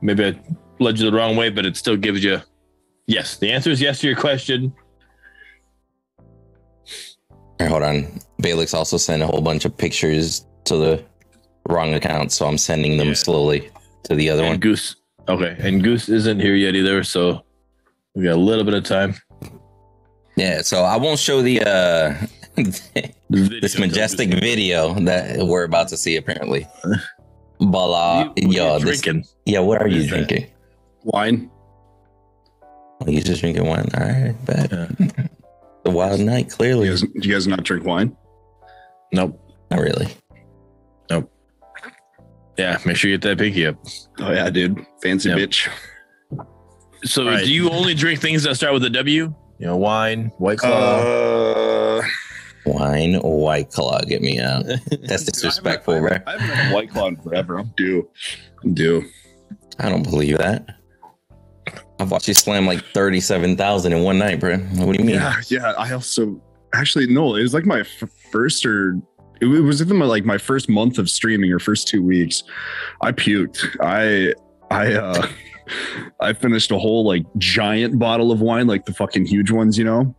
maybe 0.00 0.24
I 0.26 0.40
led 0.78 0.98
you 0.98 1.10
the 1.10 1.16
wrong 1.16 1.36
way, 1.36 1.50
but 1.50 1.66
it 1.66 1.76
still 1.76 1.96
gives 1.96 2.24
you 2.24 2.40
yes. 3.06 3.36
The 3.36 3.50
answer 3.52 3.70
is 3.70 3.80
yes 3.80 3.98
to 4.00 4.06
your 4.06 4.16
question. 4.16 4.72
All 7.30 7.36
right, 7.60 7.68
hold 7.68 7.82
on. 7.82 8.04
Balix 8.42 8.74
also 8.74 8.96
sent 8.96 9.22
a 9.22 9.26
whole 9.26 9.40
bunch 9.42 9.64
of 9.64 9.76
pictures 9.76 10.46
to 10.64 10.76
the 10.76 11.04
wrong 11.68 11.94
account, 11.94 12.32
so 12.32 12.46
I'm 12.46 12.58
sending 12.58 12.96
them 12.96 13.08
Yeah. 13.08 13.14
slowly 13.14 13.70
to 14.04 14.14
the 14.14 14.30
other 14.30 14.42
And 14.42 14.52
one. 14.52 14.60
Goose, 14.60 14.96
okay, 15.28 15.56
and 15.58 15.82
Goose 15.82 16.08
isn't 16.08 16.40
here 16.40 16.54
yet 16.54 16.74
either, 16.74 17.04
so 17.04 17.44
we 18.14 18.24
got 18.24 18.34
a 18.34 18.36
little 18.36 18.64
bit 18.64 18.74
of 18.74 18.84
time. 18.84 19.14
Yeah, 20.36 20.62
so 20.62 20.82
I 20.82 20.96
won't 20.96 21.18
show 21.18 21.42
the 21.42 21.60
uh 21.62 22.26
this 23.30 23.78
majestic 23.78 24.30
video 24.30 24.94
that 25.00 25.38
we're 25.46 25.64
about 25.64 25.88
to 25.88 25.96
see 25.96 26.16
apparently. 26.16 26.66
But 27.60 27.90
uh, 27.92 28.32
you- 28.36 28.50
yo, 28.50 28.78
this, 28.78 29.00
drinking. 29.00 29.24
yeah, 29.46 29.60
what 29.60 29.80
are 29.80 29.84
What 29.84 29.92
you 29.92 30.00
is 30.02 30.10
that? 30.10 30.26
drinking? 30.28 30.50
Wine. 31.04 31.50
Oh, 33.00 33.08
you 33.10 33.20
just 33.20 33.40
drinking 33.40 33.66
wine? 33.66 33.88
All 33.94 34.06
right, 34.06 34.34
bet. 34.46 34.70
Yeah. 34.72 35.26
The 35.84 35.90
wild 35.90 36.20
night, 36.20 36.44
You 36.44 36.50
clearly. 36.52 36.88
guys, 36.88 37.00
do 37.00 37.10
you 37.28 37.32
guys 37.34 37.48
not 37.48 37.64
drink 37.64 37.84
wine? 37.84 38.16
Nope. 39.12 39.36
Not 39.68 39.80
really. 39.80 40.06
Nope. 41.10 41.28
Yeah, 42.56 42.78
make 42.86 42.96
sure 42.96 43.10
you 43.10 43.18
get 43.18 43.28
that 43.28 43.38
pinky 43.38 43.66
up. 43.66 43.74
Oh 44.20 44.30
yeah, 44.30 44.48
dude. 44.48 44.86
Fancy 45.02 45.30
Yep. 45.30 45.38
bitch. 45.38 45.68
So, 47.04 47.22
All 47.22 47.28
right. 47.30 47.44
do 47.44 47.52
you 47.52 47.68
only 47.70 47.94
drink 47.94 48.20
things 48.20 48.42
that 48.44 48.54
start 48.56 48.72
with 48.72 48.84
a 48.84 48.90
W? 48.90 49.34
You 49.58 49.66
know, 49.66 49.76
wine, 49.76 50.26
White 50.38 50.58
Claw. 50.58 50.68
Uh, 51.00 52.02
Wine 52.64 53.14
white 53.22 53.70
claw, 53.72 54.00
get 54.02 54.22
me 54.22 54.38
out. 54.38 54.64
That's 55.02 55.24
disrespectful, 55.32 55.94
I 55.94 55.98
bro. 56.00 56.10
I 56.28 56.30
haven't 56.32 56.46
had 56.48 56.70
a 56.70 56.74
white 56.76 56.90
claw 56.90 57.08
in 57.08 57.16
forever. 57.16 57.58
I'm 57.58 57.72
due. 57.76 58.08
I'm 58.62 58.72
due. 58.72 59.04
I 59.80 59.88
don't 59.88 60.04
believe 60.04 60.38
that. 60.38 60.76
I've 61.98 62.12
watched 62.12 62.28
you 62.28 62.34
slam 62.34 62.66
like 62.66 62.84
37,000 62.94 63.92
in 63.92 64.02
one 64.04 64.18
night, 64.18 64.38
bro. 64.38 64.58
What 64.58 64.96
do 64.96 65.02
you 65.02 65.06
mean? 65.06 65.16
Yeah, 65.16 65.34
yeah. 65.48 65.72
I 65.72 65.92
also 65.92 66.40
actually 66.72 67.08
no. 67.12 67.34
It 67.34 67.42
was 67.42 67.52
like 67.52 67.66
my 67.66 67.80
f- 67.80 68.04
first 68.30 68.64
or 68.64 68.96
it 69.40 69.46
was 69.46 69.80
within 69.80 69.96
my 69.96 70.06
like 70.06 70.24
my 70.24 70.38
first 70.38 70.68
month 70.68 70.98
of 70.98 71.10
streaming 71.10 71.50
or 71.52 71.58
first 71.58 71.88
two 71.88 72.02
weeks. 72.02 72.44
I 73.00 73.10
puked. 73.10 73.76
I 73.80 74.34
I 74.72 74.94
uh 74.94 75.26
I 76.20 76.32
finished 76.32 76.70
a 76.70 76.78
whole 76.78 77.04
like 77.06 77.24
giant 77.38 77.98
bottle 77.98 78.32
of 78.32 78.40
wine, 78.40 78.66
like 78.66 78.84
the 78.84 78.92
fucking 78.92 79.26
huge 79.26 79.50
ones, 79.50 79.78
you 79.78 79.84
know, 79.84 80.14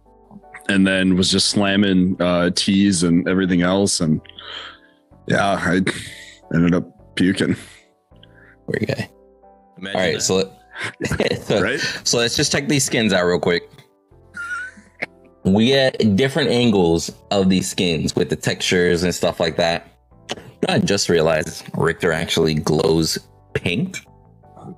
and 0.70 0.88
then 0.88 1.16
was 1.16 1.30
just 1.30 1.50
slamming 1.50 2.22
uh 2.22 2.52
teas 2.52 3.04
and 3.04 3.28
everything 3.28 3.62
else, 3.62 4.00
and 4.00 4.22
yeah, 5.28 5.58
I 5.60 5.82
ended 6.54 6.76
up 6.76 7.16
puking. 7.16 7.56
Weird 8.68 8.88
guy. 8.88 9.10
Imagine 9.78 9.96
All 9.96 10.06
right, 10.06 10.14
that. 10.16 10.22
so, 10.22 10.54
so 11.56 11.62
Right? 11.62 11.80
So 12.04 12.18
let's 12.18 12.36
just 12.36 12.52
check 12.52 12.68
these 12.68 12.86
skins 12.86 13.14
out 13.14 13.26
real 13.26 13.40
quick. 13.40 13.70
We 15.44 15.68
get 15.68 16.16
different 16.16 16.50
angles 16.52 17.12
of 17.32 17.50
these 17.50 17.70
skins 17.70 18.16
with 18.16 18.30
the 18.30 18.38
textures 18.38 19.04
and 19.04 19.14
stuff 19.14 19.40
like 19.40 19.58
that. 19.58 19.88
I 20.70 20.80
just 20.80 21.10
realized 21.10 21.66
Riktor 21.74 22.14
actually 22.14 22.54
glows 22.54 23.18
pink. 23.54 23.98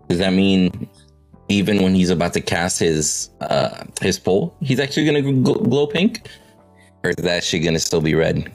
Does 0.10 0.20
that 0.20 0.34
mean 0.34 0.90
even 1.50 1.82
when 1.84 1.94
he's 1.96 2.10
about 2.10 2.34
to 2.34 2.42
cast 2.42 2.80
his 2.80 3.30
uh 3.42 3.84
his 4.02 4.20
pole, 4.20 4.56
he's 4.62 4.80
actually 4.80 5.06
gonna 5.06 5.22
gl- 5.22 5.64
glow 5.64 5.88
pink, 5.88 6.28
or 7.04 7.10
is 7.12 7.16
that 7.18 7.44
shit 7.44 7.64
gonna 7.64 7.80
still 7.80 8.02
be 8.02 8.16
red? 8.16 8.52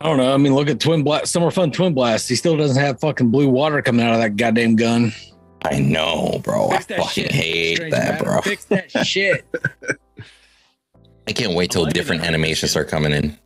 I 0.00 0.06
don't 0.06 0.16
know. 0.18 0.32
I 0.32 0.36
mean, 0.36 0.54
look 0.54 0.68
at 0.68 0.78
Twin 0.78 1.02
Blast, 1.02 1.32
Summer 1.32 1.50
Fun 1.50 1.72
Twin 1.72 1.92
Blast. 1.92 2.28
He 2.28 2.36
still 2.36 2.56
doesn't 2.56 2.80
have 2.80 3.00
fucking 3.00 3.30
blue 3.30 3.48
water 3.48 3.82
coming 3.82 4.06
out 4.06 4.14
of 4.14 4.20
that 4.20 4.36
goddamn 4.36 4.76
gun. 4.76 5.12
I 5.64 5.80
know, 5.80 6.40
bro. 6.44 6.68
Fix 6.70 6.84
I 6.92 6.96
fucking 6.98 7.24
shit. 7.24 7.32
hate 7.32 7.76
Strange 7.76 7.92
that, 7.94 8.12
Matter. 8.12 8.24
bro. 8.24 8.40
Fix 8.42 8.64
that 8.66 8.90
shit. 9.06 9.44
I 11.26 11.32
can't 11.32 11.54
wait 11.54 11.72
till 11.72 11.82
like 11.82 11.94
different 11.94 12.22
animations 12.22 12.58
skin. 12.70 12.84
start 12.84 12.88
coming 12.88 13.10
in. 13.12 13.36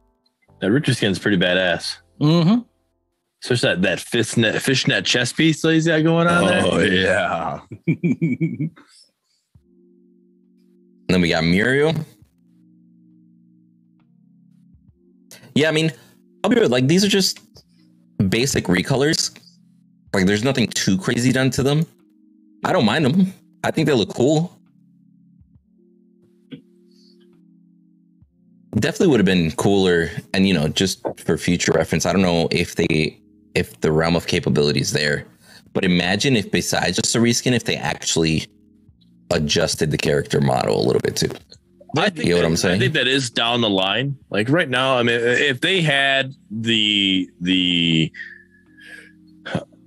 that 0.61 0.71
Richard 0.71 0.95
skin's 0.97 1.19
pretty 1.19 1.39
badass. 1.39 1.97
Mm-hmm. 2.21 2.61
Especially 3.43 3.70
that 3.70 3.82
that 3.82 4.01
fishnet 4.01 4.62
fishnet 4.62 5.05
chest 5.05 5.36
piece 5.36 5.62
that 5.62 5.73
he's 5.73 5.86
got 5.86 6.02
going 6.02 6.28
on 6.28 6.47
there. 6.47 6.62
Oh 6.64 6.78
yeah. 6.78 7.60
Then 11.09 11.20
we 11.20 11.28
got 11.28 11.44
Muriel. 11.44 11.94
Yeah, 15.55 15.69
I 15.69 15.73
mean, 15.73 15.93
I'll 16.43 16.48
be 16.48 16.56
real. 16.56 16.70
Like 16.70 16.86
these 16.86 17.05
are 17.05 17.09
just 17.09 17.40
basic 18.31 18.64
recolors. 18.64 19.39
Like 20.14 20.24
there's 20.24 20.43
nothing 20.43 20.69
too 20.69 20.97
crazy 20.97 21.31
done 21.31 21.51
to 21.51 21.62
them. 21.62 21.85
I 22.64 22.73
don't 22.73 22.86
mind 22.86 23.05
them. 23.05 23.35
I 23.62 23.70
think 23.70 23.86
they 23.86 23.93
look 23.93 24.14
cool. 24.14 24.59
Definitely 28.77 29.09
would 29.09 29.20
have 29.20 29.27
been 29.27 29.51
cooler, 29.52 30.09
and 30.32 30.48
you 30.48 30.55
know, 30.55 30.69
just 30.69 31.05
for 31.19 31.36
future 31.36 31.73
reference, 31.73 32.06
I 32.06 32.12
don't 32.12 32.23
know 32.23 32.48
if 32.51 32.77
they 32.77 33.20
if 33.55 33.81
the 33.81 33.93
realm 33.93 34.16
of 34.16 34.27
capabilities 34.27 34.93
there, 34.93 35.27
but 35.73 35.85
imagine 35.85 36.37
if 36.37 36.51
besides 36.51 36.97
just 36.97 37.15
a 37.15 37.19
reskin, 37.19 37.53
if 37.53 37.65
they 37.65 37.77
actually 37.77 38.47
adjusted 39.31 39.91
the 39.91 39.99
character 39.99 40.41
model 40.41 40.79
a 40.81 40.85
little 40.85 41.01
bit 41.01 41.16
too. 41.16 41.31
I 41.97 42.09
think 42.09 42.27
You 42.27 42.35
know 42.35 42.41
what 42.41 42.47
I'm 42.47 42.57
saying? 42.57 42.77
I 42.77 42.79
think 42.79 42.95
that 42.95 43.07
is 43.07 43.31
down 43.31 43.61
the 43.61 43.69
line. 43.70 44.16
Like 44.31 44.49
right 44.49 44.69
now, 44.69 44.97
I 44.97 45.03
mean, 45.03 45.20
if 45.20 45.61
they 45.61 45.83
had 45.83 46.35
the 46.51 47.29
the 47.41 48.11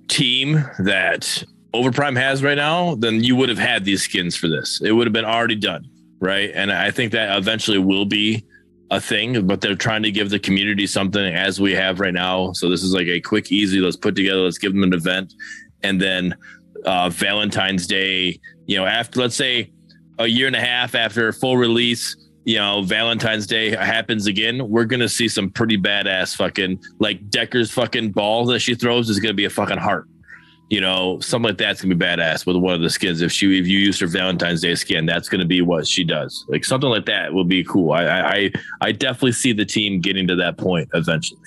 team 0.08 0.64
that 0.78 1.44
Overprime 1.74 2.16
has 2.16 2.42
right 2.42 2.56
now, 2.56 2.94
then 2.94 3.24
you 3.24 3.34
would 3.36 3.48
have 3.48 3.58
had 3.58 3.84
these 3.84 4.02
skins 4.02 4.36
for 4.36 4.48
this. 4.48 4.80
It 4.82 4.92
would 4.92 5.06
have 5.06 5.12
been 5.12 5.24
already 5.24 5.56
done, 5.56 5.88
right? 6.20 6.50
And 6.54 6.72
I 6.72 6.90
think 6.90 7.12
that 7.12 7.36
eventually 7.36 7.78
will 7.78 8.06
be 8.06 8.44
a 8.90 9.00
thing, 9.00 9.46
but 9.46 9.60
they're 9.60 9.74
trying 9.74 10.02
to 10.02 10.10
give 10.10 10.30
the 10.30 10.38
community 10.38 10.86
something 10.86 11.34
as 11.34 11.60
we 11.60 11.72
have 11.72 12.00
right 12.00 12.14
now. 12.14 12.52
So 12.52 12.68
this 12.68 12.82
is 12.82 12.92
like 12.92 13.06
a 13.06 13.20
quick, 13.20 13.50
easy. 13.50 13.80
Let's 13.80 13.96
put 13.96 14.14
together. 14.14 14.40
Let's 14.40 14.58
give 14.58 14.72
them 14.72 14.82
an 14.82 14.94
event, 14.94 15.34
and 15.82 16.00
then 16.00 16.36
uh, 16.84 17.10
Valentine's 17.10 17.86
Day. 17.86 18.40
You 18.66 18.78
know, 18.78 18.86
after 18.86 19.20
let's 19.20 19.36
say 19.36 19.72
a 20.18 20.26
year 20.26 20.46
and 20.46 20.56
a 20.56 20.60
half 20.60 20.94
after 20.94 21.32
full 21.32 21.56
release, 21.56 22.16
you 22.44 22.56
know, 22.56 22.82
Valentine's 22.82 23.46
Day 23.46 23.70
happens 23.70 24.26
again, 24.26 24.68
we're 24.68 24.84
gonna 24.84 25.08
see 25.08 25.28
some 25.28 25.50
pretty 25.50 25.76
badass 25.76 26.36
fucking 26.36 26.80
like 27.00 27.28
Decker's 27.28 27.70
fucking 27.70 28.12
ball 28.12 28.46
that 28.46 28.60
she 28.60 28.74
throws 28.74 29.10
is 29.10 29.18
gonna 29.18 29.34
be 29.34 29.44
a 29.44 29.50
fucking 29.50 29.78
heart. 29.78 30.06
You 30.68 30.80
know, 30.80 31.20
something 31.20 31.50
like 31.50 31.58
that's 31.58 31.80
gonna 31.80 31.94
be 31.94 32.04
badass 32.04 32.44
with 32.44 32.56
one 32.56 32.74
of 32.74 32.80
the 32.80 32.90
skins. 32.90 33.22
If 33.22 33.30
she 33.30 33.58
if 33.58 33.68
you 33.68 33.78
use 33.78 34.00
her 34.00 34.08
Valentine's 34.08 34.62
Day 34.62 34.74
skin, 34.74 35.06
that's 35.06 35.28
gonna 35.28 35.44
be 35.44 35.62
what 35.62 35.86
she 35.86 36.02
does. 36.02 36.44
Like 36.48 36.64
something 36.64 36.90
like 36.90 37.06
that 37.06 37.32
will 37.32 37.44
be 37.44 37.62
cool. 37.62 37.92
I 37.92 38.04
I 38.04 38.50
I, 38.80 38.92
definitely 38.92 39.32
see 39.32 39.52
the 39.52 39.64
team 39.64 40.00
getting 40.00 40.26
to 40.26 40.34
that 40.36 40.58
point 40.58 40.88
eventually. 40.92 41.40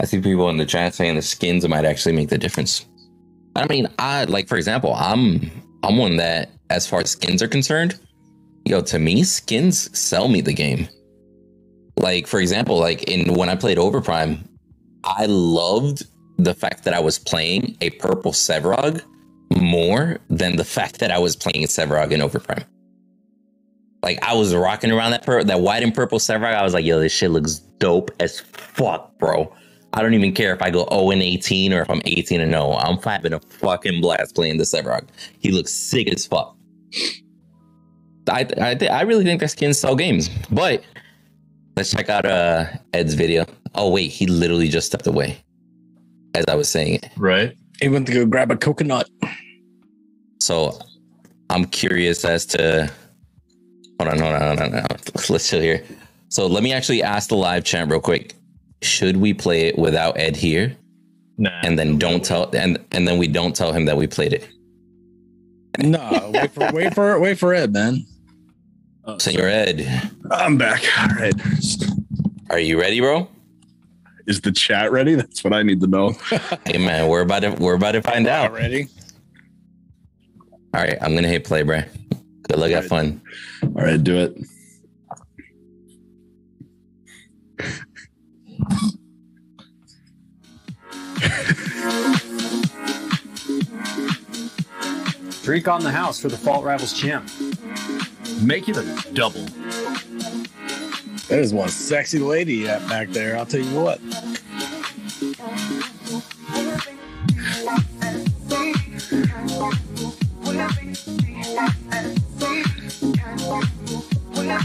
I 0.00 0.06
see 0.06 0.20
people 0.20 0.48
in 0.48 0.56
the 0.56 0.64
chat 0.64 0.94
saying 0.94 1.16
the 1.16 1.22
skins 1.22 1.68
might 1.68 1.84
actually 1.84 2.16
make 2.16 2.30
the 2.30 2.38
difference. 2.38 2.86
I 3.54 3.66
mean, 3.66 3.88
I 3.98 4.24
like 4.24 4.48
for 4.48 4.56
example, 4.56 4.94
I'm 4.94 5.50
I'm 5.82 5.98
one 5.98 6.16
that 6.16 6.50
as 6.70 6.86
far 6.86 7.00
as 7.00 7.10
skins 7.10 7.42
are 7.42 7.48
concerned, 7.48 7.98
yo, 8.64 8.80
to 8.82 8.98
me, 8.98 9.22
skins 9.22 9.96
sell 9.98 10.28
me 10.28 10.40
the 10.40 10.52
game. 10.52 10.88
Like, 11.96 12.26
for 12.26 12.40
example, 12.40 12.78
like 12.78 13.04
in 13.04 13.34
when 13.34 13.48
I 13.48 13.56
played 13.56 13.78
Overprime, 13.78 14.47
I 15.04 15.26
loved 15.26 16.04
the 16.38 16.54
fact 16.54 16.84
that 16.84 16.94
I 16.94 17.00
was 17.00 17.18
playing 17.18 17.76
a 17.80 17.90
purple 17.90 18.32
Sevarog 18.32 19.02
more 19.56 20.18
than 20.28 20.56
the 20.56 20.64
fact 20.64 21.00
that 21.00 21.10
I 21.10 21.18
was 21.18 21.34
playing 21.36 21.66
Sevarog 21.66 22.12
in 22.12 22.20
Overprime. 22.20 22.64
Like 24.02 24.22
I 24.22 24.34
was 24.34 24.54
rocking 24.54 24.92
around 24.92 25.10
that 25.10 25.24
pur- 25.24 25.44
that 25.44 25.60
white 25.60 25.82
and 25.82 25.94
purple 25.94 26.18
Sevarog. 26.18 26.54
I 26.54 26.62
was 26.62 26.74
like, 26.74 26.84
yo, 26.84 27.00
this 27.00 27.12
shit 27.12 27.30
looks 27.30 27.58
dope 27.78 28.10
as 28.20 28.40
fuck, 28.40 29.18
bro. 29.18 29.52
I 29.94 30.02
don't 30.02 30.14
even 30.14 30.32
care 30.34 30.54
if 30.54 30.62
I 30.62 30.70
go 30.70 30.86
0 30.90 31.10
and 31.10 31.22
18 31.22 31.72
or 31.72 31.82
if 31.82 31.90
I'm 31.90 32.02
18 32.04 32.40
and 32.40 32.52
0. 32.52 32.72
I'm 32.74 32.98
having 32.98 33.32
a 33.32 33.40
fucking 33.40 34.00
blast 34.00 34.34
playing 34.34 34.58
the 34.58 34.64
Sevarog. 34.64 35.08
He 35.40 35.50
looks 35.50 35.72
sick 35.72 36.12
as 36.12 36.26
fuck. 36.26 36.56
I 38.28 38.46
I, 38.60 38.74
th- 38.74 38.90
I 38.90 39.02
really 39.02 39.24
think 39.24 39.40
that 39.40 39.48
skins 39.48 39.78
sell 39.78 39.96
games. 39.96 40.28
But 40.50 40.84
let's 41.76 41.90
check 41.90 42.08
out 42.08 42.26
uh 42.26 42.66
Ed's 42.92 43.14
video. 43.14 43.46
Oh 43.78 43.88
wait, 43.90 44.10
he 44.10 44.26
literally 44.26 44.68
just 44.68 44.88
stepped 44.88 45.06
away 45.06 45.38
as 46.34 46.44
I 46.48 46.56
was 46.56 46.68
saying 46.68 46.94
it. 46.94 47.10
Right. 47.16 47.56
He 47.80 47.88
went 47.88 48.08
to 48.08 48.12
go 48.12 48.26
grab 48.26 48.50
a 48.50 48.56
coconut. 48.56 49.08
So 50.40 50.76
I'm 51.48 51.64
curious 51.64 52.24
as 52.24 52.44
to 52.46 52.90
hold 54.00 54.12
on, 54.12 54.18
hold 54.18 54.34
on, 54.34 54.40
hold 54.40 54.60
on, 54.60 54.72
hold 54.72 54.92
on. 54.92 54.98
Let's 55.28 55.48
chill 55.48 55.60
here. 55.60 55.84
So 56.28 56.48
let 56.48 56.64
me 56.64 56.72
actually 56.72 57.04
ask 57.04 57.28
the 57.28 57.36
live 57.36 57.62
chat 57.62 57.88
real 57.88 58.00
quick. 58.00 58.34
Should 58.82 59.18
we 59.18 59.32
play 59.32 59.68
it 59.68 59.78
without 59.78 60.18
Ed 60.18 60.34
here? 60.34 60.76
Nah. 61.36 61.60
And 61.62 61.78
then 61.78 61.98
don't 61.98 62.24
tell 62.24 62.50
and 62.56 62.84
and 62.90 63.06
then 63.06 63.16
we 63.16 63.28
don't 63.28 63.54
tell 63.54 63.72
him 63.72 63.84
that 63.84 63.96
we 63.96 64.08
played 64.08 64.32
it. 64.32 64.48
No, 65.78 66.32
wait 66.34 66.50
for 66.50 66.72
wait 66.72 66.94
for 66.94 67.20
wait 67.20 67.38
for 67.38 67.54
Ed, 67.54 67.72
man. 67.72 68.04
Senor 69.18 69.46
Ed, 69.46 70.10
I'm 70.32 70.58
back. 70.58 70.82
All 70.98 71.14
right. 71.14 71.34
are 72.50 72.58
you 72.58 72.80
ready, 72.80 72.98
bro? 72.98 73.28
Is 74.28 74.42
the 74.42 74.52
chat 74.52 74.92
ready? 74.92 75.14
That's 75.16 75.42
what 75.42 75.54
I 75.54 75.62
need 75.62 75.80
to 75.80 75.86
know. 75.86 76.10
Hey 76.66 76.76
man, 76.76 77.08
we're 77.08 77.22
about 77.22 77.40
to 77.40 77.50
we're 77.52 77.74
about 77.74 77.92
to 77.92 78.02
find 78.02 78.26
out. 78.26 78.52
Ready? 78.52 78.86
All 80.74 80.82
right, 80.82 80.98
I'm 81.00 81.14
gonna 81.14 81.28
hit 81.28 81.44
play, 81.44 81.62
bro. 81.62 81.80
Good 82.42 82.58
luck, 82.58 82.70
have 82.70 82.86
fun. 82.86 83.22
All 83.62 83.84
right, 83.84 84.02
do 84.02 84.18
it. 84.18 84.36
Drink 95.42 95.66
on 95.66 95.82
the 95.82 95.90
house 95.90 96.20
for 96.20 96.28
the 96.28 96.36
Fault 96.36 96.62
Rivals 96.66 96.92
champ. 96.92 97.30
Make 98.42 98.68
it 98.68 98.76
a 98.76 99.12
double. 99.14 99.46
There's 101.28 101.52
one 101.52 101.68
sexy 101.68 102.18
lady 102.20 102.66
at 102.66 102.88
back 102.88 103.10
there. 103.10 103.36
I'll 103.36 103.44
tell 103.44 103.60
you 103.60 103.80
what. 103.80 104.00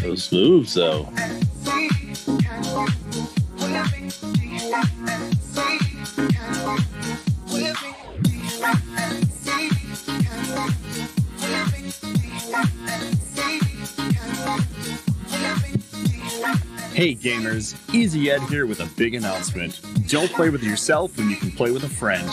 Those 0.01 0.31
moves 0.31 0.73
though. 0.73 1.09
Hey 16.93 17.15
gamers, 17.15 17.75
Easy 17.91 18.29
Ed 18.29 18.41
here 18.43 18.67
with 18.67 18.79
a 18.79 18.85
big 18.95 19.15
announcement. 19.15 19.81
Don't 20.07 20.31
play 20.31 20.51
with 20.51 20.63
yourself 20.63 21.17
when 21.17 21.27
you 21.27 21.35
can 21.35 21.51
play 21.51 21.71
with 21.71 21.83
a 21.85 21.89
friend. 21.89 22.27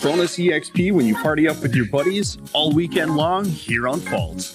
Bonus 0.00 0.38
EXP 0.38 0.92
when 0.92 1.04
you 1.04 1.16
party 1.16 1.48
up 1.48 1.60
with 1.60 1.74
your 1.74 1.86
buddies 1.86 2.38
all 2.52 2.72
weekend 2.72 3.16
long 3.16 3.44
here 3.44 3.88
on 3.88 3.98
Fault. 3.98 4.54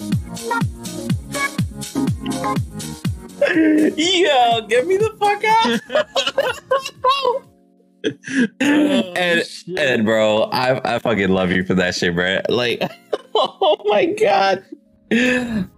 Yo, 3.50 4.66
get 4.66 4.86
me 4.86 4.96
the 4.96 5.14
fuck 5.20 5.44
out. 5.44 5.80
Ed, 8.60 9.44
Ed, 9.76 10.04
bro, 10.06 10.44
I, 10.44 10.94
I 10.94 10.98
fucking 10.98 11.28
love 11.28 11.50
you 11.50 11.64
for 11.64 11.74
that 11.74 11.94
shit, 11.94 12.14
bro. 12.14 12.40
Like, 12.48 12.82
oh 13.34 13.76
my 13.84 14.06
god. 14.06 14.64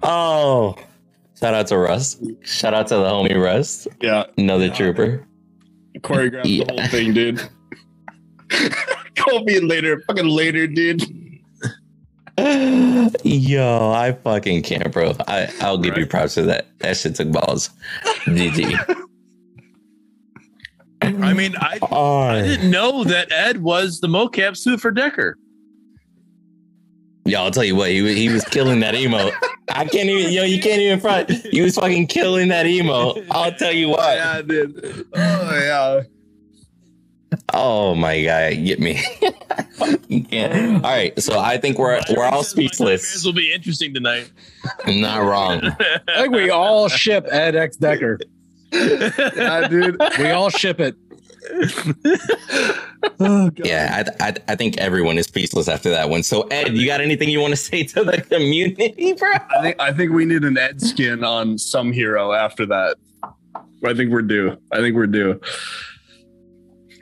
Oh, 0.03 0.77
shout 1.41 1.55
out 1.55 1.67
to 1.69 1.79
Russ. 1.79 2.17
Shout 2.43 2.75
out 2.75 2.87
to 2.89 2.97
the 2.97 3.05
homie 3.05 3.43
Russ, 3.43 3.89
Yeah, 4.01 4.25
another 4.39 4.69
trooper. 4.71 5.27
choreographed 5.99 6.45
the 6.45 6.65
whole 6.69 6.87
thing, 6.89 7.13
dude. 7.15 7.41
Call 9.17 9.43
me 9.45 9.61
later, 9.61 10.01
fucking 10.07 10.27
later, 10.29 10.67
dude. 10.67 11.03
Yo, 13.23 13.91
I 13.95 14.13
fucking 14.25 14.63
can't, 14.63 14.91
bro. 14.93 15.15
I 15.29 15.53
I'll 15.61 15.77
give 15.79 15.99
you 15.99 16.07
props 16.07 16.35
for 16.35 16.43
that. 16.43 16.67
That 16.79 16.97
shit 16.97 17.15
took 17.17 17.31
balls. 17.33 17.71
GG. 18.25 19.07
I 21.03 21.33
mean, 21.35 21.55
I 21.59 21.79
I 21.91 22.43
didn't 22.43 22.71
know 22.71 23.05
that 23.05 23.31
Ed 23.33 23.63
was 23.63 24.01
the 24.01 24.07
mocap 24.09 24.57
suit 24.57 24.81
for 24.81 24.91
Decker. 24.91 25.37
Yo, 27.25 27.43
I'll 27.43 27.51
tell 27.51 27.65
you 27.65 27.77
what, 27.77 27.91
he 27.91 28.03
was, 28.03 28.15
he 28.15 28.29
was 28.29 28.45
killing 28.45 28.81
that 28.81 28.95
emo. 28.95 29.31
I 29.69 29.85
can't 29.85 30.09
even, 30.09 30.33
yo, 30.33 30.43
you 30.43 30.61
can't 30.61 30.81
even 30.81 31.01
front. 31.01 31.31
He 31.31 31.61
was 31.61 31.77
fucking 31.77 32.09
killing 32.09 32.49
that 32.49 32.67
emo. 32.67 33.15
I'll 33.31 33.53
tell 33.53 33.73
you 33.73 33.89
what. 33.89 34.17
Yeah, 34.17 34.43
dude. 34.43 35.07
Oh 35.15 35.59
yeah. 35.59 36.03
Oh 37.53 37.95
my 37.95 38.23
god, 38.25 38.55
get 38.65 38.81
me. 38.81 39.03
you 40.09 40.25
can't. 40.25 40.85
All 40.85 40.91
right, 40.91 41.19
so 41.21 41.39
I 41.39 41.59
think 41.59 41.79
we're 41.79 42.01
we're 42.17 42.25
all 42.25 42.43
speechless. 42.43 43.13
This 43.13 43.25
will 43.25 43.33
be 43.33 43.53
interesting 43.53 43.95
tonight. 43.95 44.31
Not 44.87 45.23
wrong. 45.23 45.61
I 46.09 46.23
think 46.23 46.33
we 46.33 46.51
all 46.51 46.89
ship 46.89 47.27
Ed 47.31 47.55
X 47.55 47.77
Decker. 47.77 48.19
Yeah, 48.73 49.69
dude. 49.69 50.01
We 50.19 50.31
all 50.31 50.51
ship 50.51 50.81
it. 50.81 50.97
Oh, 53.23 53.51
God. 53.51 53.67
Yeah, 53.67 54.05
I, 54.21 54.29
I 54.29 54.35
I 54.49 54.57
think 54.57 54.77
everyone 54.79 55.17
is 55.19 55.27
speechless 55.27 55.69
after 55.69 55.91
that 55.91 56.09
one. 56.11 56.23
So 56.23 56.43
Ed, 56.49 56.77
you 56.77 56.87
got 56.87 57.01
anything 57.01 57.29
you 57.29 57.41
want 57.41 57.53
to 57.53 57.57
say 57.57 57.83
to 57.83 58.05
the 58.05 58.21
community, 58.21 59.13
bro? 59.19 59.31
I 59.33 59.63
think 59.63 59.81
I 59.81 59.93
think 59.93 60.13
we 60.13 60.25
need 60.27 60.45
an 60.45 60.57
Ed 60.59 60.81
skin 60.81 61.25
on 61.25 61.57
some 61.59 61.93
hero 61.93 62.33
after 62.33 62.67
that. 62.67 62.97
I 63.85 63.95
think 63.95 64.11
we're 64.11 64.23
due. 64.23 64.57
I 64.71 64.79
think 64.79 64.97
we're 64.97 65.07
due. 65.07 65.41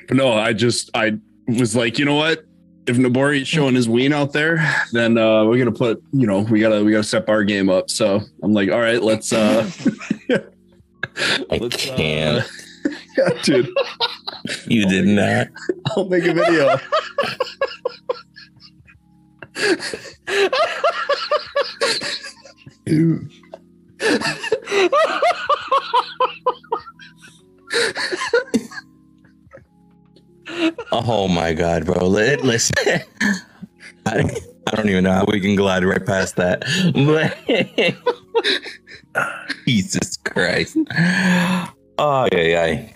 But 0.06 0.16
no, 0.16 0.32
I 0.32 0.52
just 0.52 0.90
I 0.94 1.18
was 1.46 1.74
like, 1.76 1.98
you 1.98 2.04
know 2.04 2.14
what? 2.14 2.44
If 2.86 2.96
Nabori's 2.96 3.46
showing 3.48 3.74
his 3.74 3.88
ween 3.88 4.12
out 4.12 4.32
there, 4.32 4.58
then 4.92 5.18
uh, 5.18 5.44
we're 5.44 5.58
gonna 5.58 5.72
put, 5.72 6.02
you 6.12 6.26
know, 6.26 6.40
we 6.40 6.60
gotta 6.60 6.84
we 6.84 6.92
gotta 6.92 7.04
step 7.04 7.28
our 7.28 7.44
game 7.44 7.68
up. 7.68 7.90
So 7.90 8.20
I'm 8.42 8.52
like, 8.52 8.70
all 8.70 8.80
right, 8.80 9.02
let's 9.02 9.32
uh 9.32 9.68
I 11.50 11.58
Let's, 11.58 11.88
uh, 11.88 11.96
can't. 11.96 12.48
Yeah, 13.18 13.30
dude, 13.42 13.66
you 14.66 14.86
oh 14.86 14.88
did 14.88 15.06
not. 15.06 15.48
I'll 15.86 16.08
make 16.08 16.24
a 16.24 16.32
video. 16.32 16.78
Oh 30.90 31.28
my 31.28 31.52
god, 31.52 31.84
bro. 31.84 32.06
Listen. 32.06 32.74
I, 34.06 34.06
I 34.06 34.76
don't 34.76 34.88
even 34.88 35.04
know 35.04 35.12
how 35.12 35.24
we 35.26 35.40
can 35.40 35.56
glide 35.56 35.84
right 35.84 36.04
past 36.04 36.36
that. 36.36 36.64
Jesus 39.66 40.16
Christ. 40.18 40.76
Oh 41.98 42.28
yeah, 42.32 42.40
yeah. 42.40 42.88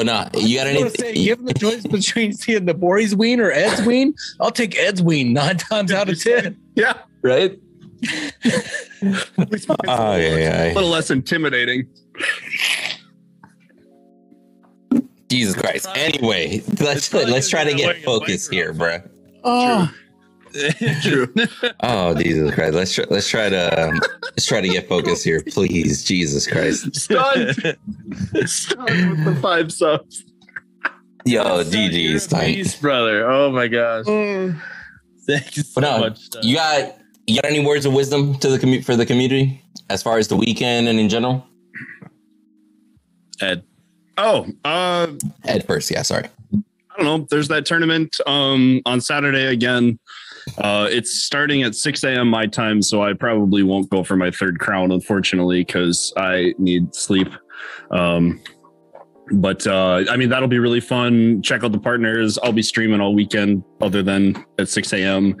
But 0.00 0.06
no, 0.06 0.40
you 0.40 0.56
got 0.56 0.66
I 0.66 0.72
was 0.72 0.78
gonna 0.78 0.90
say, 0.92 1.08
anything? 1.08 1.24
given 1.24 1.44
the 1.44 1.52
choice 1.52 1.86
between 1.90 2.32
seeing 2.32 2.64
the 2.64 2.72
Boris 2.72 3.12
ween 3.14 3.38
or 3.38 3.50
Ed's 3.50 3.82
ween, 3.84 4.14
I'll 4.40 4.50
take 4.50 4.78
Ed's 4.78 5.02
ween 5.02 5.34
nine 5.34 5.58
times 5.58 5.92
out 5.92 6.08
of 6.08 6.18
ten. 6.22 6.58
Yeah. 6.74 6.94
Right? 7.20 7.60
At 8.02 9.50
least 9.52 9.68
mine's 9.68 9.78
a 9.84 9.90
Oh, 9.90 10.12
little 10.12 10.18
yeah, 10.18 10.30
less- 10.30 10.38
yeah. 10.38 10.72
a 10.72 10.74
little 10.74 10.88
less 10.88 11.10
intimidating. 11.10 11.86
Jesus 15.28 15.54
Christ. 15.54 15.86
Anyway, 15.94 16.62
let's 16.80 17.12
let's 17.12 17.50
try 17.50 17.64
to 17.64 17.74
get 17.74 18.02
focus 18.02 18.48
here, 18.48 18.72
bro. 18.72 19.00
Oh, 19.44 19.50
ah. 19.60 19.86
True. 19.88 19.96
Oh 21.82 22.14
Jesus 22.14 22.54
Christ. 22.54 22.74
Let's 22.74 22.94
try, 22.94 23.04
let's 23.10 23.28
try 23.28 23.48
to 23.48 23.88
um, 23.88 24.00
let's 24.22 24.46
try 24.46 24.60
to 24.60 24.68
get 24.68 24.88
focused 24.88 25.24
here, 25.24 25.42
please. 25.48 26.04
Jesus 26.04 26.46
Christ. 26.46 26.94
Stunned. 27.00 27.76
Stunned 28.46 29.10
with 29.10 29.24
the 29.24 29.38
five 29.40 29.72
subs. 29.72 30.24
Yo, 31.24 31.42
You're 31.44 31.60
a 31.60 31.64
GG's 31.64 32.26
time. 32.26 32.46
beast, 32.46 32.80
brother. 32.80 33.30
Oh 33.30 33.50
my 33.52 33.68
gosh. 33.68 34.06
Thank 34.06 35.56
you 35.56 35.62
so 35.62 35.80
But 35.80 35.80
no, 35.82 35.98
much. 36.00 36.18
Stan. 36.18 36.42
You 36.42 36.56
got 36.56 36.96
you 37.26 37.36
got 37.40 37.44
any 37.50 37.64
words 37.64 37.86
of 37.86 37.92
wisdom 37.92 38.36
to 38.38 38.48
the 38.48 38.58
commu- 38.58 38.84
for 38.84 38.96
the 38.96 39.06
community 39.06 39.62
as 39.90 40.02
far 40.02 40.18
as 40.18 40.28
the 40.28 40.36
weekend 40.36 40.88
and 40.88 40.98
in 40.98 41.08
general? 41.08 41.46
Ed. 43.40 43.62
Oh, 44.18 44.46
uh, 44.64 45.06
Ed 45.44 45.66
first, 45.66 45.90
yeah, 45.90 46.02
sorry. 46.02 46.28
I 46.54 46.96
don't 47.02 47.04
know. 47.06 47.26
There's 47.30 47.48
that 47.48 47.64
tournament 47.64 48.16
um, 48.26 48.82
on 48.84 49.00
Saturday 49.00 49.46
again. 49.46 49.98
Uh, 50.58 50.88
it's 50.90 51.22
starting 51.22 51.62
at 51.62 51.74
6 51.74 52.04
a.m. 52.04 52.28
my 52.28 52.46
time, 52.46 52.82
so 52.82 53.02
I 53.02 53.12
probably 53.12 53.62
won't 53.62 53.90
go 53.90 54.02
for 54.02 54.16
my 54.16 54.30
third 54.30 54.58
crown, 54.58 54.92
unfortunately, 54.92 55.64
because 55.64 56.12
I 56.16 56.54
need 56.58 56.94
sleep. 56.94 57.28
Um, 57.90 58.40
but 59.32 59.66
uh, 59.66 60.04
I 60.10 60.16
mean, 60.16 60.28
that'll 60.28 60.48
be 60.48 60.58
really 60.58 60.80
fun. 60.80 61.40
Check 61.42 61.62
out 61.62 61.72
the 61.72 61.78
partners. 61.78 62.38
I'll 62.42 62.52
be 62.52 62.62
streaming 62.62 63.00
all 63.00 63.14
weekend, 63.14 63.62
other 63.80 64.02
than 64.02 64.44
at 64.58 64.68
6 64.68 64.92
a.m. 64.92 65.36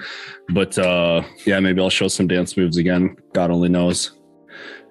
But 0.50 0.78
uh, 0.78 1.22
yeah, 1.44 1.58
maybe 1.60 1.80
I'll 1.80 1.90
show 1.90 2.08
some 2.08 2.28
dance 2.28 2.56
moves 2.56 2.76
again. 2.76 3.16
God 3.32 3.50
only 3.50 3.68
knows. 3.68 4.18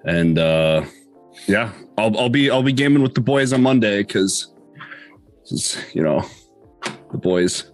And 0.04 0.38
uh, 0.38 0.84
yeah, 1.46 1.72
I'll, 1.96 2.16
I'll 2.18 2.28
be 2.28 2.50
I'll 2.50 2.62
be 2.62 2.72
gaming 2.72 3.02
with 3.02 3.14
the 3.14 3.20
boys 3.20 3.52
on 3.52 3.62
Monday 3.62 4.02
because 4.02 4.52
you 5.92 6.02
know 6.02 6.24
the 7.10 7.18
boys. 7.18 7.69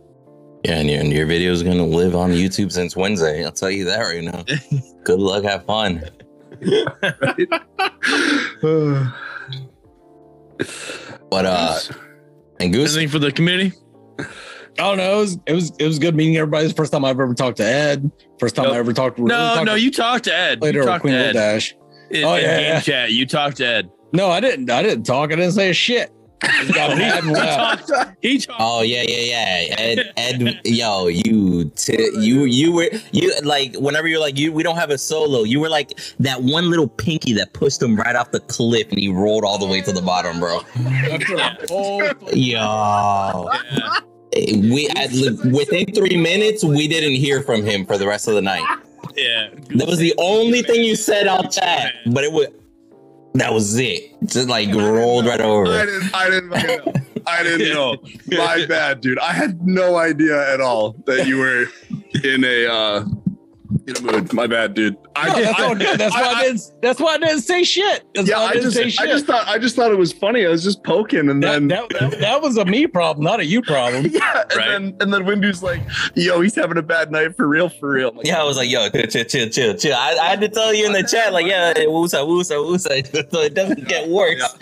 Yeah, 0.66 0.78
and 0.78 0.90
your, 0.90 1.00
and 1.00 1.12
your 1.12 1.26
video 1.26 1.52
is 1.52 1.62
gonna 1.62 1.86
live 1.86 2.16
on 2.16 2.32
YouTube 2.32 2.72
since 2.72 2.96
Wednesday. 2.96 3.44
I'll 3.44 3.52
tell 3.52 3.70
you 3.70 3.84
that 3.84 4.00
right 4.00 4.24
now. 4.24 4.42
Good 5.04 5.20
luck, 5.20 5.44
have 5.44 5.64
fun. 5.64 6.02
But 11.30 11.44
uh 11.44 11.78
and 12.58 12.72
Goose, 12.72 12.96
Anything 12.96 13.10
for 13.10 13.18
the 13.20 13.30
community? 13.30 13.74
I 14.18 14.24
don't 14.76 14.96
know. 14.96 15.18
It 15.18 15.20
was, 15.20 15.38
it 15.46 15.52
was 15.52 15.72
it 15.78 15.86
was 15.86 15.98
good 16.00 16.16
meeting 16.16 16.36
everybody. 16.36 16.64
It's 16.64 16.72
the 16.74 16.76
first 16.76 16.90
time 16.92 17.04
I've 17.04 17.20
ever 17.20 17.34
talked 17.34 17.58
to 17.58 17.64
Ed. 17.64 18.10
First 18.40 18.56
time 18.56 18.64
Nope. 18.64 18.74
I 18.74 18.78
ever 18.78 18.92
talked. 18.92 19.18
No, 19.18 19.28
talked 19.28 19.66
no, 19.66 19.74
to 19.74 19.80
you 19.80 19.90
talked 19.92 20.24
to 20.24 20.34
Ed. 20.34 20.62
later 20.62 20.80
You 20.80 20.86
talked 20.86 21.02
Queen 21.02 21.12
to 21.14 21.20
Lil 21.20 21.28
Ed. 21.28 21.32
Dash. 21.34 21.76
In, 22.10 22.24
Oh, 22.24 22.34
in 22.34 22.42
yeah, 22.42 22.56
game 22.56 22.64
yeah. 22.64 22.80
chat. 22.80 23.12
You 23.12 23.26
talked 23.26 23.58
to 23.58 23.66
Ed. 23.66 23.90
No, 24.12 24.30
I 24.30 24.40
didn't. 24.40 24.68
I 24.70 24.82
didn't 24.82 25.04
talk. 25.04 25.30
I 25.30 25.36
didn't 25.36 25.52
say 25.52 25.70
a 25.70 25.74
shit. 25.74 26.10
I 26.42 26.64
just 26.64 26.74
got 26.74 26.98
mad 26.98 27.24
He 27.24 27.32
talked. 27.34 28.16
He 28.22 28.38
talked. 28.38 28.60
Oh 28.60 28.82
yeah, 28.82 29.02
yeah, 29.06 29.60
yeah. 29.60 29.74
Ed, 29.78 30.12
Ed, 30.16 30.60
yo, 30.64 31.08
you, 31.08 31.70
t- 31.76 32.10
you, 32.18 32.44
you 32.44 32.72
were, 32.72 32.88
you 33.12 33.32
like 33.42 33.74
whenever 33.76 34.06
you're 34.06 34.20
like, 34.20 34.38
you, 34.38 34.52
we 34.52 34.62
don't 34.62 34.76
have 34.76 34.90
a 34.90 34.98
solo. 34.98 35.44
You 35.44 35.60
were 35.60 35.68
like 35.68 35.98
that 36.20 36.42
one 36.42 36.70
little 36.70 36.88
pinky 36.88 37.32
that 37.34 37.52
pushed 37.52 37.82
him 37.82 37.96
right 37.96 38.14
off 38.16 38.30
the 38.32 38.40
cliff, 38.40 38.88
and 38.90 38.98
he 38.98 39.08
rolled 39.08 39.44
all 39.44 39.58
the 39.58 39.66
way 39.66 39.80
to 39.80 39.92
the 39.92 40.02
bottom, 40.02 40.40
bro. 40.40 40.60
Oh, 41.70 42.12
Yo, 42.32 43.48
we 44.70 44.88
at, 44.90 45.10
within 45.52 45.86
three 45.94 46.16
minutes, 46.16 46.64
we 46.64 46.88
didn't 46.88 47.14
hear 47.14 47.42
from 47.42 47.64
him 47.64 47.86
for 47.86 47.98
the 47.98 48.06
rest 48.06 48.28
of 48.28 48.34
the 48.34 48.42
night. 48.42 48.64
Yeah. 49.16 49.48
That 49.76 49.86
was 49.88 49.98
the 49.98 50.14
only 50.18 50.62
thing 50.62 50.84
you 50.84 50.96
said 50.96 51.26
on 51.26 51.50
chat, 51.50 51.94
but 52.06 52.24
it 52.24 52.32
was 52.32 52.48
that 53.40 53.52
was 53.52 53.76
it. 53.78 54.14
Just 54.24 54.48
like 54.48 54.72
rolled 54.74 55.26
right 55.26 55.40
over. 55.40 55.72
I 55.72 55.86
didn't. 55.86 56.14
I 56.14 56.30
didn't. 56.30 56.50
know. 56.50 56.92
I 57.26 57.42
didn't 57.42 57.74
know. 57.74 57.96
My 58.30 58.66
bad, 58.66 59.00
dude. 59.00 59.18
I 59.18 59.32
had 59.32 59.66
no 59.66 59.96
idea 59.96 60.52
at 60.52 60.60
all 60.60 60.92
that 61.06 61.26
you 61.26 61.38
were 61.38 61.66
in 62.22 62.44
a 62.44 62.66
uh, 62.66 63.04
in 63.86 63.96
a 63.96 64.00
mood. 64.00 64.32
My 64.32 64.46
bad, 64.46 64.74
dude. 64.74 64.96
I 65.14 65.28
no, 65.28 65.34
did. 65.34 65.44
that's 65.46 65.60
I, 65.60 65.64
all 65.64 65.74
good. 65.74 65.98
That's 65.98 66.14
why 66.14 66.22
I, 66.22 66.42
didn't. 66.42 66.72
That's 66.82 67.00
why 67.00 67.14
I 67.14 67.18
didn't 67.18 67.40
say 67.40 67.64
shit. 67.64 68.04
That's 68.14 68.28
yeah, 68.28 68.36
why 68.38 68.42
I 68.42 68.46
I 68.48 68.52
didn't 68.52 68.64
just, 68.64 68.76
say 68.76 68.90
shit. 68.90 69.00
I 69.00 69.06
just 69.06 69.26
thought, 69.26 69.46
I 69.48 69.58
just 69.58 69.76
thought 69.76 69.90
it 69.92 69.98
was 69.98 70.12
funny. 70.12 70.46
I 70.46 70.48
was 70.50 70.62
just 70.64 70.82
poking, 70.84 71.28
and 71.28 71.42
that, 71.42 71.52
then 71.52 71.68
that, 71.68 71.88
that, 71.90 72.20
that 72.20 72.42
was 72.42 72.56
a 72.56 72.64
me 72.64 72.86
problem, 72.86 73.24
not 73.24 73.40
a 73.40 73.44
you 73.44 73.62
problem. 73.62 74.06
yeah, 74.10 74.42
and 74.42 74.56
Right. 74.56 74.68
then 74.68 74.96
and 75.00 75.12
then 75.12 75.24
Windu's 75.24 75.62
like, 75.62 75.80
"Yo, 76.14 76.40
he's 76.40 76.54
having 76.54 76.78
a 76.78 76.82
bad 76.82 77.10
night 77.10 77.36
for 77.36 77.46
real, 77.48 77.68
for 77.68 77.90
real." 77.90 78.12
Like, 78.14 78.26
Yeah, 78.26 78.40
I 78.40 78.44
was 78.44 78.56
like, 78.56 78.70
yo, 78.70 78.88
chill, 78.90 79.06
chill, 79.06 79.24
chill, 79.24 79.48
chill, 79.48 79.74
chill. 79.74 79.94
I, 79.96 80.16
I 80.20 80.26
had 80.26 80.40
to 80.40 80.48
tell 80.48 80.72
you 80.74 80.86
in 80.86 80.92
the 80.92 81.02
chat, 81.02 81.32
like, 81.32 81.46
yeah, 81.46 81.74
woosa, 81.74 82.26
woosa, 82.26 82.56
woosa, 82.56 83.30
so 83.32 83.40
it 83.40 83.54
doesn't 83.54 83.86
get 83.88 84.08
worse. 84.08 84.56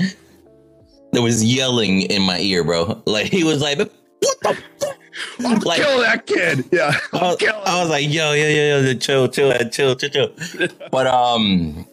There 1.12 1.22
was 1.22 1.44
yelling 1.44 2.02
in 2.02 2.22
my 2.22 2.38
ear, 2.40 2.64
bro. 2.64 3.02
Like 3.06 3.26
he 3.26 3.44
was 3.44 3.62
like, 3.62 3.78
what 3.78 3.92
the 4.20 4.62
fuck? 4.80 4.98
I'll 5.44 5.58
Like- 5.64 5.80
kill 5.80 6.00
that 6.00 6.26
kid. 6.26 6.64
Yeah, 6.72 6.92
I 7.12 7.18
I'll 7.18 7.28
was, 7.30 7.36
kill. 7.36 7.54
I 7.64 7.80
was 7.80 7.90
like, 7.90 8.08
yo, 8.08 8.32
yo, 8.32 8.48
yo, 8.48 8.80
yo, 8.80 8.94
chill, 8.94 9.28
chill, 9.28 9.52
Ed, 9.52 9.72
chill, 9.72 9.94
chill, 9.96 10.10
chill. 10.10 10.30
But 10.90 11.06
um, 11.06 11.86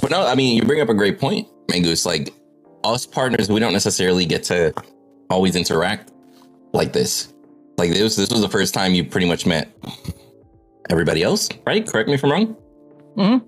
but 0.00 0.10
no, 0.10 0.26
I 0.26 0.34
mean, 0.34 0.56
you 0.56 0.62
bring 0.62 0.80
up 0.80 0.88
a 0.88 0.94
great 0.94 1.18
point, 1.18 1.48
Mangoose. 1.68 2.04
Like 2.06 2.32
us 2.84 3.06
partners, 3.06 3.48
we 3.48 3.60
don't 3.60 3.72
necessarily 3.72 4.26
get 4.26 4.44
to 4.44 4.72
always 5.28 5.56
interact 5.56 6.12
like 6.72 6.92
this. 6.92 7.32
Like 7.78 7.90
this, 7.90 8.16
this 8.16 8.30
was 8.30 8.40
the 8.42 8.48
first 8.48 8.74
time 8.74 8.94
you 8.94 9.04
pretty 9.04 9.26
much 9.26 9.46
met 9.46 9.68
everybody 10.90 11.22
else, 11.22 11.48
right? 11.66 11.86
Correct 11.86 12.08
me 12.08 12.14
if 12.14 12.24
I'm 12.24 12.30
wrong. 12.32 12.56
Mhm. 13.16 13.42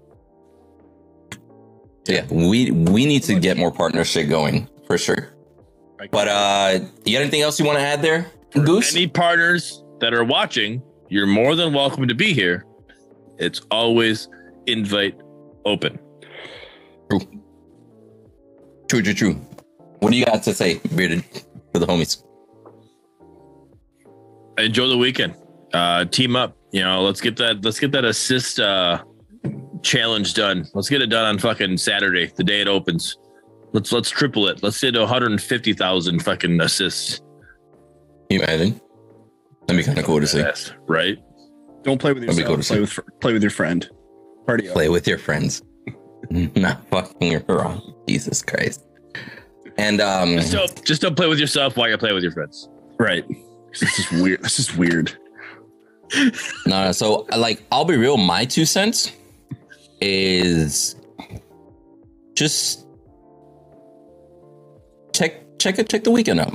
Yeah, 2.08 2.26
we 2.30 2.70
we 2.70 3.06
need 3.06 3.22
to 3.24 3.38
get 3.38 3.56
more 3.56 3.70
partnership 3.70 4.28
going 4.28 4.68
for 4.86 4.98
sure. 4.98 5.28
But 6.10 6.26
uh, 6.28 6.80
you 7.04 7.12
got 7.12 7.20
anything 7.22 7.42
else 7.42 7.60
you 7.60 7.64
want 7.66 7.78
to 7.78 7.84
add 7.84 8.02
there, 8.02 8.26
Goose? 8.52 8.94
Any 8.94 9.06
partners 9.06 9.82
that 10.00 10.12
are 10.12 10.24
watching, 10.24 10.82
you're 11.08 11.26
more 11.26 11.54
than 11.56 11.72
welcome 11.72 12.06
to 12.08 12.14
be 12.14 12.32
here. 12.32 12.66
It's 13.38 13.60
always 13.70 14.28
invite 14.66 15.18
open. 15.64 15.98
True, 18.88 19.02
true, 19.02 19.14
true. 19.14 19.34
What 20.00 20.10
do 20.10 20.16
you 20.16 20.24
got 20.24 20.42
to 20.42 20.54
say, 20.54 20.80
Bearded, 20.94 21.24
for 21.72 21.78
the 21.78 21.86
homies? 21.86 22.22
Enjoy 24.58 24.86
the 24.86 24.98
weekend. 24.98 25.34
Uh, 25.72 26.04
team 26.04 26.36
up. 26.36 26.56
You 26.72 26.82
know, 26.82 27.02
let's 27.02 27.20
get 27.20 27.36
that. 27.38 27.64
Let's 27.64 27.80
get 27.80 27.92
that 27.92 28.04
assist 28.04 28.60
uh, 28.60 29.02
challenge 29.82 30.34
done. 30.34 30.66
Let's 30.74 30.88
get 30.88 31.02
it 31.02 31.06
done 31.06 31.24
on 31.24 31.38
fucking 31.38 31.78
Saturday, 31.78 32.32
the 32.36 32.44
day 32.44 32.60
it 32.60 32.68
opens. 32.68 33.16
Let's 33.72 33.92
let's 33.92 34.10
triple 34.10 34.48
it. 34.48 34.62
Let's 34.62 34.80
to 34.80 34.90
150,000 35.00 36.22
fucking 36.22 36.60
assists. 36.60 37.22
You 38.32 38.40
imagine? 38.40 38.80
That'd 39.66 39.76
be 39.76 39.84
kind 39.84 39.98
of 39.98 40.06
cool 40.06 40.18
to 40.18 40.26
see. 40.26 40.40
Fast, 40.42 40.74
right? 40.86 41.18
Don't 41.82 42.00
play 42.00 42.14
with 42.14 42.22
yourself. 42.24 42.46
cool 42.46 42.56
to 42.56 42.62
play 42.62 42.76
see. 42.76 42.80
with 42.80 43.20
play 43.20 43.32
with 43.34 43.42
your 43.42 43.50
friend. 43.50 43.90
Party 44.46 44.68
up. 44.68 44.74
Play 44.74 44.88
with 44.88 45.06
your 45.06 45.18
friends. 45.18 45.62
Not 46.30 46.88
fucking 46.88 47.44
wrong. 47.46 47.94
Jesus 48.08 48.40
Christ. 48.42 48.86
And 49.76 50.00
um, 50.00 50.36
Just 50.36 50.52
don't 50.52 50.84
just 50.84 51.02
don't 51.02 51.14
play 51.14 51.28
with 51.28 51.38
yourself 51.38 51.76
while 51.76 51.90
you 51.90 51.98
play 51.98 52.14
with 52.14 52.22
your 52.22 52.32
friends. 52.32 52.70
Right. 52.98 53.24
This 53.78 53.98
is 53.98 54.10
weird. 54.22 54.42
This 54.42 54.58
is 54.58 54.74
weird. 54.76 55.14
no, 56.14 56.30
no, 56.84 56.92
so 56.92 57.26
like, 57.36 57.62
I'll 57.70 57.84
be 57.84 57.96
real. 57.96 58.16
My 58.16 58.46
two 58.46 58.64
cents 58.64 59.12
is 60.00 60.96
just 62.34 62.86
check 65.14 65.34
check 65.58 65.78
it 65.78 65.90
check 65.90 66.04
the 66.04 66.10
weekend 66.10 66.40
out. 66.40 66.54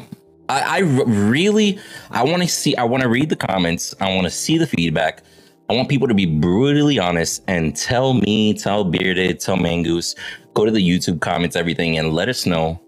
I, 0.50 0.78
I 0.78 0.80
really, 0.80 1.80
I 2.12 2.24
want 2.24 2.42
to 2.42 2.48
see, 2.48 2.76
I 2.78 2.84
want 2.84 3.04
to 3.04 3.10
read 3.10 3.30
the 3.30 3.36
comments. 3.36 3.94
I 4.00 4.14
want 4.14 4.26
to 4.26 4.32
see 4.32 4.58
the 4.58 4.68
feedback. 4.68 5.24
I 5.70 5.74
want 5.74 5.90
people 5.90 6.08
to 6.08 6.14
be 6.14 6.26
brutally 6.26 6.98
honest 6.98 7.44
and 7.48 7.76
tell 7.76 8.14
me, 8.14 8.54
tell 8.54 8.86
Bearded, 8.86 9.42
tell 9.42 9.58
Mangoose, 9.58 10.16
go 10.54 10.64
to 10.64 10.72
the 10.72 10.80
YouTube 10.80 11.20
comments, 11.20 11.58
everything, 11.58 11.98
and 11.98 12.14
let 12.14 12.30
us 12.30 12.46
know 12.46 12.80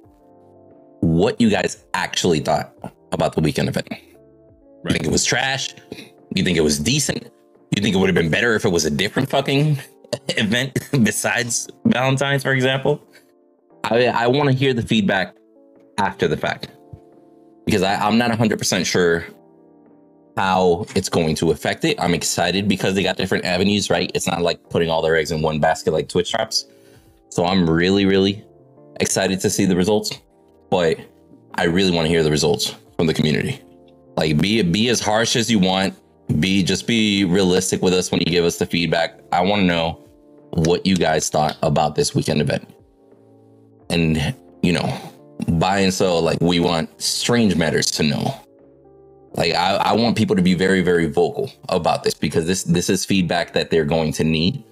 what 1.02 1.40
you 1.42 1.50
guys 1.50 1.84
actually 1.94 2.40
thought 2.40 2.74
about 3.12 3.36
the 3.36 3.42
weekend 3.42 3.68
event. 3.68 3.90
You 3.92 4.92
think 4.92 5.06
it 5.06 5.12
was 5.12 5.26
trash? 5.26 5.76
You 6.34 6.44
think 6.44 6.58
it 6.58 6.62
was 6.62 6.80
decent? 6.80 7.30
You 7.76 7.84
think 7.84 7.96
it 7.96 8.00
would 8.00 8.08
have 8.08 8.16
been 8.16 8.32
better 8.32 8.56
if 8.56 8.64
it 8.64 8.70
was 8.70 8.86
a 8.86 8.90
different 8.90 9.30
fucking 9.30 9.78
event 10.30 10.80
besides 11.04 11.68
Valentine's, 11.86 12.44
for 12.44 12.54
example? 12.54 13.02
I, 13.84 14.06
I 14.06 14.28
want 14.28 14.50
to 14.50 14.56
hear 14.56 14.74
the 14.74 14.82
feedback 14.82 15.36
after 15.98 16.30
the 16.30 16.38
fact 16.38 16.70
because 17.70 17.84
I, 17.84 17.94
I'm 17.98 18.18
not 18.18 18.32
100% 18.32 18.84
sure 18.84 19.28
how 20.36 20.88
it's 20.96 21.08
going 21.08 21.36
to 21.36 21.52
affect 21.52 21.86
it. 21.86 22.02
I'm 22.02 22.16
excited 22.16 22.68
because 22.68 22.96
they 22.96 23.04
got 23.04 23.16
different 23.16 23.46
avenues, 23.46 23.92
right? 23.92 24.12
It's 24.16 24.26
not 24.26 24.42
like 24.42 24.72
putting 24.72 24.90
all 24.90 25.04
their 25.04 25.16
eggs 25.16 25.30
in 25.30 25.44
one 25.44 25.60
basket 25.60 25.92
like 25.92 26.10
Twitch 26.10 26.32
traps. 26.32 26.66
So 27.30 27.46
I'm 27.46 27.70
really, 27.70 28.08
really 28.08 28.44
excited 29.00 29.40
to 29.42 29.52
see 29.52 29.66
the 29.66 29.76
results, 29.76 30.20
but 30.72 30.98
I 31.54 31.66
really 31.66 31.92
want 31.92 32.06
to 32.06 32.10
hear 32.10 32.24
the 32.24 32.32
results 32.32 32.74
from 32.98 33.06
the 33.06 33.14
community. 33.14 33.62
Like 34.18 34.42
be 34.42 34.64
be 34.64 34.90
as 34.90 35.00
harsh 35.00 35.36
as 35.36 35.52
you 35.52 35.60
want. 35.60 35.94
Be 36.40 36.64
just 36.64 36.88
be 36.88 37.24
realistic 37.24 37.84
with 37.84 37.94
us 37.94 38.12
when 38.12 38.20
you 38.22 38.32
give 38.32 38.46
us 38.46 38.58
the 38.58 38.66
feedback. 38.66 39.20
I 39.32 39.42
want 39.42 39.60
to 39.62 39.66
know 39.66 40.04
what 40.54 40.88
you 40.88 40.96
guys 40.96 41.30
thought 41.30 41.56
about 41.62 41.94
this 41.94 42.16
weekend 42.16 42.42
event. 42.42 42.68
And 43.92 44.34
you 44.64 44.74
know, 44.74 44.92
buy 45.48 45.80
and 45.80 45.94
sell 45.94 46.22
like 46.22 46.40
we 46.42 46.60
want 46.60 47.02
strange 47.02 47.56
matters 47.56 47.88
to 47.92 48.04
know. 48.04 48.36
Like 49.34 49.54
I, 49.54 49.76
I 49.76 49.94
want 49.94 50.18
people 50.18 50.36
to 50.36 50.42
be 50.42 50.54
very, 50.54 50.82
very 50.82 51.08
vocal 51.08 51.52
about 51.70 52.04
this 52.04 52.14
because 52.14 52.46
this 52.46 52.64
this 52.64 52.90
is 52.90 53.06
feedback 53.06 53.54
that 53.54 53.70
they're 53.70 53.86
going 53.86 54.12
to 54.14 54.24
need. 54.24 54.64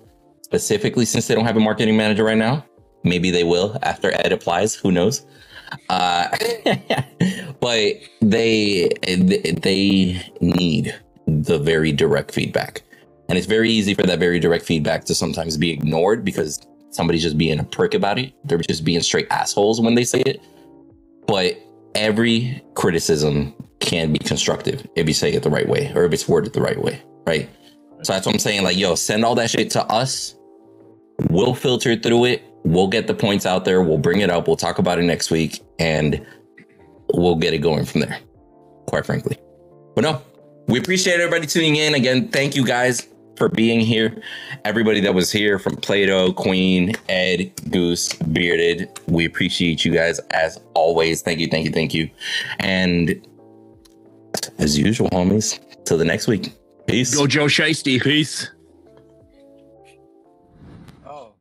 Specifically, 0.41 1.05
since 1.05 1.27
they 1.27 1.35
don't 1.35 1.45
have 1.45 1.57
a 1.57 1.61
marketing 1.61 1.97
manager 1.97 2.23
right 2.23 2.37
now. 2.37 2.65
Maybe 3.03 3.31
they 3.31 3.43
will 3.43 3.77
after 3.83 4.11
Ed 4.11 4.31
applies. 4.31 4.75
Who 4.75 4.91
knows? 4.91 5.25
Uh, 5.89 6.27
but 7.59 7.93
they 8.21 8.89
they 9.61 10.21
need 10.41 10.95
the 11.27 11.59
very 11.59 11.91
direct 11.91 12.31
feedback, 12.31 12.81
and 13.29 13.37
it's 13.37 13.47
very 13.47 13.69
easy 13.69 13.93
for 13.93 14.03
that 14.03 14.19
very 14.19 14.39
direct 14.39 14.65
feedback 14.65 15.05
to 15.05 15.15
sometimes 15.15 15.57
be 15.57 15.71
ignored 15.71 16.25
because 16.25 16.65
somebody's 16.89 17.23
just 17.23 17.37
being 17.37 17.59
a 17.59 17.63
prick 17.63 17.93
about 17.93 18.17
it. 18.17 18.33
They're 18.45 18.57
just 18.57 18.83
being 18.83 19.01
straight 19.01 19.27
assholes 19.29 19.79
when 19.79 19.95
they 19.95 20.03
say 20.03 20.21
it. 20.21 20.41
But 21.27 21.57
every 21.95 22.63
criticism 22.75 23.53
can 23.79 24.11
be 24.11 24.19
constructive 24.19 24.87
if 24.95 25.07
you 25.07 25.13
say 25.13 25.33
it 25.33 25.43
the 25.43 25.49
right 25.49 25.67
way 25.67 25.91
or 25.95 26.05
if 26.05 26.13
it's 26.13 26.27
worded 26.27 26.53
the 26.53 26.61
right 26.61 26.81
way, 26.81 27.01
right? 27.25 27.49
So 28.03 28.13
that's 28.13 28.25
what 28.25 28.35
I'm 28.35 28.39
saying. 28.39 28.63
Like, 28.63 28.77
yo, 28.77 28.95
send 28.95 29.25
all 29.25 29.35
that 29.35 29.49
shit 29.49 29.69
to 29.71 29.85
us. 29.85 30.35
We'll 31.29 31.55
filter 31.55 31.95
through 31.95 32.25
it. 32.25 32.43
We'll 32.63 32.87
get 32.87 33.07
the 33.07 33.13
points 33.13 33.45
out 33.45 33.65
there. 33.65 33.81
We'll 33.81 33.97
bring 33.97 34.21
it 34.21 34.29
up. 34.29 34.47
We'll 34.47 34.57
talk 34.57 34.79
about 34.79 34.99
it 34.99 35.03
next 35.03 35.31
week 35.31 35.61
and 35.79 36.25
we'll 37.13 37.35
get 37.35 37.53
it 37.53 37.59
going 37.59 37.85
from 37.85 38.01
there, 38.01 38.19
quite 38.87 39.05
frankly. 39.05 39.37
But 39.95 40.03
no, 40.03 40.21
we 40.67 40.79
appreciate 40.79 41.19
everybody 41.19 41.47
tuning 41.47 41.75
in. 41.75 41.95
Again, 41.95 42.29
thank 42.29 42.55
you 42.55 42.65
guys 42.65 43.07
for 43.37 43.49
being 43.49 43.79
here. 43.79 44.21
Everybody 44.65 44.99
that 45.01 45.13
was 45.13 45.31
here 45.31 45.59
from 45.59 45.77
Plato, 45.77 46.33
Queen, 46.33 46.93
Ed, 47.07 47.51
Goose, 47.69 48.13
Bearded, 48.13 48.89
we 49.07 49.25
appreciate 49.25 49.85
you 49.85 49.93
guys 49.93 50.19
as 50.31 50.59
always. 50.73 51.21
Thank 51.21 51.39
you, 51.39 51.47
thank 51.47 51.65
you, 51.65 51.71
thank 51.71 51.93
you. 51.93 52.09
And 52.59 53.25
as 54.57 54.77
usual, 54.77 55.09
homies, 55.11 55.59
till 55.85 55.97
the 55.97 56.05
next 56.05 56.27
week. 56.27 56.53
Peace. 56.87 57.15
Go 57.15 57.27
Joe 57.27 57.45
Shiesty. 57.45 58.01
Peace. 58.01 58.49
Oh. 61.05 61.33